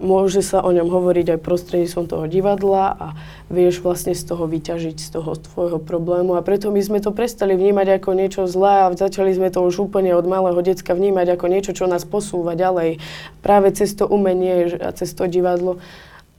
môže 0.00 0.40
sa 0.40 0.64
o 0.64 0.72
ňom 0.72 0.88
hovoriť 0.88 1.36
aj 1.36 1.44
prostredníctvom 1.44 2.06
toho 2.08 2.24
divadla 2.24 2.96
a 2.96 3.06
vieš 3.52 3.84
vlastne 3.84 4.16
z 4.16 4.24
toho 4.24 4.48
vyťažiť 4.48 4.96
z 4.96 5.08
toho 5.20 5.36
tvojho 5.36 5.76
problému. 5.76 6.32
A 6.32 6.40
preto 6.40 6.72
my 6.72 6.80
sme 6.80 7.04
to 7.04 7.12
prestali 7.12 7.52
vnímať 7.52 8.00
ako 8.00 8.10
niečo 8.16 8.48
zlé 8.48 8.88
a 8.88 8.92
začali 8.96 9.36
sme 9.36 9.52
to 9.52 9.60
už 9.60 9.92
úplne 9.92 10.16
od 10.16 10.24
malého 10.24 10.56
decka 10.64 10.96
vnímať 10.96 11.36
ako 11.36 11.46
niečo, 11.52 11.76
čo 11.76 11.84
nás 11.84 12.08
posúva 12.08 12.56
ďalej. 12.56 13.04
Práve 13.44 13.68
cez 13.76 13.92
to 13.92 14.08
umenie 14.08 14.80
a 14.80 14.96
cez 14.96 15.12
to 15.12 15.28
divadlo. 15.28 15.76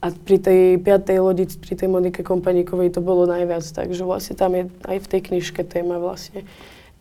A 0.01 0.09
pri 0.09 0.41
tej 0.41 0.61
piatej 0.81 1.17
lodi, 1.21 1.45
pri 1.45 1.75
tej 1.77 1.91
Monike 1.91 2.25
Kompaníkovej 2.25 2.97
to 2.97 3.05
bolo 3.05 3.29
najviac, 3.29 3.67
takže 3.69 4.01
vlastne 4.01 4.33
tam 4.33 4.55
je 4.55 4.71
aj 4.87 4.97
v 4.97 5.09
tej 5.11 5.21
knižke 5.29 5.61
téma 5.61 6.01
vlastne 6.01 6.47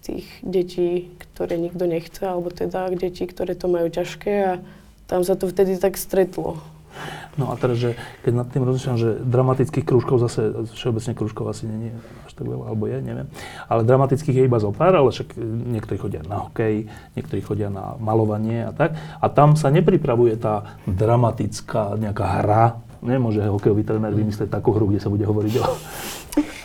tých 0.02 0.26
detí, 0.40 1.12
ktoré 1.20 1.60
nikto 1.60 1.84
nechce, 1.84 2.22
alebo 2.24 2.48
teda 2.48 2.88
detí, 2.96 3.28
ktoré 3.28 3.52
to 3.52 3.68
majú 3.68 3.92
ťažké 3.92 4.34
a 4.40 4.52
tam 5.08 5.24
sa 5.24 5.34
to 5.34 5.48
vtedy 5.48 5.80
tak 5.80 5.96
stretlo. 5.96 6.60
No 7.38 7.54
a 7.54 7.56
teraz, 7.56 7.78
že 7.78 7.94
keď 8.26 8.32
nad 8.34 8.48
tým 8.50 8.66
rozmýšľam, 8.66 8.98
že 8.98 9.10
dramatických 9.22 9.86
krúžkov 9.86 10.18
zase, 10.18 10.66
všeobecne 10.74 11.14
krúžkov 11.14 11.46
asi 11.46 11.70
nie 11.70 11.94
je 11.94 11.98
až 12.26 12.32
tak 12.34 12.50
veľa, 12.50 12.64
alebo 12.74 12.90
je, 12.90 12.98
neviem. 12.98 13.30
Ale 13.70 13.86
dramatických 13.86 14.42
je 14.42 14.48
iba 14.50 14.58
zo 14.58 14.74
pár, 14.74 14.98
ale 14.98 15.14
však 15.14 15.38
niektorí 15.70 15.96
chodia 16.02 16.26
na 16.26 16.50
hokej, 16.50 16.90
niektorí 17.14 17.40
chodia 17.40 17.70
na 17.70 17.94
malovanie 18.02 18.66
a 18.66 18.74
tak. 18.74 18.98
A 18.98 19.26
tam 19.30 19.54
sa 19.54 19.70
nepripravuje 19.70 20.34
tá 20.34 20.74
dramatická 20.90 21.94
nejaká 21.94 22.26
hra. 22.42 22.64
Nemôže 22.98 23.46
hokejový 23.46 23.86
tréner 23.86 24.10
vymyslieť 24.10 24.50
takú 24.50 24.74
hru, 24.74 24.90
kde 24.90 24.98
sa 24.98 25.06
bude 25.06 25.22
hovoriť 25.22 25.54
o, 25.62 25.64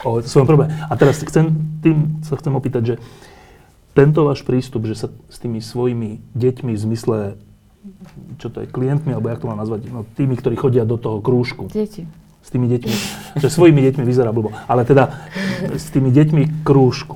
o 0.09 0.11
svojom 0.25 0.49
probléme. 0.49 0.73
A 0.89 0.93
teraz 0.97 1.21
chcem, 1.21 1.53
tým 1.85 2.25
sa 2.25 2.33
chcem 2.33 2.49
opýtať, 2.49 2.83
že 2.83 2.95
tento 3.93 4.25
váš 4.25 4.41
prístup, 4.41 4.89
že 4.89 4.97
sa 4.97 5.07
s 5.29 5.37
tými 5.37 5.61
svojimi 5.61 6.33
deťmi 6.33 6.73
v 6.73 6.81
zmysle 6.81 7.17
čo 8.39 8.47
to 8.47 8.63
je, 8.63 8.67
klientmi, 8.67 9.11
alebo 9.11 9.29
jak 9.29 9.43
to 9.43 9.49
mám 9.51 9.59
nazvať, 9.59 9.91
no, 9.91 10.07
tými, 10.15 10.39
ktorí 10.39 10.55
chodia 10.55 10.87
do 10.87 10.95
toho 10.95 11.19
krúžku. 11.19 11.67
Deti. 11.67 12.07
S 12.43 12.51
tými 12.51 12.67
deťmi. 12.67 12.95
Že 13.39 13.47
svojimi 13.47 13.79
deťmi 13.79 14.03
vyzerá 14.03 14.35
blbo. 14.35 14.51
Ale 14.67 14.83
teda 14.83 15.15
s 15.71 15.87
tými 15.91 16.11
deťmi 16.11 16.67
krúžku 16.67 17.15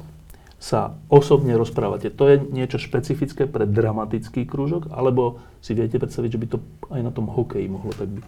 sa 0.57 0.95
osobne 1.11 1.53
rozprávate. 1.59 2.07
To 2.11 2.31
je 2.31 2.39
niečo 2.39 2.79
špecifické 2.79 3.43
pre 3.43 3.67
dramatický 3.67 4.47
krúžok? 4.47 4.87
Alebo 4.91 5.43
si 5.59 5.75
viete 5.75 5.99
predstaviť, 5.99 6.29
že 6.31 6.39
by 6.39 6.47
to 6.47 6.57
aj 6.91 7.01
na 7.03 7.11
tom 7.11 7.27
hokeji 7.27 7.67
mohlo 7.67 7.91
tak 7.91 8.07
byť? 8.07 8.25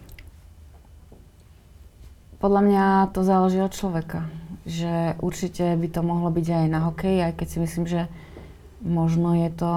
Podľa 2.40 2.60
mňa 2.64 2.84
to 3.12 3.20
záleží 3.20 3.60
od 3.60 3.72
človeka. 3.72 4.28
Že 4.68 5.20
určite 5.24 5.76
by 5.76 5.88
to 5.88 6.00
mohlo 6.04 6.28
byť 6.28 6.46
aj 6.52 6.66
na 6.68 6.80
hokej, 6.88 7.16
aj 7.24 7.32
keď 7.36 7.46
si 7.48 7.58
myslím, 7.64 7.84
že 7.88 8.00
možno 8.84 9.36
je 9.36 9.48
to 9.56 9.72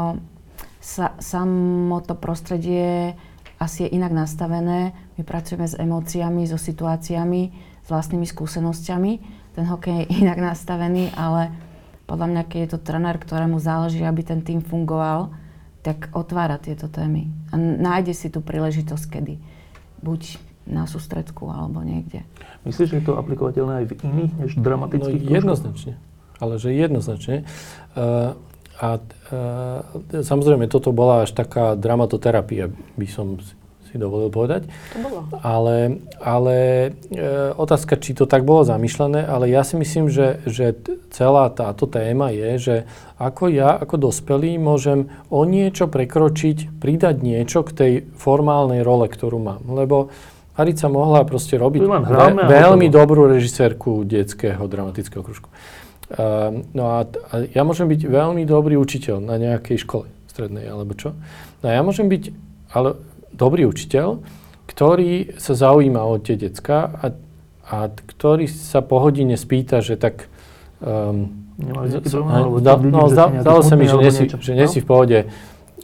sa, 0.83 1.15
samo 1.23 2.03
to 2.03 2.13
prostredie 2.19 3.15
asi 3.63 3.87
je 3.87 3.95
inak 3.95 4.11
nastavené. 4.11 4.91
My 5.15 5.23
pracujeme 5.23 5.63
s 5.63 5.79
emóciami, 5.79 6.43
so 6.43 6.59
situáciami, 6.59 7.41
s 7.79 7.87
vlastnými 7.87 8.27
skúsenosťami. 8.27 9.11
Ten 9.55 9.65
hokej 9.71 10.03
je 10.03 10.19
inak 10.19 10.43
nastavený, 10.43 11.15
ale 11.15 11.55
podľa 12.03 12.27
mňa, 12.27 12.41
keď 12.43 12.59
je 12.59 12.71
to 12.75 12.79
trenér, 12.83 13.15
ktorému 13.15 13.63
záleží, 13.63 14.03
aby 14.03 14.27
ten 14.27 14.43
tým 14.43 14.59
fungoval, 14.59 15.31
tak 15.79 16.11
otvára 16.11 16.59
tieto 16.59 16.91
témy. 16.91 17.31
A 17.51 17.59
nájde 17.59 18.11
si 18.11 18.27
tú 18.27 18.43
príležitosť, 18.43 19.05
kedy. 19.07 19.39
Buď 20.03 20.35
na 20.63 20.87
sústredku 20.87 21.47
alebo 21.51 21.83
niekde. 21.83 22.23
Myslíš, 22.63 22.87
že 22.91 22.97
je 22.99 23.05
to 23.07 23.19
aplikovateľné 23.19 23.83
aj 23.83 23.85
v 23.91 23.93
iných 23.99 24.33
než 24.39 24.51
dramatických 24.59 25.23
no, 25.27 25.31
jednoznačne. 25.31 25.93
Ale 26.39 26.55
že 26.59 26.71
jednoznačne. 26.71 27.43
Uh, 27.95 28.35
a 28.81 28.97
e, 30.09 30.23
samozrejme, 30.25 30.65
toto 30.65 30.89
bola 30.89 31.29
až 31.29 31.33
taká 31.33 31.77
dramatoterapia, 31.77 32.73
by 32.97 33.07
som 33.09 33.37
si 33.93 34.01
dovolil 34.01 34.33
povedať. 34.33 34.65
To 34.97 34.99
bolo. 35.05 35.19
Ale, 35.45 36.01
ale 36.17 36.57
e, 37.13 37.29
otázka, 37.53 38.01
či 38.01 38.17
to 38.17 38.25
tak 38.25 38.41
bolo 38.41 38.65
zamýšľané, 38.65 39.21
ale 39.21 39.53
ja 39.53 39.61
si 39.61 39.77
myslím, 39.77 40.09
že, 40.09 40.41
že 40.49 40.73
celá 41.13 41.53
táto 41.53 41.85
téma 41.85 42.33
je, 42.33 42.49
že 42.57 42.75
ako 43.21 43.53
ja, 43.53 43.77
ako 43.77 44.09
dospelý, 44.09 44.57
môžem 44.57 45.13
o 45.29 45.45
niečo 45.45 45.85
prekročiť, 45.85 46.81
pridať 46.81 47.21
niečo 47.21 47.61
k 47.61 47.71
tej 47.71 47.93
formálnej 48.17 48.81
role, 48.81 49.05
ktorú 49.05 49.37
mám. 49.37 49.61
Lebo 49.69 50.09
Arica 50.57 50.89
mohla 50.89 51.21
proste 51.25 51.57
robiť 51.61 51.81
ve, 51.85 52.49
veľmi 52.49 52.89
dobrú 52.89 53.29
režisérku 53.29 54.05
detského 54.05 54.65
dramatického 54.65 55.21
kružku. 55.21 55.49
Uh, 56.11 56.67
no 56.75 56.99
a, 56.99 57.07
a 57.31 57.33
ja 57.47 57.63
môžem 57.63 57.87
byť 57.87 58.01
veľmi 58.05 58.43
dobrý 58.43 58.75
učiteľ 58.75 59.23
na 59.23 59.39
nejakej 59.39 59.87
škole 59.87 60.11
strednej 60.27 60.67
alebo 60.67 60.97
čo. 60.97 61.15
No 61.63 61.65
a 61.69 61.77
ja 61.77 61.81
môžem 61.85 62.11
byť 62.11 62.33
ale 62.73 62.97
dobrý 63.31 63.69
učiteľ, 63.69 64.19
ktorý 64.65 65.37
sa 65.37 65.53
zaujíma 65.53 66.01
o 66.01 66.17
tie 66.17 66.35
decka 66.35 66.89
a, 66.89 67.05
a 67.69 67.77
ktorý 67.93 68.49
sa 68.49 68.81
po 68.81 68.97
hodine 68.99 69.37
spýta, 69.37 69.85
že 69.85 69.95
tak... 69.95 70.27
Um, 70.81 71.53
no, 71.61 71.85
zdalo 71.85 73.61
sa 73.61 73.75
mi, 73.77 73.85
že 73.85 73.97
nie, 74.01 74.11
si, 74.11 74.25
že 74.25 74.53
nie 74.57 74.65
si 74.65 74.81
v 74.81 74.87
pohode, 74.89 75.19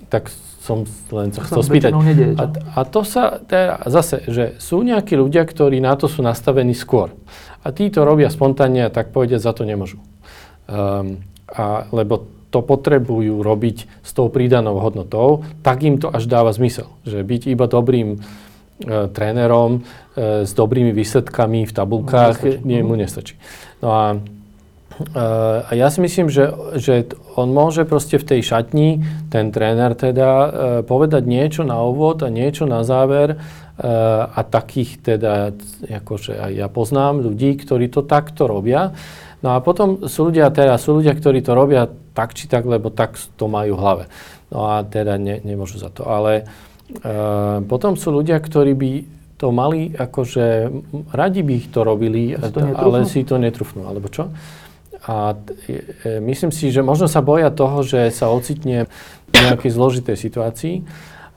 tak 0.09 0.33
som 0.59 0.85
len 1.13 1.29
sa 1.29 1.45
chcel 1.45 1.61
spýtať. 1.61 1.91
A, 2.37 2.43
a 2.77 2.81
to 2.89 3.05
sa 3.05 3.37
teda, 3.41 3.85
zase, 3.85 4.25
že 4.25 4.57
sú 4.57 4.81
nejakí 4.81 5.13
ľudia, 5.13 5.45
ktorí 5.45 5.77
na 5.77 5.93
to 5.93 6.09
sú 6.09 6.25
nastavení 6.25 6.73
skôr. 6.73 7.13
A 7.61 7.69
tí 7.69 7.89
to 7.93 8.01
robia 8.01 8.33
spontánne 8.33 8.89
a 8.89 8.93
tak 8.93 9.13
povedať, 9.13 9.41
za 9.41 9.53
to 9.53 9.65
nemôžu. 9.65 10.01
Um, 10.69 11.25
a, 11.49 11.89
lebo 11.89 12.29
to 12.49 12.65
potrebujú 12.65 13.45
robiť 13.45 13.77
s 14.01 14.11
tou 14.13 14.27
pridanou 14.29 14.81
hodnotou, 14.81 15.45
tak 15.61 15.85
im 15.85 16.01
to 16.01 16.09
až 16.09 16.25
dáva 16.25 16.49
zmysel. 16.49 16.89
Že 17.05 17.21
byť 17.21 17.41
iba 17.45 17.69
dobrým 17.69 18.17
e, 18.17 18.19
trénerom 19.13 19.85
e, 20.17 20.49
s 20.49 20.51
dobrými 20.57 20.89
výsledkami 20.89 21.69
v 21.69 21.73
tabulkách, 21.73 22.65
nie, 22.65 22.81
mu 22.81 22.97
nestačí. 22.97 23.37
No 23.85 23.89
a, 23.93 24.05
e, 24.17 25.19
a 25.61 25.71
ja 25.77 25.93
si 25.93 26.01
myslím, 26.01 26.33
že, 26.33 26.49
že 26.81 27.13
on 27.37 27.53
môže 27.53 27.85
proste 27.85 28.17
v 28.17 28.25
tej 28.25 28.41
šatni, 28.41 29.05
ten 29.29 29.53
tréner 29.53 29.93
teda, 29.93 30.29
e, 30.29 30.47
povedať 30.81 31.29
niečo 31.29 31.61
na 31.61 31.77
úvod 31.85 32.25
a 32.25 32.33
niečo 32.33 32.65
na 32.65 32.81
záver 32.81 33.37
e, 33.37 33.37
a 34.25 34.41
takých 34.41 35.05
teda, 35.05 35.53
akože 35.85 36.33
aj 36.33 36.51
ja 36.57 36.65
poznám 36.65 37.21
ľudí, 37.29 37.61
ktorí 37.61 37.93
to 37.93 38.01
takto 38.01 38.49
robia. 38.49 38.97
No 39.39 39.55
a 39.55 39.63
potom 39.63 40.07
sú 40.11 40.27
ľudia, 40.27 40.51
teda 40.51 40.75
sú 40.75 40.99
ľudia, 40.99 41.15
ktorí 41.15 41.39
to 41.39 41.55
robia 41.55 41.87
tak 42.11 42.35
či 42.35 42.51
tak, 42.51 42.67
lebo 42.67 42.91
tak 42.91 43.15
to 43.39 43.47
majú 43.47 43.79
v 43.79 43.81
hlave. 43.81 44.03
No 44.51 44.67
a 44.67 44.83
teda 44.83 45.15
ne, 45.15 45.39
nemôžu 45.39 45.79
za 45.79 45.87
to. 45.87 46.03
Ale 46.03 46.43
e, 46.43 47.13
potom 47.63 47.95
sú 47.95 48.11
ľudia, 48.11 48.35
ktorí 48.43 48.75
by 48.75 48.91
to 49.39 49.55
mali, 49.55 49.95
akože 49.95 50.67
radi 51.15 51.41
by 51.47 51.53
ich 51.55 51.71
to 51.71 51.87
robili, 51.87 52.35
to 52.35 52.59
ale 52.75 53.07
si 53.07 53.23
to 53.23 53.39
netrúfnú, 53.39 53.87
alebo 53.87 54.11
čo? 54.11 54.27
A 55.07 55.31
e, 55.71 56.19
myslím 56.19 56.51
si, 56.51 56.75
že 56.75 56.83
možno 56.83 57.07
sa 57.07 57.23
boja 57.23 57.47
toho, 57.47 57.79
že 57.87 58.11
sa 58.11 58.27
ocitne 58.27 58.91
v 59.31 59.33
nejakej 59.39 59.71
zložitej 59.71 60.17
situácii, 60.19 60.75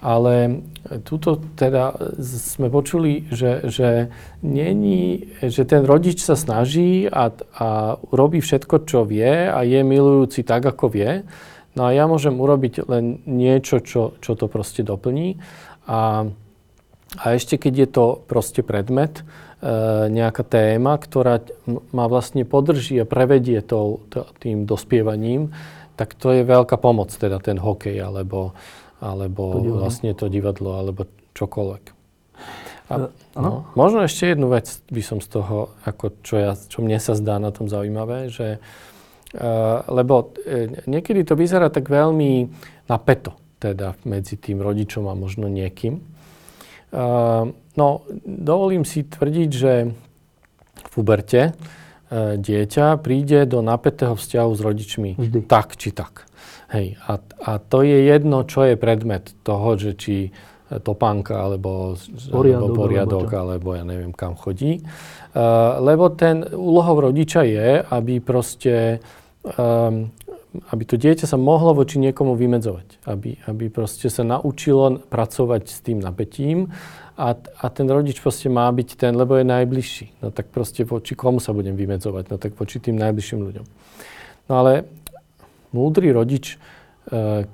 ale 0.02 0.66
tuto 1.00 1.40
teda 1.56 1.96
sme 2.20 2.68
počuli, 2.68 3.24
že, 3.32 3.64
že, 3.72 4.12
není, 4.44 5.32
že 5.40 5.64
ten 5.64 5.88
rodič 5.88 6.20
sa 6.20 6.36
snaží 6.36 7.08
a, 7.08 7.32
a 7.56 7.96
robí 8.12 8.44
všetko, 8.44 8.84
čo 8.84 9.08
vie 9.08 9.48
a 9.48 9.64
je 9.64 9.80
milujúci 9.80 10.44
tak, 10.44 10.68
ako 10.68 10.92
vie. 10.92 11.24
No 11.72 11.88
a 11.88 11.96
ja 11.96 12.04
môžem 12.04 12.36
urobiť 12.36 12.84
len 12.84 13.24
niečo, 13.24 13.80
čo, 13.80 14.20
čo 14.20 14.36
to 14.36 14.44
proste 14.48 14.84
doplní. 14.84 15.40
A, 15.88 16.28
a 17.16 17.24
ešte 17.32 17.56
keď 17.56 17.74
je 17.74 17.88
to 17.88 18.04
proste 18.28 18.60
predmet, 18.60 19.20
e, 19.20 19.24
nejaká 20.12 20.44
téma, 20.44 21.00
ktorá 21.00 21.40
ma 21.96 22.04
vlastne 22.12 22.44
podrží 22.44 23.00
a 23.00 23.08
prevedie 23.08 23.64
to, 23.64 24.04
to, 24.12 24.28
tým 24.36 24.68
dospievaním, 24.68 25.56
tak 25.96 26.16
to 26.16 26.32
je 26.32 26.42
veľká 26.44 26.76
pomoc, 26.80 27.12
teda 27.12 27.40
ten 27.40 27.60
hokej 27.60 28.00
alebo, 28.00 28.56
alebo 29.02 29.58
to 29.58 29.74
vlastne 29.82 30.14
to 30.14 30.30
divadlo, 30.30 30.78
alebo 30.78 31.10
čokoľvek. 31.34 31.84
A, 32.86 32.94
uh, 32.94 33.10
no, 33.34 33.66
možno 33.74 34.06
ešte 34.06 34.30
jednu 34.30 34.46
vec 34.52 34.70
by 34.92 35.02
som 35.02 35.18
z 35.18 35.28
toho, 35.28 35.74
ako 35.82 36.22
čo, 36.22 36.34
ja, 36.38 36.52
čo 36.54 36.84
mne 36.86 37.02
sa 37.02 37.18
zdá 37.18 37.42
na 37.42 37.50
tom 37.50 37.66
zaujímavé, 37.66 38.30
že 38.30 38.62
uh, 38.62 39.82
lebo 39.90 40.30
uh, 40.30 40.86
niekedy 40.86 41.26
to 41.26 41.34
vyzerá 41.34 41.66
tak 41.72 41.90
veľmi 41.90 42.52
napeto, 42.86 43.34
teda 43.58 43.98
medzi 44.06 44.38
tým 44.38 44.62
rodičom 44.62 45.10
a 45.10 45.18
možno 45.18 45.50
niekým. 45.50 45.98
Uh, 46.92 47.50
no, 47.74 48.04
dovolím 48.22 48.84
si 48.84 49.02
tvrdiť, 49.02 49.50
že 49.50 49.72
v 50.76 50.88
puberte 50.92 51.50
uh, 51.50 52.36
dieťa 52.36 53.00
príde 53.00 53.48
do 53.48 53.64
napätého 53.64 54.12
vzťahu 54.12 54.50
s 54.52 54.60
rodičmi 54.60 55.10
Vždy. 55.16 55.38
tak 55.48 55.80
či 55.80 55.90
tak. 55.96 56.28
Hej, 56.72 56.96
a, 57.04 57.20
a 57.20 57.52
to 57.60 57.84
je 57.84 58.08
jedno, 58.08 58.48
čo 58.48 58.64
je 58.64 58.80
predmet 58.80 59.36
toho, 59.44 59.76
že 59.76 59.92
či 59.92 60.32
topánka, 60.80 61.36
alebo 61.36 62.00
poriadok, 62.32 62.72
alebo, 62.72 62.80
poriadok, 62.80 63.28
alebo, 63.28 63.44
alebo 63.44 63.68
ja 63.76 63.84
neviem, 63.84 64.12
kam 64.16 64.32
chodí. 64.40 64.80
Uh, 65.36 65.76
lebo 65.84 66.08
ten 66.08 66.48
úlohou 66.48 67.12
rodiča 67.12 67.44
je, 67.44 67.84
aby 67.84 68.24
proste 68.24 69.04
um, 69.44 70.08
aby 70.68 70.84
to 70.84 71.00
dieťa 71.00 71.24
sa 71.24 71.40
mohlo 71.40 71.72
voči 71.72 71.96
niekomu 71.96 72.36
vymedzovať. 72.36 73.08
Aby, 73.08 73.40
aby 73.48 73.72
proste 73.72 74.12
sa 74.12 74.20
naučilo 74.20 75.00
pracovať 75.08 75.62
s 75.64 75.78
tým 75.80 75.96
napätím 76.04 76.68
a, 77.16 77.32
a 77.36 77.66
ten 77.72 77.88
rodič 77.88 78.20
proste 78.20 78.52
má 78.52 78.68
byť 78.68 78.88
ten, 79.00 79.16
lebo 79.16 79.40
je 79.40 79.48
najbližší. 79.48 80.20
No 80.20 80.28
tak 80.28 80.52
proste 80.52 80.84
voči 80.84 81.16
komu 81.16 81.40
sa 81.40 81.56
budem 81.56 81.72
vymedzovať? 81.72 82.28
No 82.28 82.36
tak 82.36 82.52
voči 82.52 82.84
tým 82.84 83.00
najbližším 83.00 83.40
ľuďom. 83.40 83.66
No 84.48 84.52
ale 84.52 84.84
múdry 85.72 86.12
rodič, 86.12 86.56
e, 87.08 87.48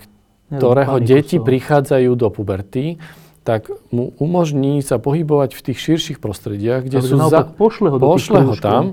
ktorého 0.49 0.99
deti 1.01 1.39
prichádzajú 1.41 2.11
do 2.19 2.29
puberty, 2.33 2.99
tak 3.49 3.73
mu 3.89 4.13
umožní 4.21 4.85
sa 4.85 5.01
pohybovať 5.01 5.57
v 5.57 5.61
tých 5.73 5.79
širších 5.81 6.19
prostrediach, 6.21 6.85
kde 6.85 7.01
sú 7.01 7.17
za... 7.17 7.49
Pošle 7.49 7.89
ho, 7.89 7.97
pošle 7.97 8.45
ho 8.45 8.55
tam 8.61 8.93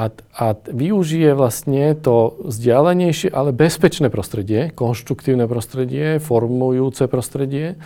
a, 0.00 0.08
a 0.32 0.44
využije 0.56 1.36
vlastne 1.36 1.92
to 1.98 2.40
vzdialenejšie, 2.40 3.28
ale 3.28 3.52
bezpečné 3.52 4.08
prostredie, 4.08 4.72
konštruktívne 4.72 5.44
prostredie, 5.44 6.16
formujúce 6.16 7.04
prostredie, 7.12 7.74
e, 7.74 7.76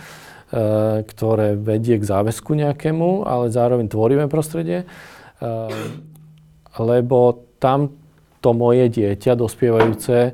ktoré 1.03 1.59
vedie 1.59 1.99
k 1.99 2.07
záväzku 2.07 2.55
nejakému, 2.55 3.27
ale 3.27 3.51
zároveň 3.51 3.91
tvorivé 3.91 4.31
prostredie, 4.31 4.85
e, 4.85 5.49
lebo 6.79 7.43
tam 7.59 7.91
to 8.45 8.53
moje 8.53 8.93
dieťa 8.93 9.33
dospievajúce 9.33 10.17
e, 10.21 10.31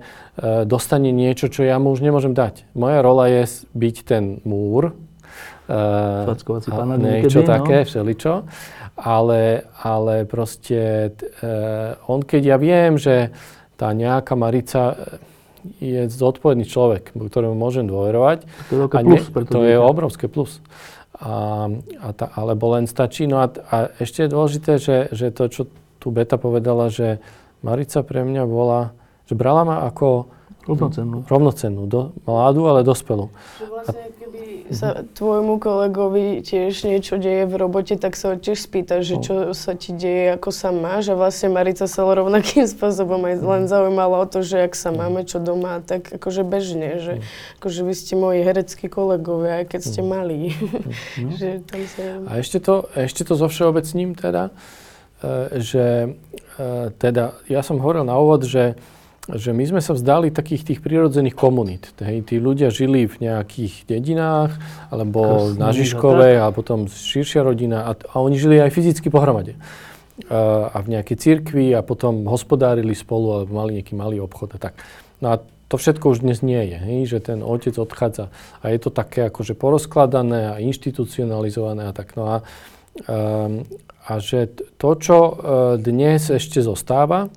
dostane 0.68 1.16
niečo, 1.16 1.48
čo 1.48 1.64
ja 1.64 1.80
mu 1.80 1.96
už 1.96 2.04
nemôžem 2.04 2.36
dať. 2.36 2.68
Moja 2.76 3.00
rola 3.00 3.32
je 3.32 3.48
byť 3.72 3.96
ten 4.04 4.44
múr, 4.44 4.92
Fackovací 5.72 6.68
e, 6.68 6.76
pán 6.76 7.00
niečo 7.00 7.40
niekedy, 7.40 7.40
no. 7.40 7.48
také, 7.48 7.78
no. 7.80 7.88
všeličo. 7.88 8.34
Ale, 9.02 9.72
ale 9.80 10.28
proste 10.28 11.16
e, 11.16 11.50
on, 12.12 12.20
keď 12.20 12.42
ja 12.44 12.58
viem, 12.60 13.00
že 13.00 13.32
tá 13.80 13.96
nejaká 13.96 14.36
Marica 14.36 14.94
je 15.80 16.10
zodpovedný 16.12 16.68
človek, 16.68 17.16
ktorému 17.16 17.56
môžem 17.56 17.88
dôverovať. 17.88 18.46
To 18.70 18.74
je, 18.76 18.86
a 18.92 19.00
plus, 19.02 19.24
ne, 19.32 19.46
to 19.48 19.62
je 19.64 19.76
obrovské 19.80 20.26
plus. 20.28 20.60
A, 21.22 21.70
a 22.02 22.08
tá, 22.12 22.34
alebo 22.36 22.76
len 22.76 22.90
stačí. 22.90 23.30
No 23.30 23.40
a, 23.40 23.48
a 23.48 23.94
ešte 24.02 24.26
je 24.26 24.30
dôležité, 24.34 24.72
že, 24.82 24.98
že 25.14 25.30
to, 25.32 25.48
čo 25.48 25.62
tu 26.02 26.10
Beta 26.10 26.42
povedala, 26.42 26.90
že 26.90 27.22
Marica 27.62 28.02
pre 28.02 28.26
mňa 28.26 28.44
bola, 28.50 28.94
že 29.30 29.38
brala 29.38 29.62
ma 29.62 29.76
ako 29.86 30.30
rovnocennú, 30.66 31.26
rovnocennú 31.26 31.84
do, 31.90 32.14
mladú, 32.26 32.70
ale 32.70 32.86
dospelú. 32.86 33.34
Vlastne 33.58 34.14
keby 34.14 34.70
sa 34.70 35.02
tvojmu 35.04 35.58
kolegovi 35.58 36.46
tiež 36.46 36.86
niečo 36.86 37.18
deje 37.18 37.50
v 37.50 37.54
robote, 37.58 37.98
tak 37.98 38.14
sa 38.14 38.34
ho 38.34 38.36
tiež 38.38 38.62
spýta, 38.62 39.02
že 39.02 39.18
No. 39.18 39.24
čo 39.26 39.34
sa 39.58 39.74
ti 39.74 39.90
deje, 39.90 40.38
ako 40.38 40.50
sa 40.54 40.70
máš. 40.70 41.10
A 41.12 41.18
vlastne 41.18 41.50
Marica 41.50 41.90
sa 41.90 42.06
rovnakým 42.22 42.70
spôsobom 42.70 43.26
aj 43.26 43.42
len 43.42 43.64
zaujímala 43.66 44.22
o 44.22 44.26
to, 44.30 44.46
že 44.46 44.70
ak 44.70 44.78
sa 44.78 44.94
máme 44.94 45.26
čo 45.26 45.42
doma, 45.42 45.82
tak 45.82 46.14
akože 46.14 46.46
bežne, 46.46 47.02
že 47.02 47.14
akože 47.58 47.82
vy 47.82 47.94
ste 47.98 48.14
moji 48.14 48.46
hereckí 48.46 48.86
kolegovia, 48.86 49.66
aj 49.66 49.76
keď 49.76 49.82
ste 49.82 50.02
malí. 50.06 50.54
že 51.42 51.66
tam 51.66 51.82
sa... 51.90 52.02
A 52.30 52.32
ešte 52.38 52.62
to, 52.62 52.86
ešte 52.94 53.26
to 53.26 53.34
zo 53.34 53.50
všeobecním 53.50 54.14
teda, 54.14 54.54
že 55.62 56.18
e, 56.58 56.68
teda, 56.98 57.38
ja 57.46 57.62
som 57.62 57.78
hovoril 57.78 58.02
na 58.04 58.18
úvod, 58.18 58.44
že, 58.44 58.76
že 59.30 59.54
my 59.54 59.64
sme 59.70 59.82
sa 59.82 59.94
vzdali 59.94 60.34
takých 60.34 60.74
tých 60.74 60.80
prírodzených 60.82 61.38
komunít. 61.38 61.94
Hej, 62.02 62.34
tí 62.34 62.42
ľudia 62.42 62.74
žili 62.74 63.06
v 63.06 63.30
nejakých 63.30 63.86
dedinách, 63.86 64.58
alebo 64.90 65.22
Krstných 65.54 65.62
na 65.62 65.68
a 65.70 65.76
Žižkovej, 65.78 66.36
a 66.42 66.48
potom 66.50 66.90
širšia 66.90 67.46
rodina, 67.46 67.86
a, 67.88 67.94
a 67.94 68.16
oni 68.20 68.42
žili 68.42 68.58
aj 68.58 68.74
fyzicky 68.74 69.14
pohromade. 69.14 69.56
E, 69.56 69.62
A 70.34 70.78
v 70.82 70.88
nejakej 70.98 71.18
cirkvi 71.18 71.74
a 71.78 71.82
potom 71.82 72.26
hospodárili 72.26 72.98
spolu, 72.98 73.42
alebo 73.42 73.58
mali 73.58 73.82
nejaký 73.82 73.94
malý 73.94 74.18
obchod 74.22 74.58
a 74.58 74.60
tak. 74.70 74.74
No 75.22 75.34
a 75.34 75.42
to 75.72 75.80
všetko 75.80 76.04
už 76.12 76.20
dnes 76.20 76.44
nie 76.44 76.60
je, 76.68 76.78
hej, 76.84 77.00
že 77.08 77.32
ten 77.32 77.40
otec 77.40 77.72
odchádza 77.80 78.28
a 78.60 78.66
je 78.76 78.80
to 78.84 78.92
také 78.92 79.32
akože 79.32 79.56
porozkladané 79.56 80.52
a 80.52 80.60
institucionalizované 80.60 81.88
a 81.88 81.96
tak. 81.96 82.12
No 82.20 82.28
a, 82.28 82.38
um, 83.08 83.64
a 84.12 84.20
že 84.20 84.52
to, 84.76 84.92
čo 85.00 85.18
uh, 85.18 85.34
dnes 85.80 86.28
ešte 86.28 86.60
zostáva 86.60 87.32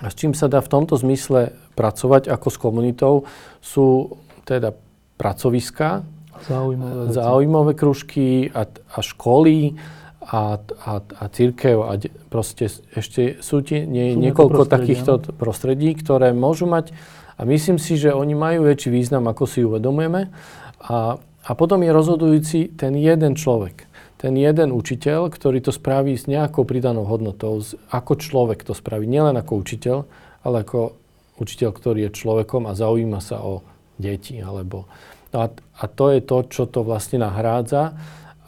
a 0.00 0.06
s 0.08 0.16
čím 0.16 0.32
sa 0.32 0.48
dá 0.48 0.64
v 0.64 0.72
tomto 0.72 0.96
zmysle 0.96 1.52
pracovať 1.76 2.32
ako 2.32 2.48
s 2.48 2.56
komunitou, 2.56 3.14
sú 3.60 4.16
teda 4.48 4.72
pracoviská, 5.20 6.08
Zaujímavé. 6.40 7.04
veci. 7.04 7.16
zaujímavé 7.20 7.72
kružky 7.76 8.48
a, 8.48 8.64
a 8.64 8.98
školy 9.04 9.76
a, 10.24 10.56
a, 10.56 10.92
a 11.04 11.24
církev 11.28 11.84
a 11.84 12.00
de, 12.00 12.08
proste 12.32 12.72
ešte 12.96 13.44
sú 13.44 13.60
tie 13.60 13.84
nie, 13.84 14.16
Sú 14.16 14.24
niekoľko 14.24 14.64
prostredia, 14.64 14.76
takýchto 14.80 15.12
t- 15.20 15.30
prostredí, 15.36 15.90
ktoré 16.00 16.32
môžu 16.32 16.64
mať 16.64 16.96
a 17.36 17.44
myslím 17.44 17.76
si, 17.76 18.00
že 18.00 18.16
oni 18.16 18.32
majú 18.32 18.64
väčší 18.64 18.88
význam, 18.88 19.28
ako 19.28 19.44
si 19.44 19.60
uvedomujeme 19.60 20.32
a, 20.80 21.20
a 21.20 21.50
potom 21.52 21.84
je 21.84 21.90
rozhodujúci 21.92 22.72
ten 22.72 22.96
jeden 22.96 23.36
človek, 23.36 23.89
ten 24.20 24.36
jeden 24.36 24.68
učiteľ, 24.76 25.32
ktorý 25.32 25.64
to 25.64 25.72
spraví 25.72 26.12
s 26.12 26.28
nejakou 26.28 26.68
pridanou 26.68 27.08
hodnotou, 27.08 27.64
ako 27.88 28.20
človek 28.20 28.68
to 28.68 28.76
spraví, 28.76 29.08
nielen 29.08 29.40
ako 29.40 29.64
učiteľ, 29.64 30.04
ale 30.44 30.60
ako 30.60 30.92
učiteľ, 31.40 31.70
ktorý 31.72 32.00
je 32.08 32.16
človekom 32.20 32.68
a 32.68 32.76
zaujíma 32.76 33.24
sa 33.24 33.40
o 33.40 33.64
deti 33.96 34.36
alebo 34.44 34.84
No 35.30 35.46
a, 35.46 35.48
a 35.54 35.84
to 35.86 36.10
je 36.10 36.20
to, 36.26 36.38
čo 36.50 36.66
to 36.66 36.82
vlastne 36.82 37.22
nahrádza 37.22 37.94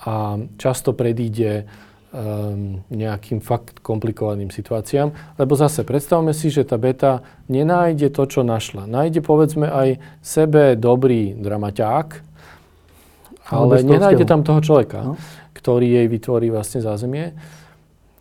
a 0.03 0.35
často 0.59 0.91
predíde 0.91 1.63
um, 1.63 2.83
nejakým 2.91 3.39
fakt 3.39 3.79
komplikovaným 3.87 4.51
situáciám. 4.51 5.39
Lebo 5.39 5.55
zase, 5.55 5.87
predstavme 5.87 6.35
si, 6.35 6.51
že 6.51 6.67
tá 6.67 6.75
beta 6.75 7.23
nenájde 7.47 8.11
to, 8.11 8.27
čo 8.27 8.43
našla. 8.43 8.91
Nájde 8.91 9.23
povedzme 9.23 9.71
aj 9.71 10.03
sebe 10.19 10.75
dobrý 10.75 11.39
dramaťák, 11.39 12.35
Ale 13.53 13.85
nenájde 13.87 14.25
tam 14.27 14.43
toho 14.43 14.59
človeka, 14.59 14.99
No. 15.03 15.15
Ktorý 15.63 16.03
jej 16.03 16.07
vytvorí 16.11 16.51
vlastne 16.51 16.83
zázemie. 16.83 17.39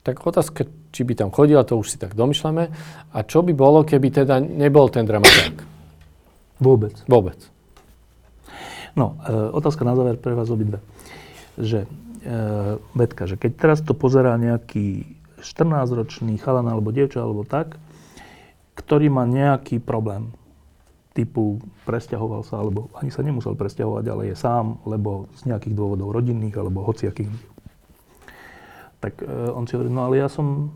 Tak 0.06 0.22
otázka, 0.22 0.70
či 0.94 1.02
by 1.02 1.14
tam 1.18 1.30
chodila, 1.34 1.66
to 1.66 1.82
už 1.82 1.94
si 1.94 1.98
tak 1.98 2.14
domyšľame. 2.14 2.70
A 3.12 3.18
čo 3.26 3.42
by 3.42 3.54
bolo, 3.58 3.82
keby 3.82 4.14
teda 4.14 4.38
nebol 4.38 4.94
ten 4.94 5.10
dramaťák? 5.10 5.56
Vôbec. 6.62 6.94
Vôbec. 7.10 7.42
No, 8.94 9.18
e, 9.26 9.50
otázka 9.58 9.82
na 9.82 9.98
záver 9.98 10.22
pre 10.22 10.38
vás 10.38 10.54
obidve. 10.54 10.78
Že, 11.58 11.90
e, 12.22 12.38
Betka, 12.94 13.26
že 13.26 13.42
keď 13.42 13.52
teraz 13.58 13.80
to 13.82 13.98
pozerá 13.98 14.38
nejaký 14.38 15.18
14-ročný 15.42 16.38
chalan 16.38 16.70
alebo 16.70 16.94
dievča 16.94 17.26
alebo 17.26 17.42
tak, 17.42 17.82
ktorý 18.78 19.10
má 19.10 19.26
nejaký 19.26 19.82
problém, 19.82 20.30
typu 21.12 21.60
presťahoval 21.84 22.48
sa, 22.48 22.64
alebo 22.64 22.88
ani 22.96 23.12
sa 23.12 23.20
nemusel 23.20 23.60
presťahovať, 23.60 24.06
ale 24.08 24.32
je 24.32 24.36
sám, 24.40 24.80
lebo 24.88 25.28
z 25.36 25.52
nejakých 25.52 25.76
dôvodov 25.76 26.16
rodinných 26.16 26.56
alebo 26.56 26.88
hociakých. 26.88 27.28
Tak 29.04 29.20
e, 29.20 29.28
on 29.52 29.68
si 29.68 29.76
hovorí, 29.76 29.92
no 29.92 30.08
ale 30.08 30.24
ja 30.24 30.32
som 30.32 30.72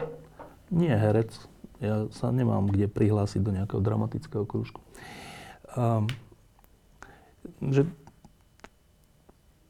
nie 0.73 0.91
herec, 0.91 1.31
ja 1.79 2.11
sa 2.11 2.35
nemám 2.35 2.67
kde 2.67 2.91
prihlásiť 2.91 3.39
do 3.39 3.55
nejakého 3.55 3.79
dramatického 3.79 4.43
krúžku. 4.43 4.83
Um, 5.75 6.07
že 7.61 7.87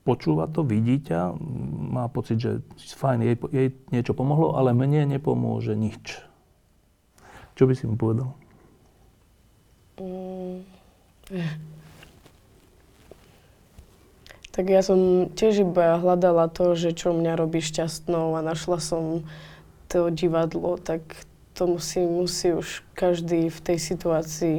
počúva 0.05 0.45
to, 0.49 0.61
vidí 0.61 1.01
ťa, 1.01 1.33
má 1.93 2.09
pocit, 2.09 2.41
že 2.41 2.61
fajn, 2.77 3.25
jej, 3.25 3.37
jej 3.49 3.69
niečo 3.89 4.13
pomohlo, 4.13 4.53
ale 4.53 4.73
mne 4.73 5.09
nepomôže 5.17 5.73
nič. 5.73 6.21
Čo 7.57 7.65
by 7.65 7.73
si 7.73 7.89
mu 7.89 7.97
povedal? 7.97 8.33
Tak 14.55 14.71
ja 14.71 14.79
som 14.79 15.27
tiež 15.35 15.67
iba 15.67 15.99
hľadala 15.99 16.47
to, 16.47 16.79
že 16.79 16.95
čo 16.95 17.11
mňa 17.11 17.35
robí 17.35 17.59
šťastnou 17.59 18.39
a 18.39 18.45
našla 18.45 18.79
som 18.79 19.27
to 19.91 20.07
divadlo, 20.13 20.79
tak 20.79 21.03
to 21.55 21.67
musí, 21.67 22.03
musí 22.03 22.55
už 22.55 22.83
každý 22.95 23.51
v 23.51 23.59
tej 23.59 23.77
situácii 23.79 24.57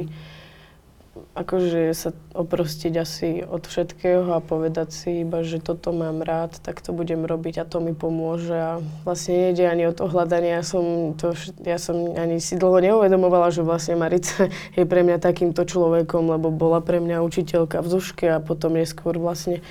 akože 1.37 1.93
sa 1.93 2.09
oprostiť 2.33 2.93
asi 2.97 3.29
od 3.45 3.69
všetkého 3.69 4.33
a 4.33 4.41
povedať 4.41 4.89
si 4.89 5.09
iba, 5.21 5.45
že 5.45 5.61
toto 5.61 5.93
mám 5.93 6.25
rád, 6.25 6.57
tak 6.65 6.81
to 6.81 6.89
budem 6.97 7.29
robiť 7.29 7.61
a 7.61 7.69
to 7.69 7.77
mi 7.77 7.93
pomôže. 7.93 8.57
A 8.57 8.81
vlastne 9.05 9.49
nejde 9.49 9.69
ani 9.69 9.85
o 9.85 9.93
to 9.93 10.09
hľadanie. 10.09 10.57
Ja 10.57 10.65
som, 10.65 11.13
to, 11.13 11.37
ja 11.61 11.77
som 11.77 12.17
ani 12.17 12.41
si 12.41 12.57
dlho 12.57 12.81
neuvedomovala, 12.81 13.53
že 13.53 13.61
vlastne 13.61 13.93
Marica 13.93 14.49
je 14.77 14.83
pre 14.83 15.05
mňa 15.05 15.21
takýmto 15.21 15.61
človekom, 15.61 16.33
lebo 16.33 16.49
bola 16.49 16.81
pre 16.81 16.97
mňa 16.97 17.21
učiteľka 17.21 17.85
v 17.85 17.87
Zuške 17.87 18.25
a 18.33 18.41
potom 18.41 18.73
neskôr 18.73 19.21
vlastne 19.21 19.61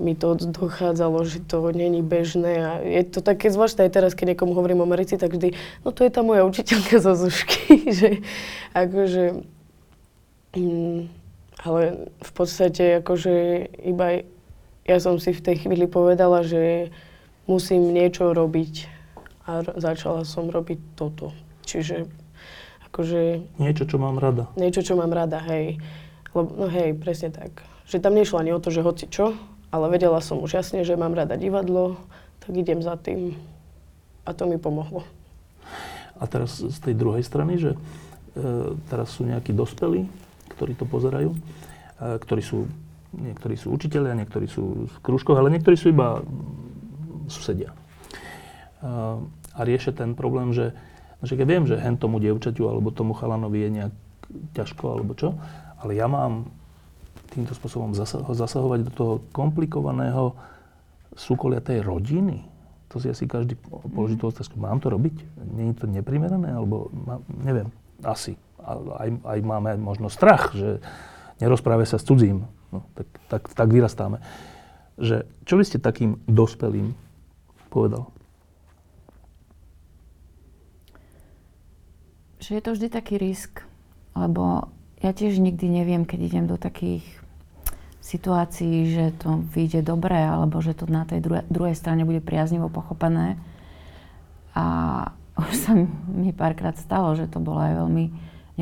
mi 0.00 0.16
to 0.16 0.32
dochádzalo, 0.32 1.28
že 1.28 1.44
to 1.44 1.60
není 1.76 2.00
bežné 2.00 2.52
a 2.64 2.70
je 2.80 3.04
to 3.04 3.20
také 3.20 3.52
zvláštne 3.52 3.84
aj 3.84 3.92
teraz, 3.92 4.16
keď 4.16 4.32
niekomu 4.32 4.56
hovorím 4.56 4.80
o 4.80 4.88
Marici, 4.88 5.20
tak 5.20 5.36
vždy, 5.36 5.52
no 5.84 5.92
to 5.92 6.08
je 6.08 6.10
tá 6.10 6.24
moja 6.24 6.48
učiteľka 6.48 7.04
zo 7.04 7.12
Zušky, 7.12 7.84
že 8.00 8.24
akože 8.72 9.44
Mm, 10.50 11.06
ale 11.62 11.82
v 12.18 12.32
podstate 12.34 12.98
akože 12.98 13.34
iba 13.86 14.26
ja 14.82 14.96
som 14.98 15.20
si 15.22 15.30
v 15.30 15.44
tej 15.44 15.56
chvíli 15.62 15.86
povedala, 15.86 16.42
že 16.42 16.90
musím 17.46 17.94
niečo 17.94 18.34
robiť 18.34 18.90
a 19.46 19.62
r- 19.62 19.76
začala 19.78 20.26
som 20.26 20.50
robiť 20.50 20.98
toto. 20.98 21.30
Čiže 21.62 22.10
akože 22.90 23.46
Niečo, 23.62 23.86
čo 23.86 23.96
mám 24.02 24.18
rada. 24.18 24.50
niečo, 24.58 24.82
čo 24.82 24.98
mám 24.98 25.14
rada, 25.14 25.38
hej. 25.46 25.78
Lebo, 26.34 26.50
no 26.58 26.66
hej, 26.66 26.98
presne 26.98 27.30
tak. 27.30 27.62
Že 27.86 28.02
tam 28.02 28.18
nešlo 28.18 28.42
ani 28.42 28.50
o 28.50 28.62
to, 28.62 28.74
že 28.74 28.82
hoci 28.82 29.06
čo, 29.06 29.34
ale 29.70 29.86
vedela 29.86 30.18
som 30.18 30.42
už 30.42 30.58
jasne, 30.58 30.82
že 30.82 30.98
mám 30.98 31.14
rada 31.14 31.38
divadlo, 31.38 31.94
tak 32.42 32.58
idem 32.58 32.82
za 32.82 32.98
tým. 32.98 33.38
A 34.26 34.34
to 34.34 34.50
mi 34.50 34.58
pomohlo. 34.58 35.06
A 36.18 36.26
teraz 36.26 36.58
z 36.58 36.78
tej 36.82 36.94
druhej 36.98 37.22
strany, 37.22 37.58
že 37.58 37.74
e, 37.74 37.78
teraz 38.90 39.14
sú 39.14 39.22
nejakí 39.22 39.54
dospelí, 39.54 40.10
ktorí 40.60 40.76
to 40.76 40.84
pozerajú, 40.84 41.32
e, 41.32 41.38
ktorí 42.20 42.44
sú, 42.44 42.68
niektorí 43.16 43.56
sú 43.56 43.72
učiteľia, 43.72 44.12
niektorí 44.12 44.44
sú 44.44 44.84
v 44.84 44.96
krúžkoch, 45.00 45.40
ale 45.40 45.48
niektorí 45.48 45.72
sú 45.72 45.88
iba 45.88 46.20
susedia. 47.32 47.72
E, 47.72 47.76
a 49.56 49.60
riešia 49.64 49.96
ten 49.96 50.12
problém, 50.12 50.52
že, 50.52 50.76
že 51.24 51.32
ja 51.32 51.48
viem, 51.48 51.64
že 51.64 51.80
hen 51.80 51.96
tomu 51.96 52.20
dievčaťu 52.20 52.68
alebo 52.68 52.92
tomu 52.92 53.16
chalanovi 53.16 53.64
je 53.64 53.70
nejak 53.80 53.94
ťažko 54.52 54.84
alebo 55.00 55.16
čo, 55.16 55.32
ale 55.80 55.96
ja 55.96 56.04
mám 56.04 56.52
týmto 57.32 57.56
spôsobom 57.56 57.96
zasa- 57.96 58.20
ho 58.20 58.34
zasahovať 58.36 58.90
do 58.90 58.92
toho 58.92 59.14
komplikovaného 59.32 60.36
súkolia 61.16 61.64
tej 61.64 61.80
rodiny. 61.80 62.44
To 62.90 62.98
si 62.98 63.06
asi 63.06 63.24
každý 63.24 63.54
položí 63.94 64.18
tú 64.18 64.28
otázku, 64.28 64.58
mám 64.58 64.82
to 64.82 64.90
robiť? 64.90 65.14
Je 65.56 65.74
to 65.78 65.86
neprimerané? 65.86 66.50
Alebo 66.50 66.90
má, 66.90 67.22
neviem, 67.30 67.70
asi. 68.02 68.34
Aj, 68.96 69.10
aj 69.10 69.38
máme 69.40 69.76
možno 69.80 70.12
strach, 70.12 70.52
že 70.52 70.84
nerozpráve 71.40 71.84
sa 71.88 71.96
s 71.96 72.06
cudzím. 72.06 72.46
No, 72.70 72.86
tak, 72.94 73.08
tak, 73.26 73.42
tak 73.50 73.68
vyrastáme. 73.72 74.22
Že, 75.00 75.26
čo 75.48 75.54
by 75.58 75.64
ste 75.66 75.78
takým 75.82 76.20
dospelým 76.28 76.94
povedal? 77.72 78.12
že 82.40 82.56
je 82.58 82.62
to 82.64 82.74
vždy 82.74 82.88
taký 82.88 83.14
risk, 83.20 83.62
lebo 84.16 84.72
ja 85.04 85.12
tiež 85.12 85.38
nikdy 85.38 85.68
neviem, 85.68 86.08
keď 86.08 86.18
idem 86.24 86.44
do 86.48 86.56
takých 86.56 87.04
situácií, 88.00 88.90
že 88.90 89.12
to 89.20 89.44
vyjde 89.52 89.84
dobre, 89.84 90.16
alebo 90.16 90.58
že 90.64 90.72
to 90.72 90.88
na 90.88 91.04
tej 91.04 91.20
druhej, 91.20 91.44
druhej 91.52 91.76
strane 91.76 92.02
bude 92.08 92.24
priaznivo 92.24 92.72
pochopené. 92.72 93.36
A 94.56 94.64
už 95.38 95.52
sa 95.54 95.72
mi 96.10 96.32
párkrát 96.32 96.74
stalo, 96.80 97.12
že 97.14 97.28
to 97.28 97.38
bola 97.38 97.70
aj 97.70 97.74
veľmi 97.86 98.04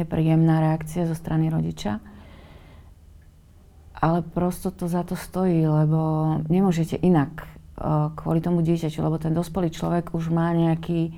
nepríjemná 0.04 0.62
reakcia 0.62 1.04
zo 1.08 1.16
strany 1.18 1.50
rodiča. 1.50 1.98
ale 3.98 4.22
prosto 4.22 4.70
to 4.70 4.86
za 4.86 5.02
to 5.02 5.18
stojí, 5.18 5.66
lebo 5.66 6.38
nemôžete 6.46 7.02
inak 7.02 7.42
uh, 7.42 8.14
kvôli 8.14 8.38
tomu 8.38 8.62
dieťaťu, 8.62 9.02
lebo 9.02 9.18
ten 9.18 9.34
dospelý 9.34 9.74
človek 9.74 10.14
už 10.14 10.30
má 10.30 10.54
nejaký 10.54 11.10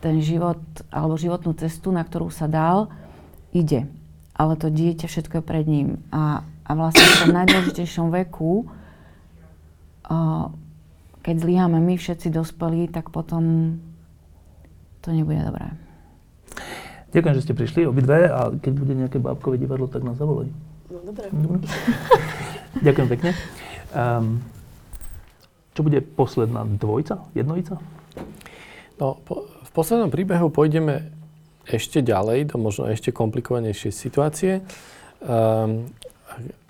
ten 0.00 0.20
život 0.24 0.60
alebo 0.88 1.20
životnú 1.20 1.52
cestu, 1.56 1.92
na 1.92 2.00
ktorú 2.00 2.32
sa 2.32 2.48
dal, 2.48 2.88
ide. 3.52 3.88
Ale 4.32 4.56
to 4.56 4.72
dieťa 4.72 5.04
všetko 5.04 5.40
je 5.40 5.44
pred 5.44 5.64
ním. 5.68 6.00
A, 6.12 6.40
a 6.64 6.70
vlastne 6.72 7.04
v 7.04 7.20
tom 7.28 7.32
najdôležitejšom 7.36 8.08
veku, 8.24 8.64
uh, 10.08 10.48
keď 11.20 11.34
zlyháme 11.40 11.76
my 11.76 11.94
všetci 12.00 12.32
dospelí, 12.32 12.88
tak 12.88 13.12
potom 13.12 13.76
to 15.04 15.12
nebude 15.12 15.44
dobré. 15.44 15.76
Ďakujem, 17.14 17.34
že 17.38 17.44
ste 17.46 17.54
prišli 17.54 17.80
obidve 17.86 18.26
a 18.26 18.50
keď 18.50 18.72
bude 18.74 18.94
nejaké 18.98 19.22
bábkové 19.22 19.54
divadlo, 19.54 19.86
tak 19.86 20.02
nás 20.02 20.18
zavolaj. 20.18 20.50
No 20.90 20.98
dobre. 21.06 21.30
Ďakujem 22.86 23.08
pekne. 23.14 23.30
Um, 23.94 24.42
čo 25.78 25.86
bude 25.86 26.02
posledná 26.02 26.66
dvojca? 26.66 27.22
Jednojica? 27.38 27.78
No, 28.98 29.18
po, 29.22 29.46
v 29.46 29.70
poslednom 29.70 30.10
príbehu 30.10 30.50
pôjdeme 30.50 31.14
ešte 31.70 32.02
ďalej, 32.02 32.50
do 32.50 32.58
možno 32.58 32.90
ešte 32.90 33.14
komplikovanejšej 33.14 33.92
situácie. 33.94 34.52
Um, 35.22 35.90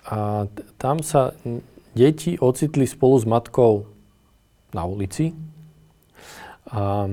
a 0.05 0.45
t- 0.45 0.65
tam 0.77 1.01
sa 1.01 1.33
deti 1.97 2.37
ocitli 2.37 2.85
spolu 2.85 3.17
s 3.17 3.25
matkou 3.25 3.89
na 4.77 4.85
ulici. 4.85 5.33
A, 6.69 7.09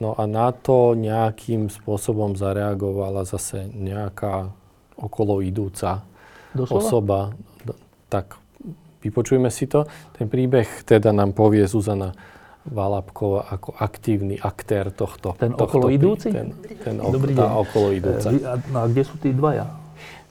no 0.00 0.10
a 0.16 0.22
na 0.26 0.50
to 0.50 0.92
nejakým 0.94 1.70
spôsobom 1.70 2.34
zareagovala 2.34 3.22
zase 3.22 3.70
nejaká 3.70 4.50
okolo 4.98 5.40
idúca 5.40 6.02
Doslova? 6.52 6.78
osoba. 6.82 7.18
Tak 8.10 8.34
vypočujme 9.00 9.48
si 9.48 9.70
to. 9.70 9.86
Ten 10.12 10.26
príbeh 10.26 10.66
teda 10.82 11.14
nám 11.14 11.32
povie 11.32 11.62
Zuzana 11.64 12.12
Valapková 12.60 13.48
ako 13.48 13.72
aktívny 13.80 14.36
aktér 14.36 14.92
tohto. 14.92 15.32
Ten 15.40 15.56
tohto 15.56 15.80
okolo 15.80 15.86
idúci? 15.88 16.28
Ten, 16.28 16.52
ten 16.84 17.00
ok, 17.00 17.08
Dobrý 17.08 17.32
deň. 17.32 17.48
okolo 17.64 17.88
idúca. 17.96 18.28
E, 18.28 18.32
vy- 18.36 18.44
a, 18.44 18.54
no 18.68 18.78
a 18.82 18.86
kde 18.90 19.02
sú 19.06 19.16
tí 19.16 19.32
dvaja? 19.32 19.64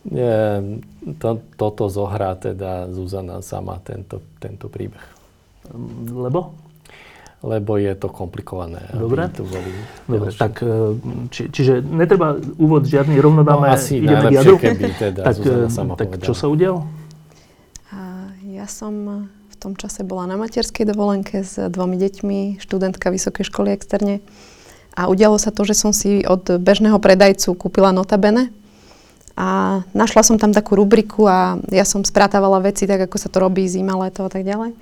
Nie, 0.06 0.62
to, 1.20 1.42
toto 1.58 1.90
zohrá 1.92 2.38
teda 2.38 2.88
Zuzana 2.94 3.42
sama, 3.42 3.82
tento, 3.84 4.22
tento 4.38 4.70
príbeh. 4.70 5.02
Lebo? 6.08 6.54
Lebo 7.40 7.80
je 7.80 7.96
to 7.96 8.12
komplikované. 8.12 8.84
Dobre. 8.92 9.32
Tu 9.32 9.48
boli 9.48 9.72
Dobre, 10.12 10.30
tak 10.36 10.60
e, 10.60 11.00
či, 11.32 11.48
čiže 11.48 11.80
netreba 11.80 12.36
úvod 12.60 12.84
žiadny, 12.84 13.16
rovno 13.16 13.48
No, 13.48 13.56
dáme, 13.56 13.72
asi 13.72 14.04
ideme 14.04 14.28
k 14.28 14.44
jadru. 14.44 14.60
keby 14.60 14.86
teda 15.00 15.22
tak, 15.24 15.40
e, 15.48 15.72
sama 15.72 15.96
tak 15.96 16.12
povedala. 16.12 16.28
čo 16.28 16.34
sa 16.36 16.52
udialo? 16.52 16.84
A 17.96 18.28
ja 18.44 18.68
som 18.68 18.92
v 19.48 19.56
tom 19.56 19.72
čase 19.80 20.04
bola 20.04 20.28
na 20.28 20.36
materskej 20.36 20.84
dovolenke 20.84 21.48
s 21.48 21.56
dvomi 21.56 21.96
deťmi, 21.96 22.60
študentka 22.60 23.08
vysokej 23.08 23.48
školy 23.48 23.72
externe. 23.72 24.20
A 25.00 25.08
udialo 25.08 25.40
sa 25.40 25.56
to, 25.56 25.64
že 25.64 25.80
som 25.80 25.96
si 25.96 26.28
od 26.28 26.44
bežného 26.60 27.00
predajcu 27.00 27.56
kúpila 27.56 27.96
notabene. 27.96 28.52
A 29.40 29.80
našla 29.96 30.28
som 30.28 30.36
tam 30.36 30.52
takú 30.52 30.76
rubriku 30.76 31.24
a 31.24 31.56
ja 31.72 31.88
som 31.88 32.04
spratávala 32.04 32.60
veci 32.60 32.84
tak, 32.84 33.08
ako 33.08 33.16
sa 33.16 33.32
to 33.32 33.40
robí 33.40 33.64
zima, 33.72 33.96
leto 33.96 34.28
a 34.28 34.32
tak 34.32 34.44
ďalej. 34.44 34.76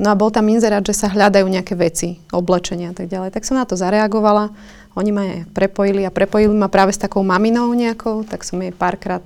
No 0.00 0.08
a 0.10 0.14
bol 0.16 0.32
tam 0.32 0.48
inzerát, 0.48 0.80
že 0.80 0.96
sa 0.96 1.12
hľadajú 1.12 1.44
nejaké 1.46 1.76
veci, 1.76 2.16
oblečenia 2.32 2.90
a 2.90 2.96
tak 2.96 3.12
ďalej. 3.12 3.32
Tak 3.34 3.44
som 3.44 3.60
na 3.60 3.68
to 3.68 3.76
zareagovala. 3.76 4.50
Oni 4.96 5.10
ma 5.12 5.22
je 5.24 5.38
prepojili 5.52 6.04
a 6.04 6.12
prepojili 6.12 6.52
ma 6.52 6.68
práve 6.68 6.92
s 6.92 7.00
takou 7.00 7.20
maminou 7.24 7.68
nejakou, 7.72 8.24
tak 8.24 8.44
som 8.44 8.60
jej 8.60 8.72
párkrát 8.72 9.24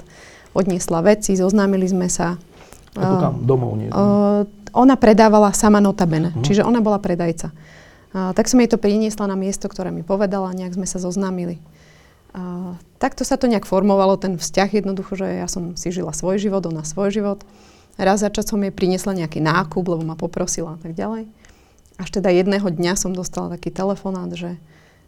odniesla 0.55 1.03
veci, 1.03 1.35
zoznámili 1.39 1.87
sme 1.87 2.07
sa. 2.11 2.39
Ako 2.97 3.15
kam? 3.21 3.35
Domov 3.45 3.77
nie? 3.77 3.93
Uh, 3.93 4.49
ona 4.73 4.97
predávala 4.97 5.53
sama 5.53 5.79
notabene, 5.83 6.33
Mhm. 6.33 6.43
čiže 6.43 6.63
ona 6.65 6.81
bola 6.81 6.97
predajca. 6.99 7.53
Uh, 8.15 8.33
tak 8.33 8.49
som 8.49 8.59
jej 8.63 8.71
to 8.71 8.81
priniesla 8.81 9.29
na 9.29 9.37
miesto, 9.37 9.69
ktoré 9.69 9.93
mi 9.93 10.01
povedala, 10.01 10.57
nejak 10.57 10.75
sme 10.75 10.89
sa 10.89 10.97
zoznámili. 10.97 11.61
Uh, 12.37 12.77
takto 13.01 13.25
sa 13.25 13.37
to 13.41 13.49
nejak 13.49 13.65
formovalo, 13.69 14.17
ten 14.21 14.37
vzťah 14.37 14.83
jednoducho, 14.83 15.17
že 15.17 15.41
ja 15.41 15.49
som 15.49 15.77
si 15.77 15.89
žila 15.93 16.13
svoj 16.13 16.41
život, 16.41 16.65
ona 16.69 16.85
svoj 16.85 17.13
život. 17.13 17.45
Raz 17.97 18.21
za 18.21 18.29
čas 18.29 18.45
som 18.45 18.61
jej 18.61 18.73
priniesla 18.73 19.17
nejaký 19.17 19.41
nákup, 19.41 19.85
lebo 19.89 20.05
ma 20.05 20.17
poprosila 20.21 20.77
a 20.77 20.81
tak 20.81 20.93
ďalej. 20.93 21.29
Až 21.97 22.09
teda 22.13 22.29
jedného 22.29 22.69
dňa 22.69 22.93
som 22.93 23.17
dostala 23.17 23.57
taký 23.57 23.73
telefonát, 23.73 24.29
že, 24.37 24.61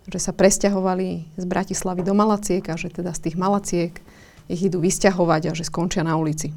že 0.09 0.19
sa 0.19 0.33
presťahovali 0.33 1.37
z 1.37 1.45
Bratislavy 1.45 2.01
do 2.01 2.17
Malaciek 2.17 2.65
a 2.73 2.81
že 2.81 2.89
teda 2.89 3.13
z 3.13 3.29
tých 3.29 3.37
Malaciek 3.37 3.93
ich 4.49 4.61
idú 4.65 4.81
vysťahovať 4.81 5.53
a 5.53 5.57
že 5.57 5.69
skončia 5.69 6.01
na 6.01 6.17
ulici. 6.17 6.57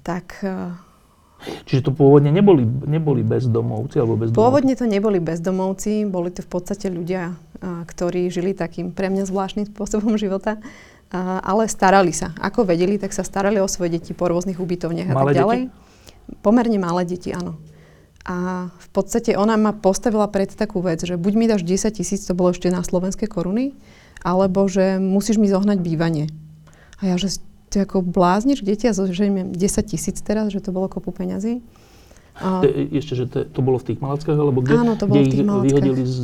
Tak 0.00 0.40
uh, 0.40 0.72
Čiže 1.42 1.90
to 1.90 1.92
pôvodne 1.92 2.30
neboli, 2.30 2.62
neboli 2.86 3.26
bezdomovci 3.26 3.98
alebo 3.98 4.14
bezdomovci? 4.14 4.38
Pôvodne 4.38 4.74
to 4.78 4.86
neboli 4.86 5.18
bezdomovci, 5.18 6.06
boli 6.06 6.30
to 6.30 6.46
v 6.46 6.50
podstate 6.50 6.86
ľudia, 6.86 7.34
a, 7.58 7.82
ktorí 7.82 8.30
žili 8.30 8.54
takým 8.54 8.94
pre 8.94 9.10
mňa 9.10 9.26
zvláštnym 9.26 9.66
spôsobom 9.74 10.14
života, 10.14 10.62
ale 11.20 11.68
starali 11.68 12.10
sa. 12.10 12.32
Ako 12.40 12.64
vedeli, 12.64 12.96
tak 12.96 13.12
sa 13.12 13.20
starali 13.20 13.60
o 13.60 13.68
svoje 13.68 14.00
deti 14.00 14.16
po 14.16 14.32
rôznych 14.32 14.56
ubytovniach 14.56 15.12
a 15.12 15.14
tak 15.14 15.36
ďalej. 15.36 15.60
Pomerne 16.40 16.78
malé 16.80 17.04
deti, 17.04 17.30
áno. 17.30 17.60
A 18.22 18.70
v 18.70 18.88
podstate 18.94 19.34
ona 19.34 19.58
ma 19.58 19.74
postavila 19.74 20.30
pred 20.30 20.48
takú 20.54 20.78
vec, 20.78 21.02
že 21.02 21.18
buď 21.18 21.32
mi 21.34 21.50
dáš 21.50 21.66
10 21.66 21.98
tisíc, 21.98 22.22
to 22.22 22.38
bolo 22.38 22.54
ešte 22.54 22.70
na 22.70 22.80
slovenské 22.86 23.26
koruny, 23.26 23.74
alebo 24.22 24.70
že 24.70 25.02
musíš 25.02 25.42
mi 25.42 25.50
zohnať 25.50 25.82
bývanie. 25.82 26.30
A 27.02 27.10
ja, 27.10 27.18
že 27.18 27.42
ty 27.68 27.82
ako 27.82 28.06
blázniš, 28.06 28.62
kde 28.62 28.74
ti 28.78 28.84
ja 28.86 28.94
zoženiem 28.94 29.50
10 29.50 29.58
tisíc 29.90 30.22
teraz, 30.22 30.54
že 30.54 30.62
to 30.62 30.70
bolo 30.70 30.86
kopu 30.86 31.10
peňazí. 31.10 31.66
Te, 32.32 32.68
ešte, 32.96 33.12
že 33.12 33.24
to, 33.28 33.44
to 33.44 33.60
bolo 33.60 33.76
v 33.76 33.92
tých 33.92 33.98
Malackách, 34.00 34.34
alebo 34.34 34.64
kde, 34.64 34.72
Áno, 34.72 34.96
to 34.96 35.04
bolo 35.04 35.20
kde 35.20 35.28
ich 35.28 35.44
Malackách. 35.44 35.68
vyhodili 35.68 36.02
z 36.08 36.18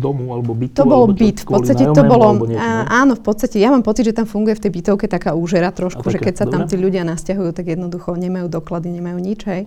domu 0.00 0.32
alebo 0.32 0.56
bytu? 0.56 0.74
To 0.80 0.88
bol 0.88 1.04
byt, 1.12 1.44
v 1.44 1.48
podstate 1.52 1.84
to 1.92 2.02
bolo, 2.08 2.48
no? 2.48 2.56
áno, 2.88 3.12
v 3.12 3.22
podstate 3.22 3.60
ja 3.60 3.68
mám 3.68 3.84
pocit, 3.84 4.08
že 4.08 4.16
tam 4.16 4.24
funguje 4.24 4.56
v 4.56 4.62
tej 4.64 4.72
bytovke 4.72 5.06
taká 5.12 5.36
úžera 5.36 5.68
trošku, 5.68 6.02
A 6.02 6.08
že 6.08 6.16
také, 6.16 6.32
keď 6.32 6.34
sa 6.40 6.46
tam 6.48 6.64
dobre. 6.64 6.70
tí 6.72 6.76
ľudia 6.80 7.04
nasťahujú, 7.04 7.52
tak 7.52 7.68
jednoducho 7.68 8.16
nemajú 8.16 8.48
doklady, 8.48 8.96
nemajú 8.96 9.18
nič, 9.20 9.40
hej. 9.44 9.62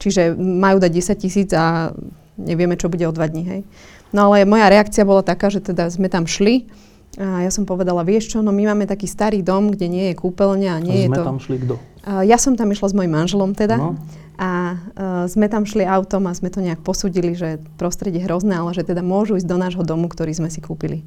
Čiže 0.00 0.32
majú 0.40 0.80
dať 0.80 0.90
10 0.92 1.20
tisíc 1.20 1.48
a 1.52 1.92
nevieme, 2.40 2.80
čo 2.80 2.88
bude 2.88 3.04
o 3.04 3.12
dva 3.12 3.28
dní, 3.28 3.44
hej. 3.44 3.60
No 4.16 4.32
ale 4.32 4.48
moja 4.48 4.72
reakcia 4.72 5.04
bola 5.04 5.20
taká, 5.20 5.52
že 5.52 5.60
teda 5.60 5.92
sme 5.92 6.08
tam 6.08 6.24
šli 6.24 6.64
a 7.16 7.44
ja 7.44 7.50
som 7.52 7.64
povedala, 7.64 8.04
vieš 8.04 8.36
čo, 8.36 8.44
no 8.44 8.52
my 8.52 8.72
máme 8.72 8.84
taký 8.84 9.08
starý 9.08 9.40
dom, 9.40 9.72
kde 9.72 9.88
nie 9.88 10.04
je 10.12 10.14
kúpeľňa 10.16 10.70
a 10.76 10.78
nie 10.84 10.96
je 11.04 11.08
Sme 11.08 11.16
to... 11.16 11.24
tam 11.24 11.38
šli 11.40 11.56
kto? 11.64 11.74
Uh, 12.06 12.22
ja 12.22 12.38
som 12.38 12.54
tam 12.54 12.70
išla 12.70 12.86
s 12.86 12.94
mojim 12.94 13.10
manželom 13.10 13.50
teda. 13.58 13.82
No. 13.82 13.98
A 14.38 14.76
uh, 14.76 15.24
sme 15.26 15.50
tam 15.50 15.66
šli 15.66 15.82
autom 15.82 16.30
a 16.30 16.32
sme 16.36 16.54
to 16.54 16.62
nejak 16.62 16.78
posudili, 16.86 17.34
že 17.34 17.58
prostredie 17.80 18.22
hrozné, 18.22 18.62
ale 18.62 18.70
že 18.76 18.86
teda 18.86 19.02
môžu 19.02 19.34
ísť 19.34 19.48
do 19.48 19.58
nášho 19.58 19.82
domu, 19.82 20.06
ktorý 20.06 20.30
sme 20.30 20.46
si 20.52 20.62
kúpili. 20.62 21.02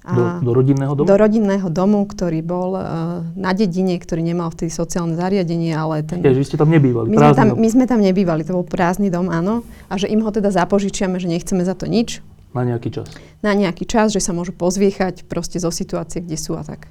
Do, 0.00 0.40
do 0.40 0.52
rodinného 0.56 0.96
domu? 0.96 1.04
do 1.04 1.12
rodinného 1.12 1.68
domu, 1.68 2.00
ktorý 2.08 2.40
bol 2.40 2.72
uh, 2.72 3.20
na 3.36 3.52
dedine, 3.52 4.00
ktorý 4.00 4.24
nemal 4.24 4.48
vtedy 4.48 4.72
sociálne 4.72 5.12
zariadenie, 5.12 5.76
ale 5.76 6.00
ten... 6.00 6.24
Ja, 6.24 6.32
že 6.32 6.40
vy 6.40 6.46
ste 6.48 6.56
tam 6.56 6.72
nebývali, 6.72 7.12
my, 7.12 7.16
sme 7.20 7.36
tam, 7.36 7.48
dom. 7.52 7.56
my 7.60 7.68
sme 7.68 7.84
tam 7.84 8.00
nebývali, 8.00 8.40
to 8.48 8.56
bol 8.56 8.64
prázdny 8.64 9.12
dom, 9.12 9.28
áno. 9.28 9.60
A 9.92 10.00
že 10.00 10.08
im 10.08 10.24
ho 10.24 10.30
teda 10.32 10.48
zapožičiame, 10.48 11.20
že 11.20 11.28
nechceme 11.28 11.60
za 11.68 11.76
to 11.76 11.84
nič, 11.84 12.24
Na 12.56 12.64
nejaký 12.64 12.88
čas. 12.88 13.12
na 13.44 13.52
nejaký 13.52 13.84
čas, 13.84 14.16
že 14.16 14.24
sa 14.24 14.32
môžu 14.32 14.56
pozviechať 14.56 15.28
proste 15.28 15.60
zo 15.60 15.68
situácie, 15.68 16.24
kde 16.24 16.40
sú 16.40 16.56
a 16.56 16.64
tak. 16.64 16.88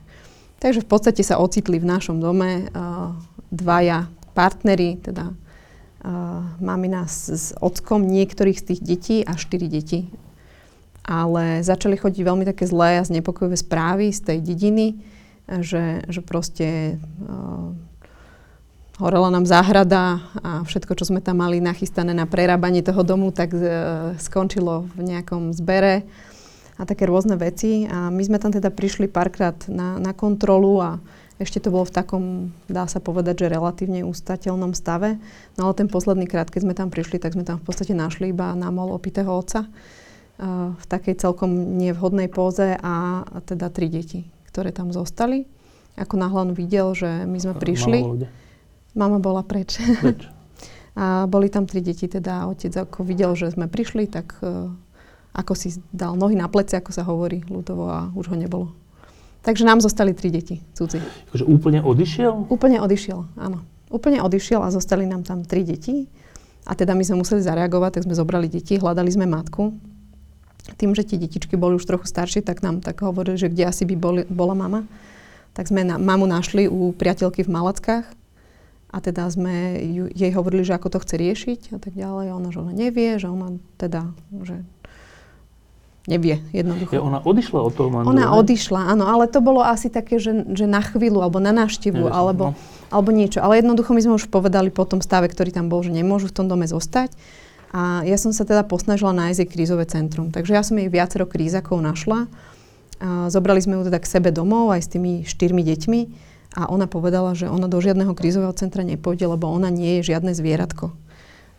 Takže 0.60 0.84
v 0.84 0.90
podstate 0.92 1.24
sa 1.24 1.40
ocitli 1.40 1.80
v 1.80 1.88
našom 1.88 2.20
dome 2.20 2.68
uh, 2.68 3.16
dvaja 3.48 4.12
partneri, 4.36 5.00
teda 5.00 5.32
uh, 5.32 5.36
mamina 6.60 7.08
s, 7.08 7.32
s 7.32 7.46
ockom 7.64 8.04
niektorých 8.04 8.60
z 8.60 8.66
tých 8.76 8.82
detí 8.84 9.18
a 9.24 9.40
štyri 9.40 9.72
deti. 9.72 10.12
Ale 11.08 11.64
začali 11.64 11.96
chodiť 11.96 12.22
veľmi 12.22 12.44
také 12.44 12.68
zlé 12.68 13.00
a 13.00 13.08
znepokojivé 13.08 13.56
správy 13.56 14.12
z 14.12 14.20
tej 14.20 14.40
dediny, 14.44 15.00
že, 15.64 16.06
že 16.12 16.22
proste 16.22 17.00
uh, 17.00 17.72
horela 19.00 19.32
nám 19.32 19.48
záhrada 19.48 20.20
a 20.44 20.68
všetko, 20.68 20.92
čo 21.00 21.08
sme 21.08 21.24
tam 21.24 21.40
mali 21.40 21.64
nachystané 21.64 22.12
na 22.12 22.28
prerábanie 22.28 22.84
toho 22.84 23.02
domu, 23.08 23.32
tak 23.32 23.56
uh, 23.56 23.64
skončilo 24.20 24.92
v 24.92 25.08
nejakom 25.08 25.56
zbere 25.56 26.04
a 26.80 26.88
také 26.88 27.04
rôzne 27.04 27.36
veci. 27.36 27.84
A 27.92 28.08
my 28.08 28.24
sme 28.24 28.40
tam 28.40 28.56
teda 28.56 28.72
prišli 28.72 29.12
párkrát 29.12 29.60
na, 29.68 30.00
na 30.00 30.16
kontrolu 30.16 30.80
a 30.80 31.04
ešte 31.40 31.60
to 31.64 31.72
bolo 31.72 31.88
v 31.88 31.96
takom, 31.96 32.24
dá 32.68 32.88
sa 32.88 33.00
povedať, 33.00 33.44
že 33.44 33.52
relatívne 33.52 34.04
ústateľnom 34.08 34.76
stave. 34.76 35.20
No 35.56 35.68
ale 35.68 35.76
ten 35.76 35.92
posledný 35.92 36.28
krát, 36.28 36.52
keď 36.52 36.62
sme 36.68 36.76
tam 36.76 36.92
prišli, 36.92 37.20
tak 37.20 37.36
sme 37.36 37.48
tam 37.48 37.60
v 37.60 37.66
podstate 37.68 37.96
našli 37.96 38.32
iba 38.32 38.56
námol 38.56 38.92
opitého 38.92 39.32
otca 39.32 39.64
uh, 39.64 40.76
v 40.76 40.86
takej 40.88 41.16
celkom 41.20 41.80
nevhodnej 41.80 42.28
póze 42.28 42.76
a, 42.76 43.24
a 43.24 43.38
teda 43.44 43.72
tri 43.72 43.88
deti, 43.88 44.28
ktoré 44.52 44.76
tam 44.76 44.92
zostali. 44.92 45.48
Ako 45.96 46.16
náhle 46.20 46.52
on 46.52 46.54
videl, 46.56 46.92
že 46.96 47.08
my 47.28 47.40
sme 47.40 47.56
prišli, 47.56 48.00
Mama 48.96 49.16
mama 49.16 49.18
bola 49.24 49.44
preč. 49.44 49.80
Preč. 49.80 50.28
A 51.00 51.30
boli 51.32 51.48
tam 51.48 51.64
tri 51.64 51.80
deti, 51.80 52.12
teda 52.12 52.52
otec 52.52 52.76
ako 52.76 53.08
videl, 53.08 53.32
že 53.32 53.56
sme 53.56 53.72
prišli, 53.72 54.10
tak 54.12 54.36
uh, 54.44 54.68
ako 55.34 55.54
si 55.54 55.78
dal 55.94 56.18
nohy 56.18 56.34
na 56.34 56.50
pleci, 56.50 56.76
ako 56.76 56.92
sa 56.92 57.06
hovorí 57.06 57.46
ľudovo 57.46 57.86
a 57.90 58.10
už 58.14 58.34
ho 58.34 58.38
nebolo. 58.38 58.74
Takže 59.40 59.64
nám 59.64 59.80
zostali 59.80 60.12
tri 60.12 60.30
deti 60.34 60.60
cudzí. 60.76 61.00
Akože 61.32 61.46
úplne 61.48 61.80
odišiel? 61.80 62.52
Úplne 62.52 62.84
odišiel, 62.84 63.20
áno. 63.40 63.64
Úplne 63.90 64.22
odišiel 64.22 64.62
a 64.62 64.70
zostali 64.70 65.08
nám 65.08 65.24
tam 65.24 65.48
tri 65.48 65.64
deti. 65.64 66.12
A 66.68 66.76
teda 66.76 66.94
my 66.94 67.02
sme 67.02 67.24
museli 67.24 67.42
zareagovať, 67.42 67.98
tak 67.98 68.06
sme 68.06 68.14
zobrali 68.14 68.52
deti, 68.52 68.78
hľadali 68.78 69.10
sme 69.10 69.26
matku. 69.26 69.74
Tým, 70.78 70.94
že 70.94 71.08
tie 71.08 71.18
detičky 71.18 71.56
boli 71.58 71.80
už 71.80 71.88
trochu 71.88 72.06
staršie, 72.06 72.46
tak 72.46 72.62
nám 72.62 72.84
tak 72.84 73.02
hovorili, 73.02 73.40
že 73.40 73.50
kde 73.50 73.64
asi 73.66 73.88
by 73.90 73.96
boli, 73.96 74.22
bola 74.30 74.54
mama. 74.54 74.86
Tak 75.58 75.72
sme 75.72 75.82
na, 75.88 75.98
mamu 75.98 76.30
našli 76.30 76.70
u 76.70 76.94
priateľky 76.94 77.42
v 77.48 77.50
Malackách. 77.50 78.06
A 78.90 78.98
teda 79.02 79.30
sme 79.30 79.82
ju, 79.82 80.06
jej 80.14 80.34
hovorili, 80.34 80.66
že 80.66 80.78
ako 80.78 80.94
to 80.94 81.02
chce 81.02 81.16
riešiť 81.18 81.62
a 81.74 81.80
tak 81.82 81.94
ďalej. 81.98 82.26
A 82.30 82.38
ona, 82.38 82.50
že 82.54 82.60
ona 82.62 82.74
nevie, 82.76 83.18
že 83.18 83.30
ona 83.32 83.58
teda, 83.82 84.14
že 84.46 84.62
nevie 86.10 86.42
jednoducho. 86.50 86.98
Ja, 86.98 87.06
ona 87.06 87.22
odišla 87.22 87.60
od 87.62 87.74
toho 87.78 87.90
manžela? 87.94 88.10
Ona 88.10 88.26
odišla, 88.34 88.80
áno, 88.98 89.06
ale 89.06 89.30
to 89.30 89.46
bolo 89.46 89.62
asi 89.62 89.94
také, 89.94 90.18
že, 90.18 90.34
že 90.58 90.66
na 90.66 90.82
chvíľu, 90.82 91.22
alebo 91.22 91.38
na 91.38 91.54
návštevu, 91.54 92.10
alebo, 92.10 92.52
no. 92.52 92.58
alebo 92.90 93.10
niečo. 93.14 93.46
Ale 93.46 93.62
jednoducho 93.62 93.94
my 93.94 94.02
sme 94.02 94.14
už 94.18 94.34
povedali 94.34 94.74
po 94.74 94.90
tom 94.90 95.06
stave, 95.06 95.30
ktorý 95.30 95.54
tam 95.54 95.70
bol, 95.70 95.86
že 95.86 95.94
nemôžu 95.94 96.34
v 96.34 96.36
tom 96.42 96.50
dome 96.50 96.66
zostať. 96.66 97.14
A 97.70 98.02
ja 98.02 98.18
som 98.18 98.34
sa 98.34 98.50
teda 98.50 98.66
posnažila 98.66 99.14
nájsť 99.14 99.46
jej 99.46 99.50
krízové 99.50 99.86
centrum. 99.86 100.34
Takže 100.34 100.58
ja 100.58 100.66
som 100.66 100.74
jej 100.82 100.90
viacero 100.90 101.30
krízakov 101.30 101.78
našla. 101.86 102.26
A 102.98 103.30
zobrali 103.30 103.62
sme 103.62 103.78
ju 103.78 103.86
teda 103.86 104.02
k 104.02 104.10
sebe 104.10 104.34
domov 104.34 104.74
aj 104.74 104.90
s 104.90 104.90
tými 104.90 105.22
štyrmi 105.22 105.62
deťmi. 105.62 106.02
A 106.58 106.66
ona 106.66 106.90
povedala, 106.90 107.38
že 107.38 107.46
ona 107.46 107.70
do 107.70 107.78
žiadneho 107.78 108.18
krízového 108.18 108.58
centra 108.58 108.82
nepôjde, 108.82 109.30
lebo 109.30 109.46
ona 109.46 109.70
nie 109.70 110.02
je 110.02 110.10
žiadne 110.10 110.34
zvieratko 110.34 110.90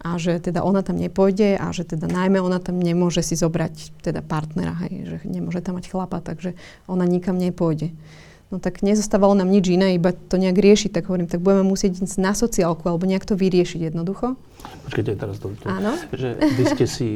a 0.00 0.16
že 0.16 0.40
teda 0.40 0.64
ona 0.64 0.80
tam 0.80 0.96
nepôjde 0.96 1.60
a 1.60 1.68
že 1.76 1.84
teda 1.84 2.08
najmä 2.08 2.40
ona 2.40 2.56
tam 2.56 2.80
nemôže 2.80 3.20
si 3.20 3.36
zobrať 3.36 4.00
teda 4.00 4.24
partnera, 4.24 4.72
hej, 4.88 5.04
že 5.04 5.16
nemôže 5.28 5.60
tam 5.60 5.76
mať 5.76 5.92
chlapa, 5.92 6.24
takže 6.24 6.56
ona 6.88 7.04
nikam 7.04 7.36
nepôjde. 7.36 7.92
No 8.50 8.58
tak 8.58 8.82
nezostávalo 8.82 9.36
nám 9.38 9.46
nič 9.46 9.70
iné, 9.70 9.94
iba 9.94 10.10
to 10.10 10.34
nejak 10.34 10.58
riešiť, 10.58 10.90
tak 10.90 11.06
hovorím, 11.06 11.30
tak 11.30 11.38
budeme 11.38 11.62
musieť 11.62 12.02
ísť 12.02 12.18
na 12.18 12.34
sociálku 12.34 12.82
alebo 12.88 13.06
nejak 13.06 13.22
to 13.22 13.38
vyriešiť 13.38 13.92
jednoducho. 13.92 14.34
Počkajte, 14.90 15.14
teraz 15.14 15.38
to, 15.38 15.54
to 15.54 15.70
Áno. 15.70 15.94
že 16.10 16.34
vy 16.34 16.64
ste 16.74 16.86
si 16.90 17.08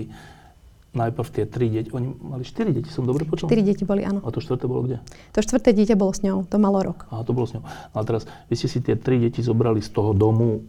najprv 0.94 1.26
tie 1.34 1.44
tri 1.50 1.66
deti, 1.74 1.90
oni 1.90 2.14
mali 2.22 2.46
štyri 2.46 2.70
deti, 2.70 2.86
som 2.86 3.02
dobre 3.02 3.26
počul? 3.26 3.50
Štyri 3.50 3.66
deti 3.66 3.82
boli, 3.82 4.06
áno. 4.06 4.22
A 4.22 4.30
to 4.30 4.38
štvrté 4.38 4.70
bolo 4.70 4.86
kde? 4.86 5.02
To 5.34 5.42
štvrté 5.42 5.74
dieťa 5.74 5.98
bolo 5.98 6.14
s 6.14 6.22
ňou, 6.22 6.46
to 6.46 6.56
malo 6.62 6.78
rok. 6.86 7.10
Aha, 7.10 7.26
to 7.26 7.34
bolo 7.34 7.50
s 7.50 7.58
ňou. 7.58 7.66
No 7.66 7.96
a 7.98 8.04
teraz, 8.06 8.30
vy 8.46 8.54
ste 8.54 8.70
si 8.70 8.78
tie 8.78 8.94
tri 8.94 9.18
deti 9.18 9.42
zobrali 9.42 9.82
z 9.82 9.90
toho 9.90 10.14
domu 10.14 10.62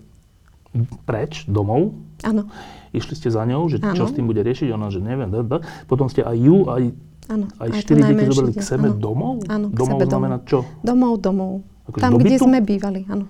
preč, 1.08 1.48
domov, 1.48 1.96
Áno, 2.24 2.48
išli 2.96 3.14
ste 3.20 3.28
za 3.28 3.44
ňou, 3.44 3.68
že 3.68 3.78
čo 3.84 4.08
Áno. 4.08 4.10
s 4.10 4.14
tým 4.16 4.26
bude 4.26 4.40
riešiť, 4.40 4.72
ona, 4.72 4.88
že 4.88 5.04
neviem, 5.04 5.28
da, 5.28 5.44
da. 5.44 5.58
potom 5.86 6.08
ste 6.08 6.24
aj 6.24 6.38
ju, 6.40 6.58
aj, 6.72 6.84
áno. 7.28 7.46
aj 7.60 7.70
to 7.70 7.80
štyri 7.84 8.02
deti 8.02 8.24
zobrali 8.32 8.52
k 8.56 8.64
sebe 8.64 8.88
áno. 8.92 8.98
domov? 8.98 9.36
Áno, 9.52 9.68
k 9.70 9.76
domov 9.76 10.00
sebe 10.00 10.06
znamená 10.08 10.38
domov. 10.40 10.50
čo? 10.50 10.58
Domov, 10.82 11.14
domov. 11.20 11.54
Akože 11.86 12.02
Tam, 12.02 12.14
kde 12.18 12.38
sme 12.40 12.60
bývali, 12.64 13.04
áno. 13.12 13.28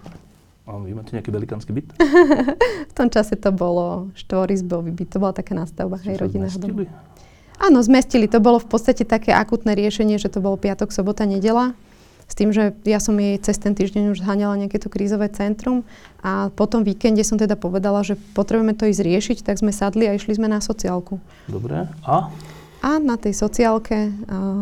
A 0.66 0.82
vy 0.82 0.98
máte 0.98 1.14
nejaký 1.14 1.30
velikánsky 1.30 1.70
byt? 1.76 1.94
V 2.92 2.94
tom 2.98 3.14
čase 3.14 3.38
to 3.38 3.54
bolo 3.54 4.10
štvorizbový 4.18 4.90
byt, 4.96 5.14
to 5.14 5.18
bola 5.22 5.34
taká 5.36 5.54
nástavba, 5.54 6.02
hej, 6.02 6.18
rodinného 6.18 6.50
domu. 6.58 6.88
zmestili? 6.88 7.14
Áno, 7.56 7.80
zmestili. 7.80 8.26
To 8.28 8.44
bolo 8.44 8.60
v 8.60 8.68
podstate 8.68 9.08
také 9.08 9.32
akutné 9.32 9.78
riešenie, 9.78 10.20
že 10.20 10.28
to 10.28 10.44
bolo 10.44 10.60
piatok, 10.60 10.92
sobota, 10.92 11.24
nedela. 11.24 11.78
S 12.26 12.34
tým, 12.34 12.50
že 12.50 12.74
ja 12.90 12.98
som 12.98 13.14
jej 13.16 13.38
cez 13.38 13.62
ten 13.62 13.78
týždeň 13.78 14.18
už 14.18 14.26
zháňala 14.26 14.58
nejaké 14.58 14.82
to 14.82 14.90
krízové 14.90 15.30
centrum 15.30 15.86
a 16.26 16.50
po 16.50 16.66
tom 16.66 16.82
víkende 16.82 17.22
som 17.22 17.38
teda 17.38 17.54
povedala, 17.54 18.02
že 18.02 18.18
potrebujeme 18.34 18.74
to 18.74 18.90
ísť 18.90 19.02
riešiť, 19.06 19.38
tak 19.46 19.62
sme 19.62 19.70
sadli 19.70 20.10
a 20.10 20.18
išli 20.18 20.34
sme 20.34 20.50
na 20.50 20.58
sociálku. 20.58 21.22
Dobre. 21.46 21.86
A? 22.02 22.34
A 22.82 22.92
na 22.98 23.18
tej 23.18 23.38
sociálke 23.38 24.10
a, 24.10 24.10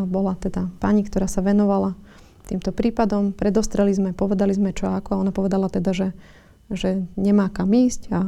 bola 0.04 0.36
teda 0.40 0.68
pani, 0.84 1.08
ktorá 1.08 1.28
sa 1.28 1.40
venovala 1.40 1.96
týmto 2.48 2.76
prípadom. 2.76 3.32
Predostreli 3.32 3.96
sme, 3.96 4.12
povedali 4.12 4.52
sme 4.52 4.76
čo 4.76 4.92
ako. 4.92 5.16
A 5.16 5.22
ona 5.24 5.32
povedala 5.32 5.72
teda, 5.72 5.96
že, 5.96 6.08
že 6.72 7.04
nemá 7.16 7.48
kam 7.48 7.72
ísť 7.72 8.12
a 8.12 8.20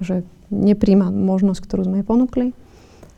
že 0.00 0.24
nepríjma 0.52 1.08
možnosť, 1.12 1.60
ktorú 1.64 1.88
sme 1.88 2.00
jej 2.00 2.06
ponúkli. 2.06 2.46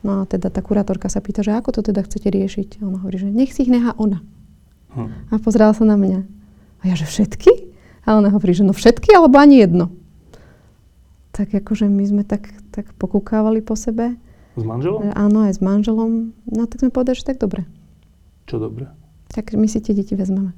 No 0.03 0.23
a 0.23 0.29
teda 0.29 0.47
tá 0.47 0.63
kurátorka 0.63 1.11
sa 1.11 1.19
pýta, 1.19 1.43
že 1.43 1.51
ako 1.51 1.79
to 1.79 1.81
teda 1.91 2.03
chcete 2.03 2.27
riešiť. 2.31 2.79
A 2.79 2.87
ona 2.87 2.97
hovorí, 3.03 3.19
že 3.19 3.29
nech 3.31 3.51
si 3.51 3.67
ich 3.67 3.71
nechá 3.71 3.91
ona. 3.99 4.23
Hm. 4.95 5.09
A 5.31 5.33
pozerala 5.41 5.73
sa 5.75 5.83
na 5.83 5.99
mňa. 5.99 6.23
A 6.79 6.83
ja, 6.87 6.95
že 6.95 7.09
všetky? 7.09 7.73
A 8.07 8.15
ona 8.15 8.31
hovorí, 8.31 8.55
že 8.55 8.63
no 8.63 8.71
všetky, 8.71 9.11
alebo 9.11 9.35
ani 9.41 9.59
jedno. 9.59 9.91
Tak 11.35 11.51
akože 11.53 11.91
my 11.91 12.03
sme 12.07 12.23
tak, 12.23 12.49
tak 12.71 12.89
pokúkávali 12.95 13.59
po 13.59 13.75
sebe. 13.75 14.15
S 14.57 14.63
manželom? 14.63 15.05
Že 15.05 15.11
Áno, 15.13 15.37
aj 15.45 15.53
s 15.53 15.61
manželom. 15.61 16.11
No 16.49 16.65
tak 16.65 16.81
sme 16.81 16.89
povedali, 16.89 17.19
že 17.19 17.27
tak 17.27 17.37
dobre. 17.37 17.67
Čo 18.47 18.57
dobre? 18.57 18.89
Tak 19.29 19.53
my 19.53 19.67
si 19.67 19.83
tie 19.83 19.93
deti 19.93 20.15
vezmeme. 20.15 20.55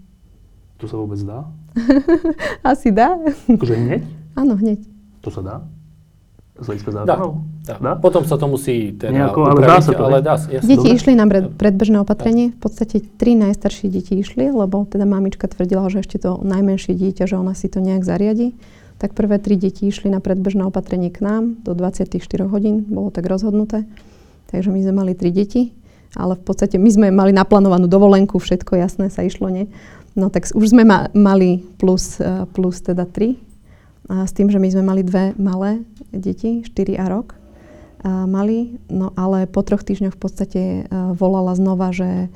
To 0.80 0.88
sa 0.88 0.96
vôbec 0.96 1.20
dá? 1.26 1.50
Asi 2.72 2.94
dá? 2.94 3.18
Akože 3.50 3.76
hneď? 3.76 4.02
Áno, 4.38 4.56
hneď. 4.56 4.80
To 5.20 5.28
sa 5.28 5.42
dá? 5.44 5.56
Z 6.60 6.66
hľadiska 6.68 6.90
Dá. 6.92 7.02
zákonov? 7.08 7.34
Dá. 7.64 7.76
Dá? 7.80 7.92
Potom 7.96 8.24
sa 8.28 8.36
to 8.36 8.46
musí 8.52 8.96
teda 9.00 9.16
Nejako, 9.16 9.40
ale 9.48 9.60
dá 9.64 9.80
upraviť, 9.80 9.86
sa 9.86 9.92
to, 9.96 10.04
ale 10.04 10.20
dá 10.20 10.36
sa, 10.36 10.48
jasne. 10.52 10.68
Deti 10.68 10.88
dobre. 10.90 10.98
išli 11.00 11.12
na 11.16 11.26
pred, 11.26 11.46
predbežné 11.56 11.98
opatrenie. 12.04 12.46
V 12.56 12.60
podstate 12.60 12.98
tri 13.00 13.40
najstaršie 13.40 13.88
deti 13.88 14.20
išli, 14.20 14.52
lebo 14.52 14.84
teda 14.90 15.08
mamička 15.08 15.48
tvrdila, 15.48 15.88
že 15.88 16.04
ešte 16.04 16.20
to 16.20 16.42
najmenšie 16.44 16.98
dieťa, 16.98 17.24
že 17.30 17.36
ona 17.40 17.56
si 17.56 17.72
to 17.72 17.80
nejak 17.80 18.04
zariadi. 18.04 18.58
Tak 19.00 19.16
prvé 19.16 19.40
tri 19.40 19.56
deti 19.56 19.88
išli 19.88 20.12
na 20.12 20.20
predbežné 20.20 20.68
opatrenie 20.68 21.08
k 21.08 21.24
nám 21.24 21.56
do 21.64 21.72
24 21.72 22.20
hodín. 22.52 22.84
Bolo 22.84 23.16
tak 23.16 23.24
rozhodnuté. 23.32 23.88
Takže 24.52 24.74
my 24.76 24.80
sme 24.84 24.94
mali 24.94 25.14
tri 25.16 25.32
deti. 25.32 25.72
Ale 26.18 26.34
v 26.36 26.42
podstate 26.42 26.82
my 26.82 26.90
sme 26.90 27.08
mali 27.14 27.30
naplánovanú 27.30 27.86
dovolenku, 27.86 28.42
všetko 28.42 28.82
jasné 28.82 29.14
sa 29.14 29.22
išlo, 29.22 29.46
nie? 29.54 29.70
No 30.18 30.34
tak 30.34 30.50
už 30.50 30.74
sme 30.74 30.82
ma, 30.82 31.06
mali 31.14 31.62
plus, 31.78 32.18
eh, 32.18 32.50
plus 32.50 32.82
teda 32.82 33.06
tri. 33.06 33.38
A 34.10 34.26
s 34.26 34.34
tým, 34.34 34.50
že 34.50 34.58
my 34.58 34.70
sme 34.74 34.84
mali 34.84 35.02
dve 35.06 35.38
malé 35.38 35.86
deti, 36.10 36.66
4 36.66 36.98
a 36.98 37.06
rok. 37.08 37.38
A 38.00 38.24
mali, 38.24 38.80
no 38.88 39.12
ale 39.20 39.44
po 39.44 39.60
troch 39.60 39.84
týždňoch 39.84 40.16
v 40.16 40.22
podstate 40.24 40.62
uh, 40.88 41.12
volala 41.12 41.52
znova, 41.52 41.92
že 41.92 42.32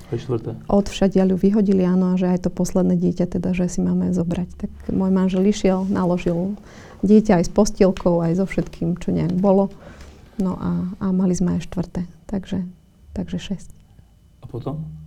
od 0.67 0.85
všadiaľ 0.91 1.33
ju 1.33 1.37
vyhodili, 1.39 1.87
áno, 1.87 2.13
a 2.13 2.19
že 2.19 2.27
aj 2.29 2.45
to 2.45 2.49
posledné 2.51 2.99
dieťa 2.99 3.39
teda, 3.39 3.55
že 3.55 3.71
si 3.71 3.79
máme 3.79 4.11
zobrať. 4.11 4.49
Tak 4.59 4.71
môj 4.91 5.11
manžel 5.15 5.47
išiel, 5.47 5.87
naložil 5.87 6.59
dieťa 7.01 7.39
aj 7.39 7.43
s 7.47 7.51
postielkou, 7.51 8.19
aj 8.19 8.43
so 8.43 8.45
všetkým, 8.45 8.99
čo 8.99 9.15
nejak 9.15 9.33
bolo. 9.39 9.71
No 10.35 10.59
a, 10.59 10.71
a 10.99 11.05
mali 11.15 11.31
sme 11.31 11.55
aj 11.55 11.71
štvrté, 11.71 12.11
takže, 12.27 12.67
takže 13.15 13.37
šesť. 13.39 13.71
A 14.43 14.45
potom? 14.51 15.02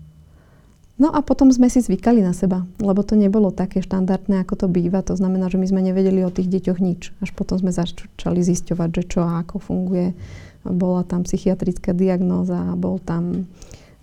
No 0.96 1.12
a 1.12 1.20
potom 1.20 1.52
sme 1.52 1.68
si 1.68 1.84
zvykali 1.84 2.24
na 2.24 2.32
seba, 2.32 2.64
lebo 2.80 3.04
to 3.04 3.20
nebolo 3.20 3.52
také 3.52 3.84
štandardné, 3.84 4.40
ako 4.40 4.64
to 4.64 4.66
býva. 4.72 5.04
To 5.04 5.12
znamená, 5.12 5.52
že 5.52 5.60
my 5.60 5.68
sme 5.68 5.84
nevedeli 5.84 6.24
o 6.24 6.32
tých 6.32 6.48
deťoch 6.48 6.80
nič. 6.80 7.12
Až 7.20 7.36
potom 7.36 7.60
sme 7.60 7.68
začali 7.68 8.40
zisťovať, 8.40 8.88
že 8.96 9.02
čo 9.04 9.20
a 9.20 9.44
ako 9.44 9.60
funguje. 9.60 10.16
Bola 10.64 11.04
tam 11.04 11.28
psychiatrická 11.28 11.92
diagnóza, 11.92 12.72
bol 12.80 12.96
tam 12.96 13.44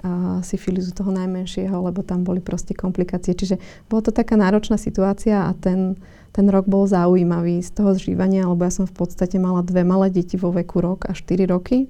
a 0.04 0.44
syfilis 0.44 0.92
u 0.92 0.94
toho 0.94 1.16
najmenšieho, 1.16 1.80
lebo 1.80 2.04
tam 2.04 2.28
boli 2.28 2.44
proste 2.44 2.76
komplikácie. 2.76 3.32
Čiže 3.32 3.56
bola 3.88 4.04
to 4.04 4.12
taká 4.12 4.36
náročná 4.36 4.76
situácia 4.76 5.48
a 5.48 5.56
ten, 5.56 5.96
ten 6.36 6.46
rok 6.52 6.68
bol 6.68 6.84
zaujímavý 6.84 7.64
z 7.64 7.72
toho 7.72 7.96
zžívania, 7.96 8.44
lebo 8.44 8.68
ja 8.68 8.74
som 8.76 8.84
v 8.84 9.00
podstate 9.00 9.40
mala 9.40 9.64
dve 9.64 9.88
malé 9.88 10.12
deti 10.12 10.36
vo 10.36 10.52
veku 10.52 10.84
rok 10.84 11.08
a 11.08 11.16
4 11.16 11.48
roky. 11.48 11.88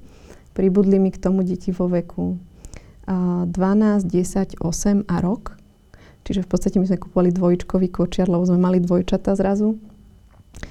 Pribudli 0.53 1.01
mi 1.01 1.09
k 1.09 1.17
tomu 1.17 1.41
deti 1.41 1.73
vo 1.73 1.89
veku 1.89 2.37
12, 3.07 3.51
10, 4.07 4.59
8 4.59 5.03
a 5.07 5.15
rok. 5.19 5.59
Čiže 6.23 6.47
v 6.47 6.49
podstate 6.49 6.79
my 6.79 6.87
sme 6.87 7.03
kúpovali 7.03 7.35
dvojičkový 7.35 7.91
kočiar, 7.91 8.31
lebo 8.31 8.47
sme 8.47 8.55
mali 8.55 8.79
dvojčata 8.79 9.35
zrazu. 9.35 9.75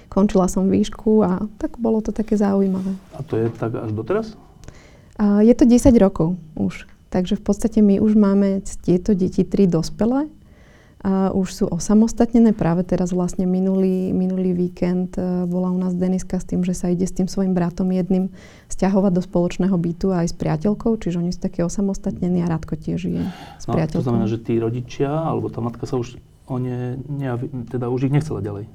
Končila 0.08 0.48
som 0.48 0.72
výšku 0.72 1.20
a 1.20 1.44
tak 1.60 1.76
bolo 1.76 2.00
to 2.00 2.12
také 2.12 2.40
zaujímavé. 2.40 2.96
A 3.12 3.20
to 3.20 3.36
je 3.36 3.52
tak 3.52 3.76
až 3.76 3.92
doteraz? 3.92 4.32
A 5.20 5.44
je 5.44 5.52
to 5.52 5.68
10 5.68 5.92
rokov 6.00 6.40
už. 6.56 6.88
Takže 7.12 7.36
v 7.36 7.44
podstate 7.44 7.84
my 7.84 8.00
už 8.00 8.16
máme 8.16 8.64
tieto 8.80 9.12
deti 9.12 9.44
tri 9.44 9.68
dospelé. 9.68 10.32
A 11.02 11.34
už 11.34 11.48
sú 11.50 11.64
osamostatnené. 11.66 12.54
Práve 12.54 12.86
teraz 12.86 13.10
vlastne 13.10 13.42
minulý, 13.42 14.14
minulý 14.14 14.54
víkend 14.54 15.18
e, 15.18 15.50
bola 15.50 15.74
u 15.74 15.78
nás 15.78 15.98
Deniska 15.98 16.38
s 16.38 16.46
tým, 16.46 16.62
že 16.62 16.78
sa 16.78 16.86
ide 16.88 17.02
s 17.02 17.10
tým 17.10 17.26
svojim 17.26 17.52
bratom 17.52 17.90
jedným 17.90 18.30
stiahovať 18.70 19.10
do 19.10 19.22
spoločného 19.22 19.74
bytu 19.74 20.14
aj 20.14 20.30
s 20.30 20.34
priateľkou. 20.38 20.94
Čiže 21.02 21.18
oni 21.18 21.34
sú 21.34 21.42
také 21.42 21.66
osamostatnení 21.66 22.46
a 22.46 22.50
Radko 22.50 22.78
tiež 22.78 23.02
žije 23.02 23.22
s 23.58 23.66
No, 23.66 23.74
priateľkou. 23.74 23.98
to 23.98 24.06
znamená, 24.06 24.26
že 24.30 24.38
tí 24.38 24.62
rodičia, 24.62 25.10
alebo 25.10 25.50
tá 25.50 25.58
matka 25.58 25.90
sa 25.90 25.98
už 25.98 26.22
o 26.46 26.56
ne, 26.62 27.02
nejavi, 27.10 27.50
teda 27.66 27.90
už 27.90 28.06
ich 28.06 28.14
nechcela 28.14 28.38
ďalej 28.38 28.70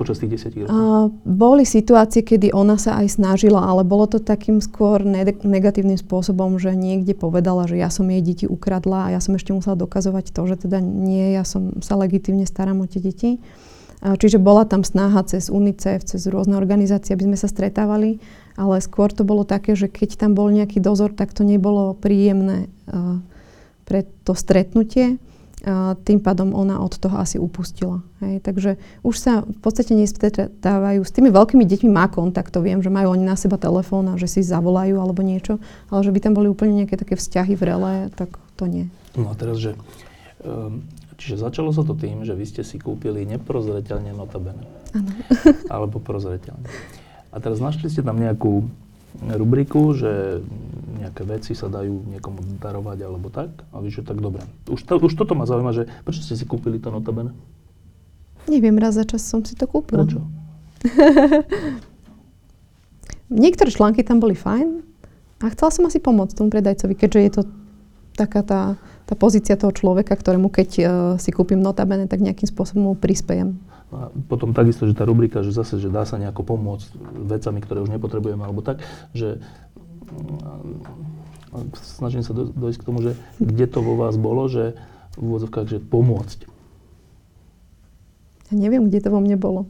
počas 0.00 0.16
tých 0.16 0.32
desiatich 0.32 0.64
rokov. 0.64 0.72
A 0.72 1.12
boli 1.28 1.68
situácie, 1.68 2.24
kedy 2.24 2.56
ona 2.56 2.80
sa 2.80 2.96
aj 3.04 3.20
snažila, 3.20 3.60
ale 3.60 3.84
bolo 3.84 4.08
to 4.08 4.16
takým 4.16 4.64
skôr 4.64 5.04
ne- 5.04 5.36
negatívnym 5.44 6.00
spôsobom, 6.00 6.56
že 6.56 6.72
niekde 6.72 7.12
povedala, 7.12 7.68
že 7.68 7.76
ja 7.76 7.92
som 7.92 8.08
jej 8.08 8.24
deti 8.24 8.48
ukradla 8.48 9.12
a 9.12 9.12
ja 9.12 9.20
som 9.20 9.36
ešte 9.36 9.52
musela 9.52 9.76
dokazovať 9.76 10.32
to, 10.32 10.40
že 10.48 10.64
teda 10.64 10.80
nie, 10.80 11.36
ja 11.36 11.44
som 11.44 11.76
sa 11.84 12.00
legitívne 12.00 12.48
starám 12.48 12.80
o 12.80 12.88
tie 12.88 13.04
deti. 13.04 13.36
A 14.00 14.16
Čiže 14.16 14.40
bola 14.40 14.64
tam 14.64 14.80
snaha 14.80 15.20
cez 15.28 15.52
UNICEF, 15.52 16.08
cez 16.08 16.24
rôzne 16.24 16.56
organizácie, 16.56 17.12
aby 17.12 17.28
sme 17.28 17.36
sa 17.36 17.52
stretávali, 17.52 18.16
ale 18.56 18.80
skôr 18.80 19.12
to 19.12 19.28
bolo 19.28 19.44
také, 19.44 19.76
že 19.76 19.92
keď 19.92 20.16
tam 20.16 20.32
bol 20.32 20.48
nejaký 20.48 20.80
dozor, 20.80 21.12
tak 21.12 21.36
to 21.36 21.44
nebolo 21.44 21.92
príjemné 21.92 22.72
uh, 22.88 23.20
pre 23.84 24.08
to 24.24 24.32
stretnutie. 24.32 25.20
Tým 26.08 26.18
pádom 26.24 26.56
ona 26.56 26.80
od 26.80 26.96
toho 26.96 27.20
asi 27.20 27.36
upustila. 27.36 28.00
Hej. 28.24 28.40
Takže 28.40 28.70
už 29.04 29.14
sa 29.16 29.32
v 29.44 29.60
podstate 29.60 29.92
nestretávajú. 29.92 31.04
S 31.04 31.12
tými 31.12 31.28
veľkými 31.28 31.64
deťmi 31.68 31.90
má 31.92 32.08
kontakt, 32.08 32.52
to 32.52 32.64
viem, 32.64 32.80
že 32.80 32.88
majú 32.88 33.12
oni 33.12 33.24
na 33.28 33.36
seba 33.36 33.60
telefón 33.60 34.08
a 34.08 34.16
že 34.16 34.28
si 34.28 34.40
zavolajú 34.40 34.96
alebo 34.96 35.20
niečo, 35.20 35.60
ale 35.92 36.00
že 36.00 36.12
by 36.12 36.20
tam 36.20 36.32
boli 36.32 36.48
úplne 36.48 36.84
nejaké 36.84 36.96
také 36.96 37.14
vzťahy 37.16 37.54
vrelé, 37.60 38.08
tak 38.16 38.40
to 38.56 38.64
nie. 38.64 38.88
No 39.16 39.32
a 39.32 39.34
teraz, 39.36 39.60
že 39.60 39.76
um, 40.40 40.80
Čiže 41.20 41.44
začalo 41.44 41.68
sa 41.68 41.84
to 41.84 41.92
tým, 41.92 42.24
že 42.24 42.32
vy 42.32 42.48
ste 42.48 42.64
si 42.64 42.80
kúpili 42.80 43.28
neprozreteľne 43.28 44.16
notabene. 44.16 44.64
Áno. 44.96 45.12
Alebo 45.68 46.00
prozreteľne. 46.00 46.64
A 47.28 47.36
teraz 47.44 47.60
našli 47.60 47.92
ste 47.92 48.00
tam 48.00 48.16
nejakú 48.16 48.64
rubriku, 49.18 49.92
že 49.96 50.42
nejaké 51.00 51.22
veci 51.24 51.52
sa 51.56 51.72
dajú 51.72 52.10
niekomu 52.12 52.40
darovať 52.60 52.98
alebo 53.02 53.28
tak. 53.32 53.50
A 53.72 53.80
vy, 53.80 53.90
že 53.90 54.06
tak 54.06 54.20
dobre. 54.22 54.44
Už, 54.68 54.84
to, 54.84 55.00
už 55.00 55.14
toto 55.16 55.34
ma 55.34 55.48
zaujíma, 55.48 55.72
že 55.72 55.88
prečo 56.04 56.22
ste 56.22 56.36
si 56.36 56.44
kúpili 56.44 56.78
to 56.78 56.92
notabene? 56.92 57.34
Neviem, 58.46 58.76
raz 58.80 58.96
za 58.96 59.04
čas 59.04 59.24
som 59.24 59.44
si 59.44 59.56
to 59.56 59.66
kúpila. 59.66 60.04
Prečo? 60.04 60.20
Niektoré 63.30 63.70
články 63.70 64.02
tam 64.02 64.18
boli 64.18 64.34
fajn 64.34 64.82
a 65.40 65.44
chcela 65.54 65.70
som 65.70 65.86
asi 65.86 66.02
pomôcť 66.02 66.34
tomu 66.34 66.50
predajcovi, 66.50 66.94
keďže 66.98 67.20
je 67.20 67.32
to 67.32 67.42
taká 68.18 68.42
tá 68.42 68.62
tá 69.10 69.18
pozícia 69.18 69.58
toho 69.58 69.74
človeka, 69.74 70.14
ktorému 70.14 70.54
keď 70.54 70.70
uh, 70.78 70.86
si 71.18 71.34
kúpim 71.34 71.58
notabene, 71.58 72.06
tak 72.06 72.22
nejakým 72.22 72.46
spôsobom 72.46 72.94
mu 72.94 72.94
prispejem. 72.94 73.58
A 73.90 74.14
potom 74.30 74.54
takisto, 74.54 74.86
že 74.86 74.94
tá 74.94 75.02
rubrika, 75.02 75.42
že 75.42 75.50
zase, 75.50 75.82
že 75.82 75.90
dá 75.90 76.06
sa 76.06 76.14
nejako 76.14 76.46
pomôcť 76.46 76.94
vecami, 77.26 77.58
ktoré 77.58 77.82
už 77.82 77.90
nepotrebujeme, 77.90 78.42
alebo 78.46 78.62
tak, 78.62 78.86
že 79.10 79.42
mm, 80.14 81.74
snažím 81.74 82.22
sa 82.22 82.30
do, 82.30 82.46
dojsť 82.54 82.78
k 82.78 82.86
tomu, 82.86 83.02
že 83.02 83.12
kde 83.42 83.66
to 83.66 83.82
vo 83.82 83.98
vás 83.98 84.14
bolo, 84.14 84.46
že 84.46 84.78
v 85.18 85.26
úvodzovkách, 85.26 85.66
že 85.66 85.78
pomôcť. 85.82 86.46
Ja 88.50 88.54
neviem, 88.54 88.86
kde 88.86 89.02
to 89.02 89.10
vo 89.10 89.18
mne 89.18 89.34
bolo. 89.34 89.66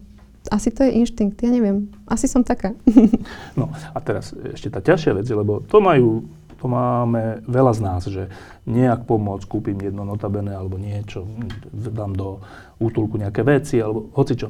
Asi 0.49 0.73
to 0.73 0.85
je 0.85 0.97
inštinkt, 1.01 1.41
ja 1.41 1.53
neviem. 1.53 1.93
Asi 2.09 2.29
som 2.29 2.45
taká. 2.45 2.77
no 3.61 3.73
a 3.73 3.99
teraz 4.05 4.33
ešte 4.37 4.73
tá 4.73 4.85
ťažšia 4.85 5.17
vec, 5.17 5.29
lebo 5.29 5.65
to 5.65 5.81
majú 5.81 6.29
to 6.61 6.69
máme 6.69 7.41
veľa 7.49 7.73
z 7.73 7.81
nás, 7.81 8.03
že 8.05 8.29
nejak 8.69 9.09
pomôcť, 9.09 9.49
kúpim 9.49 9.81
jedno 9.81 10.05
notabene 10.05 10.53
alebo 10.53 10.77
niečo, 10.77 11.25
dám 11.73 12.13
do 12.13 12.45
útulku 12.81 13.21
nejaké 13.21 13.45
veci 13.45 13.77
alebo 13.79 14.09
hoci 14.17 14.35
čo. 14.35 14.49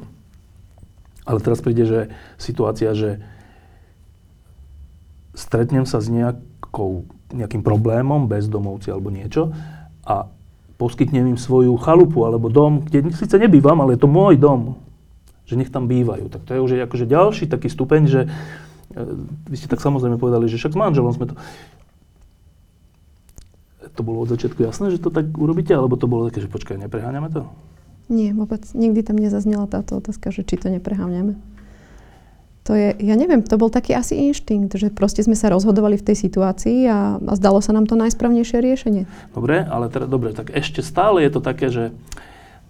Ale 1.27 1.43
teraz 1.43 1.61
príde, 1.61 1.85
že 1.85 2.01
situácia, 2.40 2.94
že 2.97 3.20
stretnem 5.36 5.85
sa 5.85 6.01
s 6.01 6.09
nejakou, 6.09 7.05
nejakým 7.35 7.61
problémom, 7.61 8.31
bezdomovci 8.31 8.89
alebo 8.89 9.12
niečo 9.12 9.52
a 10.07 10.31
poskytnem 10.81 11.36
im 11.36 11.39
svoju 11.39 11.77
chalupu 11.77 12.24
alebo 12.24 12.48
dom, 12.48 12.81
kde 12.81 13.12
síce 13.12 13.36
nebývam, 13.36 13.85
ale 13.85 13.98
je 13.98 14.01
to 14.01 14.09
môj 14.09 14.40
dom, 14.40 14.81
že 15.44 15.61
nech 15.61 15.69
tam 15.69 15.90
bývajú. 15.90 16.32
Tak 16.32 16.48
to 16.48 16.57
je 16.57 16.62
už 16.65 16.70
akože 16.89 17.05
ďalší 17.05 17.44
taký 17.52 17.69
stupeň, 17.69 18.02
že 18.09 18.20
e, 18.24 18.28
vy 19.44 19.57
ste 19.61 19.69
tak 19.69 19.85
samozrejme 19.85 20.16
povedali, 20.16 20.48
že 20.48 20.57
však 20.57 20.73
s 20.73 20.81
manželom 20.81 21.12
sme 21.12 21.28
to 21.31 21.36
to 23.90 24.07
bolo 24.07 24.23
od 24.23 24.32
začiatku 24.32 24.62
jasné, 24.62 24.94
že 24.94 25.02
to 25.02 25.11
tak 25.11 25.28
urobíte, 25.35 25.74
alebo 25.74 25.98
to 25.98 26.07
bolo 26.07 26.31
také, 26.31 26.40
že 26.40 26.48
počkaj, 26.48 26.78
nepreháňame 26.78 27.28
to? 27.28 27.51
Nie, 28.11 28.35
vôbec. 28.35 28.66
Nikdy 28.74 29.07
tam 29.07 29.16
nezaznela 29.23 29.70
táto 29.70 30.03
otázka, 30.03 30.35
že 30.35 30.43
či 30.43 30.59
to 30.59 30.66
nepreháňame. 30.66 31.39
To 32.69 32.77
je, 32.77 32.93
ja 33.01 33.16
neviem, 33.16 33.41
to 33.41 33.57
bol 33.57 33.73
taký 33.73 33.97
asi 33.97 34.19
inštinkt, 34.28 34.77
že 34.77 34.93
proste 34.93 35.24
sme 35.24 35.32
sa 35.32 35.49
rozhodovali 35.49 35.97
v 35.97 36.07
tej 36.12 36.28
situácii 36.28 36.85
a, 36.91 37.16
a 37.16 37.32
zdalo 37.39 37.65
sa 37.65 37.73
nám 37.73 37.89
to 37.89 37.97
najsprávnejšie 37.97 38.61
riešenie. 38.61 39.05
Dobre, 39.32 39.65
ale 39.65 39.89
teda, 39.89 40.05
dobre, 40.05 40.37
tak 40.37 40.53
ešte 40.53 40.85
stále 40.85 41.24
je 41.24 41.31
to 41.32 41.41
také, 41.41 41.73
že 41.73 41.97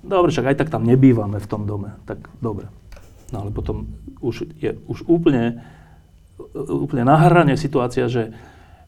dobre, 0.06 0.30
však 0.30 0.54
aj 0.54 0.56
tak 0.62 0.68
tam 0.70 0.86
nebývame 0.86 1.42
v 1.42 1.48
tom 1.50 1.66
dome, 1.66 1.98
tak 2.06 2.22
dobre. 2.38 2.70
No 3.34 3.42
ale 3.42 3.50
potom 3.50 3.90
už 4.22 4.46
je 4.62 4.78
už 4.86 5.10
úplne, 5.10 5.64
úplne 6.54 7.02
na 7.02 7.16
hrane 7.26 7.58
situácia, 7.58 8.06
že 8.06 8.30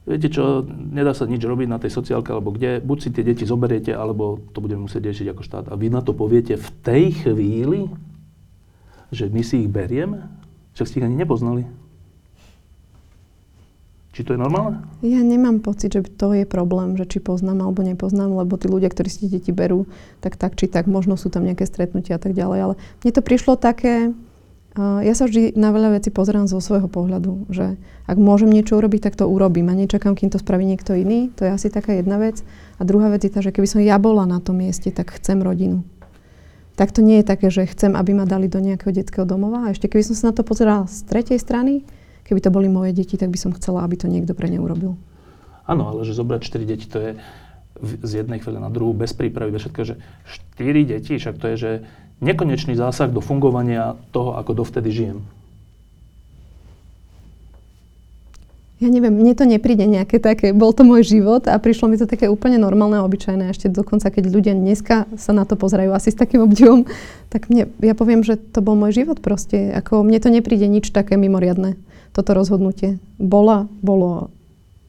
viete 0.06 0.28
čo, 0.28 0.66
nedá 0.66 1.14
sa 1.14 1.28
nič 1.30 1.42
robiť 1.42 1.68
na 1.70 1.78
tej 1.78 1.94
sociálke 1.94 2.34
alebo 2.34 2.50
kde, 2.50 2.82
buď 2.82 2.98
si 2.98 3.08
tie 3.14 3.22
deti 3.22 3.46
zoberiete, 3.46 3.94
alebo 3.94 4.42
to 4.50 4.58
budeme 4.58 4.86
musieť 4.86 5.10
riešiť 5.10 5.26
ako 5.30 5.42
štát. 5.42 5.64
A 5.70 5.78
vy 5.78 5.90
na 5.90 6.02
to 6.02 6.12
poviete 6.16 6.58
v 6.58 6.68
tej 6.82 7.04
chvíli, 7.22 7.86
že 9.14 9.28
my 9.30 9.42
si 9.44 9.66
ich 9.66 9.70
berieme? 9.70 10.26
Však 10.74 10.88
ste 10.88 10.98
ich 11.04 11.06
ani 11.06 11.20
nepoznali. 11.20 11.68
Či 14.12 14.28
to 14.28 14.36
je 14.36 14.40
normálne? 14.44 14.84
Ja 15.00 15.24
nemám 15.24 15.64
pocit, 15.64 15.96
že 15.96 16.04
to 16.04 16.36
je 16.36 16.44
problém, 16.44 17.00
že 17.00 17.08
či 17.08 17.16
poznám 17.16 17.64
alebo 17.64 17.80
nepoznám, 17.80 18.44
lebo 18.44 18.60
tí 18.60 18.68
ľudia, 18.68 18.92
ktorí 18.92 19.08
si 19.08 19.24
deti 19.24 19.56
berú, 19.56 19.88
tak 20.20 20.36
tak 20.36 20.52
či 20.52 20.68
tak, 20.68 20.84
možno 20.84 21.16
sú 21.16 21.32
tam 21.32 21.48
nejaké 21.48 21.64
stretnutia 21.64 22.20
a 22.20 22.20
tak 22.20 22.36
ďalej. 22.36 22.58
Ale 22.60 22.74
mne 22.76 23.10
to 23.12 23.24
prišlo 23.24 23.56
také, 23.56 24.12
ja 24.78 25.12
sa 25.12 25.28
vždy 25.28 25.52
na 25.52 25.68
veľa 25.68 26.00
vecí 26.00 26.08
pozerám 26.08 26.48
zo 26.48 26.56
svojho 26.56 26.88
pohľadu, 26.88 27.52
že 27.52 27.76
ak 28.08 28.16
môžem 28.16 28.48
niečo 28.48 28.80
urobiť, 28.80 29.04
tak 29.04 29.20
to 29.20 29.28
urobím 29.28 29.68
a 29.68 29.76
nečakám, 29.76 30.16
kým 30.16 30.32
to 30.32 30.40
spraví 30.40 30.64
niekto 30.64 30.96
iný. 30.96 31.28
To 31.36 31.44
je 31.44 31.52
asi 31.52 31.68
taká 31.68 31.92
jedna 31.92 32.16
vec. 32.16 32.40
A 32.80 32.88
druhá 32.88 33.12
vec 33.12 33.20
je 33.20 33.28
tá, 33.28 33.44
že 33.44 33.52
keby 33.52 33.68
som 33.68 33.84
ja 33.84 34.00
bola 34.00 34.24
na 34.24 34.40
tom 34.40 34.64
mieste, 34.64 34.88
tak 34.88 35.12
chcem 35.12 35.44
rodinu. 35.44 35.84
Tak 36.72 36.88
to 36.88 37.04
nie 37.04 37.20
je 37.20 37.28
také, 37.28 37.52
že 37.52 37.68
chcem, 37.68 37.92
aby 37.92 38.16
ma 38.16 38.24
dali 38.24 38.48
do 38.48 38.56
nejakého 38.56 38.96
detského 38.96 39.28
domova. 39.28 39.68
A 39.68 39.76
ešte 39.76 39.92
keby 39.92 40.08
som 40.08 40.16
sa 40.16 40.32
na 40.32 40.40
to 40.40 40.40
pozerala 40.40 40.88
z 40.88 41.04
tretej 41.04 41.36
strany, 41.36 41.84
keby 42.24 42.40
to 42.40 42.48
boli 42.48 42.72
moje 42.72 42.96
deti, 42.96 43.20
tak 43.20 43.28
by 43.28 43.36
som 43.36 43.52
chcela, 43.52 43.84
aby 43.84 44.00
to 44.00 44.08
niekto 44.08 44.32
pre 44.32 44.48
ne 44.48 44.56
urobil. 44.56 44.96
Áno, 45.68 45.92
ale 45.92 46.08
že 46.08 46.16
zobrať 46.16 46.40
4 46.48 46.64
deti, 46.64 46.88
to 46.88 46.96
je 46.96 47.10
z 47.82 48.12
jednej 48.24 48.40
chvíle 48.40 48.56
na 48.56 48.72
druhú, 48.72 48.96
bez 48.96 49.12
prípravy, 49.12 49.52
bez 49.52 49.68
všetkého, 49.68 49.84
že 49.84 49.96
4 50.56 50.90
deti, 50.96 51.12
však 51.20 51.36
to 51.36 51.46
je, 51.52 51.56
že 51.60 51.72
nekonečný 52.22 52.78
zásah 52.78 53.10
do 53.10 53.18
fungovania 53.18 53.98
toho, 54.14 54.38
ako 54.38 54.62
dovtedy 54.62 54.94
žijem. 54.94 55.18
Ja 58.82 58.90
neviem, 58.90 59.14
mne 59.14 59.30
to 59.38 59.46
nepríde 59.46 59.86
nejaké 59.86 60.18
také, 60.18 60.50
bol 60.50 60.74
to 60.74 60.82
môj 60.82 61.06
život 61.06 61.46
a 61.46 61.54
prišlo 61.54 61.86
mi 61.86 61.94
to 61.94 62.10
také 62.10 62.26
úplne 62.26 62.58
normálne 62.58 62.98
a 62.98 63.06
obyčajné. 63.06 63.54
Ešte 63.54 63.70
dokonca, 63.70 64.10
keď 64.10 64.26
ľudia 64.26 64.58
dneska 64.58 65.06
sa 65.14 65.30
na 65.30 65.46
to 65.46 65.54
pozerajú 65.54 65.94
asi 65.94 66.10
s 66.10 66.18
takým 66.18 66.42
obdivom, 66.42 66.90
tak 67.30 67.46
mne, 67.46 67.70
ja 67.78 67.94
poviem, 67.94 68.26
že 68.26 68.34
to 68.34 68.58
bol 68.58 68.74
môj 68.74 69.06
život 69.06 69.22
proste. 69.22 69.70
Ako 69.70 70.02
mne 70.02 70.18
to 70.18 70.34
nepríde 70.34 70.66
nič 70.66 70.90
také 70.90 71.14
mimoriadne, 71.14 71.78
toto 72.10 72.34
rozhodnutie. 72.34 72.98
Bola, 73.22 73.70
bolo 73.86 74.34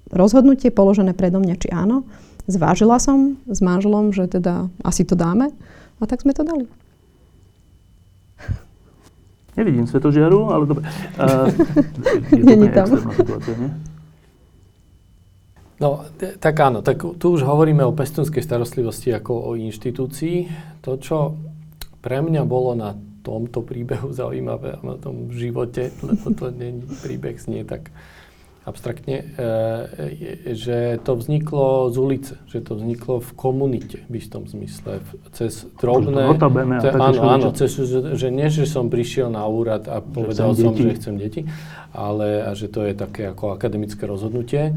rozhodnutie 0.10 0.74
položené 0.74 1.14
predo 1.14 1.38
mňa, 1.38 1.56
či 1.62 1.70
áno. 1.70 2.02
Zvážila 2.50 2.98
som 2.98 3.38
s 3.46 3.62
manželom, 3.62 4.10
že 4.10 4.26
teda 4.26 4.74
asi 4.82 5.06
to 5.06 5.14
dáme 5.14 5.54
a 6.02 6.04
tak 6.10 6.26
sme 6.26 6.34
to 6.34 6.42
dali. 6.42 6.66
Nevidím 9.58 9.88
svetožiaru, 9.88 10.50
ale 10.50 10.64
dobre. 10.66 10.84
Uh, 11.20 11.48
je 12.38 12.44
Není 12.44 12.70
tam. 12.74 12.90
Situácia, 12.90 13.56
nie? 13.58 13.70
No, 15.84 16.08
tak 16.16 16.56
áno, 16.64 16.80
tak 16.80 17.02
tu 17.02 17.26
už 17.34 17.44
hovoríme 17.44 17.84
o 17.84 17.92
pestunskej 17.92 18.40
starostlivosti 18.40 19.12
ako 19.12 19.52
o 19.52 19.60
inštitúcii. 19.60 20.48
To, 20.86 20.96
čo 20.96 21.36
pre 22.00 22.24
mňa 22.24 22.48
bolo 22.48 22.72
na 22.72 22.96
tomto 23.24 23.64
príbehu 23.64 24.14
zaujímavé 24.20 24.78
a 24.78 24.80
na 24.84 24.96
tom 24.96 25.32
živote, 25.34 25.92
lebo 26.04 26.32
to 26.32 26.54
nie 26.54 26.84
príbeh 27.04 27.36
znie 27.36 27.68
tak 27.68 27.92
abstraktne, 28.64 29.16
e, 29.20 30.56
že 30.56 30.96
to 31.04 31.20
vzniklo 31.20 31.92
z 31.92 31.98
ulice, 32.00 32.34
že 32.48 32.64
to 32.64 32.80
vzniklo 32.80 33.20
v 33.20 33.32
komunite 33.36 34.08
v 34.08 34.14
istom 34.16 34.48
zmysle, 34.48 35.04
cez 35.36 35.68
drobné... 35.84 36.32
Notabene, 36.32 36.80
te, 36.80 36.96
áno, 36.96 37.22
áno, 37.28 37.48
cez, 37.52 37.76
že, 37.76 38.16
že 38.16 38.28
nie, 38.32 38.48
že 38.48 38.64
som 38.64 38.88
prišiel 38.88 39.28
na 39.28 39.44
úrad 39.44 39.92
a 39.92 40.00
povedal 40.00 40.56
že 40.56 40.64
som, 40.64 40.72
deti. 40.72 40.84
že 40.88 40.92
chcem 40.96 41.16
deti, 41.20 41.42
ale 41.92 42.40
a 42.48 42.56
že 42.56 42.72
to 42.72 42.88
je 42.88 42.96
také 42.96 43.36
ako 43.36 43.52
akademické 43.52 44.08
rozhodnutie, 44.08 44.72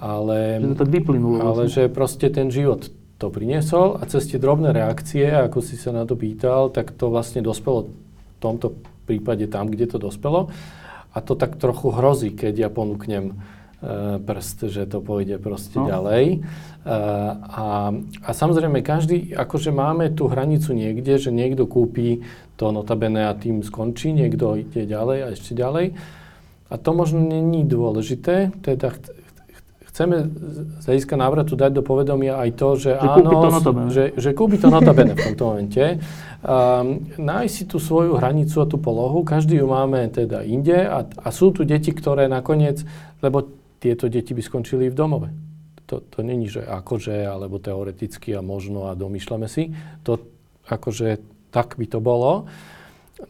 ale... 0.00 0.56
Že 0.56 0.80
to 0.80 0.88
vyplynulo. 0.88 1.36
Ale 1.44 1.68
vlastne. 1.68 1.88
že 1.88 1.92
proste 1.92 2.32
ten 2.32 2.48
život 2.48 2.88
to 3.20 3.28
priniesol 3.28 4.00
a 4.00 4.04
cez 4.08 4.32
tie 4.32 4.40
drobné 4.40 4.72
reakcie, 4.72 5.28
ako 5.28 5.60
si 5.60 5.76
sa 5.76 5.92
na 5.92 6.08
to 6.08 6.16
pýtal, 6.16 6.72
tak 6.72 6.96
to 6.96 7.12
vlastne 7.12 7.44
dospelo 7.44 7.88
v 7.88 8.38
tomto 8.40 8.76
prípade 9.04 9.44
tam, 9.48 9.68
kde 9.68 9.88
to 9.88 9.96
dospelo. 10.00 10.52
A 11.16 11.24
to 11.24 11.32
tak 11.32 11.56
trochu 11.56 11.88
hrozí, 11.88 12.36
keď 12.36 12.68
ja 12.68 12.68
ponúknem 12.68 13.32
e, 13.32 13.34
prst, 14.20 14.68
že 14.68 14.84
to 14.84 15.00
pôjde 15.00 15.40
proste 15.40 15.80
no. 15.80 15.88
ďalej. 15.88 16.24
E, 16.28 16.38
a, 17.40 17.88
a 17.96 18.30
samozrejme, 18.36 18.84
každý, 18.84 19.32
akože 19.32 19.72
máme 19.72 20.12
tú 20.12 20.28
hranicu 20.28 20.76
niekde, 20.76 21.16
že 21.16 21.32
niekto 21.32 21.64
kúpi 21.64 22.20
to 22.60 22.68
notabene 22.68 23.32
a 23.32 23.32
tým 23.32 23.64
skončí, 23.64 24.12
niekto 24.12 24.60
ide 24.60 24.84
ďalej 24.84 25.18
a 25.24 25.26
ešte 25.32 25.56
ďalej. 25.56 25.96
A 26.68 26.74
to 26.76 26.90
možno 26.92 27.24
není 27.24 27.64
dôležité, 27.64 28.52
teda 28.60 28.92
chceme 29.96 30.28
z 30.76 30.84
hľadiska 30.84 31.16
návratu 31.16 31.56
dať 31.56 31.72
do 31.72 31.80
povedomia 31.80 32.36
aj 32.36 32.50
to, 32.52 32.68
že, 32.76 32.92
že 32.92 33.08
áno, 33.16 33.48
to 33.64 33.72
že, 33.88 34.04
že 34.20 34.30
kúpi 34.36 34.60
to 34.60 34.68
notabene 34.68 35.16
v 35.16 35.32
tomto 35.32 35.44
momente. 35.48 35.96
Um, 36.44 37.08
nájsť 37.16 37.52
si 37.56 37.64
tú 37.64 37.80
svoju 37.80 38.20
hranicu 38.20 38.60
a 38.60 38.68
tú 38.68 38.76
polohu, 38.76 39.24
každý 39.24 39.56
ju 39.56 39.64
máme 39.64 40.12
teda 40.12 40.44
inde 40.44 40.84
a, 40.84 41.08
a 41.08 41.28
sú 41.32 41.48
tu 41.48 41.64
deti, 41.64 41.96
ktoré 41.96 42.28
nakoniec, 42.28 42.84
lebo 43.24 43.48
tieto 43.80 44.12
deti 44.12 44.36
by 44.36 44.44
skončili 44.44 44.92
v 44.92 44.98
domove. 45.00 45.32
to, 45.88 46.04
to 46.04 46.20
není, 46.20 46.44
že 46.44 46.60
akože, 46.60 47.24
alebo 47.24 47.56
teoreticky 47.56 48.36
a 48.36 48.44
možno 48.44 48.92
a 48.92 48.98
domýšľame 48.98 49.48
si. 49.48 49.72
To 50.04 50.20
akože 50.68 51.24
tak 51.48 51.80
by 51.80 51.86
to 51.88 52.04
bolo. 52.04 52.44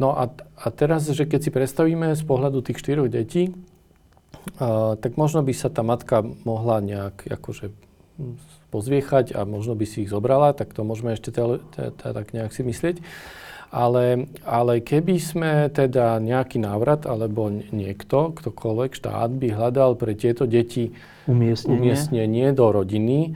No 0.02 0.18
a, 0.18 0.26
a 0.34 0.66
teraz, 0.74 1.06
že 1.06 1.30
keď 1.30 1.40
si 1.46 1.50
predstavíme 1.54 2.10
z 2.18 2.22
pohľadu 2.26 2.58
tých 2.58 2.82
štyroch 2.82 3.06
detí, 3.06 3.54
tak 5.00 5.18
možno 5.18 5.42
by 5.42 5.52
sa 5.52 5.68
tá 5.68 5.82
matka 5.82 6.22
mohla 6.46 6.78
nejak 6.80 7.26
akože 7.26 7.74
pozviechať 8.70 9.36
a 9.36 9.44
možno 9.44 9.76
by 9.76 9.84
si 9.84 10.06
ich 10.06 10.12
zobrala, 10.12 10.56
tak 10.56 10.72
to 10.72 10.82
môžeme 10.82 11.12
ešte 11.12 11.32
tak 11.32 12.26
nejak 12.32 12.52
si 12.52 12.62
myslieť. 12.64 12.98
Ale, 13.66 14.30
ale 14.46 14.78
keby 14.78 15.18
sme 15.18 15.52
teda 15.68 16.22
nejaký 16.22 16.62
návrat 16.62 17.02
alebo 17.04 17.50
niekto, 17.50 18.30
ktokoľvek 18.32 18.94
štát 18.94 19.30
by 19.36 19.48
hľadal 19.52 19.98
pre 19.98 20.14
tieto 20.14 20.46
deti 20.46 20.94
umiestnenie, 21.26 21.74
umiestnenie 21.74 22.46
do 22.54 22.70
rodiny, 22.70 23.34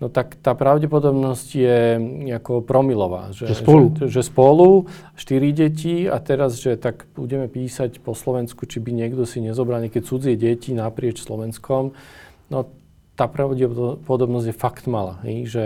no 0.00 0.08
tak 0.08 0.40
tá 0.40 0.56
pravdepodobnosť 0.56 1.48
je 1.52 1.78
ako 2.34 2.64
promilová. 2.64 3.30
Že, 3.36 3.44
že 3.46 3.54
spolu? 3.60 3.84
Že, 3.94 4.06
že 4.08 4.22
spolu, 4.24 4.68
štyri 5.14 5.52
deti 5.52 6.08
a 6.08 6.16
teraz, 6.18 6.58
že 6.58 6.80
tak 6.80 7.06
budeme 7.14 7.46
písať 7.46 8.00
po 8.00 8.16
Slovensku, 8.16 8.64
či 8.64 8.80
by 8.80 8.90
niekto 8.96 9.28
si 9.28 9.44
nezobral 9.44 9.84
nejaké 9.84 10.00
cudzie 10.00 10.34
deti 10.34 10.72
naprieč 10.72 11.20
Slovenskom, 11.20 11.92
no 12.48 12.58
tá 13.14 13.28
pravdepodobnosť 13.28 14.46
je 14.48 14.56
fakt 14.56 14.88
malá. 14.88 15.20
Hej, 15.22 15.38
že, 15.46 15.64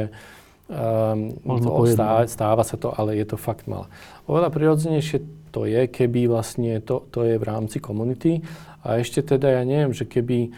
Um, 0.64 1.36
to 1.60 1.84
stáva, 1.84 2.24
stáva 2.24 2.64
sa 2.64 2.80
to, 2.80 2.88
ale 2.88 3.20
je 3.20 3.28
to 3.28 3.36
fakt 3.36 3.68
malé. 3.68 3.84
Oveľa 4.24 4.48
prirodzenejšie 4.48 5.20
to 5.52 5.68
je, 5.68 5.84
keby 5.92 6.24
vlastne 6.24 6.80
to, 6.80 7.04
to 7.12 7.28
je 7.28 7.36
v 7.36 7.44
rámci 7.44 7.84
komunity. 7.84 8.40
A 8.80 8.96
ešte 8.96 9.20
teda 9.20 9.60
ja 9.60 9.62
neviem, 9.68 9.92
že 9.92 10.08
keby 10.08 10.56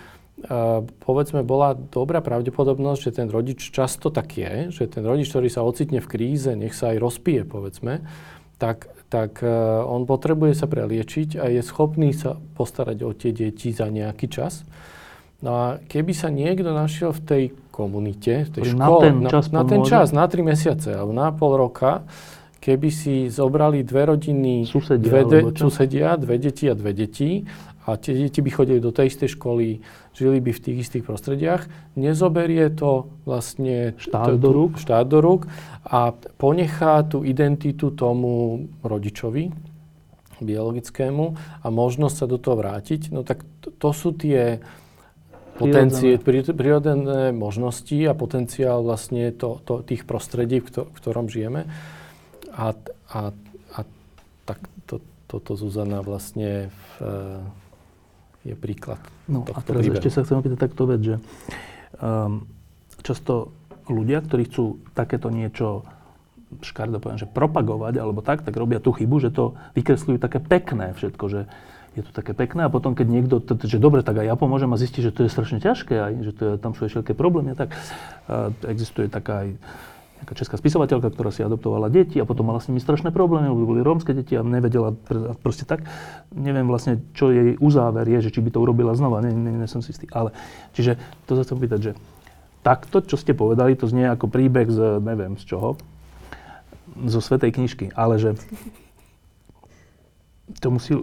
povedzme 1.03 1.43
bola 1.43 1.75
dobrá 1.75 2.23
pravdepodobnosť, 2.23 3.01
že 3.03 3.17
ten 3.23 3.29
rodič 3.29 3.75
často 3.75 4.15
tak 4.15 4.39
je, 4.39 4.71
že 4.71 4.87
ten 4.87 5.03
rodič, 5.03 5.31
ktorý 5.31 5.51
sa 5.51 5.67
ocitne 5.67 5.99
v 5.99 6.07
kríze, 6.07 6.55
nech 6.55 6.75
sa 6.75 6.95
aj 6.95 7.03
rozpije, 7.03 7.43
povedzme, 7.43 8.07
tak, 8.57 8.89
tak 9.11 9.43
uh, 9.43 9.83
on 9.85 10.07
potrebuje 10.07 10.55
sa 10.55 10.71
preliečiť 10.71 11.37
a 11.37 11.51
je 11.51 11.61
schopný 11.61 12.15
sa 12.15 12.39
postarať 12.39 12.99
o 13.03 13.11
tie 13.13 13.35
deti 13.35 13.75
za 13.75 13.91
nejaký 13.91 14.27
čas. 14.31 14.63
No 15.45 15.51
a 15.53 15.67
keby 15.85 16.17
sa 16.17 16.33
niekto 16.33 16.73
našiel 16.73 17.13
v 17.13 17.23
tej 17.23 17.45
komunite, 17.69 18.49
v 18.49 18.51
tej 18.57 18.63
na 18.73 18.89
škole, 18.89 19.03
ten 19.05 19.17
čas, 19.29 19.45
na, 19.53 19.61
na 19.61 19.63
ten 19.69 19.81
čas, 19.85 20.07
na 20.15 20.25
tri 20.25 20.41
mesiace 20.41 20.97
alebo 20.97 21.13
na 21.13 21.29
pol 21.29 21.61
roka, 21.61 22.09
keby 22.57 22.89
si 22.89 23.29
zobrali 23.29 23.85
dve 23.85 24.17
rodiny, 24.17 24.65
susedia, 24.65 25.07
dve, 25.07 25.23
de, 25.29 25.39
susedia, 25.53 26.17
dve 26.17 26.41
deti 26.41 26.65
a 26.67 26.75
dve 26.75 26.93
deti 26.97 27.45
a 27.87 27.95
tie 28.01 28.17
deti 28.17 28.41
by 28.43 28.51
chodili 28.51 28.81
do 28.81 28.91
tej 28.91 29.13
istej 29.13 29.39
školy, 29.39 29.79
žili 30.17 30.41
by 30.41 30.51
v 30.57 30.65
tých 30.65 30.79
istých 30.89 31.05
prostrediach, 31.05 31.69
nezoberie 31.93 32.73
to 32.73 33.13
vlastne 33.29 33.93
štát 34.01 34.41
do 34.41 34.51
rúk, 34.51 34.81
štát 34.81 35.05
do 35.05 35.21
rúk 35.21 35.45
a 35.85 36.17
ponechá 36.41 37.05
tú 37.05 37.21
identitu 37.21 37.93
tomu 37.93 38.67
rodičovi 38.81 39.53
biologickému 40.41 41.25
a 41.65 41.67
možnosť 41.69 42.17
sa 42.17 42.27
do 42.29 42.37
toho 42.41 42.57
vrátiť, 42.61 43.13
no 43.13 43.25
tak 43.25 43.45
to, 43.61 43.69
to 43.73 43.91
sú 43.93 44.13
tie 44.17 44.61
potencie, 45.57 46.21
prírodzené 46.53 47.33
možnosti 47.33 47.97
a 48.05 48.13
potenciál 48.13 48.85
vlastne 48.85 49.33
to, 49.33 49.61
to, 49.65 49.81
tých 49.81 50.05
prostredí, 50.05 50.61
v, 50.61 50.69
to, 50.69 50.83
v 50.93 50.97
ktorom 51.01 51.33
žijeme. 51.33 51.65
A, 52.53 52.77
a, 53.13 53.21
a 53.73 53.81
tak 54.45 54.61
to, 54.85 55.01
toto 55.25 55.57
Zuzana 55.57 56.05
vlastne 56.05 56.69
v, 56.69 56.85
je 58.47 58.55
príklad 58.55 59.03
No 59.27 59.43
a 59.43 59.59
teraz 59.61 59.83
príbehu. 59.83 59.99
ešte 59.99 60.15
sa 60.15 60.23
chcem 60.23 60.39
opýtať 60.39 60.59
takto 60.71 60.87
vec, 60.87 61.01
že 61.03 61.17
um, 61.99 62.47
často 63.03 63.51
ľudia, 63.91 64.23
ktorí 64.23 64.47
chcú 64.47 64.79
takéto 64.95 65.31
niečo 65.31 65.83
škardo 66.63 67.03
poviem, 67.03 67.19
že 67.19 67.27
propagovať 67.27 67.99
alebo 67.99 68.23
tak, 68.23 68.47
tak 68.47 68.55
robia 68.55 68.79
tú 68.79 68.95
chybu, 68.95 69.19
že 69.19 69.35
to 69.35 69.59
vykresľujú 69.75 70.19
také 70.23 70.39
pekné 70.39 70.95
všetko, 70.95 71.25
že 71.27 71.41
je 71.99 72.03
to 72.05 72.13
také 72.13 72.37
pekné 72.37 72.69
a 72.69 72.71
potom, 72.71 72.93
keď 72.93 73.07
niekto, 73.09 73.35
že 73.65 73.81
dobre, 73.81 74.05
tak 74.05 74.21
aj 74.21 74.29
ja 74.29 74.37
pomôžem 74.37 74.69
a 74.69 74.77
zistí, 74.77 75.01
že 75.01 75.11
to 75.11 75.25
je 75.25 75.33
strašne 75.33 75.59
ťažké, 75.65 75.95
aj, 75.97 76.13
že 76.29 76.33
to 76.37 76.43
je, 76.45 76.53
tam 76.61 76.77
sú 76.77 76.85
ešte 76.85 77.01
veľké 77.03 77.15
problémy, 77.17 77.57
tak 77.57 77.73
uh, 77.73 78.53
existuje 78.69 79.09
taká 79.09 79.49
aj 79.49 79.49
nejaká 80.23 80.35
česká 80.35 80.57
spisovateľka, 80.57 81.13
ktorá 81.13 81.29
si 81.29 81.45
adoptovala 81.45 81.93
deti 81.93 82.17
a 82.19 82.29
potom 82.29 82.49
mala 82.49 82.61
s 82.63 82.69
nimi 82.73 82.81
strašné 82.81 83.13
problémy, 83.13 83.53
lebo 83.53 83.69
boli 83.69 83.85
rómske 83.85 84.17
deti 84.17 84.35
a 84.35 84.43
nevedela 84.43 84.97
proste 85.45 85.69
tak. 85.69 85.85
Neviem 86.33 86.67
vlastne, 86.67 87.05
čo 87.13 87.29
jej 87.31 87.55
uzáver 87.61 88.09
je, 88.09 88.29
že 88.29 88.33
či 88.33 88.41
by 88.41 88.51
to 88.51 88.63
urobila 88.65 88.97
znova, 88.97 89.21
nie, 89.21 89.33
nie, 89.33 89.53
nie 89.53 89.69
som 89.69 89.85
si 89.85 89.93
istý. 89.93 90.09
Ale, 90.11 90.33
čiže 90.73 90.97
to 91.29 91.37
sa 91.37 91.45
chcem 91.45 91.59
pýtať, 91.61 91.81
že 91.81 91.93
takto, 92.65 93.05
čo 93.05 93.21
ste 93.21 93.37
povedali, 93.37 93.77
to 93.77 93.87
znie 93.87 94.09
ako 94.09 94.27
príbeh 94.27 94.67
z, 94.67 94.99
neviem 95.05 95.37
z 95.37 95.45
čoho, 95.47 95.77
zo 96.97 97.21
Svetej 97.21 97.53
knižky, 97.53 97.93
ale 97.93 98.17
že 98.17 98.31
to 100.63 100.73
musí, 100.73 100.97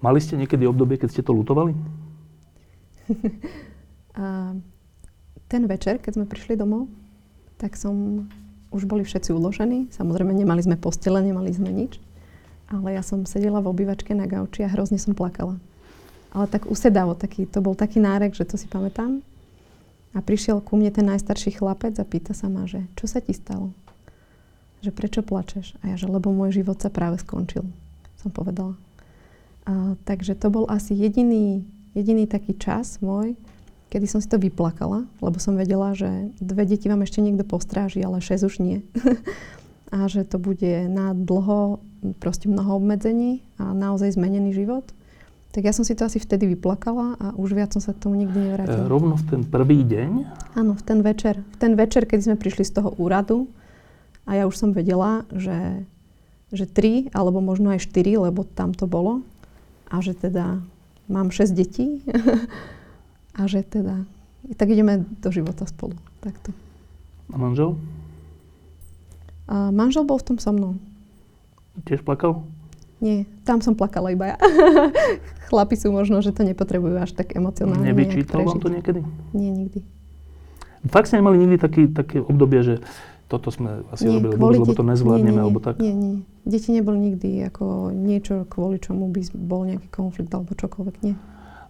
Mali 0.00 0.16
ste 0.16 0.40
niekedy 0.40 0.64
obdobie, 0.64 0.96
keď 0.96 1.08
ste 1.12 1.22
to 1.22 1.36
lutovali? 1.36 1.76
A 4.20 4.56
ten 5.46 5.62
večer, 5.68 6.00
keď 6.00 6.12
sme 6.16 6.26
prišli 6.26 6.56
domov, 6.56 6.88
tak 7.60 7.76
som, 7.76 8.24
už 8.72 8.88
boli 8.88 9.04
všetci 9.04 9.36
uložení. 9.36 9.92
Samozrejme, 9.92 10.32
nemali 10.32 10.64
sme 10.64 10.80
postele, 10.80 11.20
nemali 11.20 11.52
sme 11.52 11.68
nič. 11.68 12.00
Ale 12.72 12.96
ja 12.96 13.04
som 13.04 13.28
sedela 13.28 13.60
v 13.60 13.68
obývačke 13.68 14.16
na 14.16 14.24
gauči 14.24 14.64
a 14.64 14.72
hrozne 14.72 14.96
som 14.96 15.12
plakala. 15.12 15.60
Ale 16.32 16.46
tak 16.48 16.70
usedavo, 16.70 17.18
taký, 17.18 17.44
to 17.44 17.58
bol 17.60 17.76
taký 17.76 18.00
nárek, 18.00 18.32
že 18.32 18.46
to 18.48 18.56
si 18.56 18.70
pamätám. 18.70 19.20
A 20.14 20.22
prišiel 20.22 20.62
ku 20.62 20.78
mne 20.78 20.94
ten 20.94 21.06
najstarší 21.06 21.58
chlapec 21.58 21.98
a 21.98 22.06
pýta 22.06 22.32
sa 22.32 22.46
ma, 22.46 22.64
že 22.70 22.86
čo 22.94 23.10
sa 23.10 23.18
ti 23.18 23.34
stalo? 23.34 23.74
Že 24.86 24.90
prečo 24.94 25.20
plačeš? 25.26 25.74
A 25.82 25.92
ja, 25.92 25.96
že 25.98 26.06
lebo 26.06 26.30
môj 26.30 26.62
život 26.62 26.78
sa 26.78 26.88
práve 26.90 27.18
skončil, 27.18 27.66
som 28.22 28.30
povedala. 28.30 28.78
A, 29.66 29.98
takže 30.06 30.38
to 30.38 30.50
bol 30.50 30.64
asi 30.70 30.94
jediný, 30.94 31.66
jediný 31.94 32.26
taký 32.30 32.54
čas 32.54 33.02
môj, 33.02 33.34
kedy 33.90 34.06
som 34.06 34.22
si 34.22 34.30
to 34.30 34.38
vyplakala, 34.38 35.04
lebo 35.18 35.36
som 35.42 35.58
vedela, 35.58 35.92
že 35.98 36.30
dve 36.38 36.64
deti 36.64 36.86
vám 36.86 37.02
ešte 37.02 37.18
niekto 37.20 37.42
postráži, 37.42 38.00
ale 38.06 38.22
šesť 38.22 38.42
už 38.46 38.54
nie. 38.62 38.86
a 39.94 40.06
že 40.06 40.22
to 40.22 40.38
bude 40.38 40.86
na 40.86 41.12
dlho 41.12 41.82
proste 42.22 42.46
mnoho 42.46 42.78
obmedzení 42.78 43.42
a 43.58 43.74
naozaj 43.74 44.14
zmenený 44.14 44.54
život. 44.54 44.86
Tak 45.50 45.66
ja 45.66 45.74
som 45.74 45.82
si 45.82 45.98
to 45.98 46.06
asi 46.06 46.22
vtedy 46.22 46.46
vyplakala 46.54 47.18
a 47.18 47.34
už 47.34 47.58
viac 47.58 47.74
som 47.74 47.82
sa 47.82 47.90
k 47.90 48.06
tomu 48.06 48.14
nikdy 48.14 48.38
nevrátila. 48.38 48.86
E, 48.86 48.90
rovno 48.90 49.18
v 49.18 49.24
ten 49.26 49.42
prvý 49.42 49.82
deň? 49.82 50.10
Áno, 50.54 50.78
v 50.78 50.82
ten 50.86 51.02
večer. 51.02 51.42
V 51.42 51.56
ten 51.58 51.74
večer, 51.74 52.06
keď 52.06 52.30
sme 52.30 52.36
prišli 52.38 52.62
z 52.62 52.78
toho 52.78 52.94
úradu 53.02 53.50
a 54.30 54.38
ja 54.38 54.46
už 54.46 54.54
som 54.54 54.70
vedela, 54.70 55.26
že, 55.34 55.82
že 56.54 56.70
tri 56.70 57.10
alebo 57.10 57.42
možno 57.42 57.74
aj 57.74 57.82
štyri, 57.82 58.14
lebo 58.14 58.46
tam 58.46 58.78
to 58.78 58.86
bolo, 58.86 59.26
a 59.90 59.98
že 59.98 60.14
teda 60.14 60.62
mám 61.10 61.34
6 61.34 61.50
detí 61.50 61.98
a 63.40 63.48
že 63.48 63.64
teda 63.64 64.04
tak 64.60 64.68
ideme 64.68 65.08
do 65.24 65.32
života 65.32 65.64
spolu. 65.64 65.96
Takto. 66.20 66.52
A 67.32 67.36
manžel? 67.40 67.80
A 69.48 69.72
manžel 69.72 70.04
bol 70.04 70.20
v 70.20 70.26
tom 70.28 70.36
so 70.36 70.52
mnou. 70.52 70.76
Tiež 71.88 72.04
plakal? 72.04 72.44
Nie, 73.00 73.24
tam 73.48 73.64
som 73.64 73.72
plakala 73.72 74.12
iba 74.12 74.36
ja. 74.36 74.38
Chlapi 75.48 75.72
sú 75.80 75.88
možno, 75.88 76.20
že 76.20 76.36
to 76.36 76.44
nepotrebujú 76.44 77.00
až 77.00 77.16
tak 77.16 77.32
emocionálne 77.32 77.88
Nevyčítal 77.88 78.44
vám 78.44 78.60
to 78.60 78.68
niekedy? 78.68 79.00
Nie, 79.32 79.56
nikdy. 79.56 79.80
Fakt 80.92 81.08
ste 81.08 81.16
nemali 81.16 81.40
nikdy 81.40 81.56
taký, 81.56 81.82
také 81.88 82.20
obdobie, 82.20 82.60
že 82.60 82.74
toto 83.30 83.48
sme 83.48 83.88
asi 83.88 84.10
nie, 84.10 84.20
robili, 84.20 84.60
lebo 84.60 84.74
to 84.76 84.84
nezvládneme, 84.84 85.32
nie, 85.32 85.36
nie, 85.38 85.44
alebo 85.44 85.58
tak? 85.62 85.80
Nie, 85.80 85.94
nie. 85.96 86.26
Deti 86.44 86.76
neboli 86.76 86.98
nikdy 86.98 87.48
ako 87.48 87.94
niečo, 87.94 88.44
kvôli 88.50 88.82
čomu 88.82 89.08
by 89.08 89.22
bol 89.32 89.64
nejaký 89.64 89.88
konflikt 89.88 90.34
alebo 90.34 90.52
čokoľvek, 90.52 90.96
nie. 91.06 91.14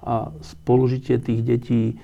A 0.01 0.32
spolužitie 0.40 1.20
tých 1.20 1.40
detí, 1.44 2.01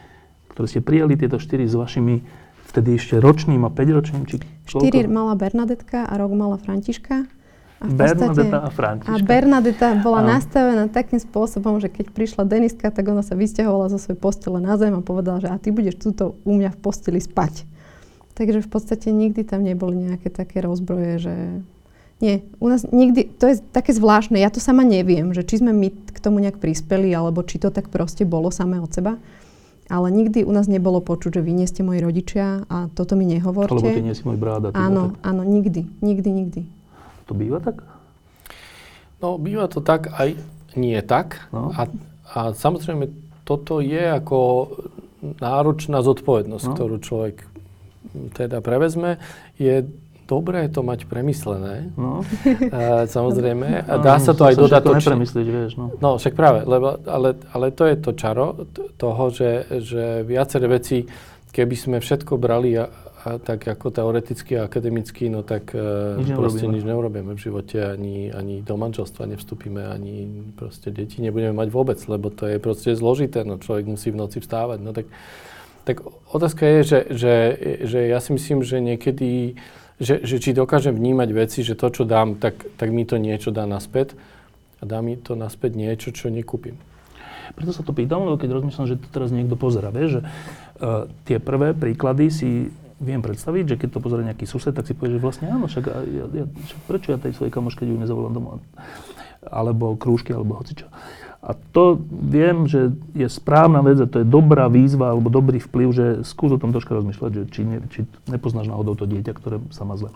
ktoré 0.52 0.66
ste 0.68 0.81
prijali, 0.85 1.16
tieto 1.16 1.40
štyri 1.40 1.64
s 1.64 1.73
vašimi 1.73 2.20
vtedy 2.68 3.01
ešte 3.01 3.16
ročným 3.23 3.64
a 3.64 3.70
päťročným, 3.73 4.28
či 4.28 4.43
Štyri 4.66 5.06
mala 5.06 5.39
Bernadetka 5.39 6.05
a 6.05 6.12
rok 6.18 6.35
mala 6.35 6.59
Františka. 6.59 7.31
A 7.77 7.86
Bernadeta 7.93 8.64
a 8.64 8.70
Františka. 8.73 9.12
A 9.12 9.16
Bernadeta 9.20 9.89
bola 10.01 10.24
a... 10.24 10.40
nastavená 10.40 10.89
takým 10.89 11.20
spôsobom, 11.20 11.77
že 11.78 11.93
keď 11.93 12.10
prišla 12.10 12.48
Deniska, 12.48 12.89
tak 12.89 13.05
ona 13.06 13.20
sa 13.20 13.36
vysťahovala 13.36 13.93
zo 13.93 14.01
svojej 14.01 14.18
postele 14.18 14.59
na 14.59 14.81
zem 14.81 14.97
a 14.97 15.05
povedala, 15.05 15.44
že 15.44 15.48
a 15.52 15.56
ty 15.60 15.70
budeš 15.70 16.01
túto 16.01 16.40
u 16.43 16.56
mňa 16.56 16.73
v 16.73 16.78
posteli 16.81 17.20
spať. 17.20 17.68
Takže 18.36 18.64
v 18.64 18.68
podstate 18.68 19.12
nikdy 19.12 19.44
tam 19.44 19.64
neboli 19.64 19.97
nejaké 19.97 20.32
také 20.32 20.64
rozbroje, 20.64 21.12
že... 21.20 21.35
Nie, 22.16 22.40
u 22.64 22.72
nás 22.72 22.88
nikdy, 22.88 23.28
to 23.36 23.44
je 23.52 23.60
také 23.76 23.93
zvláštne, 23.93 24.40
ja 24.40 24.48
to 24.48 24.56
sama 24.56 24.88
neviem, 24.88 25.36
že 25.36 25.44
či 25.44 25.60
sme 25.60 25.76
my 25.76 25.93
k 25.93 26.16
tomu 26.16 26.40
nejak 26.40 26.56
prispeli, 26.56 27.12
alebo 27.12 27.44
či 27.44 27.60
to 27.60 27.68
tak 27.68 27.93
proste 27.93 28.24
bolo 28.24 28.48
samé 28.48 28.80
od 28.80 28.88
seba. 28.88 29.20
Ale 29.86 30.10
nikdy 30.10 30.43
u 30.43 30.51
nás 30.51 30.66
nebolo 30.66 30.98
počuť, 30.98 31.38
že 31.38 31.44
vy 31.47 31.52
nie 31.62 31.68
ste 31.70 31.86
moji 31.86 32.02
rodičia 32.02 32.66
a 32.66 32.90
toto 32.90 33.14
mi 33.14 33.22
nehovorte. 33.22 33.76
Alebo 33.78 33.94
ty 33.94 34.02
nie 34.02 34.16
si 34.18 34.24
môj 34.26 34.34
bráda. 34.34 34.74
Áno, 34.74 35.14
tak. 35.14 35.22
áno, 35.28 35.43
nikdy, 35.47 35.86
nikdy, 36.02 36.28
nikdy. 36.32 36.60
To 37.30 37.36
býva 37.38 37.62
tak? 37.62 37.84
No, 39.22 39.38
býva 39.38 39.70
to 39.70 39.78
tak, 39.78 40.10
aj 40.10 40.34
nie 40.74 40.98
tak. 41.06 41.47
No. 41.55 41.70
A, 41.70 41.86
a 42.34 42.38
samozrejme, 42.56 43.12
toto 43.47 43.78
je 43.78 44.02
ako 44.10 44.38
náročná 45.38 46.02
zodpovednosť, 46.02 46.66
No. 46.66 46.74
ktorú 46.74 46.97
človek 46.98 47.47
teda 48.34 48.64
prevezme, 48.64 49.20
je 49.60 49.84
dobré 50.27 50.66
to 50.69 50.82
mať 50.82 51.07
premyslené, 51.07 51.94
No. 51.94 52.20
e, 52.47 53.07
samozrejme. 53.07 53.86
A 53.86 53.94
dá 53.98 54.19
sa 54.19 54.35
to 54.35 54.44
aj 54.44 54.59
to 54.59 54.66
dodatočne. 54.66 55.15
nepremyslíš, 55.15 55.48
vieš, 55.48 55.73
no. 55.78 55.94
No, 56.03 56.19
však 56.19 56.35
práve, 56.35 56.66
lebo, 56.66 56.98
ale, 57.07 57.39
ale 57.55 57.70
to 57.70 57.86
je 57.86 57.97
to 57.97 58.11
čaro 58.12 58.66
toho, 58.98 59.24
že, 59.31 59.51
že 59.81 60.27
viaceré 60.27 60.66
veci, 60.66 61.07
keby 61.51 61.74
sme 61.78 61.97
všetko 62.03 62.36
brali 62.36 62.77
a, 62.77 62.90
a 63.24 63.40
tak 63.40 63.65
ako 63.65 63.90
teoreticky 63.90 64.55
a 64.55 64.66
akademicky, 64.66 65.27
no 65.27 65.40
tak 65.40 65.73
e, 65.73 66.20
Nič 66.20 66.31
proste 66.35 66.66
neurobíme. 66.66 66.74
nič 66.74 66.82
neurobíme 66.85 67.32
v 67.32 67.40
živote, 67.40 67.78
ani, 67.81 68.28
ani 68.28 68.61
do 68.61 68.74
manželstva 68.77 69.24
nevstúpime, 69.27 69.82
ani 69.89 70.27
proste 70.53 70.90
deti 70.90 71.19
nebudeme 71.19 71.55
mať 71.55 71.69
vôbec, 71.70 71.98
lebo 72.07 72.28
to 72.28 72.47
je 72.47 72.59
proste 72.61 72.93
zložité, 72.93 73.43
no 73.43 73.57
človek 73.57 73.89
musí 73.89 74.12
v 74.12 74.20
noci 74.20 74.39
vstávať, 74.39 74.78
no 74.78 74.90
tak, 74.93 75.07
tak 75.86 76.03
otázka 76.31 76.62
je, 76.66 76.81
že, 76.82 76.98
že, 77.15 77.35
že 77.86 78.01
ja 78.11 78.19
si 78.19 78.31
myslím, 78.35 78.61
že 78.62 78.78
niekedy, 78.78 79.55
že, 79.97 80.20
že 80.24 80.36
či 80.36 80.52
dokážem 80.52 80.93
vnímať 80.93 81.28
veci, 81.32 81.64
že 81.64 81.78
to, 81.78 81.89
čo 81.89 82.05
dám, 82.05 82.36
tak, 82.36 82.60
tak 82.77 82.93
mi 82.93 83.09
to 83.09 83.16
niečo 83.16 83.48
dá 83.48 83.64
naspäť 83.64 84.16
a 84.81 84.85
dá 84.85 85.01
mi 85.01 85.16
to 85.16 85.32
naspäť 85.32 85.73
niečo, 85.73 86.12
čo 86.12 86.28
nekúpim. 86.28 86.77
Preto 87.56 87.73
sa 87.73 87.81
to 87.81 87.97
pýtam, 87.97 88.28
lebo 88.28 88.36
keď 88.36 88.60
rozmýšľam, 88.60 88.90
že 88.90 89.01
to 89.01 89.09
teraz 89.09 89.32
niekto 89.32 89.56
pozera, 89.56 89.89
vieš, 89.89 90.20
že 90.20 90.23
uh, 90.27 91.09
tie 91.24 91.40
prvé 91.40 91.73
príklady 91.73 92.28
si 92.28 92.51
viem 93.01 93.20
predstaviť, 93.20 93.64
že 93.77 93.78
keď 93.81 93.89
to 93.97 94.02
pozrie 94.05 94.24
nejaký 94.24 94.44
sused, 94.48 94.73
tak 94.73 94.89
si 94.89 94.97
povie, 94.97 95.16
že 95.16 95.23
vlastne 95.23 95.52
áno, 95.52 95.68
však, 95.68 95.85
ja, 95.89 96.24
ja, 96.32 96.44
však 96.44 96.81
prečo 96.89 97.09
ja 97.12 97.18
tej 97.20 97.36
svojej 97.36 97.52
kamoške 97.52 97.85
ju 97.85 97.97
nezavolám 97.97 98.32
domov? 98.32 98.56
Alebo 99.44 99.94
krúžky, 100.01 100.32
alebo 100.32 100.56
hocičo. 100.59 100.89
A 101.47 101.55
to 101.55 102.02
viem, 102.10 102.66
že 102.66 102.90
je 103.14 103.31
správna 103.31 103.78
vec 103.78 104.02
a 104.02 104.10
to 104.10 104.18
je 104.18 104.27
dobrá 104.27 104.66
výzva 104.66 105.14
alebo 105.14 105.31
dobrý 105.31 105.62
vplyv, 105.62 105.89
že 105.94 106.06
skús 106.27 106.51
o 106.51 106.59
tom 106.59 106.74
troška 106.74 106.98
rozmýšľať, 106.98 107.31
že 107.31 107.43
či, 107.55 107.60
ne, 107.62 107.78
či 107.86 108.02
nepoznáš 108.27 108.66
náhodou 108.66 108.98
to 108.98 109.06
dieťa, 109.06 109.31
ktoré 109.31 109.62
sa 109.70 109.86
má 109.86 109.94
zle. 109.94 110.10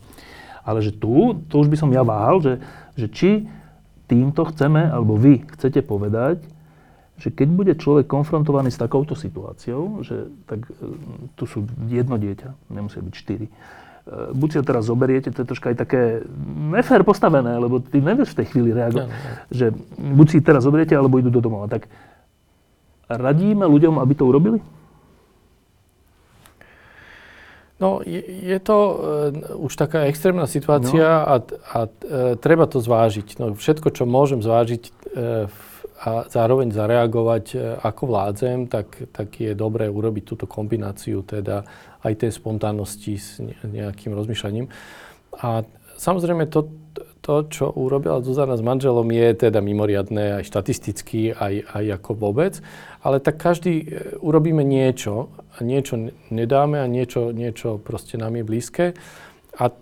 Ale 0.66 0.82
že 0.82 0.90
tu, 0.90 1.38
to 1.46 1.62
už 1.62 1.70
by 1.70 1.76
som 1.78 1.94
ja 1.94 2.02
váhal, 2.02 2.42
že, 2.42 2.54
že 2.98 3.06
či 3.06 3.30
týmto 4.10 4.42
chceme, 4.50 4.90
alebo 4.90 5.14
vy 5.14 5.46
chcete 5.54 5.86
povedať, 5.86 6.42
že 7.20 7.30
keď 7.30 7.48
bude 7.52 7.72
človek 7.78 8.10
konfrontovaný 8.10 8.74
s 8.74 8.80
takouto 8.80 9.14
situáciou, 9.14 10.02
že 10.02 10.34
tak 10.50 10.66
e, 10.66 10.72
tu 11.38 11.44
sú 11.46 11.62
jedno 11.86 12.18
dieťa, 12.18 12.74
nemusia 12.74 13.06
byť 13.06 13.14
štyri, 13.14 13.46
buď 14.08 14.48
si 14.48 14.56
ho 14.58 14.64
teraz 14.64 14.88
zoberiete, 14.88 15.28
to 15.30 15.44
je 15.44 15.50
troška 15.50 15.70
aj 15.70 15.76
také 15.76 16.24
nefér 16.72 17.04
postavené, 17.04 17.60
lebo 17.60 17.84
ty 17.84 18.00
nevieš 18.00 18.32
v 18.34 18.38
tej 18.42 18.46
chvíli 18.50 18.70
reagovať, 18.72 19.06
Áno, 19.06 19.14
áno. 19.14 19.36
že 19.52 19.66
buď 19.96 20.26
si 20.26 20.38
teraz 20.40 20.64
zoberiete, 20.64 20.96
alebo 20.96 21.20
idú 21.20 21.28
do 21.28 21.44
domova. 21.44 21.68
Tak 21.68 21.86
radíme 23.06 23.68
ľuďom, 23.68 24.00
aby 24.00 24.12
to 24.16 24.24
urobili? 24.24 24.58
No, 27.80 28.04
je, 28.04 28.20
je 28.20 28.58
to 28.60 28.76
uh, 28.76 28.96
už 29.56 29.72
taká 29.72 30.04
extrémna 30.04 30.44
situácia 30.44 31.00
no. 31.00 31.24
a, 31.24 31.34
a 31.48 31.78
uh, 31.88 32.36
treba 32.36 32.68
to 32.68 32.76
zvážiť. 32.76 33.40
No, 33.40 33.56
všetko, 33.56 33.88
čo 33.96 34.04
môžem 34.04 34.44
zvážiť 34.44 34.82
uh, 35.16 35.48
a 36.00 36.24
zároveň 36.32 36.72
zareagovať, 36.72 37.76
ako 37.84 38.02
vládzem, 38.08 38.72
tak, 38.72 39.12
tak 39.12 39.36
je 39.36 39.52
dobré 39.52 39.84
urobiť 39.84 40.24
túto 40.24 40.48
kombináciu 40.48 41.20
teda 41.20 41.68
aj 42.04 42.26
tej 42.26 42.30
spontánnosti 42.32 43.14
s 43.16 43.38
ne, 43.40 43.56
nejakým 43.64 44.12
rozmýšľaním. 44.16 44.72
A 45.40 45.64
samozrejme 46.00 46.48
to, 46.48 46.72
to, 47.20 47.34
čo 47.52 47.68
urobila 47.68 48.24
Zuzana 48.24 48.56
s 48.56 48.64
manželom, 48.64 49.06
je 49.12 49.48
teda 49.48 49.60
mimoriadné 49.60 50.40
aj 50.40 50.44
štatisticky, 50.48 51.36
aj, 51.36 51.54
aj 51.76 51.84
ako 52.00 52.10
vôbec. 52.16 52.58
Ale 53.04 53.20
tak 53.20 53.36
každý 53.36 53.74
e, 53.80 53.86
urobíme 54.20 54.64
niečo 54.64 55.28
a 55.56 55.64
niečo 55.64 56.00
ne- 56.00 56.16
nedáme 56.32 56.80
a 56.80 56.86
niečo, 56.88 57.32
niečo 57.32 57.76
proste 57.76 58.16
nám 58.16 58.40
je 58.40 58.44
blízke. 58.44 58.84
A 59.60 59.64
e, 59.68 59.74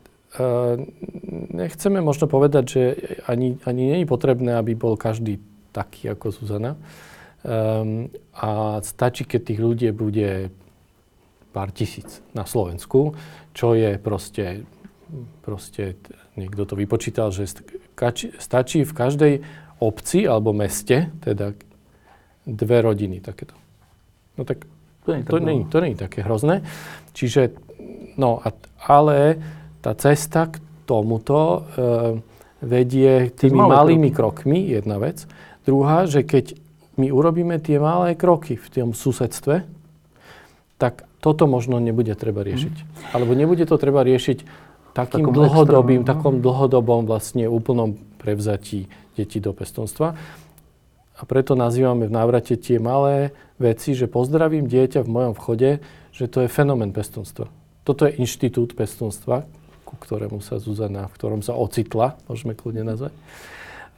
nechceme 1.55 2.03
možno 2.03 2.27
povedať, 2.27 2.65
že 2.67 2.83
ani, 3.31 3.63
ani 3.63 3.83
nie 3.95 3.99
je 4.03 4.11
potrebné, 4.11 4.59
aby 4.59 4.75
bol 4.75 4.99
každý 4.99 5.39
taký 5.71 6.11
ako 6.11 6.35
Zuzana. 6.35 6.75
Um, 7.39 8.11
a 8.35 8.83
stačí, 8.83 9.23
keď 9.23 9.41
tých 9.55 9.61
ľudí 9.63 9.89
bude 9.95 10.51
pár 11.59 11.75
tisíc 11.75 12.23
na 12.39 12.47
Slovensku, 12.47 13.19
čo 13.51 13.75
je 13.75 13.99
proste, 13.99 14.63
proste 15.43 15.99
niekto 16.39 16.63
to 16.63 16.79
vypočítal, 16.79 17.35
že 17.35 17.51
stačí, 18.39 18.87
v 18.87 18.95
každej 18.95 19.35
obci 19.83 20.23
alebo 20.23 20.55
meste, 20.55 21.11
teda 21.19 21.59
dve 22.47 22.79
rodiny 22.79 23.19
takéto. 23.19 23.59
No 24.39 24.47
tak 24.47 24.71
To 25.03 25.11
nie 25.19 25.27
to 25.27 25.39
nie, 25.43 25.67
to 25.67 25.79
nie 25.83 25.99
je 25.99 26.05
také 26.07 26.23
hrozné. 26.23 26.63
Čiže, 27.11 27.59
no, 28.15 28.39
a, 28.39 28.55
ale 28.87 29.43
tá 29.83 29.99
cesta 29.99 30.47
k 30.47 30.63
tomuto 30.87 31.39
e, 31.43 31.61
vedie 32.63 33.35
tými 33.35 33.59
malými 33.59 34.15
krokmi, 34.15 34.71
jedna 34.71 35.03
vec. 35.03 35.27
Druhá, 35.67 36.07
že 36.07 36.23
keď 36.23 36.55
my 37.01 37.11
urobíme 37.11 37.59
tie 37.59 37.83
malé 37.83 38.15
kroky 38.15 38.55
v 38.55 38.67
tom 38.71 38.91
susedstve, 38.95 39.67
tak 40.79 41.08
toto 41.19 41.51
možno 41.51 41.83
nebude 41.83 42.15
treba 42.15 42.47
riešiť. 42.47 42.75
Alebo 43.15 43.35
nebude 43.35 43.67
to 43.67 43.75
treba 43.75 44.07
riešiť 44.07 44.69
takým 44.95 45.31
Takom 45.31 45.35
dlhodobým, 45.35 46.03
extrémnom, 46.03 46.07
no. 46.07 46.11
takom 46.11 46.35
dlhodobom 46.43 47.03
vlastne 47.07 47.47
úplnom 47.47 47.95
prevzatí 48.19 48.91
detí 49.15 49.39
do 49.39 49.55
pestonstva. 49.55 50.15
A 51.19 51.23
preto 51.27 51.59
nazývame 51.59 52.07
v 52.07 52.15
návrate 52.15 52.55
tie 52.55 52.79
malé 52.79 53.35
veci, 53.59 53.99
že 53.99 54.07
pozdravím 54.07 54.71
dieťa 54.71 55.03
v 55.03 55.11
mojom 55.11 55.35
vchode, 55.35 55.83
že 56.15 56.27
to 56.31 56.47
je 56.47 56.49
fenomén 56.51 56.95
pestonstva. 56.95 57.51
Toto 57.83 58.07
je 58.07 58.15
inštitút 58.23 58.79
pestonstva, 58.79 59.43
ku 59.83 59.95
ktorému 59.99 60.39
sa 60.39 60.63
Zuzana, 60.63 61.11
v 61.11 61.15
ktorom 61.19 61.43
sa 61.43 61.59
ocitla, 61.59 62.15
môžeme 62.31 62.55
kľudne 62.55 62.87
nazvať. 62.87 63.15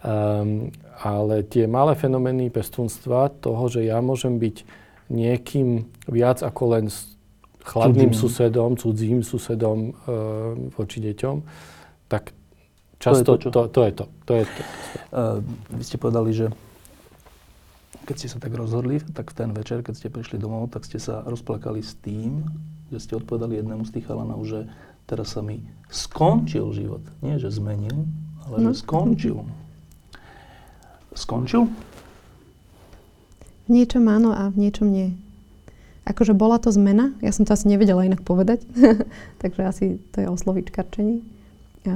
Um, 0.01 0.73
ale 0.97 1.45
tie 1.45 1.69
malé 1.69 1.93
fenomény 1.93 2.49
pestunstva, 2.49 3.37
toho, 3.45 3.69
že 3.69 3.85
ja 3.85 4.01
môžem 4.01 4.41
byť 4.41 4.65
niekým 5.13 5.91
viac 6.09 6.41
ako 6.41 6.63
len 6.79 6.85
chladným 7.71 8.11
Cudzím. 8.11 8.19
susedom, 8.19 8.71
cudzím 8.75 9.19
susedom 9.23 9.79
uh, 9.87 9.95
voči 10.71 10.99
deťom, 11.01 11.37
tak 12.07 12.31
To 12.31 12.35
je 12.35 12.99
často 12.99 13.39
to, 13.39 13.49
to, 13.49 13.61
to 13.71 13.81
je 13.81 13.93
to. 13.93 14.05
to, 14.25 14.33
je 14.35 14.45
to. 14.45 14.63
Uh, 15.09 15.39
vy 15.71 15.83
ste 15.83 15.97
povedali, 15.97 16.31
že 16.33 16.47
keď 18.03 18.15
ste 18.17 18.29
sa 18.29 18.39
tak 18.39 18.51
rozhodli, 18.53 18.99
tak 19.07 19.31
v 19.31 19.37
ten 19.37 19.51
večer, 19.51 19.81
keď 19.81 19.95
ste 19.95 20.09
prišli 20.09 20.37
domov, 20.37 20.67
tak 20.69 20.83
ste 20.83 20.99
sa 20.99 21.23
rozplakali 21.23 21.79
s 21.79 21.95
tým, 21.97 22.43
že 22.91 22.99
ste 22.99 23.15
odpovedali 23.15 23.57
jednému 23.57 23.87
z 23.87 23.95
tých 23.95 24.05
chalanov, 24.05 24.43
že 24.43 24.67
teraz 25.07 25.31
sa 25.31 25.41
mi 25.41 25.63
skončil 25.87 26.67
život. 26.75 27.03
Nie, 27.21 27.39
že 27.39 27.49
zmenil, 27.49 28.11
ale 28.43 28.57
No. 28.59 28.75
že 28.75 28.83
skončil. 28.83 29.47
Skončil? 31.13 31.71
V 33.65 33.71
niečom 33.71 34.03
áno 34.05 34.35
a 34.35 34.51
v 34.51 34.57
niečom 34.59 34.91
nie. 34.91 35.15
Akože 36.09 36.33
bola 36.33 36.57
to 36.57 36.73
zmena, 36.73 37.13
ja 37.21 37.31
som 37.31 37.45
to 37.45 37.53
asi 37.53 37.69
nevedela 37.69 38.03
inak 38.03 38.25
povedať, 38.25 38.65
takže 39.43 39.61
asi 39.63 39.85
to 40.17 40.25
je 40.25 40.27
o 40.29 40.37
slovíčkarčení. 40.37 41.21
A 41.87 41.95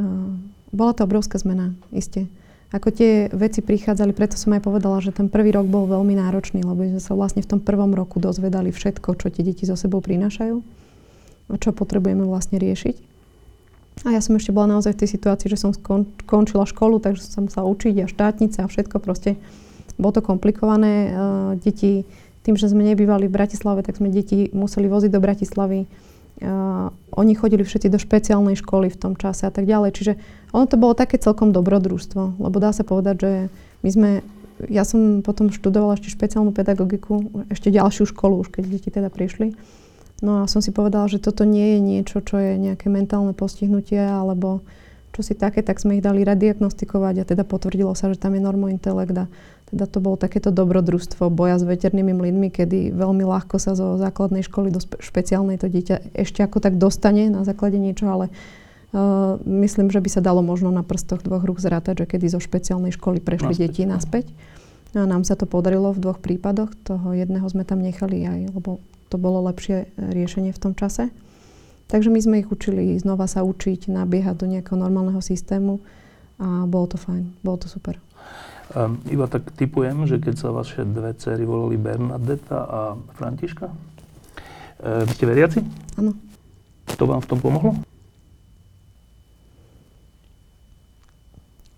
bola 0.74 0.92
to 0.92 1.06
obrovská 1.08 1.40
zmena, 1.40 1.72
iste. 1.94 2.28
Ako 2.74 2.90
tie 2.90 3.30
veci 3.30 3.62
prichádzali, 3.62 4.10
preto 4.10 4.34
som 4.34 4.50
aj 4.50 4.66
povedala, 4.66 4.98
že 4.98 5.14
ten 5.14 5.30
prvý 5.30 5.54
rok 5.54 5.70
bol 5.70 5.86
veľmi 5.86 6.18
náročný, 6.18 6.66
lebo 6.66 6.82
sme 6.82 6.98
sa 6.98 7.14
vlastne 7.14 7.38
v 7.38 7.50
tom 7.54 7.60
prvom 7.62 7.94
roku 7.94 8.18
dozvedali 8.18 8.74
všetko, 8.74 9.14
čo 9.14 9.30
tie 9.30 9.46
deti 9.46 9.62
so 9.62 9.78
sebou 9.78 10.02
prinášajú 10.02 10.58
a 11.44 11.54
čo 11.60 11.70
potrebujeme 11.70 12.26
vlastne 12.26 12.58
riešiť. 12.58 13.14
A 14.02 14.10
ja 14.10 14.20
som 14.20 14.34
ešte 14.34 14.50
bola 14.50 14.74
naozaj 14.74 14.98
v 14.98 15.00
tej 15.06 15.10
situácii, 15.14 15.46
že 15.46 15.60
som 15.60 15.70
skon, 15.70 16.10
končila 16.26 16.66
školu, 16.66 16.98
takže 16.98 17.22
som 17.22 17.46
sa 17.46 17.62
učiť 17.62 18.04
a 18.04 18.10
štátnica 18.10 18.66
a 18.66 18.70
všetko 18.70 18.98
proste. 18.98 19.38
Bolo 19.94 20.18
to 20.18 20.22
komplikované. 20.26 21.14
Uh, 21.14 21.14
deti, 21.62 22.02
tým, 22.44 22.60
že 22.60 22.68
sme 22.68 22.84
nebývali 22.84 23.26
v 23.26 23.34
Bratislave, 23.34 23.80
tak 23.80 23.96
sme 23.96 24.12
deti 24.12 24.52
museli 24.52 24.86
voziť 24.86 25.10
do 25.10 25.20
Bratislavy. 25.20 25.88
Uh, 26.44 26.92
oni 27.16 27.32
chodili 27.32 27.64
všetci 27.64 27.88
do 27.88 27.98
špeciálnej 27.98 28.58
školy 28.58 28.92
v 28.92 29.00
tom 29.00 29.14
čase 29.16 29.48
a 29.48 29.52
tak 29.54 29.64
ďalej. 29.64 29.90
Čiže 29.96 30.12
ono 30.52 30.68
to 30.68 30.76
bolo 30.76 30.92
také 30.92 31.16
celkom 31.16 31.56
dobrodružstvo, 31.56 32.36
lebo 32.36 32.56
dá 32.60 32.74
sa 32.76 32.84
povedať, 32.84 33.16
že 33.16 33.30
my 33.80 33.90
sme, 33.90 34.10
ja 34.68 34.84
som 34.84 35.24
potom 35.24 35.48
študovala 35.48 35.96
ešte 35.96 36.12
špeciálnu 36.12 36.52
pedagogiku, 36.52 37.46
ešte 37.48 37.72
ďalšiu 37.72 38.12
školu 38.12 38.44
už, 38.44 38.52
keď 38.52 38.62
deti 38.68 38.90
teda 38.92 39.08
prišli. 39.08 39.56
No 40.20 40.44
a 40.44 40.50
som 40.50 40.60
si 40.60 40.70
povedala, 40.70 41.08
že 41.08 41.22
toto 41.22 41.48
nie 41.48 41.76
je 41.76 41.80
niečo, 41.80 42.18
čo 42.20 42.38
je 42.38 42.60
nejaké 42.60 42.92
mentálne 42.92 43.32
postihnutie 43.32 44.00
alebo 44.00 44.62
čo 45.14 45.22
si 45.22 45.38
také, 45.38 45.62
tak 45.62 45.78
sme 45.78 45.96
ich 45.96 46.02
dali 46.02 46.26
radiagnostikovať 46.26 47.22
a 47.22 47.24
teda 47.24 47.46
potvrdilo 47.46 47.94
sa, 47.94 48.10
že 48.10 48.18
tam 48.18 48.34
je 48.34 48.42
normointelekt 48.42 49.14
a 49.14 49.30
teda 49.70 49.84
to 49.86 50.02
bolo 50.02 50.18
takéto 50.18 50.50
dobrodružstvo 50.50 51.30
boja 51.30 51.56
s 51.56 51.64
veternými 51.64 52.10
mlynmi, 52.10 52.50
kedy 52.50 52.90
veľmi 52.90 53.22
ľahko 53.22 53.62
sa 53.62 53.78
zo 53.78 53.94
základnej 53.94 54.42
školy 54.42 54.74
do 54.74 54.82
spe- 54.82 54.98
špeciálnej 54.98 55.56
to 55.62 55.70
dieťa 55.70 56.18
ešte 56.18 56.42
ako 56.42 56.58
tak 56.58 56.82
dostane 56.82 57.30
na 57.30 57.46
základe 57.46 57.78
niečo, 57.78 58.10
ale 58.10 58.26
uh, 58.90 59.38
myslím, 59.46 59.94
že 59.94 60.02
by 60.02 60.10
sa 60.10 60.20
dalo 60.20 60.42
možno 60.42 60.74
na 60.74 60.82
prstoch 60.82 61.22
dvoch 61.22 61.46
rúk 61.46 61.62
zrátať, 61.62 62.04
že 62.04 62.10
kedy 62.10 62.34
zo 62.34 62.42
špeciálnej 62.42 62.90
školy 62.90 63.22
prešli 63.22 63.54
Naspäť, 63.54 63.62
deti 63.62 63.82
naspäť. 63.86 64.26
A 64.94 65.06
nám 65.10 65.26
sa 65.26 65.34
to 65.34 65.46
podarilo 65.46 65.90
v 65.90 65.98
dvoch 65.98 66.22
prípadoch. 66.22 66.70
Toho 66.86 67.18
jedného 67.18 67.42
sme 67.50 67.66
tam 67.66 67.82
nechali 67.82 68.22
aj, 68.22 68.54
lebo 68.54 68.78
to 69.10 69.18
bolo 69.18 69.42
lepšie 69.50 69.90
riešenie 69.98 70.54
v 70.54 70.62
tom 70.62 70.78
čase. 70.78 71.10
Takže 71.88 72.08
my 72.08 72.20
sme 72.20 72.36
ich 72.40 72.48
učili 72.48 72.96
znova 72.96 73.28
sa 73.28 73.44
učiť, 73.44 73.92
nabiehať 73.92 74.36
do 74.40 74.46
nejakého 74.48 74.80
normálneho 74.80 75.20
systému 75.20 75.84
a 76.40 76.66
bolo 76.66 76.90
to 76.90 76.98
fajn, 76.98 77.30
bolo 77.44 77.60
to 77.60 77.68
super. 77.70 78.00
Um, 78.72 78.98
iba 79.12 79.28
tak 79.28 79.52
typujem, 79.54 80.08
že 80.08 80.16
keď 80.18 80.34
sa 80.40 80.48
vaše 80.50 80.82
dve 80.82 81.12
cery 81.20 81.44
volali 81.44 81.76
Bernadetta 81.76 82.64
a 82.64 82.80
Františka, 83.14 83.68
e, 83.68 85.04
ste 85.14 85.24
veriaci? 85.28 85.60
Áno. 86.00 86.16
To 86.96 87.04
vám 87.04 87.20
v 87.20 87.28
tom 87.28 87.38
pomohlo? 87.44 87.76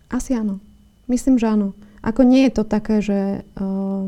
Asi 0.07 0.33
áno. 0.33 0.63
Myslím, 1.11 1.37
že 1.37 1.51
áno. 1.51 1.75
Ako 2.07 2.23
nie 2.23 2.47
je 2.47 2.53
to 2.55 2.63
také, 2.63 3.03
že, 3.03 3.43
uh, 3.59 4.07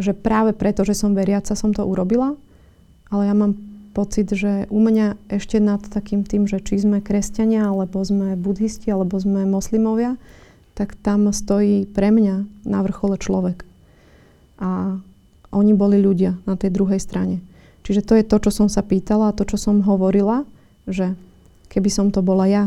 že 0.00 0.16
práve 0.16 0.56
preto, 0.56 0.80
že 0.80 0.96
som 0.96 1.12
veriaca, 1.12 1.52
som 1.52 1.76
to 1.76 1.84
urobila, 1.84 2.40
ale 3.12 3.28
ja 3.28 3.34
mám 3.36 3.52
pocit, 3.96 4.28
že 4.28 4.68
u 4.68 4.76
mňa 4.76 5.16
ešte 5.32 5.56
nad 5.56 5.80
takým 5.80 6.20
tým, 6.28 6.44
že 6.44 6.60
či 6.60 6.84
sme 6.84 7.00
kresťania, 7.00 7.72
alebo 7.72 8.04
sme 8.04 8.36
budhisti, 8.36 8.92
alebo 8.92 9.16
sme 9.16 9.48
moslimovia, 9.48 10.20
tak 10.76 10.92
tam 11.00 11.32
stojí 11.32 11.88
pre 11.88 12.12
mňa 12.12 12.68
na 12.68 12.84
vrchole 12.84 13.16
človek. 13.16 13.64
A 14.60 15.00
oni 15.56 15.72
boli 15.72 15.96
ľudia 15.96 16.36
na 16.44 16.60
tej 16.60 16.76
druhej 16.76 17.00
strane. 17.00 17.40
Čiže 17.88 18.04
to 18.04 18.12
je 18.20 18.28
to, 18.28 18.36
čo 18.36 18.50
som 18.52 18.68
sa 18.68 18.84
pýtala 18.84 19.32
a 19.32 19.36
to, 19.36 19.48
čo 19.48 19.56
som 19.56 19.80
hovorila, 19.80 20.44
že 20.84 21.16
keby 21.72 21.88
som 21.88 22.12
to 22.12 22.20
bola 22.20 22.44
ja, 22.44 22.64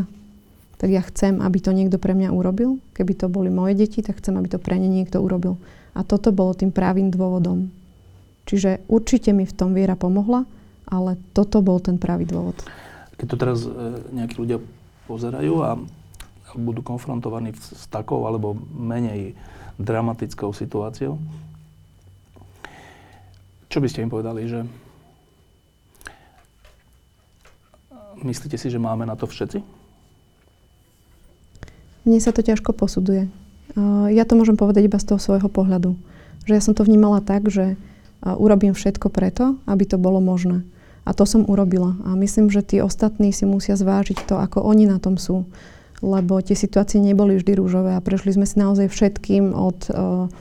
tak 0.80 0.90
ja 0.90 1.04
chcem, 1.04 1.44
aby 1.44 1.60
to 1.60 1.76
niekto 1.76 2.00
pre 2.00 2.16
mňa 2.16 2.32
urobil. 2.32 2.80
Keby 2.96 3.12
to 3.14 3.26
boli 3.28 3.52
moje 3.52 3.76
deti, 3.76 4.00
tak 4.00 4.18
chcem, 4.18 4.34
aby 4.40 4.48
to 4.48 4.58
pre 4.58 4.80
ne 4.80 4.88
niekto 4.88 5.20
urobil. 5.20 5.60
A 5.92 6.02
toto 6.02 6.32
bolo 6.32 6.56
tým 6.56 6.72
právým 6.72 7.12
dôvodom. 7.12 7.68
Čiže 8.48 8.80
určite 8.88 9.30
mi 9.36 9.44
v 9.44 9.52
tom 9.52 9.76
viera 9.76 9.92
pomohla, 9.92 10.48
ale 10.90 11.16
toto 11.32 11.62
bol 11.62 11.78
ten 11.78 11.96
pravý 11.96 12.26
dôvod. 12.26 12.58
Keď 13.16 13.26
to 13.30 13.36
teraz 13.38 13.58
e, 13.64 13.70
nejakí 14.10 14.36
ľudia 14.36 14.58
pozerajú 15.06 15.54
a 15.62 15.78
budú 16.58 16.82
konfrontovaní 16.82 17.54
s 17.54 17.86
takou 17.86 18.26
alebo 18.26 18.58
menej 18.74 19.38
dramatickou 19.78 20.50
situáciou, 20.50 21.16
čo 23.70 23.78
by 23.78 23.86
ste 23.86 24.02
im 24.02 24.10
povedali, 24.10 24.50
že 24.50 24.66
myslíte 28.18 28.58
si, 28.58 28.66
že 28.66 28.82
máme 28.82 29.06
na 29.06 29.14
to 29.14 29.30
všetci? 29.30 29.62
Mne 32.02 32.18
sa 32.18 32.34
to 32.34 32.42
ťažko 32.42 32.74
posuduje. 32.74 33.30
Ja 34.10 34.26
to 34.26 34.34
môžem 34.34 34.58
povedať 34.58 34.90
iba 34.90 34.98
z 34.98 35.14
toho 35.14 35.22
svojho 35.22 35.46
pohľadu. 35.46 35.94
Že 36.50 36.52
ja 36.58 36.62
som 36.64 36.74
to 36.74 36.82
vnímala 36.82 37.22
tak, 37.22 37.46
že 37.46 37.78
urobím 38.24 38.74
všetko 38.74 39.06
preto, 39.12 39.54
aby 39.70 39.86
to 39.86 40.02
bolo 40.02 40.18
možné. 40.18 40.66
A 41.04 41.10
to 41.16 41.24
som 41.24 41.48
urobila. 41.48 41.96
A 42.04 42.14
myslím, 42.14 42.52
že 42.52 42.60
tí 42.60 42.78
ostatní 42.84 43.32
si 43.32 43.48
musia 43.48 43.74
zvážiť 43.74 44.28
to, 44.28 44.36
ako 44.36 44.62
oni 44.62 44.84
na 44.86 45.00
tom 45.00 45.16
sú. 45.16 45.48
Lebo 46.00 46.40
tie 46.40 46.56
situácie 46.56 47.00
neboli 47.00 47.36
vždy 47.36 47.60
rúžové 47.60 47.92
a 47.96 48.04
prešli 48.04 48.32
sme 48.32 48.48
si 48.48 48.56
naozaj 48.56 48.88
všetkým 48.88 49.52
od, 49.52 49.88
uh, 49.92 50.32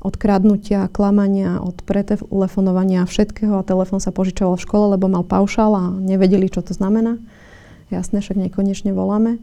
od 0.00 0.14
kradnutia, 0.16 0.88
klamania, 0.88 1.60
od 1.60 1.84
pretelefonovania 1.84 3.04
všetkého 3.04 3.60
a 3.60 3.66
telefon 3.66 4.00
sa 4.00 4.08
požičoval 4.08 4.56
v 4.56 4.64
škole, 4.64 4.84
lebo 4.96 5.12
mal 5.12 5.24
paušal 5.24 5.70
a 5.76 5.84
nevedeli, 5.92 6.48
čo 6.48 6.64
to 6.64 6.72
znamená. 6.72 7.20
Jasné, 7.92 8.24
však 8.24 8.40
nekonečne 8.48 8.96
voláme. 8.96 9.36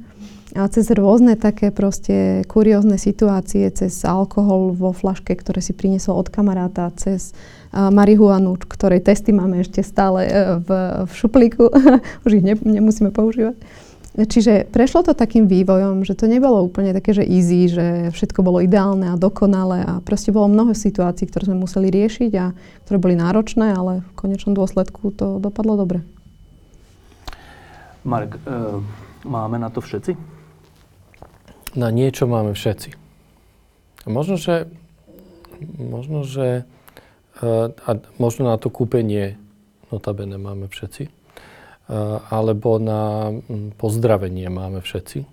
A 0.57 0.65
cez 0.65 0.89
rôzne 0.89 1.37
také 1.37 1.69
proste 1.69 2.41
kuriózne 2.49 2.97
situácie, 2.97 3.69
cez 3.69 4.01
alkohol 4.01 4.73
vo 4.73 4.89
flaške, 4.89 5.37
ktoré 5.37 5.61
si 5.61 5.77
priniesol 5.77 6.17
od 6.17 6.33
kamaráta, 6.33 6.89
cez 6.97 7.37
marihuanu, 7.73 8.57
ktorej 8.57 9.05
testy 9.05 9.29
máme 9.29 9.61
ešte 9.61 9.85
stále 9.85 10.25
e, 10.25 10.31
v, 10.57 10.69
v 11.05 11.11
šuplíku. 11.13 11.69
Už 12.25 12.41
ich 12.41 12.45
ne, 12.45 12.57
nemusíme 12.57 13.13
používať. 13.13 13.57
Čiže 14.19 14.67
prešlo 14.73 15.05
to 15.05 15.13
takým 15.13 15.45
vývojom, 15.45 16.01
že 16.01 16.17
to 16.17 16.25
nebolo 16.25 16.65
úplne 16.65 16.91
také, 16.97 17.13
že 17.13 17.23
easy, 17.23 17.69
že 17.69 17.85
všetko 18.09 18.41
bolo 18.41 18.59
ideálne 18.59 19.13
a 19.13 19.21
dokonalé 19.21 19.85
a 19.85 19.93
proste 20.01 20.33
bolo 20.33 20.49
mnoho 20.49 20.73
situácií, 20.73 21.29
ktoré 21.29 21.47
sme 21.47 21.61
museli 21.61 21.93
riešiť 21.93 22.31
a 22.41 22.51
ktoré 22.83 22.97
boli 22.97 23.15
náročné, 23.15 23.69
ale 23.69 24.01
v 24.01 24.11
konečnom 24.17 24.57
dôsledku 24.57 25.13
to 25.13 25.37
dopadlo 25.37 25.77
dobre. 25.77 26.01
Marek, 28.01 28.41
e, 28.43 28.81
máme 29.29 29.61
na 29.61 29.69
to 29.69 29.79
všetci? 29.79 30.17
Na 31.77 31.93
niečo 31.93 32.25
máme 32.25 32.57
všetci. 32.57 32.97
možno, 34.09 34.41
že, 34.41 34.65
možno, 35.77 36.25
že 36.25 36.65
a 37.39 37.89
možno 38.19 38.51
na 38.51 38.57
to 38.59 38.67
kúpenie, 38.67 39.39
notabene 39.89 40.35
máme 40.35 40.67
všetci, 40.67 41.07
alebo 42.29 42.77
na 42.77 43.33
pozdravenie 43.79 44.51
máme 44.51 44.83
všetci, 44.83 45.25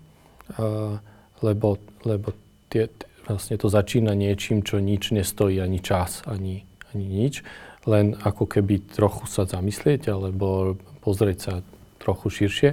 lebo, 1.43 1.77
lebo 2.07 2.27
tie, 2.71 2.89
vlastne 3.27 3.59
to 3.59 3.67
začína 3.67 4.15
niečím, 4.17 4.63
čo 4.63 4.79
nič 4.79 5.11
nestojí, 5.13 5.59
ani 5.59 5.83
čas, 5.83 6.23
ani, 6.25 6.63
ani 6.95 7.05
nič, 7.05 7.43
len 7.85 8.15
ako 8.23 8.49
keby 8.49 8.83
trochu 8.87 9.27
sa 9.29 9.45
zamyslieť, 9.45 10.09
alebo 10.09 10.79
pozrieť 11.03 11.37
sa 11.37 11.53
trochu 12.01 12.27
širšie. 12.43 12.69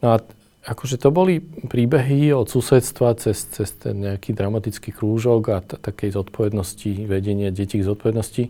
No 0.00 0.16
a 0.16 0.24
akože 0.60 1.00
to 1.00 1.08
boli 1.08 1.40
príbehy 1.42 2.36
od 2.36 2.44
susedstva 2.44 3.16
cez, 3.16 3.48
cez 3.48 3.72
ten 3.80 3.96
nejaký 3.96 4.36
dramatický 4.36 4.92
krúžok 4.92 5.42
a 5.48 5.58
t- 5.64 5.80
takej 5.80 6.20
zodpovednosti, 6.20 7.08
vedenie 7.08 7.48
detí 7.48 7.80
k 7.80 7.88
zodpovednosti 7.88 8.44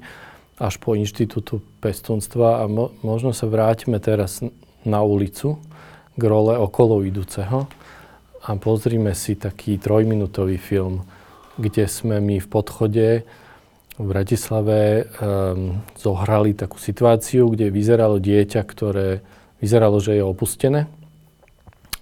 až 0.58 0.74
po 0.82 0.98
inštitútu 0.98 1.62
pestunstva. 1.78 2.62
A 2.62 2.64
mo- 2.66 2.90
možno 3.06 3.30
sa 3.30 3.46
vrátime 3.46 4.02
teraz 4.02 4.42
na 4.82 5.00
ulicu 5.06 5.62
k 6.18 6.22
role 6.26 6.58
okolo 6.58 7.06
idúceho 7.06 7.70
a 8.42 8.48
pozrime 8.58 9.14
si 9.14 9.38
taký 9.38 9.78
trojminútový 9.78 10.58
film, 10.58 11.06
kde 11.60 11.86
sme 11.86 12.18
my 12.18 12.42
v 12.42 12.48
podchode 12.48 13.06
v 14.00 14.06
Bratislave 14.08 15.04
um, 15.04 15.84
zohrali 15.92 16.56
takú 16.56 16.80
situáciu, 16.80 17.52
kde 17.52 17.68
vyzeralo 17.68 18.16
dieťa, 18.16 18.64
ktoré 18.64 19.20
vyzeralo, 19.60 20.00
že 20.00 20.16
je 20.16 20.24
opustené 20.24 20.88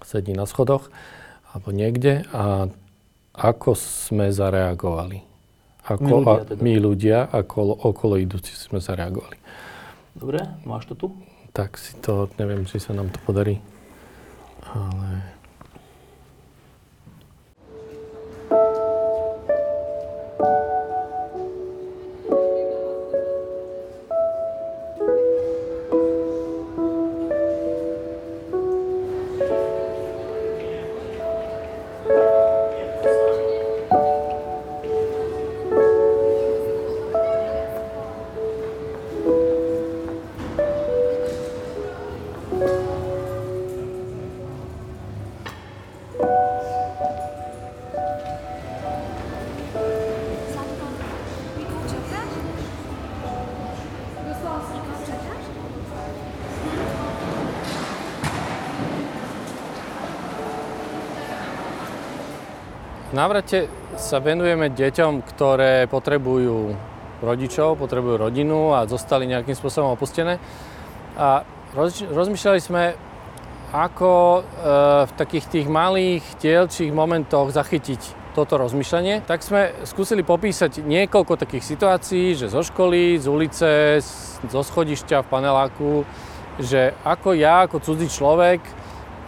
sedí 0.09 0.33
na 0.33 0.49
schodoch 0.49 0.89
alebo 1.53 1.69
niekde 1.69 2.25
a 2.33 2.73
ako 3.37 3.77
sme 3.77 4.33
zareagovali. 4.33 5.21
Ako, 5.89 6.05
my 6.05 6.13
ľudia, 6.21 6.45
teda. 6.45 6.61
my 6.65 6.75
ľudia 6.81 7.19
ako 7.29 7.59
okolo 7.93 8.17
idúci 8.21 8.53
sme 8.57 8.81
zareagovali. 8.81 9.37
Dobre, 10.17 10.41
máš 10.65 10.89
to 10.91 10.95
tu? 10.97 11.07
Tak 11.53 11.77
si 11.77 11.97
to, 12.01 12.29
neviem, 12.41 12.65
či 12.65 12.81
sa 12.81 12.93
nám 12.97 13.13
to 13.13 13.21
podarí, 13.25 13.61
ale... 14.69 15.38
návrate 63.29 63.69
sa 64.01 64.25
venujeme 64.25 64.73
deťom, 64.73 65.21
ktoré 65.21 65.85
potrebujú 65.85 66.73
rodičov, 67.21 67.77
potrebujú 67.77 68.17
rodinu 68.17 68.73
a 68.73 68.89
zostali 68.89 69.29
nejakým 69.29 69.53
spôsobom 69.53 69.93
opustené. 69.93 70.41
A 71.13 71.45
roz, 71.77 72.01
rozmýšľali 72.09 72.57
sme, 72.57 72.97
ako 73.69 74.13
e, 74.17 74.41
v 75.05 75.13
takých 75.13 75.45
tých 75.45 75.67
malých 75.69 76.25
dielčích 76.41 76.89
momentoch 76.89 77.53
zachytiť 77.53 78.33
toto 78.33 78.57
rozmýšľanie. 78.57 79.29
Tak 79.29 79.45
sme 79.45 79.77
skúsili 79.85 80.25
popísať 80.25 80.81
niekoľko 80.81 81.37
takých 81.37 81.69
situácií, 81.69 82.33
že 82.33 82.49
zo 82.49 82.65
školy, 82.65 83.21
z 83.21 83.29
ulice, 83.29 83.71
zo 84.49 84.65
schodišťa 84.65 85.21
v 85.21 85.29
paneláku, 85.29 86.09
že 86.65 86.97
ako 87.05 87.37
ja, 87.37 87.69
ako 87.69 87.77
cudzí 87.85 88.09
človek, 88.09 88.65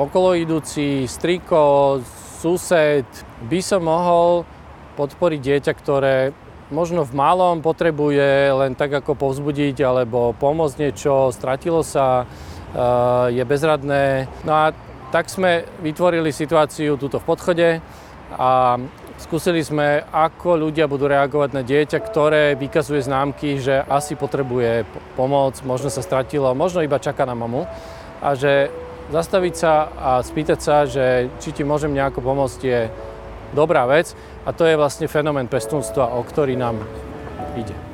okolo 0.01 0.33
idúci 0.41 1.05
striko, 1.05 2.01
sused, 2.41 3.29
by 3.49 3.61
som 3.65 3.87
mohol 3.87 4.45
podporiť 5.01 5.41
dieťa, 5.41 5.73
ktoré 5.73 6.17
možno 6.71 7.03
v 7.03 7.17
malom 7.17 7.65
potrebuje 7.65 8.55
len 8.55 8.73
tak 8.79 8.95
ako 8.95 9.19
povzbudiť 9.19 9.77
alebo 9.83 10.37
pomôcť 10.39 10.77
niečo, 10.79 11.35
stratilo 11.35 11.83
sa, 11.83 12.25
uh, 12.25 13.27
je 13.33 13.43
bezradné. 13.43 14.31
No 14.47 14.53
a 14.55 14.65
tak 15.11 15.27
sme 15.27 15.67
vytvorili 15.83 16.31
situáciu 16.31 16.95
túto 16.95 17.19
v 17.19 17.27
podchode 17.27 17.69
a 18.39 18.79
skúsili 19.19 19.59
sme, 19.67 20.07
ako 20.15 20.71
ľudia 20.71 20.87
budú 20.87 21.11
reagovať 21.11 21.51
na 21.51 21.67
dieťa, 21.67 21.99
ktoré 21.99 22.55
vykazuje 22.55 23.03
známky, 23.03 23.59
že 23.59 23.83
asi 23.91 24.15
potrebuje 24.15 24.87
pomoc, 25.19 25.59
možno 25.67 25.91
sa 25.91 26.07
stratilo, 26.07 26.55
možno 26.55 26.87
iba 26.87 27.03
čaká 27.03 27.27
na 27.27 27.35
mamu 27.35 27.67
a 28.23 28.39
že 28.39 28.71
zastaviť 29.11 29.55
sa 29.59 29.73
a 29.99 30.11
spýtať 30.23 30.59
sa, 30.63 30.87
že 30.87 31.27
či 31.43 31.51
ti 31.51 31.67
môžem 31.67 31.91
nejako 31.91 32.23
pomôcť 32.23 32.61
je 32.63 32.81
dobrá 33.53 33.87
vec 33.87 34.15
a 34.47 34.51
to 34.55 34.65
je 34.65 34.79
vlastne 34.79 35.11
fenomén 35.11 35.51
pestúnstva, 35.51 36.15
o 36.15 36.23
ktorý 36.23 36.55
nám 36.55 36.79
ide. 37.59 37.90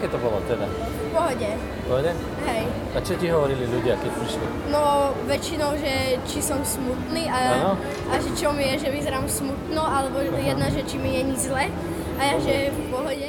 Aké 0.00 0.08
to 0.08 0.16
bolo 0.24 0.40
teda? 0.48 0.64
V 0.64 1.12
pohode. 1.12 1.50
V 1.60 1.84
pohode? 1.84 2.12
Hej. 2.48 2.64
A 2.96 2.98
čo 3.04 3.12
ti 3.20 3.28
hovorili 3.28 3.68
ľudia, 3.68 4.00
keď 4.00 4.10
prišli? 4.16 4.46
No 4.72 5.12
väčšinou, 5.28 5.76
že 5.76 6.16
či 6.24 6.40
som 6.40 6.64
smutný 6.64 7.28
a, 7.28 7.36
Áno. 7.60 7.76
a 8.08 8.14
že 8.16 8.32
čo 8.32 8.48
mi 8.56 8.64
je, 8.64 8.80
že 8.80 8.88
vyzerám 8.88 9.28
smutno, 9.28 9.84
alebo 9.84 10.24
jedna, 10.24 10.72
že 10.72 10.88
či 10.88 10.96
mi 10.96 11.20
je 11.20 11.22
nič 11.28 11.52
zle 11.52 11.68
a 12.16 12.20
ja, 12.24 12.36
že 12.40 12.72
v 12.72 12.80
pohode. 12.88 13.28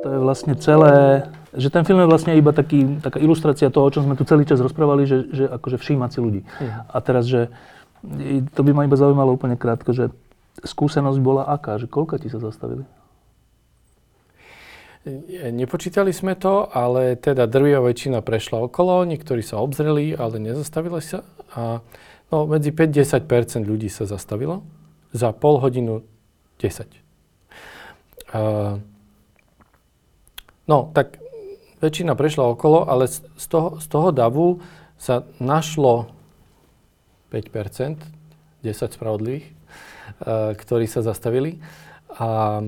To 0.00 0.06
je 0.08 0.18
vlastne 0.24 0.56
celé, 0.56 1.28
že 1.58 1.74
ten 1.74 1.82
film 1.82 1.98
je 1.98 2.08
vlastne 2.08 2.32
iba 2.38 2.54
taký, 2.54 3.02
taká 3.02 3.18
ilustrácia 3.18 3.66
toho, 3.68 3.90
o 3.90 3.92
čom 3.92 4.06
sme 4.06 4.14
tu 4.14 4.22
celý 4.22 4.46
čas 4.46 4.62
rozprávali, 4.62 5.10
že, 5.10 5.26
že 5.34 5.44
akože 5.50 5.76
všímať 5.76 6.10
si 6.14 6.18
ľudí. 6.22 6.40
A 6.86 6.96
teraz, 7.02 7.26
že 7.26 7.50
to 8.54 8.60
by 8.62 8.70
ma 8.70 8.86
iba 8.86 8.94
zaujímalo 8.94 9.34
úplne 9.34 9.58
krátko, 9.58 9.90
že 9.90 10.14
skúsenosť 10.62 11.18
bola 11.18 11.50
aká, 11.50 11.78
že 11.82 11.90
koľko 11.90 12.22
ti 12.22 12.30
sa 12.30 12.38
zastavili? 12.38 12.86
E, 15.06 15.50
Nepočítali 15.50 16.14
sme 16.14 16.38
to, 16.38 16.70
ale 16.70 17.18
teda 17.18 17.50
drvivá 17.50 17.82
väčšina 17.82 18.22
prešla 18.22 18.70
okolo, 18.70 19.02
niektorí 19.06 19.42
sa 19.42 19.58
obzreli, 19.58 20.14
ale 20.14 20.38
nezastavili 20.38 21.02
sa. 21.02 21.26
A 21.58 21.82
no, 22.30 22.46
medzi 22.46 22.70
5-10% 22.70 23.66
ľudí 23.66 23.90
sa 23.90 24.06
zastavilo. 24.06 24.62
Za 25.10 25.34
pol 25.34 25.58
hodinu 25.58 26.06
10. 26.62 26.86
A, 28.34 28.76
no, 30.68 30.78
tak 30.94 31.27
väčšina 31.78 32.14
prešla 32.18 32.50
okolo, 32.52 32.86
ale 32.86 33.06
z 33.10 33.46
toho, 33.46 33.78
z 33.78 33.86
toho 33.86 34.08
davu 34.10 34.58
sa 34.98 35.22
našlo 35.38 36.10
5%, 37.30 38.02
10 38.64 38.96
spravodlivých, 38.98 39.46
a, 39.46 40.54
ktorí 40.58 40.90
sa 40.90 41.06
zastavili. 41.06 41.62
A, 42.18 42.60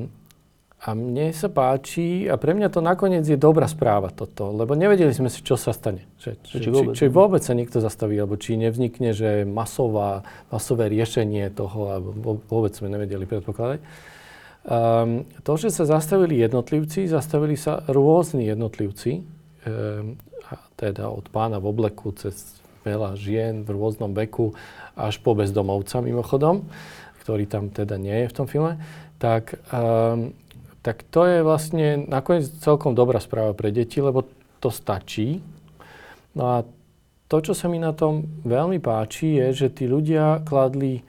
a 0.80 0.88
mne 0.96 1.34
sa 1.36 1.50
páči, 1.52 2.30
a 2.30 2.38
pre 2.40 2.56
mňa 2.56 2.72
to 2.72 2.80
nakoniec 2.80 3.26
je 3.26 3.36
dobrá 3.36 3.68
správa 3.68 4.08
toto, 4.14 4.54
lebo 4.54 4.72
nevedeli 4.78 5.12
sme 5.12 5.28
si, 5.28 5.42
čo 5.44 5.58
sa 5.58 5.74
stane. 5.74 6.06
Že, 6.22 6.30
Či 6.40 6.56
či, 6.56 6.68
vôbec, 6.70 6.92
či 6.96 7.04
no. 7.08 7.12
vôbec 7.12 7.42
sa 7.44 7.52
niekto 7.52 7.82
zastaví, 7.82 8.16
alebo 8.16 8.38
či 8.38 8.56
nevznikne, 8.56 9.12
že 9.12 9.44
masová, 9.44 10.24
masové 10.48 10.88
riešenie 10.88 11.50
toho, 11.52 11.98
alebo 11.98 12.40
vôbec 12.48 12.72
sme 12.72 12.88
nevedeli 12.88 13.26
predpokladať. 13.26 13.82
Um, 14.60 15.24
to, 15.40 15.56
že 15.56 15.72
sa 15.72 15.88
zastavili 15.88 16.36
jednotlivci, 16.36 17.08
zastavili 17.08 17.56
sa 17.56 17.80
rôzni 17.88 18.44
jednotlivci, 18.44 19.24
um, 19.64 20.20
teda 20.76 21.08
od 21.08 21.32
pána 21.32 21.56
v 21.56 21.72
obleku 21.72 22.12
cez 22.12 22.60
veľa 22.84 23.16
žien 23.16 23.64
v 23.64 23.72
rôznom 23.72 24.12
veku 24.12 24.52
až 24.96 25.16
po 25.24 25.32
bezdomovca 25.32 26.04
mimochodom, 26.04 26.68
ktorý 27.24 27.48
tam 27.48 27.72
teda 27.72 27.96
nie 27.96 28.24
je 28.24 28.26
v 28.28 28.36
tom 28.36 28.44
filme, 28.44 28.76
tak, 29.16 29.56
um, 29.72 30.36
tak 30.84 31.08
to 31.08 31.24
je 31.24 31.40
vlastne 31.40 32.04
nakoniec 32.08 32.48
celkom 32.60 32.92
dobrá 32.92 33.16
správa 33.16 33.56
pre 33.56 33.72
deti, 33.72 34.00
lebo 34.04 34.28
to 34.60 34.68
stačí. 34.68 35.40
No 36.36 36.44
a 36.52 36.56
to, 37.32 37.36
čo 37.40 37.56
sa 37.56 37.64
mi 37.70 37.80
na 37.80 37.96
tom 37.96 38.28
veľmi 38.44 38.76
páči, 38.76 39.40
je, 39.40 39.64
že 39.64 39.68
tí 39.72 39.88
ľudia 39.88 40.44
kladli 40.44 41.00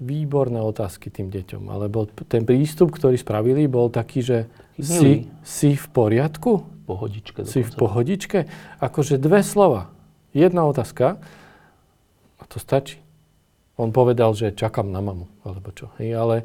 výborné 0.00 0.58
otázky 0.64 1.12
tým 1.12 1.28
deťom. 1.28 1.68
Alebo 1.68 2.08
ten 2.08 2.48
prístup, 2.48 2.90
ktorý 2.96 3.20
spravili, 3.20 3.68
bol 3.68 3.92
taký, 3.92 4.24
že 4.24 4.38
si, 4.80 5.28
si 5.44 5.76
v 5.76 5.86
poriadku? 5.92 6.64
Pohodičke 6.88 7.46
Si 7.46 7.62
v 7.62 7.72
pohodičke? 7.76 8.50
Akože 8.82 9.20
dve 9.20 9.44
slova. 9.46 9.92
Jedna 10.34 10.66
otázka 10.66 11.20
a 12.40 12.42
to 12.48 12.58
stačí. 12.58 12.98
On 13.78 13.92
povedal, 13.94 14.34
že 14.36 14.52
čakám 14.52 14.88
na 14.88 15.00
mamu, 15.00 15.28
alebo 15.44 15.72
čo. 15.72 15.92
Hej, 16.00 16.16
ale 16.16 16.36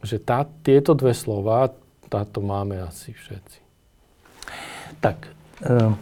že 0.00 0.16
tá, 0.16 0.48
tieto 0.64 0.96
dve 0.96 1.12
slova, 1.12 1.72
táto 2.08 2.40
máme 2.40 2.80
asi 2.80 3.12
všetci. 3.12 3.58
Tak, 5.04 5.28
uh, 5.68 5.92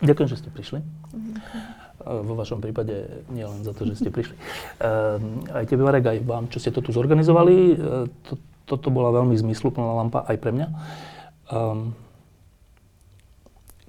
ďakujem, 0.00 0.28
že 0.28 0.40
ste 0.40 0.48
prišli. 0.48 0.80
Uh, 0.80 1.83
vo 2.04 2.34
vašom 2.36 2.60
prípade 2.60 3.24
nie 3.32 3.44
len 3.44 3.64
za 3.64 3.72
to, 3.72 3.88
že 3.88 4.04
ste 4.04 4.10
prišli. 4.12 4.36
Uh, 4.78 5.18
aj 5.56 5.64
tebe, 5.66 5.82
Marek, 5.82 6.04
aj 6.04 6.18
vám, 6.22 6.52
čo 6.52 6.60
ste 6.60 6.70
to 6.70 6.84
tu 6.84 6.92
zorganizovali. 6.92 7.56
Uh, 7.74 8.06
to, 8.28 8.36
toto 8.68 8.88
bola 8.92 9.12
veľmi 9.12 9.36
zmysluplná 9.36 10.04
lampa 10.04 10.24
aj 10.28 10.36
pre 10.40 10.52
mňa. 10.52 10.68
Um, 11.48 11.96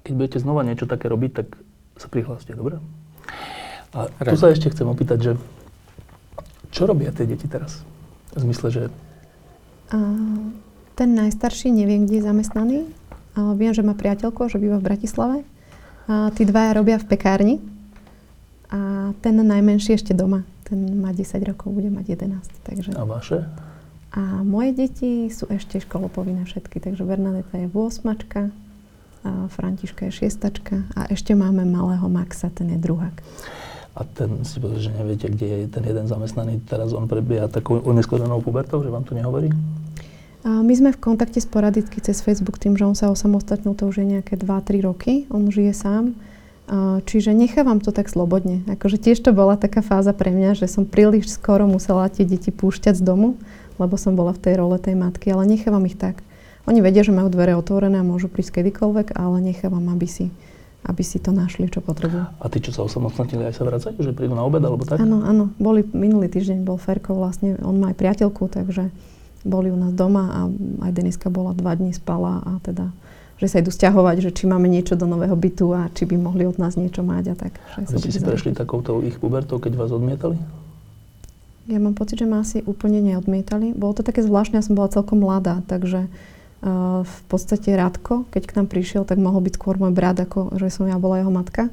keď 0.04 0.12
budete 0.16 0.38
znova 0.40 0.62
niečo 0.64 0.88
také 0.88 1.08
robiť, 1.12 1.30
tak 1.32 1.56
sa 1.96 2.06
prihláste, 2.12 2.52
dobre? 2.52 2.80
A 3.96 4.06
tu 4.28 4.36
sa 4.36 4.52
ešte 4.52 4.68
chcem 4.68 4.84
opýtať, 4.84 5.18
že 5.18 5.32
čo 6.68 6.84
robia 6.84 7.08
tie 7.10 7.24
deti 7.24 7.48
teraz? 7.48 7.80
V 8.36 8.44
zmysle, 8.44 8.68
že 8.68 8.82
A 9.88 9.96
ten 10.92 11.16
najstarší 11.16 11.72
neviem, 11.72 12.04
kde 12.04 12.20
je 12.20 12.28
zamestnaný. 12.28 12.78
Viem, 13.56 13.72
že 13.72 13.80
má 13.80 13.96
priateľku, 13.96 14.48
že 14.52 14.60
býva 14.60 14.76
v 14.76 14.86
Bratislave. 14.92 15.38
A 16.06 16.30
tí 16.36 16.44
dvaja 16.44 16.76
robia 16.76 17.00
v 17.00 17.08
pekárni. 17.08 17.56
A 18.70 19.12
ten 19.22 19.36
najmenší 19.38 19.94
ešte 19.94 20.12
doma. 20.16 20.42
Ten 20.66 20.98
má 20.98 21.14
10 21.14 21.38
rokov, 21.46 21.70
bude 21.70 21.90
mať 21.90 22.18
11. 22.18 22.66
Takže... 22.66 22.90
a 22.98 23.02
vaše? 23.06 23.46
A 24.16 24.42
moje 24.42 24.74
deti 24.74 25.28
sú 25.30 25.46
ešte 25.52 25.78
školopovinné 25.78 26.48
všetky. 26.48 26.82
Takže 26.82 27.06
Bernadeta 27.06 27.60
je 27.60 27.68
8 27.70 28.02
a 29.26 29.50
Františka 29.50 30.06
je 30.06 30.30
6 30.30 30.38
a 30.94 31.10
ešte 31.10 31.34
máme 31.34 31.66
malého 31.66 32.06
Maxa, 32.06 32.46
ten 32.54 32.70
je 32.70 32.78
druhák. 32.78 33.16
A 33.96 34.04
ten 34.04 34.44
si 34.44 34.60
povedal, 34.60 34.86
že 34.86 34.92
neviete, 34.92 35.26
kde 35.32 35.46
je 35.46 35.68
ten 35.72 35.82
jeden 35.82 36.06
zamestnaný, 36.06 36.62
teraz 36.68 36.92
on 36.92 37.08
prebieha 37.08 37.48
takou 37.48 37.80
oneskorenou 37.80 38.38
pubertou, 38.44 38.84
že 38.84 38.92
vám 38.92 39.02
to 39.02 39.16
nehovorí? 39.16 39.50
A 40.46 40.62
my 40.62 40.74
sme 40.78 40.94
v 40.94 41.02
kontakte 41.02 41.42
sporadicky 41.42 41.98
cez 41.98 42.22
Facebook 42.22 42.62
tým, 42.62 42.78
že 42.78 42.86
on 42.86 42.94
sa 42.94 43.10
osamostatnil, 43.10 43.74
to 43.74 43.90
už 43.90 44.04
je 44.04 44.06
nejaké 44.14 44.38
2-3 44.38 44.86
roky, 44.86 45.26
on 45.26 45.50
žije 45.50 45.74
sám. 45.74 46.14
Čiže 47.06 47.30
nechávam 47.30 47.78
to 47.78 47.94
tak 47.94 48.10
slobodne. 48.10 48.66
Akože 48.66 48.98
tiež 48.98 49.22
to 49.22 49.30
bola 49.30 49.54
taká 49.54 49.86
fáza 49.86 50.10
pre 50.10 50.34
mňa, 50.34 50.58
že 50.58 50.66
som 50.66 50.82
príliš 50.82 51.30
skoro 51.30 51.62
musela 51.70 52.10
tie 52.10 52.26
deti 52.26 52.50
púšťať 52.50 52.98
z 52.98 53.06
domu, 53.06 53.38
lebo 53.78 53.94
som 53.94 54.18
bola 54.18 54.34
v 54.34 54.42
tej 54.42 54.54
role 54.58 54.74
tej 54.82 54.98
matky, 54.98 55.30
ale 55.30 55.46
nechávam 55.46 55.86
ich 55.86 55.94
tak. 55.94 56.26
Oni 56.66 56.82
vedia, 56.82 57.06
že 57.06 57.14
majú 57.14 57.30
dvere 57.30 57.54
otvorené 57.54 58.02
a 58.02 58.08
môžu 58.08 58.26
prísť 58.26 58.58
kedykoľvek, 58.58 59.14
ale 59.14 59.38
nechávam, 59.38 59.86
aby 59.94 60.10
si, 60.10 60.34
aby 60.82 61.02
si 61.06 61.22
to 61.22 61.30
našli, 61.30 61.70
čo 61.70 61.78
potrebujú. 61.78 62.26
A 62.42 62.46
tí, 62.50 62.58
čo 62.58 62.74
sa 62.74 62.82
osamostatnili, 62.82 63.46
aj 63.46 63.54
sa 63.54 63.62
vracajú, 63.62 64.02
že 64.02 64.10
prídu 64.10 64.34
na 64.34 64.42
obed 64.42 64.58
alebo 64.58 64.82
tak? 64.82 64.98
Áno, 64.98 65.22
áno. 65.22 65.54
Boli, 65.62 65.86
minulý 65.94 66.26
týždeň 66.26 66.66
bol 66.66 66.82
Ferko 66.82 67.14
vlastne, 67.14 67.54
on 67.62 67.78
má 67.78 67.94
aj 67.94 68.02
priateľku, 68.02 68.50
takže 68.50 68.90
boli 69.46 69.70
u 69.70 69.78
nás 69.78 69.94
doma 69.94 70.24
a 70.34 70.40
aj 70.82 70.90
Deniska 70.90 71.30
bola 71.30 71.54
dva 71.54 71.78
dní 71.78 71.94
spala 71.94 72.42
a 72.42 72.58
teda 72.66 72.90
že 73.36 73.46
sa 73.52 73.60
idú 73.60 73.68
stiahovať, 73.68 74.16
že 74.24 74.30
či 74.32 74.48
máme 74.48 74.64
niečo 74.64 74.96
do 74.96 75.04
nového 75.04 75.36
bytu 75.36 75.76
a 75.76 75.92
či 75.92 76.08
by 76.08 76.16
mohli 76.16 76.48
od 76.48 76.56
nás 76.56 76.80
niečo 76.80 77.04
mať 77.04 77.24
a 77.32 77.34
tak. 77.36 77.52
Že 77.76 77.80
A 77.84 77.88
vy 77.92 77.96
ste 78.00 78.10
si 78.16 78.20
prešli 78.24 78.50
takouto 78.56 79.04
ich 79.04 79.20
pubertou, 79.20 79.60
keď 79.60 79.76
vás 79.76 79.92
odmietali? 79.92 80.40
Ja 81.66 81.82
mám 81.82 81.98
pocit, 81.98 82.22
že 82.22 82.30
ma 82.30 82.40
asi 82.40 82.62
úplne 82.62 83.02
neodmietali. 83.02 83.74
Bolo 83.74 83.92
to 83.92 84.06
také 84.06 84.22
zvláštne, 84.22 84.62
ja 84.62 84.64
som 84.64 84.78
bola 84.78 84.88
celkom 84.88 85.20
mladá, 85.20 85.60
takže 85.66 86.06
uh, 86.06 87.02
v 87.02 87.18
podstate 87.26 87.74
Radko, 87.74 88.24
keď 88.30 88.42
k 88.46 88.56
nám 88.56 88.66
prišiel, 88.70 89.02
tak 89.02 89.18
mohol 89.20 89.42
byť 89.44 89.58
skôr 89.58 89.76
môj 89.76 89.92
brat, 89.92 90.16
ako 90.16 90.56
že 90.56 90.72
som 90.72 90.86
ja 90.88 90.96
bola 90.96 91.20
jeho 91.20 91.34
matka. 91.34 91.68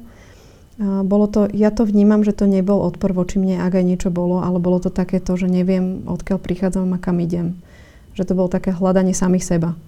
Uh, 0.76 1.06
bolo 1.06 1.30
to, 1.30 1.46
ja 1.54 1.70
to 1.70 1.86
vnímam, 1.86 2.26
že 2.26 2.34
to 2.34 2.50
nebol 2.50 2.82
odpor 2.82 3.14
voči 3.14 3.38
mne, 3.38 3.62
ak 3.62 3.78
aj 3.78 3.84
niečo 3.86 4.10
bolo, 4.10 4.42
ale 4.42 4.58
bolo 4.58 4.82
to 4.82 4.90
také 4.90 5.22
to, 5.22 5.38
že 5.38 5.46
neviem, 5.46 6.02
odkiaľ 6.10 6.42
prichádzam 6.42 6.90
a 6.92 6.98
kam 6.98 7.22
idem. 7.22 7.54
Že 8.18 8.28
to 8.28 8.32
bolo 8.34 8.50
také 8.50 8.74
hľadanie 8.74 9.14
samých 9.14 9.46
seba. 9.46 9.78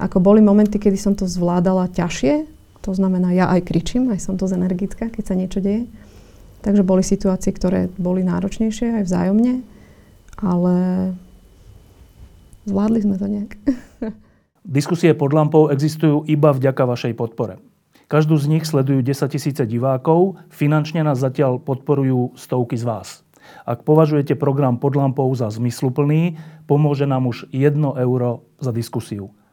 Ako 0.00 0.20
boli 0.20 0.40
momenty, 0.40 0.80
kedy 0.80 0.96
som 0.96 1.12
to 1.12 1.28
zvládala 1.28 1.90
ťažšie, 1.92 2.48
to 2.82 2.90
znamená, 2.90 3.30
ja 3.30 3.46
aj 3.46 3.62
kričím, 3.70 4.10
aj 4.10 4.26
som 4.26 4.34
z 4.34 4.58
energická, 4.58 5.08
keď 5.08 5.24
sa 5.24 5.38
niečo 5.38 5.62
deje. 5.62 5.86
Takže 6.62 6.82
boli 6.82 7.06
situácie, 7.06 7.54
ktoré 7.54 7.90
boli 7.98 8.26
náročnejšie 8.26 9.02
aj 9.02 9.04
vzájomne, 9.06 9.62
ale 10.42 10.74
zvládli 12.66 12.98
sme 13.02 13.16
to 13.18 13.26
nejak. 13.30 13.52
Diskusie 14.78 15.14
pod 15.14 15.34
lampou 15.34 15.70
existujú 15.70 16.22
iba 16.26 16.54
vďaka 16.54 16.82
vašej 16.86 17.14
podpore. 17.18 17.58
Každú 18.06 18.38
z 18.38 18.46
nich 18.46 18.64
sledujú 18.66 19.02
10 19.02 19.26
tisíce 19.26 19.62
divákov, 19.66 20.38
finančne 20.54 21.02
nás 21.02 21.18
zatiaľ 21.18 21.58
podporujú 21.58 22.38
stovky 22.38 22.78
z 22.78 22.84
vás. 22.86 23.08
Ak 23.66 23.82
považujete 23.82 24.38
program 24.38 24.78
pod 24.78 24.94
lampou 24.94 25.26
za 25.34 25.50
zmysluplný, 25.50 26.38
pomôže 26.70 27.10
nám 27.10 27.26
už 27.26 27.50
1 27.50 27.74
euro 27.98 28.46
za 28.62 28.70
diskusiu. 28.70 29.34